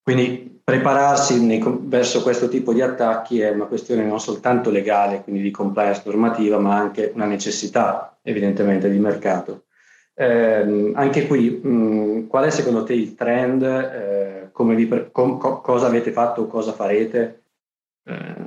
Quindi 0.02 0.62
prepararsi 0.64 1.44
nei, 1.46 1.62
verso 1.82 2.24
questo 2.24 2.48
tipo 2.48 2.72
di 2.72 2.82
attacchi 2.82 3.42
è 3.42 3.50
una 3.50 3.66
questione 3.66 4.06
non 4.06 4.22
soltanto 4.22 4.70
legale, 4.70 5.22
quindi 5.22 5.42
di 5.42 5.52
compliance 5.52 6.04
normativa, 6.06 6.58
ma 6.60 6.78
anche 6.78 7.12
una 7.14 7.26
necessità 7.26 8.18
evidentemente 8.22 8.90
di 8.90 9.00
mercato. 9.00 9.66
Eh, 10.14 10.92
anche 10.96 11.28
qui, 11.28 11.50
mh, 11.62 12.28
qual 12.28 12.46
è 12.46 12.50
secondo 12.52 12.84
te 12.84 12.94
il 12.94 13.16
trend? 13.16 13.64
Eh, 13.64 14.50
vi, 14.56 15.10
com, 15.12 15.38
co, 15.38 15.60
cosa 15.60 15.88
avete 15.88 16.14
fatto 16.14 16.44
o 16.44 16.48
cosa 16.48 16.72
farete 16.72 17.42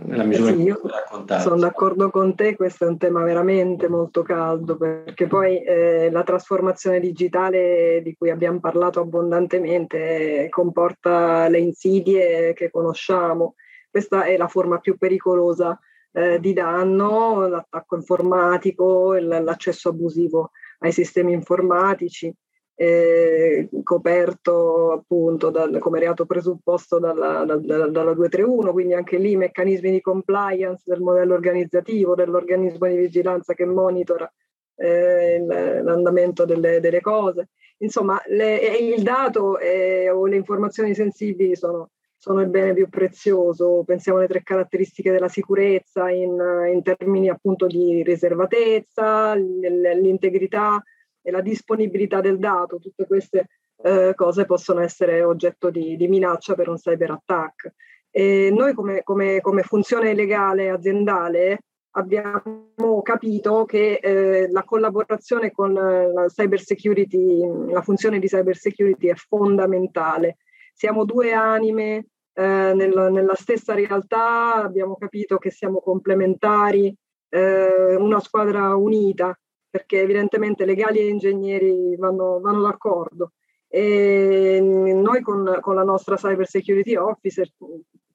nella 0.05 0.25
misura 0.25 0.53
sì, 0.53 0.61
in 0.61 0.77
cui 0.79 0.91
raccontare. 0.91 1.43
Sono 1.43 1.57
d'accordo 1.57 2.11
con 2.11 2.35
te, 2.35 2.57
questo 2.57 2.85
è 2.85 2.89
un 2.89 2.99
tema 2.99 3.23
veramente 3.23 3.89
molto 3.89 4.23
caldo 4.23 4.77
perché 4.77 5.27
poi 5.27 5.63
eh, 5.63 6.11
la 6.11 6.23
trasformazione 6.23 7.01
digitale 7.01 8.01
di 8.03 8.15
cui 8.15 8.31
abbiamo 8.31 8.61
parlato 8.61 9.01
abbondantemente 9.01 10.45
eh, 10.45 10.49
comporta 10.49 11.49
le 11.49 11.59
insidie 11.59 12.53
che 12.53 12.71
conosciamo. 12.71 13.55
Questa 13.91 14.25
è 14.25 14.37
la 14.37 14.49
forma 14.49 14.79
più 14.79 14.97
pericolosa 14.97 15.79
eh, 16.13 16.41
di 16.41 16.53
danno, 16.53 17.47
l'attacco 17.49 17.97
informatico, 17.97 19.15
l'accesso 19.15 19.91
abusivo 19.91 20.51
ai 20.81 20.93
sistemi 20.93 21.33
informatici, 21.33 22.35
eh, 22.75 23.69
coperto 23.83 24.93
appunto 24.93 25.51
dal, 25.51 25.79
come 25.79 26.01
reato 26.01 26.27
presupposto 26.27 26.99
dalla, 26.99 27.45
dalla, 27.45 27.89
dalla 27.89 28.15
231, 28.15 28.73
quindi 28.73 28.95
anche 28.95 29.19
lì 29.19 29.37
meccanismi 29.37 29.91
di 29.91 30.01
compliance 30.01 30.83
del 30.87 31.01
modello 31.01 31.35
organizzativo, 31.35 32.15
dell'organismo 32.15 32.87
di 32.89 32.97
vigilanza 32.97 33.55
che 33.55 33.65
monitora 33.65 34.31
eh, 34.77 35.45
l'andamento 35.83 36.45
delle, 36.45 36.81
delle, 36.81 37.01
cose. 37.01 37.49
Insomma, 37.79 38.21
le, 38.27 38.59
il 38.79 39.03
dato 39.03 39.59
eh, 39.59 40.11
o 40.11 40.27
le 40.27 40.37
informazioni 40.37 40.95
sensibili 40.95 41.55
sono, 41.57 41.91
sono, 42.17 42.41
il 42.41 42.49
bene 42.49 42.73
più 42.73 42.89
prezioso. 42.89 43.83
Pensiamo 43.85 44.19
alle 44.19 44.29
tre 44.29 44.43
caratteristiche 44.43 45.11
della 45.11 45.29
sicurezza 45.29 46.09
in, 46.11 46.37
in 46.73 46.83
termini 46.83 47.29
appunto 47.29 47.67
di 47.67 48.03
riservatezza, 48.03 49.35
l'integrità 49.35 50.83
e 51.23 51.31
la 51.31 51.41
disponibilità 51.41 52.21
del 52.21 52.39
dato. 52.39 52.79
Tutte 52.79 53.07
queste 53.07 53.47
eh, 53.83 54.13
cose 54.15 54.45
possono 54.45 54.81
essere 54.81 55.23
oggetto 55.23 55.71
di, 55.71 55.97
di 55.97 56.09
minaccia 56.09 56.55
per 56.55 56.69
un 56.69 56.77
cyber 56.77 57.13
attack. 57.13 57.73
E 58.11 58.51
noi 58.53 58.75
come, 58.75 59.03
come, 59.03 59.41
come 59.41 59.63
funzione 59.63 60.15
legale 60.15 60.69
aziendale 60.69 61.61
abbiamo 61.93 63.03
capito 63.03 63.65
che 63.65 63.95
eh, 64.03 64.51
la 64.51 64.63
collaborazione 64.65 65.51
con 65.51 65.73
la 65.73 66.27
cyber 66.27 66.61
security, 66.61 67.71
la 67.71 67.83
funzione 67.83 68.19
di 68.19 68.27
cyber 68.27 68.57
security 68.57 69.09
è 69.09 69.15
fondamentale. 69.15 70.39
Siamo 70.75 71.05
due 71.05 71.33
anime 71.33 72.07
eh, 72.35 72.73
nel, 72.75 73.09
nella 73.11 73.35
stessa 73.35 73.75
realtà, 73.75 74.55
abbiamo 74.55 74.97
capito 74.97 75.37
che 75.37 75.51
siamo 75.51 75.81
complementari, 75.81 76.95
eh, 77.29 77.95
una 77.97 78.21
squadra 78.21 78.75
unita, 78.75 79.39
perché 79.73 80.03
evidentemente 80.03 80.67
legali 80.67 80.99
e 80.99 81.09
ingegneri 81.09 81.97
vanno, 81.97 82.41
vanno 82.41 82.61
d'accordo. 82.61 83.33
E 83.67 84.61
noi 84.61 85.23
con, 85.23 85.61
con 85.63 85.75
la 85.75 85.83
nostra 85.83 86.17
cyber 86.17 86.47
security 86.47 86.95
officer 86.95 87.47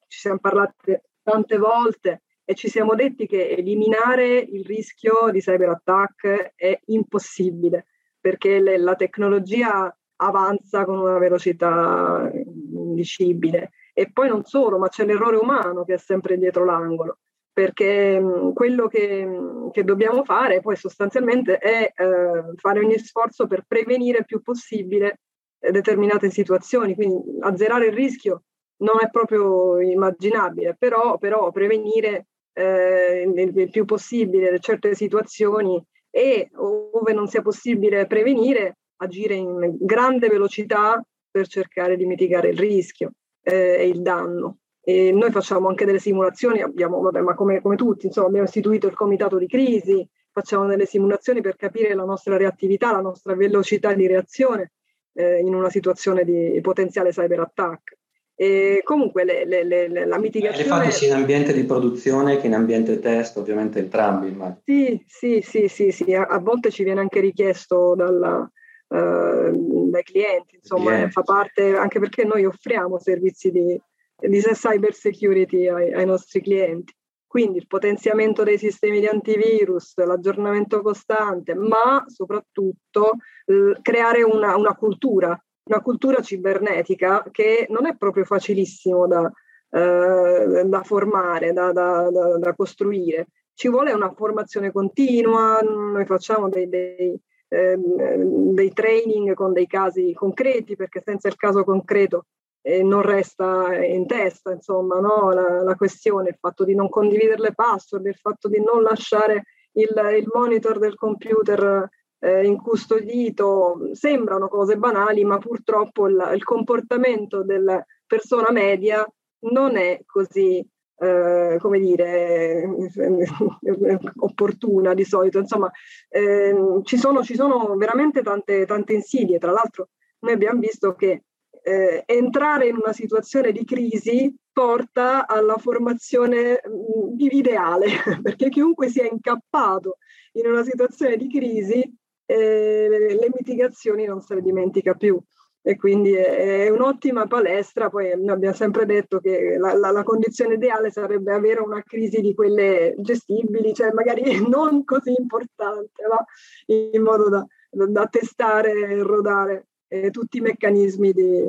ci 0.06 0.18
siamo 0.20 0.38
parlate 0.38 1.06
tante 1.20 1.58
volte 1.58 2.22
e 2.44 2.54
ci 2.54 2.68
siamo 2.68 2.94
detti 2.94 3.26
che 3.26 3.48
eliminare 3.48 4.38
il 4.38 4.64
rischio 4.64 5.30
di 5.32 5.40
cyber 5.40 5.70
attack 5.70 6.52
è 6.54 6.80
impossibile 6.86 7.86
perché 8.20 8.60
le, 8.60 8.78
la 8.78 8.94
tecnologia 8.94 9.92
avanza 10.20 10.84
con 10.84 10.98
una 10.98 11.18
velocità 11.18 12.30
indicibile 12.32 13.72
e 13.92 14.12
poi 14.12 14.28
non 14.28 14.44
solo, 14.44 14.78
ma 14.78 14.86
c'è 14.86 15.04
l'errore 15.04 15.36
umano 15.38 15.82
che 15.82 15.94
è 15.94 15.98
sempre 15.98 16.38
dietro 16.38 16.64
l'angolo 16.64 17.18
perché 17.58 18.22
quello 18.54 18.86
che, 18.86 19.26
che, 19.72 19.82
dobbiamo 19.82 20.22
fare 20.22 20.60
poi 20.60 20.76
sostanzialmente 20.76 21.58
è 21.58 21.92
eh, 21.92 22.54
fare 22.54 22.78
ogni 22.78 22.96
sforzo 23.00 23.48
per 23.48 23.64
prevenire 23.66 24.18
il 24.18 24.26
più 24.26 24.40
possibile 24.42 25.22
determinate 25.58 26.30
situazioni, 26.30 26.94
quindi 26.94 27.20
azzerare 27.40 27.86
il 27.86 27.94
rischio 27.94 28.44
non 28.82 28.98
è 29.00 29.10
proprio 29.10 29.80
immaginabile, 29.80 30.76
però, 30.78 31.18
però 31.18 31.50
prevenire 31.50 32.28
eh, 32.52 33.28
il 33.34 33.70
più 33.70 33.84
possibile 33.84 34.60
certe 34.60 34.94
situazioni 34.94 35.84
e 36.10 36.50
ove 36.54 37.12
non 37.12 37.26
sia 37.26 37.42
possibile 37.42 38.06
prevenire, 38.06 38.76
agire 38.98 39.34
in 39.34 39.76
grande 39.80 40.28
velocità 40.28 41.04
per 41.28 41.48
cercare 41.48 41.96
di 41.96 42.06
mitigare 42.06 42.50
il 42.50 42.58
rischio 42.58 43.10
eh, 43.42 43.78
e 43.80 43.88
il 43.88 44.00
danno. 44.00 44.58
E 44.88 45.12
noi 45.12 45.30
facciamo 45.30 45.68
anche 45.68 45.84
delle 45.84 45.98
simulazioni, 45.98 46.62
abbiamo, 46.62 47.02
vabbè, 47.02 47.20
ma 47.20 47.34
come, 47.34 47.60
come 47.60 47.76
tutti, 47.76 48.06
insomma, 48.06 48.28
abbiamo 48.28 48.46
istituito 48.46 48.86
il 48.86 48.94
comitato 48.94 49.36
di 49.36 49.46
crisi, 49.46 50.08
facciamo 50.32 50.64
delle 50.64 50.86
simulazioni 50.86 51.42
per 51.42 51.56
capire 51.56 51.94
la 51.94 52.04
nostra 52.04 52.38
reattività, 52.38 52.92
la 52.92 53.02
nostra 53.02 53.34
velocità 53.34 53.92
di 53.92 54.06
reazione 54.06 54.72
eh, 55.12 55.40
in 55.40 55.54
una 55.54 55.68
situazione 55.68 56.24
di 56.24 56.58
potenziale 56.62 57.10
cyber 57.10 57.40
attack. 57.40 57.98
E 58.34 58.80
comunque 58.82 59.24
le, 59.24 59.44
le, 59.44 59.62
le, 59.62 60.06
la 60.06 60.18
mitigazione... 60.18 60.62
Le 60.62 60.68
fate 60.70 60.90
sia 60.90 61.08
in 61.08 61.20
ambiente 61.20 61.52
di 61.52 61.64
produzione 61.64 62.38
che 62.38 62.46
in 62.46 62.54
ambiente 62.54 62.98
test, 62.98 63.36
ovviamente 63.36 63.80
entrambi. 63.80 64.30
Ma... 64.30 64.58
Sì, 64.64 65.04
sì, 65.06 65.42
sì, 65.42 65.68
sì, 65.68 65.90
sì. 65.90 66.14
A, 66.14 66.22
a, 66.22 66.38
volte 66.38 66.70
ci 66.70 66.82
viene 66.82 67.00
anche 67.00 67.20
richiesto 67.20 67.94
dalla, 67.94 68.38
uh, 68.38 69.90
dai 69.90 70.02
clienti, 70.02 70.54
insomma, 70.54 70.92
clienti. 70.92 71.12
fa 71.12 71.22
parte, 71.24 71.76
anche 71.76 71.98
perché 72.00 72.24
noi 72.24 72.46
offriamo 72.46 72.98
servizi 72.98 73.50
di, 73.50 73.78
di 74.18 74.40
cyber 74.40 74.94
security 74.94 75.68
ai, 75.68 75.92
ai 75.92 76.06
nostri 76.06 76.40
clienti. 76.40 76.94
Quindi 77.26 77.58
il 77.58 77.66
potenziamento 77.66 78.42
dei 78.42 78.56
sistemi 78.56 79.00
di 79.00 79.06
antivirus, 79.06 79.94
l'aggiornamento 79.96 80.80
costante, 80.80 81.54
ma 81.54 82.02
soprattutto 82.06 83.12
eh, 83.44 83.76
creare 83.82 84.22
una, 84.22 84.56
una 84.56 84.74
cultura 84.74 85.38
una 85.68 85.80
cultura 85.82 86.20
cibernetica 86.20 87.24
che 87.30 87.66
non 87.68 87.86
è 87.86 87.94
proprio 87.96 88.24
facilissimo 88.24 89.06
da, 89.06 89.30
eh, 89.70 90.64
da 90.64 90.82
formare, 90.82 91.52
da, 91.52 91.72
da, 91.72 92.08
da, 92.38 92.54
costruire. 92.54 93.28
Ci 93.52 93.68
vuole 93.68 93.92
una 93.92 94.12
formazione 94.14 94.72
continua, 94.72 95.58
noi 95.60 96.06
facciamo 96.06 96.48
dei, 96.48 96.68
dei, 96.68 97.20
eh, 97.48 97.76
dei 97.76 98.72
training 98.72 99.34
con 99.34 99.52
dei 99.52 99.66
casi 99.66 100.12
concreti, 100.14 100.74
perché 100.74 101.02
senza 101.04 101.28
il 101.28 101.36
caso 101.36 101.64
concreto 101.64 102.26
eh, 102.62 102.82
non 102.82 103.02
resta 103.02 103.74
in 103.84 104.06
testa, 104.06 104.52
insomma, 104.52 104.98
no? 105.00 105.30
la, 105.32 105.62
la, 105.62 105.74
questione, 105.74 106.30
il 106.30 106.36
fatto 106.38 106.64
di 106.64 106.74
non 106.74 106.88
condividere 106.88 107.40
le 107.40 107.54
password, 107.54 108.06
il 108.06 108.14
fatto 108.14 108.48
di 108.48 108.60
non 108.60 108.82
lasciare 108.82 109.44
il, 109.72 109.88
il 110.16 110.28
monitor 110.32 110.78
del 110.78 110.94
computer 110.94 111.88
eh, 112.20 112.44
incustodito, 112.44 113.90
sembrano 113.92 114.48
cose 114.48 114.76
banali, 114.76 115.24
ma 115.24 115.38
purtroppo 115.38 116.08
il, 116.08 116.32
il, 116.34 116.44
comportamento 116.44 117.44
della 117.44 117.82
persona 118.06 118.50
media 118.50 119.06
non 119.40 119.76
è 119.76 120.00
così, 120.04 120.66
eh, 120.98 121.58
come 121.60 121.78
dire, 121.78 122.68
opportuna 124.18 124.94
di 124.94 125.04
solito. 125.04 125.38
Insomma, 125.38 125.70
eh, 126.08 126.80
ci, 126.82 126.96
sono, 126.96 127.22
ci, 127.22 127.34
sono, 127.34 127.76
veramente 127.76 128.22
tante, 128.22 128.66
tante 128.66 128.94
insidie. 128.94 129.38
Tra 129.38 129.52
l'altro, 129.52 129.90
noi 130.20 130.32
abbiamo 130.32 130.58
visto 130.58 130.94
che 130.94 131.22
eh, 131.68 132.02
entrare 132.06 132.68
in 132.68 132.76
una 132.76 132.92
situazione 132.92 133.52
di 133.52 133.64
crisi 133.64 134.34
porta 134.52 135.26
alla 135.26 135.58
formazione 135.58 136.60
mh, 136.64 137.14
ideale, 137.18 137.86
perché 138.22 138.48
chiunque 138.48 138.88
sia 138.88 139.06
incappato 139.06 139.98
in 140.32 140.46
una 140.46 140.62
situazione 140.62 141.16
di 141.16 141.28
crisi 141.28 141.82
eh, 142.24 143.16
le 143.18 143.30
mitigazioni 143.34 144.04
non 144.04 144.20
se 144.20 144.34
le 144.34 144.42
dimentica 144.42 144.94
più 144.94 145.18
e 145.62 145.76
quindi 145.76 146.14
è, 146.14 146.64
è 146.64 146.68
un'ottima 146.70 147.26
palestra. 147.26 147.90
Poi 147.90 148.12
abbiamo 148.12 148.54
sempre 148.54 148.86
detto 148.86 149.18
che 149.18 149.56
la, 149.58 149.74
la, 149.74 149.90
la, 149.90 150.02
condizione 150.02 150.54
ideale 150.54 150.90
sarebbe 150.90 151.32
avere 151.32 151.60
una 151.60 151.82
crisi 151.82 152.20
di 152.20 152.34
quelle 152.34 152.94
gestibili, 152.98 153.74
cioè 153.74 153.92
magari 153.92 154.22
non 154.48 154.84
così 154.84 155.14
importante, 155.16 156.06
ma 156.08 156.24
in 156.66 157.02
modo 157.02 157.28
da, 157.28 157.46
da 157.70 158.06
testare 158.06 158.72
e 158.72 159.02
rodare 159.02 159.66
eh, 159.88 160.10
tutti 160.10 160.38
i 160.38 160.42
meccanismi 160.42 161.12
di, 161.12 161.44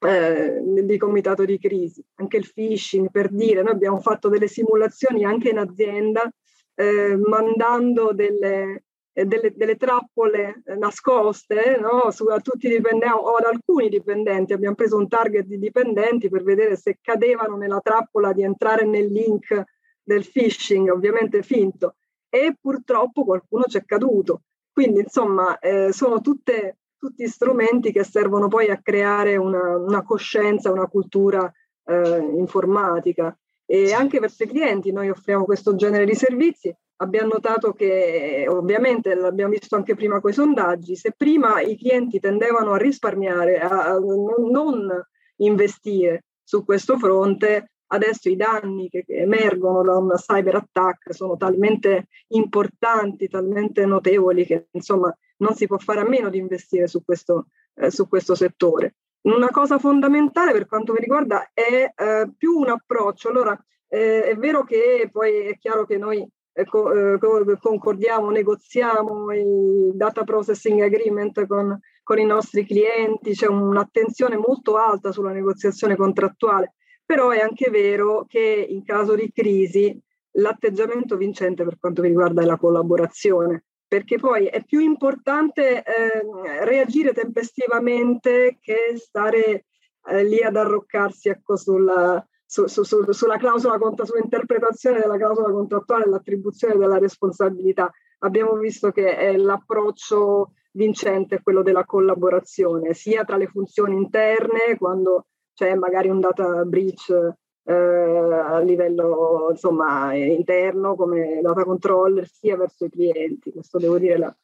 eh, 0.00 0.60
di 0.62 0.96
comitato 0.96 1.44
di 1.44 1.58
crisi. 1.58 2.04
Anche 2.16 2.38
il 2.38 2.50
phishing, 2.52 3.10
per 3.10 3.30
dire, 3.30 3.62
noi 3.62 3.72
abbiamo 3.72 4.00
fatto 4.00 4.28
delle 4.28 4.48
simulazioni 4.48 5.24
anche 5.24 5.50
in 5.50 5.58
azienda, 5.58 6.30
eh, 6.74 7.16
mandando 7.16 8.12
delle, 8.12 8.84
eh, 9.12 9.24
delle, 9.24 9.52
delle, 9.54 9.76
trappole 9.76 10.62
eh, 10.64 10.76
nascoste 10.76 11.76
no? 11.80 12.10
Su, 12.12 12.26
a 12.26 12.40
tutti 12.40 12.66
i 12.66 12.70
dipendenti 12.70 13.14
o 13.14 13.34
ad 13.34 13.44
alcuni 13.44 13.88
dipendenti. 13.88 14.52
Abbiamo 14.52 14.76
preso 14.76 14.96
un 14.96 15.08
target 15.08 15.46
di 15.46 15.58
dipendenti 15.58 16.28
per 16.28 16.42
vedere 16.44 16.76
se 16.76 16.98
cadevano 17.02 17.56
nella 17.56 17.80
trappola 17.80 18.32
di 18.32 18.42
entrare 18.42 18.84
nel 18.84 19.10
link 19.10 19.64
del 20.02 20.26
phishing, 20.26 20.88
ovviamente 20.88 21.42
finto, 21.42 21.96
e 22.30 22.54
purtroppo 22.58 23.24
qualcuno 23.24 23.64
ci 23.64 23.78
è 23.78 23.84
caduto. 23.84 24.42
Quindi, 24.72 25.00
insomma, 25.00 25.58
eh, 25.58 25.92
sono 25.92 26.20
tutte, 26.20 26.78
tutti 26.98 27.26
strumenti 27.26 27.92
che 27.92 28.04
servono 28.04 28.48
poi 28.48 28.68
a 28.68 28.80
creare 28.82 29.36
una, 29.36 29.76
una 29.76 30.02
coscienza, 30.02 30.72
una 30.72 30.86
cultura 30.86 31.50
eh, 31.84 32.18
informatica. 32.36 33.36
E 33.64 33.92
anche 33.92 34.18
verso 34.18 34.44
i 34.44 34.48
clienti 34.48 34.92
noi 34.92 35.10
offriamo 35.10 35.44
questo 35.44 35.74
genere 35.74 36.04
di 36.04 36.14
servizi 36.14 36.74
abbiamo 37.00 37.32
notato 37.34 37.72
che 37.72 38.46
ovviamente 38.48 39.14
l'abbiamo 39.14 39.52
visto 39.52 39.76
anche 39.76 39.94
prima 39.94 40.20
con 40.20 40.30
i 40.30 40.34
sondaggi, 40.34 40.96
se 40.96 41.12
prima 41.16 41.60
i 41.60 41.76
clienti 41.76 42.18
tendevano 42.18 42.72
a 42.72 42.78
risparmiare, 42.78 43.58
a 43.58 43.98
non 43.98 44.88
investire 45.36 46.24
su 46.42 46.64
questo 46.64 46.98
fronte, 46.98 47.72
adesso 47.90 48.28
i 48.28 48.36
danni 48.36 48.88
che 48.88 49.04
emergono 49.06 49.82
da 49.82 49.96
un 49.96 50.12
cyber 50.14 50.56
attack 50.56 51.14
sono 51.14 51.36
talmente 51.36 52.08
importanti, 52.28 53.28
talmente 53.28 53.86
notevoli 53.86 54.44
che 54.44 54.66
insomma 54.72 55.14
non 55.38 55.54
si 55.54 55.66
può 55.66 55.78
fare 55.78 56.00
a 56.00 56.08
meno 56.08 56.30
di 56.30 56.38
investire 56.38 56.86
su 56.86 57.02
questo, 57.04 57.48
eh, 57.74 57.90
su 57.90 58.08
questo 58.08 58.34
settore. 58.34 58.94
Una 59.22 59.48
cosa 59.50 59.78
fondamentale 59.78 60.52
per 60.52 60.66
quanto 60.66 60.92
mi 60.92 61.00
riguarda 61.00 61.50
è 61.52 61.92
eh, 61.94 62.30
più 62.36 62.52
un 62.58 62.68
approccio. 62.68 63.28
Allora, 63.30 63.58
Eh, 63.90 64.20
è 64.22 64.36
vero 64.36 64.64
che 64.64 65.08
poi 65.10 65.46
è 65.48 65.56
chiaro 65.56 65.86
che 65.86 65.96
noi 65.96 66.22
ecco, 66.52 66.92
eh, 66.92 67.18
concordiamo, 67.58 68.28
negoziamo 68.28 69.32
i 69.32 69.92
data 69.94 70.24
processing 70.24 70.82
agreement 70.82 71.46
con, 71.46 71.80
con 72.04 72.18
i 72.18 72.26
nostri 72.26 72.66
clienti, 72.66 73.32
c'è 73.32 73.46
un'attenzione 73.46 74.36
molto 74.36 74.76
alta 74.76 75.10
sulla 75.10 75.32
negoziazione 75.32 75.96
contrattuale, 75.96 76.74
però 77.02 77.30
è 77.30 77.40
anche 77.40 77.70
vero 77.70 78.26
che 78.28 78.66
in 78.68 78.84
caso 78.84 79.14
di 79.14 79.32
crisi 79.32 79.98
l'atteggiamento 80.32 81.16
vincente 81.16 81.64
per 81.64 81.78
quanto 81.78 82.02
riguarda 82.02 82.44
la 82.44 82.58
collaborazione, 82.58 83.67
perché 83.88 84.18
poi 84.18 84.46
è 84.46 84.62
più 84.64 84.80
importante 84.80 85.82
eh, 85.82 86.64
reagire 86.64 87.14
tempestivamente 87.14 88.58
che 88.60 88.94
stare 88.96 89.64
eh, 90.06 90.24
lì 90.24 90.42
ad 90.42 90.56
arroccarsi 90.56 91.30
ecco, 91.30 91.56
sulla, 91.56 92.24
su, 92.44 92.66
su, 92.66 92.82
su, 92.82 93.10
sulla 93.10 93.38
clausola 93.38 93.78
sull'interpretazione 93.78 95.00
della 95.00 95.16
clausola 95.16 95.50
contrattuale 95.50 96.04
e 96.04 96.08
l'attribuzione 96.10 96.76
della 96.76 96.98
responsabilità. 96.98 97.90
Abbiamo 98.20 98.54
visto 98.56 98.90
che 98.90 99.36
l'approccio 99.38 100.52
vincente 100.72 101.36
è 101.36 101.42
quello 101.42 101.62
della 101.62 101.84
collaborazione, 101.84 102.92
sia 102.92 103.24
tra 103.24 103.36
le 103.36 103.46
funzioni 103.46 103.96
interne, 103.96 104.76
quando 104.76 105.26
c'è 105.54 105.74
magari 105.74 106.08
un 106.08 106.20
data 106.20 106.64
breach 106.64 107.32
eh, 107.68 107.74
a 107.74 108.58
livello 108.60 109.48
insomma, 109.50 110.14
interno 110.14 110.96
come 110.96 111.40
data 111.42 111.64
controller, 111.64 112.26
sia 112.26 112.56
verso 112.56 112.86
i 112.86 112.90
clienti. 112.90 113.52
Questo 113.52 113.78
devo 113.78 113.98
dire 113.98 114.16
la, 114.16 114.34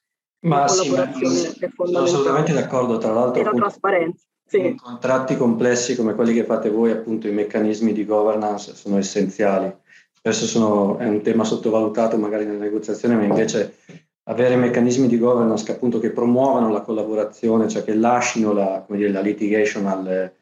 ma 0.41 0.61
la 0.61 0.67
collaborazione 0.67 1.35
sì, 1.35 1.57
ma 1.59 1.67
è 1.67 1.71
fondamentale. 1.71 1.75
Sono 1.77 2.03
assolutamente 2.03 2.53
d'accordo, 2.53 2.99
tra 2.99 3.13
l'altro. 3.13 3.41
E 3.41 3.45
la 3.45 3.53
trasparenza. 3.53 4.27
Sì. 4.47 4.59
In 4.59 4.77
contratti 4.77 5.39
complessi 5.39 5.97
come 5.97 6.15
quelli 6.15 6.35
che 6.35 6.45
fate 6.45 6.69
voi, 6.69 6.91
appunto 6.91 7.27
i 7.27 7.33
meccanismi 7.33 7.95
di 7.95 8.05
governance 8.05 8.75
sono 8.75 8.99
essenziali. 8.99 9.75
Spesso 10.13 10.45
sono, 10.45 10.99
è 10.99 11.09
un 11.09 11.23
tema 11.23 11.45
sottovalutato 11.45 12.19
magari 12.19 12.45
nella 12.45 12.59
negoziazione, 12.59 13.17
ma 13.17 13.23
invece 13.23 13.77
avere 14.25 14.57
meccanismi 14.57 15.07
di 15.07 15.19
governance 15.19 15.65
che 15.65 15.73
appunto 15.73 15.99
che 15.99 16.11
promuovano 16.11 16.71
la 16.71 16.83
collaborazione, 16.83 17.69
cioè 17.69 17.85
che 17.85 17.95
lasciano 17.95 18.53
la, 18.53 18.85
dire, 18.89 19.11
la 19.11 19.21
litigation 19.21 19.87
alle... 19.87 20.37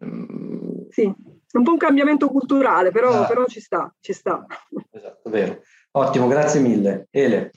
Um... 0.00 0.86
Sì, 0.90 1.12
un 1.58 1.64
po' 1.64 1.72
un 1.72 1.78
cambiamento 1.78 2.28
culturale, 2.28 2.90
però, 2.90 3.10
esatto. 3.10 3.28
però 3.28 3.46
ci 3.46 3.60
sta, 3.60 3.92
ci 4.00 4.12
sta. 4.12 4.44
Esatto, 4.90 5.30
vero. 5.30 5.62
Ottimo, 5.92 6.28
grazie 6.28 6.60
mille. 6.60 7.08
Ele. 7.10 7.50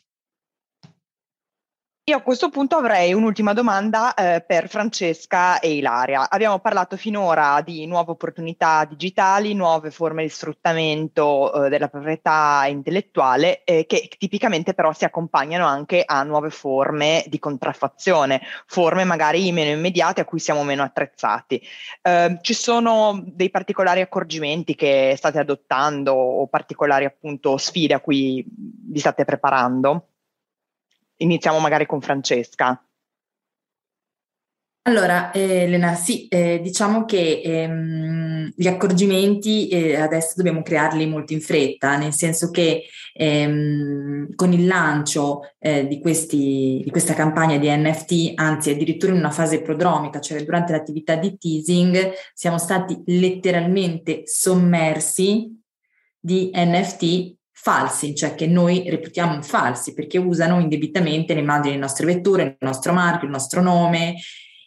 Io 2.09 2.17
a 2.17 2.21
questo 2.21 2.49
punto 2.49 2.75
avrei 2.75 3.13
un'ultima 3.13 3.53
domanda 3.53 4.15
eh, 4.15 4.41
per 4.41 4.67
Francesca 4.67 5.59
e 5.59 5.75
Ilaria. 5.75 6.27
Abbiamo 6.27 6.57
parlato 6.57 6.97
finora 6.97 7.61
di 7.61 7.85
nuove 7.85 8.13
opportunità 8.13 8.83
digitali, 8.85 9.53
nuove 9.53 9.91
forme 9.91 10.23
di 10.23 10.29
sfruttamento 10.29 11.65
eh, 11.65 11.69
della 11.69 11.87
proprietà 11.87 12.65
intellettuale 12.67 13.63
eh, 13.63 13.85
che 13.85 14.09
tipicamente 14.17 14.73
però 14.73 14.91
si 14.91 15.05
accompagnano 15.05 15.67
anche 15.67 16.01
a 16.03 16.23
nuove 16.23 16.49
forme 16.49 17.23
di 17.27 17.37
contraffazione, 17.37 18.41
forme 18.65 19.03
magari 19.03 19.51
meno 19.51 19.69
immediate 19.69 20.21
a 20.21 20.25
cui 20.25 20.39
siamo 20.39 20.63
meno 20.63 20.81
attrezzati. 20.81 21.61
Ehm, 22.01 22.39
ci 22.41 22.55
sono 22.55 23.21
dei 23.23 23.51
particolari 23.51 24.01
accorgimenti 24.01 24.73
che 24.73 25.13
state 25.15 25.37
adottando 25.37 26.13
o 26.13 26.47
particolari 26.47 27.05
appunto 27.05 27.57
sfide 27.57 27.93
a 27.93 27.99
cui 27.99 28.43
vi 28.47 28.97
state 28.97 29.25
preparando? 29.25 30.08
Iniziamo 31.21 31.59
magari 31.59 31.85
con 31.85 32.01
Francesca. 32.01 32.81
Allora, 34.83 35.31
eh, 35.31 35.63
Elena, 35.63 35.93
sì, 35.93 36.27
eh, 36.29 36.61
diciamo 36.63 37.05
che 37.05 37.41
ehm, 37.43 38.53
gli 38.55 38.65
accorgimenti 38.65 39.67
eh, 39.67 39.97
adesso 39.97 40.33
dobbiamo 40.37 40.63
crearli 40.63 41.05
molto 41.05 41.33
in 41.33 41.41
fretta, 41.41 41.97
nel 41.97 42.13
senso 42.13 42.49
che 42.49 42.85
ehm, 43.13 44.33
con 44.35 44.53
il 44.53 44.65
lancio 44.65 45.41
eh, 45.59 45.85
di, 45.85 45.99
questi, 45.99 46.81
di, 46.83 46.89
questa 46.89 47.13
campagna 47.13 47.57
di 47.57 47.67
NFT, 47.69 48.31
anzi 48.35 48.71
addirittura 48.71 49.11
in 49.11 49.19
una 49.19 49.29
fase 49.29 49.61
prodromica, 49.61 50.21
cioè 50.21 50.43
durante 50.43 50.71
l'attività 50.71 51.15
di 51.15 51.37
teasing, 51.37 52.11
siamo 52.33 52.57
stati 52.57 53.03
letteralmente 53.05 54.21
sommersi 54.25 55.55
di 56.17 56.49
NFT 56.53 57.37
falsi, 57.61 58.15
cioè 58.15 58.35
che 58.35 58.47
noi 58.47 58.89
reputiamo 58.89 59.41
falsi 59.41 59.93
perché 59.93 60.17
usano 60.17 60.61
indebitamente 60.61 61.33
le 61.33 61.41
immagini 61.41 61.71
delle 61.71 61.81
nostre 61.81 62.05
vetture, 62.05 62.43
il 62.43 62.55
nostro 62.59 62.93
marchio, 62.93 63.27
il 63.27 63.33
nostro 63.33 63.61
nome 63.61 64.15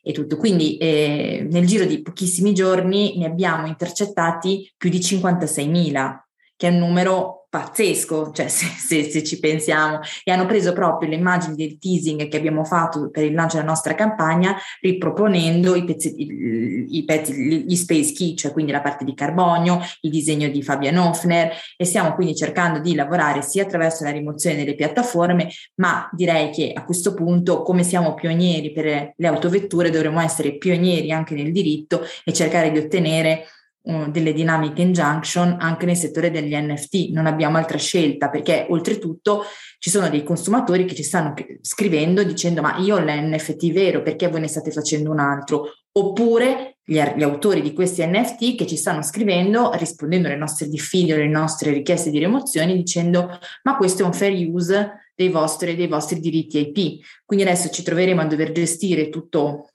e 0.02 0.12
tutto. 0.12 0.36
Quindi 0.36 0.76
eh, 0.76 1.46
nel 1.50 1.66
giro 1.66 1.86
di 1.86 2.02
pochissimi 2.02 2.52
giorni 2.52 3.16
ne 3.16 3.24
abbiamo 3.24 3.66
intercettati 3.66 4.70
più 4.76 4.90
di 4.90 4.98
56.000, 4.98 6.16
che 6.54 6.68
è 6.68 6.70
un 6.70 6.78
numero 6.78 7.41
pazzesco, 7.52 8.32
cioè 8.32 8.48
se, 8.48 8.64
se, 8.78 9.10
se, 9.10 9.22
ci 9.22 9.38
pensiamo, 9.38 10.00
e 10.24 10.32
hanno 10.32 10.46
preso 10.46 10.72
proprio 10.72 11.10
le 11.10 11.16
immagini 11.16 11.54
del 11.54 11.76
teasing 11.78 12.26
che 12.28 12.38
abbiamo 12.38 12.64
fatto 12.64 13.10
per 13.10 13.24
il 13.24 13.34
lancio 13.34 13.56
della 13.58 13.68
nostra 13.68 13.94
campagna, 13.94 14.56
riproponendo 14.80 15.74
i 15.74 15.84
pezzi, 15.84 16.14
i, 16.16 17.04
pezzi, 17.04 17.34
gli 17.66 17.76
space 17.76 18.14
key, 18.14 18.34
cioè 18.36 18.52
quindi 18.52 18.72
la 18.72 18.80
parte 18.80 19.04
di 19.04 19.12
carbonio, 19.12 19.80
il 20.00 20.10
disegno 20.10 20.48
di 20.48 20.62
Fabian 20.62 20.96
Hofner, 20.96 21.52
e 21.76 21.84
stiamo 21.84 22.14
quindi 22.14 22.34
cercando 22.34 22.78
di 22.78 22.94
lavorare 22.94 23.42
sia 23.42 23.64
attraverso 23.64 24.02
la 24.02 24.10
rimozione 24.12 24.56
delle 24.56 24.74
piattaforme, 24.74 25.50
ma 25.74 26.08
direi 26.12 26.48
che 26.48 26.72
a 26.74 26.84
questo 26.84 27.12
punto, 27.12 27.60
come 27.60 27.82
siamo 27.82 28.14
pionieri 28.14 28.72
per 28.72 29.12
le 29.14 29.26
autovetture, 29.26 29.90
dovremmo 29.90 30.22
essere 30.22 30.56
pionieri 30.56 31.12
anche 31.12 31.34
nel 31.34 31.52
diritto 31.52 32.00
e 32.24 32.32
cercare 32.32 32.70
di 32.70 32.78
ottenere 32.78 33.44
delle 33.82 34.32
dinamiche 34.32 34.80
injunction 34.80 35.56
anche 35.58 35.86
nel 35.86 35.96
settore 35.96 36.30
degli 36.30 36.54
NFT. 36.54 37.10
Non 37.10 37.26
abbiamo 37.26 37.56
altra 37.56 37.78
scelta 37.78 38.30
perché 38.30 38.66
oltretutto 38.68 39.44
ci 39.78 39.90
sono 39.90 40.08
dei 40.08 40.22
consumatori 40.22 40.84
che 40.84 40.94
ci 40.94 41.02
stanno 41.02 41.34
scrivendo 41.60 42.22
dicendo 42.22 42.62
ma 42.62 42.76
io 42.78 42.96
ho 42.96 43.00
l'NFT 43.00 43.72
vero 43.72 44.02
perché 44.02 44.28
voi 44.28 44.40
ne 44.40 44.48
state 44.48 44.70
facendo 44.70 45.10
un 45.10 45.18
altro? 45.18 45.72
Oppure 45.94 46.76
gli, 46.84 47.00
gli 47.00 47.22
autori 47.22 47.60
di 47.60 47.72
questi 47.72 48.06
NFT 48.06 48.54
che 48.54 48.66
ci 48.66 48.76
stanno 48.76 49.02
scrivendo 49.02 49.72
rispondendo 49.74 50.28
alle 50.28 50.36
nostre 50.36 50.68
diffide 50.68 51.14
o 51.14 51.16
alle 51.16 51.26
nostre 51.26 51.72
richieste 51.72 52.10
di 52.10 52.18
rimozione 52.18 52.74
dicendo 52.74 53.36
ma 53.64 53.76
questo 53.76 54.02
è 54.02 54.06
un 54.06 54.12
fair 54.12 54.48
use 54.48 55.10
dei 55.14 55.28
vostri, 55.28 55.74
dei 55.74 55.88
vostri 55.88 56.20
diritti 56.20 56.58
IP. 56.58 57.04
Quindi 57.24 57.44
adesso 57.44 57.68
ci 57.68 57.82
troveremo 57.82 58.20
a 58.20 58.26
dover 58.26 58.52
gestire 58.52 59.08
tutto 59.08 59.71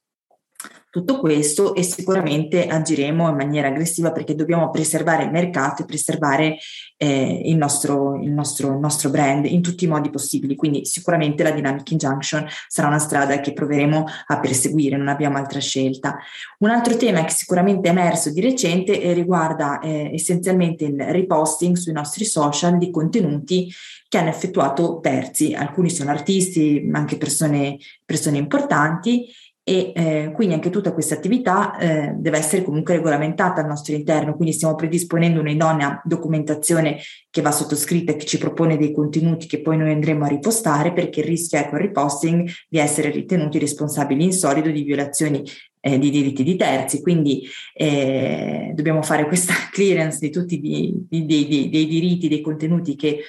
tutto 0.90 1.20
questo 1.20 1.76
e 1.76 1.84
sicuramente 1.84 2.68
agiremo 2.68 3.30
in 3.30 3.36
maniera 3.36 3.68
aggressiva 3.68 4.12
perché 4.12 4.36
dobbiamo 4.36 4.70
preservare 4.70 5.24
il 5.24 5.32
mercato 5.32 5.82
e 5.82 5.86
preservare 5.86 6.58
eh, 6.96 7.42
il, 7.46 7.58
nostro, 7.58 8.16
il, 8.22 8.32
nostro, 8.32 8.72
il, 8.74 8.80
nostro, 8.80 9.10
brand 9.10 9.46
in 9.46 9.62
tutti 9.62 9.84
i 9.84 9.88
modi 9.88 10.10
possibili. 10.10 10.56
Quindi 10.56 10.86
sicuramente 10.86 11.44
la 11.44 11.52
Dynamic 11.52 11.92
Injunction 11.92 12.48
sarà 12.68 12.88
una 12.88 13.00
strada 13.00 13.40
che 13.40 13.54
proveremo 13.54 14.06
a 14.28 14.40
perseguire, 14.40 14.98
non 14.98 15.10
abbiamo 15.10 15.38
altra 15.38 15.60
scelta. 15.60 16.18
Un 16.60 16.70
altro 16.70 16.96
tema 16.96 17.24
che 17.24 17.32
sicuramente 17.32 17.90
è 17.90 17.92
emerso 17.92 18.32
di 18.32 18.42
recente 18.42 19.02
eh, 19.02 19.14
riguarda 19.14 19.80
eh, 19.80 20.12
essenzialmente 20.14 20.86
il 20.86 21.00
reposting 21.00 21.76
sui 21.76 21.94
nostri 21.94 22.26
social 22.26 22.78
di 22.78 22.90
contenuti 22.90 23.72
che 24.08 24.18
hanno 24.18 24.30
effettuato 24.30 25.00
terzi, 25.02 25.54
alcuni 25.54 25.90
sono 25.90 26.12
artisti, 26.12 26.82
ma 26.86 27.00
anche 27.00 27.18
persone, 27.18 27.78
persone 28.06 28.38
importanti 28.38 29.28
e 29.70 29.92
eh, 29.94 30.32
quindi 30.34 30.54
anche 30.54 30.70
tutta 30.70 30.94
questa 30.94 31.16
attività 31.16 31.78
eh, 31.78 32.14
deve 32.16 32.38
essere 32.38 32.64
comunque 32.64 32.96
regolamentata 32.96 33.60
al 33.60 33.68
nostro 33.68 33.94
interno, 33.94 34.34
quindi 34.34 34.54
stiamo 34.54 34.76
predisponendo 34.76 35.42
un'idonea 35.42 36.02
documentazione 36.06 37.00
che 37.30 37.42
va 37.42 37.52
sottoscritta 37.52 38.14
e 38.14 38.16
che 38.16 38.26
ci 38.26 38.38
propone 38.38 38.78
dei 38.78 38.94
contenuti 38.94 39.46
che 39.46 39.60
poi 39.60 39.76
noi 39.76 39.92
andremo 39.92 40.24
a 40.24 40.30
ripostare 40.30 40.94
perché 40.94 41.22
è 41.22 41.70
con 41.70 41.80
il 41.80 41.86
riposting 41.86 42.50
di 42.70 42.78
essere 42.78 43.12
ritenuti 43.12 43.60
responsabili 43.60 44.24
in 44.24 44.32
solido 44.32 44.70
di 44.70 44.84
violazioni 44.84 45.44
eh, 45.82 46.00
di 46.00 46.12
diritti 46.12 46.44
di 46.44 46.56
terzi, 46.56 47.02
quindi 47.02 47.46
eh, 47.74 48.72
dobbiamo 48.74 49.02
fare 49.02 49.28
questa 49.28 49.54
clearance 49.70 50.20
di 50.22 50.30
tutti 50.30 50.62
i, 50.64 51.26
diritti, 51.26 52.30
dei 52.30 52.40
contenuti 52.40 52.96
che 52.96 53.20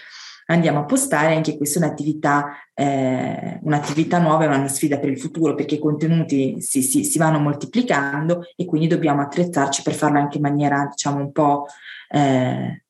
andiamo 0.51 0.81
a 0.81 0.85
postare, 0.85 1.35
anche 1.35 1.57
questa 1.57 1.79
è 1.79 1.83
un'attività, 1.85 2.53
eh, 2.75 3.59
un'attività 3.63 4.19
nuova 4.19 4.45
e 4.45 4.47
una 4.47 4.69
sfida 4.69 4.99
per 4.99 5.11
il 5.11 5.21
futuro 5.21 5.55
perché 5.55 5.77
i 5.77 5.81
contenuti 5.81 6.61
si, 6.61 6.83
si, 6.83 7.05
si, 7.05 7.19
vanno 7.19 7.39
moltiplicando 7.39 8.45
e 8.57 8.65
quindi 8.65 8.87
dobbiamo 8.87 9.21
attrezzarci 9.23 9.83
per 9.83 9.95
farlo 9.95 10.19
anche 10.19 10.37
in 10.37 10.43
maniera 10.43 10.87
diciamo 10.91 11.19
un 11.19 11.33
po' 11.33 11.67
eh, 12.11 12.85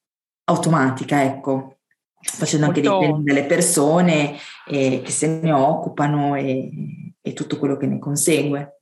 automatica, 0.45 1.25
ecco, 1.25 1.79
facendo 2.21 2.67
anche 2.67 2.81
dei 2.81 3.23
delle 3.23 3.45
persone 3.45 4.37
eh, 4.67 5.03
che 5.05 5.11
se 5.11 5.41
ne 5.43 5.53
occupano 5.53 6.37
e, 6.37 6.71
e 7.21 7.33
tutto 7.33 7.59
quello 7.59 7.77
che 7.77 7.87
ne 7.87 7.99
consegue. 7.99 8.78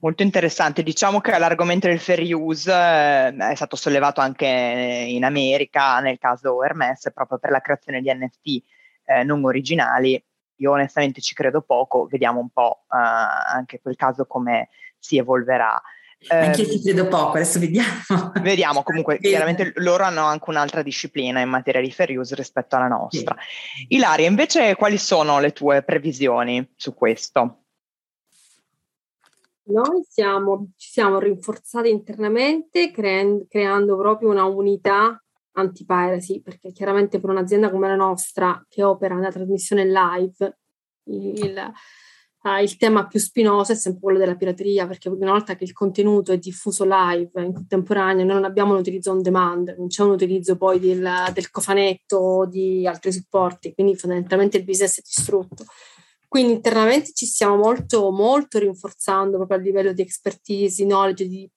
Molto 0.00 0.22
interessante, 0.22 0.84
diciamo 0.84 1.20
che 1.20 1.36
l'argomento 1.38 1.88
del 1.88 1.98
fair 1.98 2.22
use 2.32 2.70
eh, 2.70 3.34
è 3.34 3.54
stato 3.56 3.74
sollevato 3.74 4.20
anche 4.20 4.46
in 4.46 5.24
America, 5.24 5.98
nel 5.98 6.18
caso 6.18 6.62
Hermes, 6.62 7.10
proprio 7.12 7.38
per 7.38 7.50
la 7.50 7.60
creazione 7.60 8.00
di 8.00 8.12
NFT 8.12 8.62
eh, 9.06 9.24
non 9.24 9.44
originali. 9.44 10.22
Io 10.60 10.70
onestamente 10.70 11.20
ci 11.20 11.34
credo 11.34 11.62
poco, 11.62 12.06
vediamo 12.06 12.38
un 12.38 12.50
po' 12.50 12.84
eh, 12.92 12.96
anche 12.96 13.80
quel 13.80 13.96
caso 13.96 14.24
come 14.26 14.68
si 14.98 15.18
evolverà. 15.18 15.80
Anche 16.28 16.62
io 16.62 16.70
ci 16.70 16.82
credo 16.82 17.08
poco, 17.08 17.36
adesso 17.36 17.58
vediamo. 17.58 18.32
Vediamo, 18.40 18.82
comunque, 18.84 19.18
chiaramente 19.18 19.72
loro 19.76 20.04
hanno 20.04 20.24
anche 20.24 20.50
un'altra 20.50 20.82
disciplina 20.82 21.40
in 21.40 21.48
materia 21.48 21.80
di 21.80 21.90
fair 21.90 22.16
use 22.16 22.36
rispetto 22.36 22.76
alla 22.76 22.88
nostra. 22.88 23.36
Sì. 23.38 23.86
Ilaria, 23.94 24.28
invece 24.28 24.76
quali 24.76 24.98
sono 24.98 25.40
le 25.40 25.52
tue 25.52 25.82
previsioni 25.82 26.72
su 26.76 26.94
questo? 26.94 27.62
Noi 29.68 30.02
siamo, 30.08 30.70
ci 30.76 30.90
siamo 30.90 31.18
rinforzati 31.18 31.90
internamente 31.90 32.90
creando, 32.90 33.46
creando 33.48 33.96
proprio 33.96 34.30
una 34.30 34.44
unità 34.44 35.22
anti-piracy, 35.52 36.40
perché 36.40 36.72
chiaramente 36.72 37.20
per 37.20 37.30
un'azienda 37.30 37.70
come 37.70 37.88
la 37.88 37.96
nostra 37.96 38.64
che 38.68 38.82
opera 38.82 39.14
nella 39.14 39.30
trasmissione 39.30 39.84
live, 39.84 40.58
il, 41.04 41.72
Uh, 42.40 42.62
il 42.62 42.76
tema 42.76 43.08
più 43.08 43.18
spinoso 43.18 43.72
è 43.72 43.74
sempre 43.74 44.00
quello 44.00 44.18
della 44.18 44.36
pirateria, 44.36 44.86
perché 44.86 45.08
una 45.08 45.32
volta 45.32 45.56
che 45.56 45.64
il 45.64 45.72
contenuto 45.72 46.30
è 46.30 46.38
diffuso 46.38 46.84
live 46.86 47.42
in 47.42 47.52
contemporanea, 47.52 48.24
noi 48.24 48.34
non 48.34 48.44
abbiamo 48.44 48.74
un 48.74 48.78
utilizzo 48.78 49.10
on 49.10 49.22
demand, 49.22 49.74
non 49.76 49.88
c'è 49.88 50.04
un 50.04 50.10
utilizzo 50.10 50.56
poi 50.56 50.78
del, 50.78 51.04
del 51.34 51.50
cofanetto 51.50 52.16
o 52.16 52.46
di 52.46 52.86
altri 52.86 53.10
supporti, 53.10 53.74
quindi 53.74 53.96
fondamentalmente 53.96 54.56
il 54.56 54.62
business 54.62 55.00
è 55.00 55.02
distrutto. 55.02 55.64
Quindi 56.28 56.52
internamente 56.52 57.12
ci 57.14 57.24
stiamo 57.24 57.56
molto, 57.56 58.10
molto 58.10 58.58
rinforzando 58.58 59.38
proprio 59.38 59.56
a 59.56 59.60
livello 59.60 59.92
di 59.94 60.02
expertise, 60.02 60.84
knowledge, 60.84 61.26
di 61.26 61.50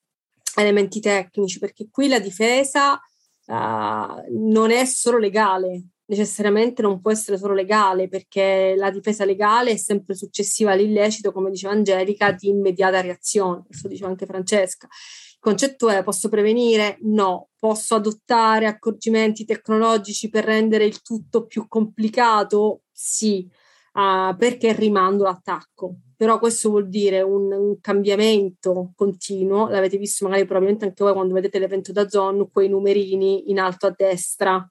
elementi 0.56 1.02
tecnici, 1.02 1.60
perché 1.60 1.90
qui 1.92 2.08
la 2.08 2.20
difesa 2.20 2.94
uh, 2.94 4.24
non 4.30 4.72
è 4.72 4.86
solo 4.86 5.18
legale, 5.18 5.88
necessariamente 6.06 6.82
non 6.82 7.02
può 7.02 7.12
essere 7.12 7.38
solo 7.38 7.54
legale, 7.54 8.08
perché 8.08 8.74
la 8.78 8.92
difesa 8.92 9.26
legale 9.26 9.72
è 9.72 9.78
sempre 9.78 10.16
successiva 10.16 10.72
all'illecito, 10.72 11.32
come 11.32 11.50
diceva 11.50 11.74
Angelica, 11.74 12.32
di 12.32 12.48
immediata 12.48 13.02
reazione, 13.02 13.64
questo 13.66 13.90
diceva 13.90 14.10
anche 14.10 14.26
Francesca. 14.26 14.88
Il 14.88 15.40
concetto 15.40 15.90
è 15.90 16.04
posso 16.04 16.30
prevenire? 16.30 16.98
No. 17.02 17.50
Posso 17.58 17.96
adottare 17.96 18.68
accorgimenti 18.68 19.44
tecnologici 19.44 20.30
per 20.30 20.46
rendere 20.46 20.86
il 20.86 21.02
tutto 21.02 21.46
più 21.46 21.68
complicato? 21.68 22.84
Sì, 22.92 23.50
uh, 23.94 24.36
perché 24.36 24.74
rimando 24.74 25.24
l'attacco. 25.24 25.96
Però 26.16 26.38
questo 26.38 26.70
vuol 26.70 26.88
dire 26.88 27.22
un, 27.22 27.52
un, 27.52 27.80
cambiamento 27.82 28.92
continuo, 28.96 29.70
l'avete 29.70 29.98
visto 29.98 30.26
magari 30.26 30.46
probabilmente 30.46 30.86
anche 30.86 31.04
voi 31.04 31.14
quando 31.14 31.34
vedete 31.34 31.58
l'evento 31.58 31.92
da 31.92 32.08
Zon, 32.08 32.50
quei 32.52 32.70
numerini 32.70 33.50
in 33.50 33.60
alto 33.60 33.88
a 33.88 33.94
destra, 33.96 34.70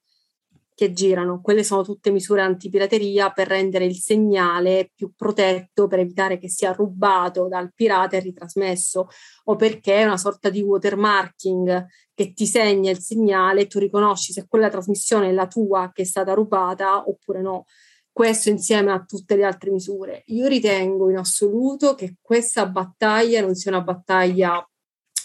che 0.80 0.92
girano. 0.94 1.42
Quelle 1.42 1.62
sono 1.62 1.82
tutte 1.82 2.10
misure 2.10 2.40
antipirateria 2.40 3.32
per 3.32 3.48
rendere 3.48 3.84
il 3.84 3.96
segnale 3.96 4.90
più 4.94 5.12
protetto, 5.14 5.86
per 5.88 5.98
evitare 5.98 6.38
che 6.38 6.48
sia 6.48 6.72
rubato 6.72 7.48
dal 7.48 7.74
pirata 7.74 8.16
e 8.16 8.20
ritrasmesso, 8.20 9.08
o 9.44 9.56
perché 9.56 9.96
è 9.96 10.04
una 10.04 10.16
sorta 10.16 10.48
di 10.48 10.62
watermarking 10.62 11.86
che 12.14 12.32
ti 12.32 12.46
segna 12.46 12.90
il 12.90 12.98
segnale 12.98 13.62
e 13.62 13.66
tu 13.66 13.78
riconosci 13.78 14.32
se 14.32 14.46
quella 14.48 14.70
trasmissione 14.70 15.28
è 15.28 15.32
la 15.32 15.46
tua 15.46 15.90
che 15.92 16.00
è 16.00 16.06
stata 16.06 16.32
rubata 16.32 17.06
oppure 17.06 17.42
no. 17.42 17.66
Questo 18.12 18.50
insieme 18.50 18.92
a 18.92 19.04
tutte 19.04 19.36
le 19.36 19.44
altre 19.44 19.70
misure. 19.70 20.22
Io 20.26 20.46
ritengo 20.46 21.10
in 21.10 21.16
assoluto 21.16 21.94
che 21.94 22.16
questa 22.20 22.66
battaglia 22.66 23.40
non 23.40 23.54
sia 23.54 23.70
una 23.70 23.82
battaglia 23.82 24.64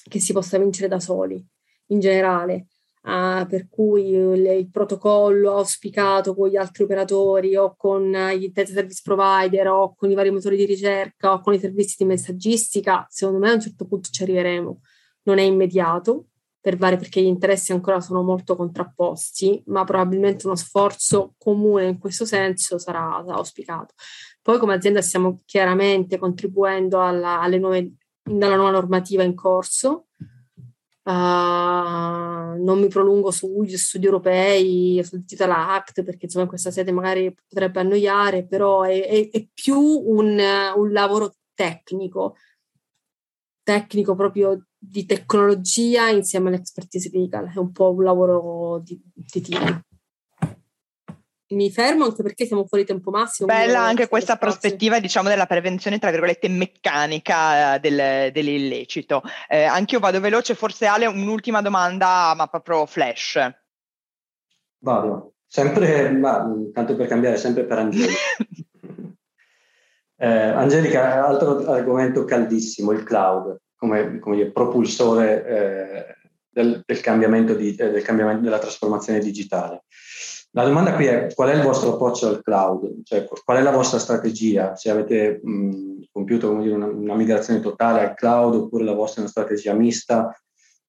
che 0.08 0.20
si 0.20 0.34
possa 0.34 0.58
vincere 0.58 0.88
da 0.88 1.00
soli, 1.00 1.44
in 1.88 2.00
generale 2.00 2.68
Uh, 3.06 3.46
per 3.46 3.68
cui 3.70 4.10
il, 4.10 4.44
il, 4.44 4.72
protocollo 4.72 5.58
auspicato 5.58 6.34
con 6.34 6.50
gli 6.50 6.56
altri 6.56 6.86
operatori 6.86 7.56
o 7.56 7.76
con 7.78 8.10
gli 8.10 8.46
internet 8.46 8.74
service 8.74 9.02
provider 9.04 9.68
o 9.68 9.94
con 9.94 10.10
i 10.10 10.16
vari 10.16 10.32
motori 10.32 10.58
di 10.58 10.66
ricerca 10.66 11.34
o 11.34 11.40
con 11.40 11.54
i 11.54 11.60
servizi 11.60 11.98
di 12.00 12.06
messaggistica, 12.06 13.06
secondo 13.08 13.40
me 13.40 13.52
a 13.52 13.54
un 13.54 13.62
certo 13.62 13.86
punto 13.86 14.10
ci 14.12 14.24
arriveremo. 14.24 14.80
Non 15.26 15.38
è 15.38 15.44
immediato, 15.44 16.30
per 16.66 16.78
vari, 16.78 16.98
perché 16.98 17.22
gli 17.22 17.28
interessi 17.28 17.74
ancora 17.74 18.02
sono 18.02 18.24
molto 18.24 18.56
contrapposti, 18.56 19.62
ma 19.68 19.84
probabilmente 19.84 20.48
uno 20.48 20.56
sforzo 20.56 21.36
comune 21.38 21.86
in 21.86 22.00
questo 22.00 22.26
senso 22.26 22.80
sarà, 22.80 23.18
auspicato. 23.18 23.94
Poi 24.42 24.58
come 24.58 24.74
azienda 24.74 25.00
stiamo 25.04 25.42
chiaramente 25.46 26.18
contribuendo 26.18 27.00
alla, 27.04 27.40
alle 27.40 27.60
nuove, 27.60 27.98
alla 28.24 28.56
nuova 28.56 28.72
normativa 28.72 29.22
in 29.22 29.36
corso, 29.36 30.08
Uh, 31.08 31.12
non 32.64 32.80
mi 32.80 32.88
prolungo 32.88 33.30
sugli 33.30 33.78
studi 33.78 34.06
europei, 34.08 35.00
sul 35.04 35.20
Digital 35.20 35.52
Act, 35.52 36.02
perché 36.02 36.26
insomma 36.26 36.46
in 36.46 36.50
questa 36.50 36.72
sede 36.72 36.92
magari 36.92 37.32
potrebbe 37.48 37.82
annoiare, 37.82 38.48
però 38.48 38.82
è, 38.82 39.06
è, 39.06 39.30
è 39.30 39.48
più 39.54 39.78
un, 39.78 40.42
un, 40.76 40.92
lavoro 40.92 41.36
tecnico, 41.54 42.38
tecnico 43.62 44.16
proprio 44.16 44.66
di 44.90 45.06
tecnologia 45.06 46.10
insieme 46.10 46.50
all'expertise 46.50 47.10
legal, 47.12 47.52
è 47.54 47.58
un 47.58 47.72
po' 47.72 47.92
un 47.92 48.04
lavoro 48.04 48.80
di, 48.80 49.00
di 49.14 49.42
team 49.42 49.84
mi 51.50 51.72
fermo 51.72 52.06
anche 52.06 52.24
perché 52.24 52.46
siamo 52.46 52.66
fuori 52.66 52.86
tempo 52.86 53.12
massimo. 53.12 53.48
Bella 53.48 53.82
anche 53.82 54.08
questa 54.08 54.36
spazio. 54.36 54.58
prospettiva, 54.58 55.00
diciamo, 55.00 55.30
della 55.30 55.46
prevenzione, 55.46 56.00
tra 56.00 56.10
virgolette, 56.10 56.50
meccanica 56.50 57.76
eh, 57.76 57.80
del, 57.80 58.32
dell'illecito. 58.32 59.22
Eh, 59.48 59.64
anche 59.64 59.96
io 59.96 60.02
vado 60.02 60.20
veloce, 60.20 60.56
forse 60.56 60.88
Ale, 60.88 61.06
un'ultima 61.06 61.62
domanda, 61.62 62.34
ma 62.36 62.48
proprio 62.48 62.86
flash. 62.86 63.40
Vado, 64.80 65.34
sempre, 65.46 66.12
ma, 66.12 66.46
tanto 66.74 66.96
per 66.96 67.08
cambiare, 67.08 67.38
sempre 67.38 67.66
per 67.66 67.78
Angelica. 67.78 68.20
eh, 70.18 70.28
Angelica, 70.28 71.26
altro 71.26 71.72
argomento 71.72 72.26
caldissimo, 72.26 72.92
il 72.92 73.04
cloud, 73.04 73.60
come, 73.86 74.20
come 74.20 74.36
dire, 74.36 74.52
propulsore 74.52 75.46
eh, 75.46 76.16
del, 76.50 76.84
del, 76.86 77.00
cambiamento 77.02 77.54
di, 77.54 77.76
eh, 77.76 77.92
del 77.92 78.02
cambiamento 78.02 78.44
della 78.44 78.60
trasformazione 78.60 79.20
digitale. 79.20 79.84
La 80.52 80.64
domanda 80.64 80.94
qui 80.96 81.06
è 81.06 81.28
qual 81.34 81.50
è 81.50 81.56
il 81.56 81.62
vostro 81.62 81.94
approccio 81.94 82.28
al 82.28 82.42
cloud? 82.42 83.04
Cioè, 83.04 83.26
qual 83.26 83.58
è 83.58 83.62
la 83.62 83.72
vostra 83.72 84.00
strategia? 84.00 84.76
Se 84.76 84.90
avete 84.90 85.42
mh, 85.44 86.06
compiuto 86.12 86.58
dire, 86.60 86.74
una, 86.74 86.86
una, 86.86 87.16
migrazione 87.16 87.60
totale 87.60 88.00
al 88.00 88.14
cloud 88.16 88.56
oppure 88.56 88.86
la 88.86 88.94
vostra 88.94 89.18
è 89.18 89.24
una 89.24 89.32
strategia 89.32 89.74
mista? 89.74 90.34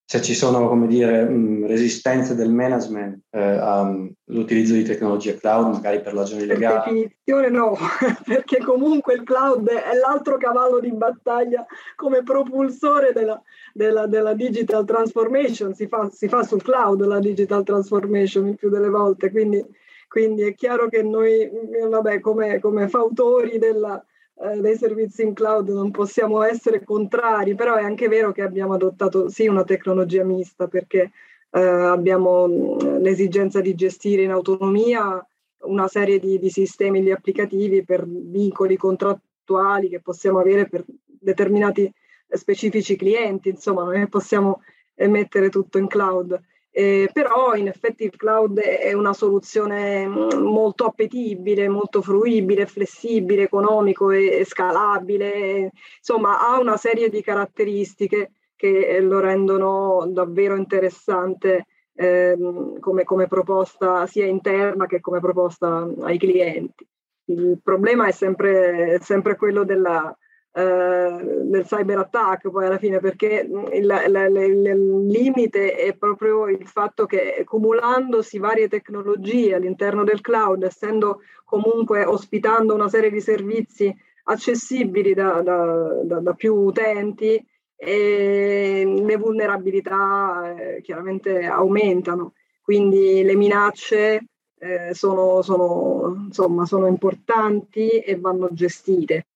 Se 0.09 0.23
ci 0.23 0.35
sono 0.35 0.69
come 0.69 0.87
dire, 0.87 1.25
mh, 1.25 1.67
resistenze 1.67 2.37
del 2.37 2.49
management 2.53 3.23
eh, 3.31 3.41
all'utilizzo 3.41 4.75
di 4.75 4.85
tecnologie 4.85 5.37
cloud, 5.37 5.73
magari 5.73 6.01
per 6.01 6.15
ragioni 6.15 6.47
legali? 6.47 6.75
Per 6.75 6.85
definizione 6.85 7.49
no, 7.49 7.77
perché 8.25 8.59
comunque 8.59 9.15
il 9.15 9.25
cloud 9.25 9.69
è 9.69 9.97
l'altro 9.97 10.37
cavallo 10.37 10.79
di 10.79 10.93
battaglia 10.93 11.67
come 11.97 12.23
propulsore 12.23 13.13
della, 13.13 13.43
della, 13.73 14.07
della 14.07 14.35
digital 14.35 14.85
transformation, 14.85 15.75
si 15.75 15.89
fa, 15.89 16.09
si 16.09 16.29
fa, 16.29 16.45
sul 16.45 16.63
cloud 16.63 17.05
la 17.05 17.19
digital 17.19 17.65
transformation 17.65 18.47
il 18.47 18.55
più 18.55 18.71
delle 18.71 18.89
volte, 18.89 19.33
quindi, 19.33 19.61
quindi 20.07 20.43
è 20.43 20.55
chiaro 20.55 20.89
che 20.89 21.03
noi, 21.03 21.51
vabbè, 21.91 22.21
come, 22.21 22.61
come 22.61 22.87
fautori 22.87 23.59
della, 23.59 24.01
eh, 24.39 24.61
dei 24.61 24.77
servizi 24.77 25.23
in 25.23 25.33
cloud 25.35 25.69
non 25.71 25.91
possiamo 25.91 26.43
essere 26.43 26.85
contrari, 26.85 27.55
però 27.55 27.77
è 27.77 27.83
anche 27.83 28.09
vero 28.09 28.33
che 28.33 28.43
abbiamo 28.43 28.75
adottato 28.75 29.29
sì 29.29 29.47
una 29.47 29.65
tecnologia 29.65 30.25
mista 30.25 30.67
perché 30.69 31.11
eh, 31.51 31.61
abbiamo 31.61 32.47
mm, 32.47 32.97
l'esigenza 32.99 33.61
di 33.61 33.75
gestire 33.75 34.23
in 34.23 34.31
autonomia 34.31 35.25
una 35.63 35.89
serie 35.89 36.19
di, 36.19 36.39
di 36.39 36.51
sistemi 36.51 37.03
di 37.03 37.11
applicativi 37.11 37.83
per 37.83 38.07
vincoli 38.07 38.77
contrattuali 38.77 39.89
che 39.89 40.01
possiamo 40.01 40.39
avere 40.39 40.69
per 40.69 40.85
determinati 41.07 41.91
specifici 42.29 42.97
clienti, 42.97 43.49
insomma 43.49 43.85
non 43.85 44.09
possiamo 44.09 44.61
mettere 44.97 45.49
tutto 45.49 45.79
in 45.79 45.87
cloud. 45.87 46.41
Eh, 46.79 47.09
però 47.11 47.55
in 47.55 47.69
effetti 47.69 48.05
il 48.05 48.15
cloud 48.17 48.59
è 48.59 48.93
una 48.93 49.15
soluzione 49.15 50.07
mm, 50.07 50.43
molto 50.43 50.85
appetibile, 50.85 51.71
molto 51.71 52.03
fruibile, 52.03 52.67
flessibile, 52.67 53.45
economico 53.45 54.11
e, 54.11 54.45
scalabile, 54.45 55.73
insomma 55.97 56.47
ha 56.47 56.61
una 56.61 56.77
serie 56.77 57.09
di 57.09 57.23
caratteristiche 57.23 58.33
che 58.55 59.01
lo 59.01 59.21
rendono 59.21 60.05
davvero 60.11 60.55
interessante 60.55 61.65
eh, 61.95 62.37
come, 62.79 63.05
come 63.05 63.27
proposta 63.27 64.07
sia 64.07 64.27
interna 64.27 64.85
che 64.85 65.01
come 65.01 65.21
proposta 65.21 65.91
ai 66.01 66.19
clienti. 66.19 66.87
Il 67.29 67.59
problema 67.65 68.07
è 68.07 68.13
sempre, 68.13 68.99
sempre 69.01 69.37
quello 69.37 69.65
della, 69.65 70.11
eh, 70.11 70.26
del 70.57 71.65
cyber 71.67 71.99
attack 71.99 72.51
poi 72.51 72.65
alla 72.65 72.79
fine 72.79 72.99
perché 72.99 73.47
il, 73.47 74.03
il, 74.07 74.65
il, 74.65 75.07
limite 75.07 75.75
è 75.75 75.95
proprio 75.95 76.49
il 76.49 76.67
fatto 76.67 77.05
che 77.05 77.43
cumulandosi 77.45 78.39
varie 78.39 78.67
tecnologie 78.67 79.55
all'interno 79.55 80.03
del 80.03 80.23
cloud 80.23 80.63
essendo 80.63 81.21
comunque 81.45 82.07
ospitando 82.07 82.73
una 82.73 82.89
serie 82.89 83.11
di 83.11 83.21
servizi 83.21 83.95
accessibili 84.25 85.13
da, 85.13 85.43
da, 85.43 86.03
da, 86.03 86.21
da 86.21 86.33
più 86.33 86.55
utenti 86.55 87.45
le 87.79 89.17
vulnerabilità 89.19 90.55
eh, 90.57 90.81
chiaramente 90.81 91.45
aumentano. 91.45 92.33
Quindi 92.63 93.23
le 93.23 93.37
minacce 93.37 94.29
eh, 94.59 94.95
sono, 94.95 95.43
sono, 95.43 96.25
insomma, 96.29 96.65
sono 96.65 96.87
importanti 96.87 97.91
e 97.99 98.19
vanno 98.19 98.49
gestite 98.51 99.27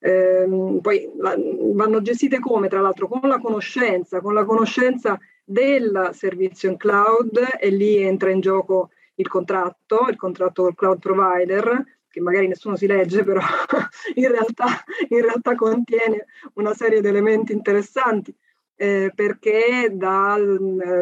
Eh, 0.00 0.78
poi 0.80 1.10
la, 1.16 1.34
vanno 1.72 2.00
gestite 2.02 2.38
come? 2.38 2.68
Tra 2.68 2.80
l'altro 2.80 3.08
con 3.08 3.28
la 3.28 3.38
conoscenza, 3.38 4.20
con 4.20 4.34
la 4.34 4.44
conoscenza 4.44 5.18
del 5.44 6.10
servizio 6.12 6.70
in 6.70 6.76
cloud 6.76 7.40
e 7.58 7.70
lì 7.70 7.96
entra 7.96 8.30
in 8.30 8.40
gioco 8.40 8.90
il 9.16 9.28
contratto, 9.28 10.06
il 10.08 10.16
contratto 10.16 10.62
col 10.62 10.74
cloud 10.74 10.98
provider, 10.98 11.84
che 12.08 12.20
magari 12.20 12.48
nessuno 12.48 12.76
si 12.76 12.86
legge, 12.86 13.24
però 13.24 13.40
in 14.14 14.28
realtà, 14.28 14.66
in 15.08 15.20
realtà 15.22 15.54
contiene 15.54 16.26
una 16.54 16.74
serie 16.74 17.00
di 17.00 17.08
elementi 17.08 17.52
interessanti. 17.52 18.34
Eh, 18.80 19.10
perché 19.12 19.90
da, 19.92 20.38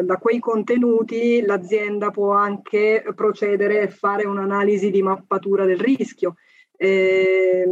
da, 0.03 0.17
quei 0.17 0.39
contenuti 0.39 1.43
l'azienda 1.45 2.09
può 2.09 2.31
anche 2.31 3.05
procedere 3.13 3.81
e 3.81 3.87
fare 3.87 4.25
un'analisi 4.25 4.89
di 4.89 5.03
mappatura 5.03 5.63
del 5.63 5.77
rischio 5.77 6.37
eh, 6.77 7.65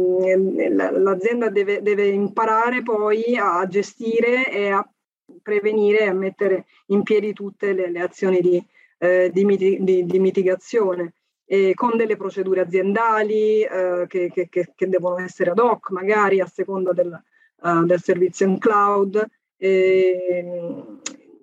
l'azienda 0.74 1.48
deve, 1.48 1.80
deve, 1.80 2.08
imparare 2.08 2.82
poi 2.82 3.36
a 3.36 3.64
gestire 3.68 4.50
e 4.50 4.70
a 4.70 4.86
prevenire 5.42 6.00
e 6.00 6.08
a 6.08 6.12
mettere 6.12 6.66
in 6.86 7.02
piedi 7.02 7.32
tutte 7.32 7.72
le, 7.72 7.90
le 7.90 8.00
azioni 8.00 8.40
di, 8.40 8.62
eh, 8.98 9.30
di, 9.32 9.44
di, 9.80 10.04
di, 10.04 10.18
mitigazione. 10.18 11.14
E 11.48 11.74
con 11.74 11.96
delle 11.96 12.16
procedure 12.16 12.62
aziendali 12.62 13.62
eh, 13.62 14.06
che, 14.08 14.30
che, 14.32 14.48
che, 14.50 14.88
devono 14.88 15.18
essere 15.18 15.50
ad 15.50 15.60
hoc, 15.60 15.90
magari 15.90 16.40
a 16.40 16.46
seconda 16.46 16.92
del, 16.92 17.22
uh, 17.62 17.84
del 17.84 18.02
servizio 18.02 18.46
in 18.46 18.58
cloud, 18.58 19.24
e, 19.56 20.64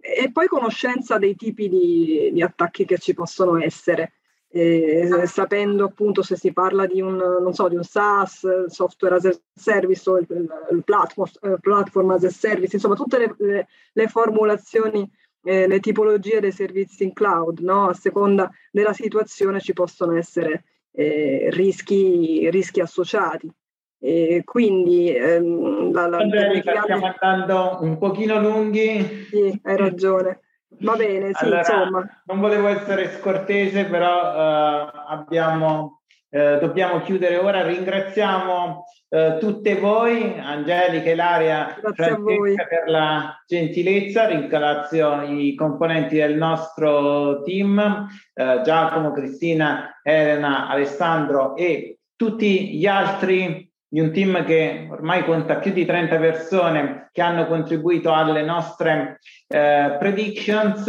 e, 0.02 0.32
poi 0.32 0.48
conoscenza 0.48 1.18
dei 1.18 1.38
tipi 1.38 1.70
di, 1.70 2.42
attacchi 2.42 2.84
che 2.84 2.98
ci 2.98 3.14
possono 3.14 3.58
essere 3.58 4.14
eh, 4.56 5.26
sapendo 5.26 5.86
appunto 5.86 6.22
se 6.22 6.36
si 6.36 6.54
parla 6.54 6.86
di 6.86 7.02
un, 7.02 7.16
non 7.16 7.54
so, 7.54 7.68
di 7.68 7.76
un 7.76 7.84
SaaS, 7.84 8.66
software 8.68 9.16
as 9.16 9.26
a 9.26 9.34
service 9.52 10.08
o 10.08 10.20
il, 10.20 10.28
il 10.30 10.84
platform, 10.84 11.32
eh, 11.42 11.58
platform, 11.60 12.12
as 12.12 12.24
a 12.24 12.30
service, 12.30 12.76
insomma 12.76 12.94
tutte 12.94 13.18
le, 13.18 13.36
le, 13.40 13.68
le 13.92 14.08
formulazioni, 14.08 15.10
eh, 15.44 15.68
le 15.68 15.80
tipologie 15.80 16.40
dei 16.40 16.52
servizi 16.52 17.04
in 17.04 17.14
cloud, 17.14 17.60
no? 17.62 17.88
a 17.88 17.94
seconda 17.96 18.52
della 18.72 18.94
situazione 18.94 19.60
ci 19.60 19.74
possono 19.74 20.16
essere 20.16 20.66
eh, 20.92 21.48
rischi, 21.50 22.48
rischi 22.52 22.80
associati. 22.80 23.52
E 24.00 24.44
quindi 24.46 25.16
ehm, 25.16 25.92
la, 25.92 26.08
la, 26.08 26.18
Angelica, 26.18 26.82
stiamo 26.84 27.12
andando 27.18 27.78
un 27.82 27.98
pochino 27.98 28.40
lunghi. 28.40 29.26
Sì, 29.30 29.60
hai 29.64 29.78
ragione. 29.78 30.42
Va 30.80 30.96
bene, 30.96 31.32
sì, 31.34 31.46
allora, 31.46 31.60
insomma. 31.60 32.22
Non 32.26 32.40
volevo 32.40 32.68
essere 32.68 33.10
scortese, 33.12 33.86
però 33.86 34.34
eh, 34.34 34.92
abbiamo, 35.08 36.02
eh, 36.30 36.58
dobbiamo 36.60 37.02
chiudere 37.02 37.38
ora. 37.38 37.66
Ringraziamo 37.66 38.84
eh, 39.10 39.38
tutte 39.40 39.76
voi, 39.76 40.40
Angelica, 40.40 41.10
Ilaria, 41.10 41.78
Francesca, 41.94 42.66
per 42.66 42.84
la 42.88 43.44
gentilezza. 43.46 44.28
Ringrazio 44.28 45.22
i 45.22 45.56
componenti 45.56 46.16
del 46.16 46.36
nostro 46.36 47.42
team, 47.44 48.08
eh, 48.34 48.62
Giacomo, 48.64 49.12
Cristina, 49.12 50.00
Elena, 50.04 50.68
Alessandro 50.68 51.56
e 51.56 52.00
tutti 52.16 52.78
gli 52.78 52.86
altri 52.86 53.72
di 53.94 54.00
un 54.00 54.12
team 54.12 54.44
che 54.44 54.88
ormai 54.90 55.24
conta 55.24 55.58
più 55.58 55.72
di 55.72 55.86
30 55.86 56.18
persone 56.18 57.10
che 57.12 57.22
hanno 57.22 57.46
contribuito 57.46 58.12
alle 58.12 58.42
nostre 58.42 59.20
eh, 59.48 59.98
predictions. 60.00 60.88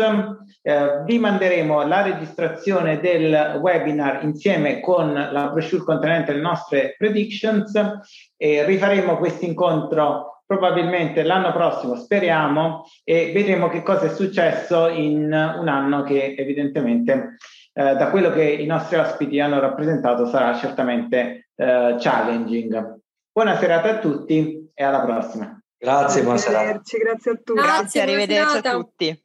Eh, 0.62 1.02
vi 1.04 1.18
manderemo 1.18 1.86
la 1.86 2.00
registrazione 2.00 3.00
del 3.00 3.58
webinar 3.60 4.24
insieme 4.24 4.80
con 4.80 5.12
la 5.12 5.50
brochure 5.50 5.84
contenente 5.84 6.32
le 6.32 6.40
nostre 6.40 6.94
predictions 6.96 7.78
e 8.38 8.64
rifaremo 8.64 9.18
questo 9.18 9.44
incontro 9.44 10.42
probabilmente 10.46 11.24
l'anno 11.24 11.52
prossimo, 11.52 11.96
speriamo, 11.96 12.86
e 13.04 13.32
vedremo 13.34 13.68
che 13.68 13.82
cosa 13.82 14.06
è 14.06 14.14
successo 14.14 14.88
in 14.88 15.24
un 15.24 15.68
anno 15.68 16.02
che 16.04 16.34
evidentemente 16.38 17.36
eh, 17.74 17.96
da 17.96 18.08
quello 18.08 18.30
che 18.30 18.44
i 18.44 18.64
nostri 18.64 18.96
ospiti 18.96 19.40
hanno 19.40 19.60
rappresentato 19.60 20.24
sarà 20.24 20.54
certamente 20.54 21.43
eh, 21.56 21.96
challenging. 21.98 23.00
Buona 23.32 23.58
serata 23.58 23.90
a 23.90 23.98
tutti 23.98 24.70
e 24.72 24.84
alla 24.84 25.00
prossima. 25.00 25.58
Grazie, 25.76 26.22
buona 26.22 26.38
serata. 26.38 26.80
Grazie 26.82 27.30
a 27.30 27.34
tutti. 27.34 27.52
Grazie, 27.52 28.00
arrivederci 28.00 28.56
a 28.56 28.70
tutti. 28.70 29.23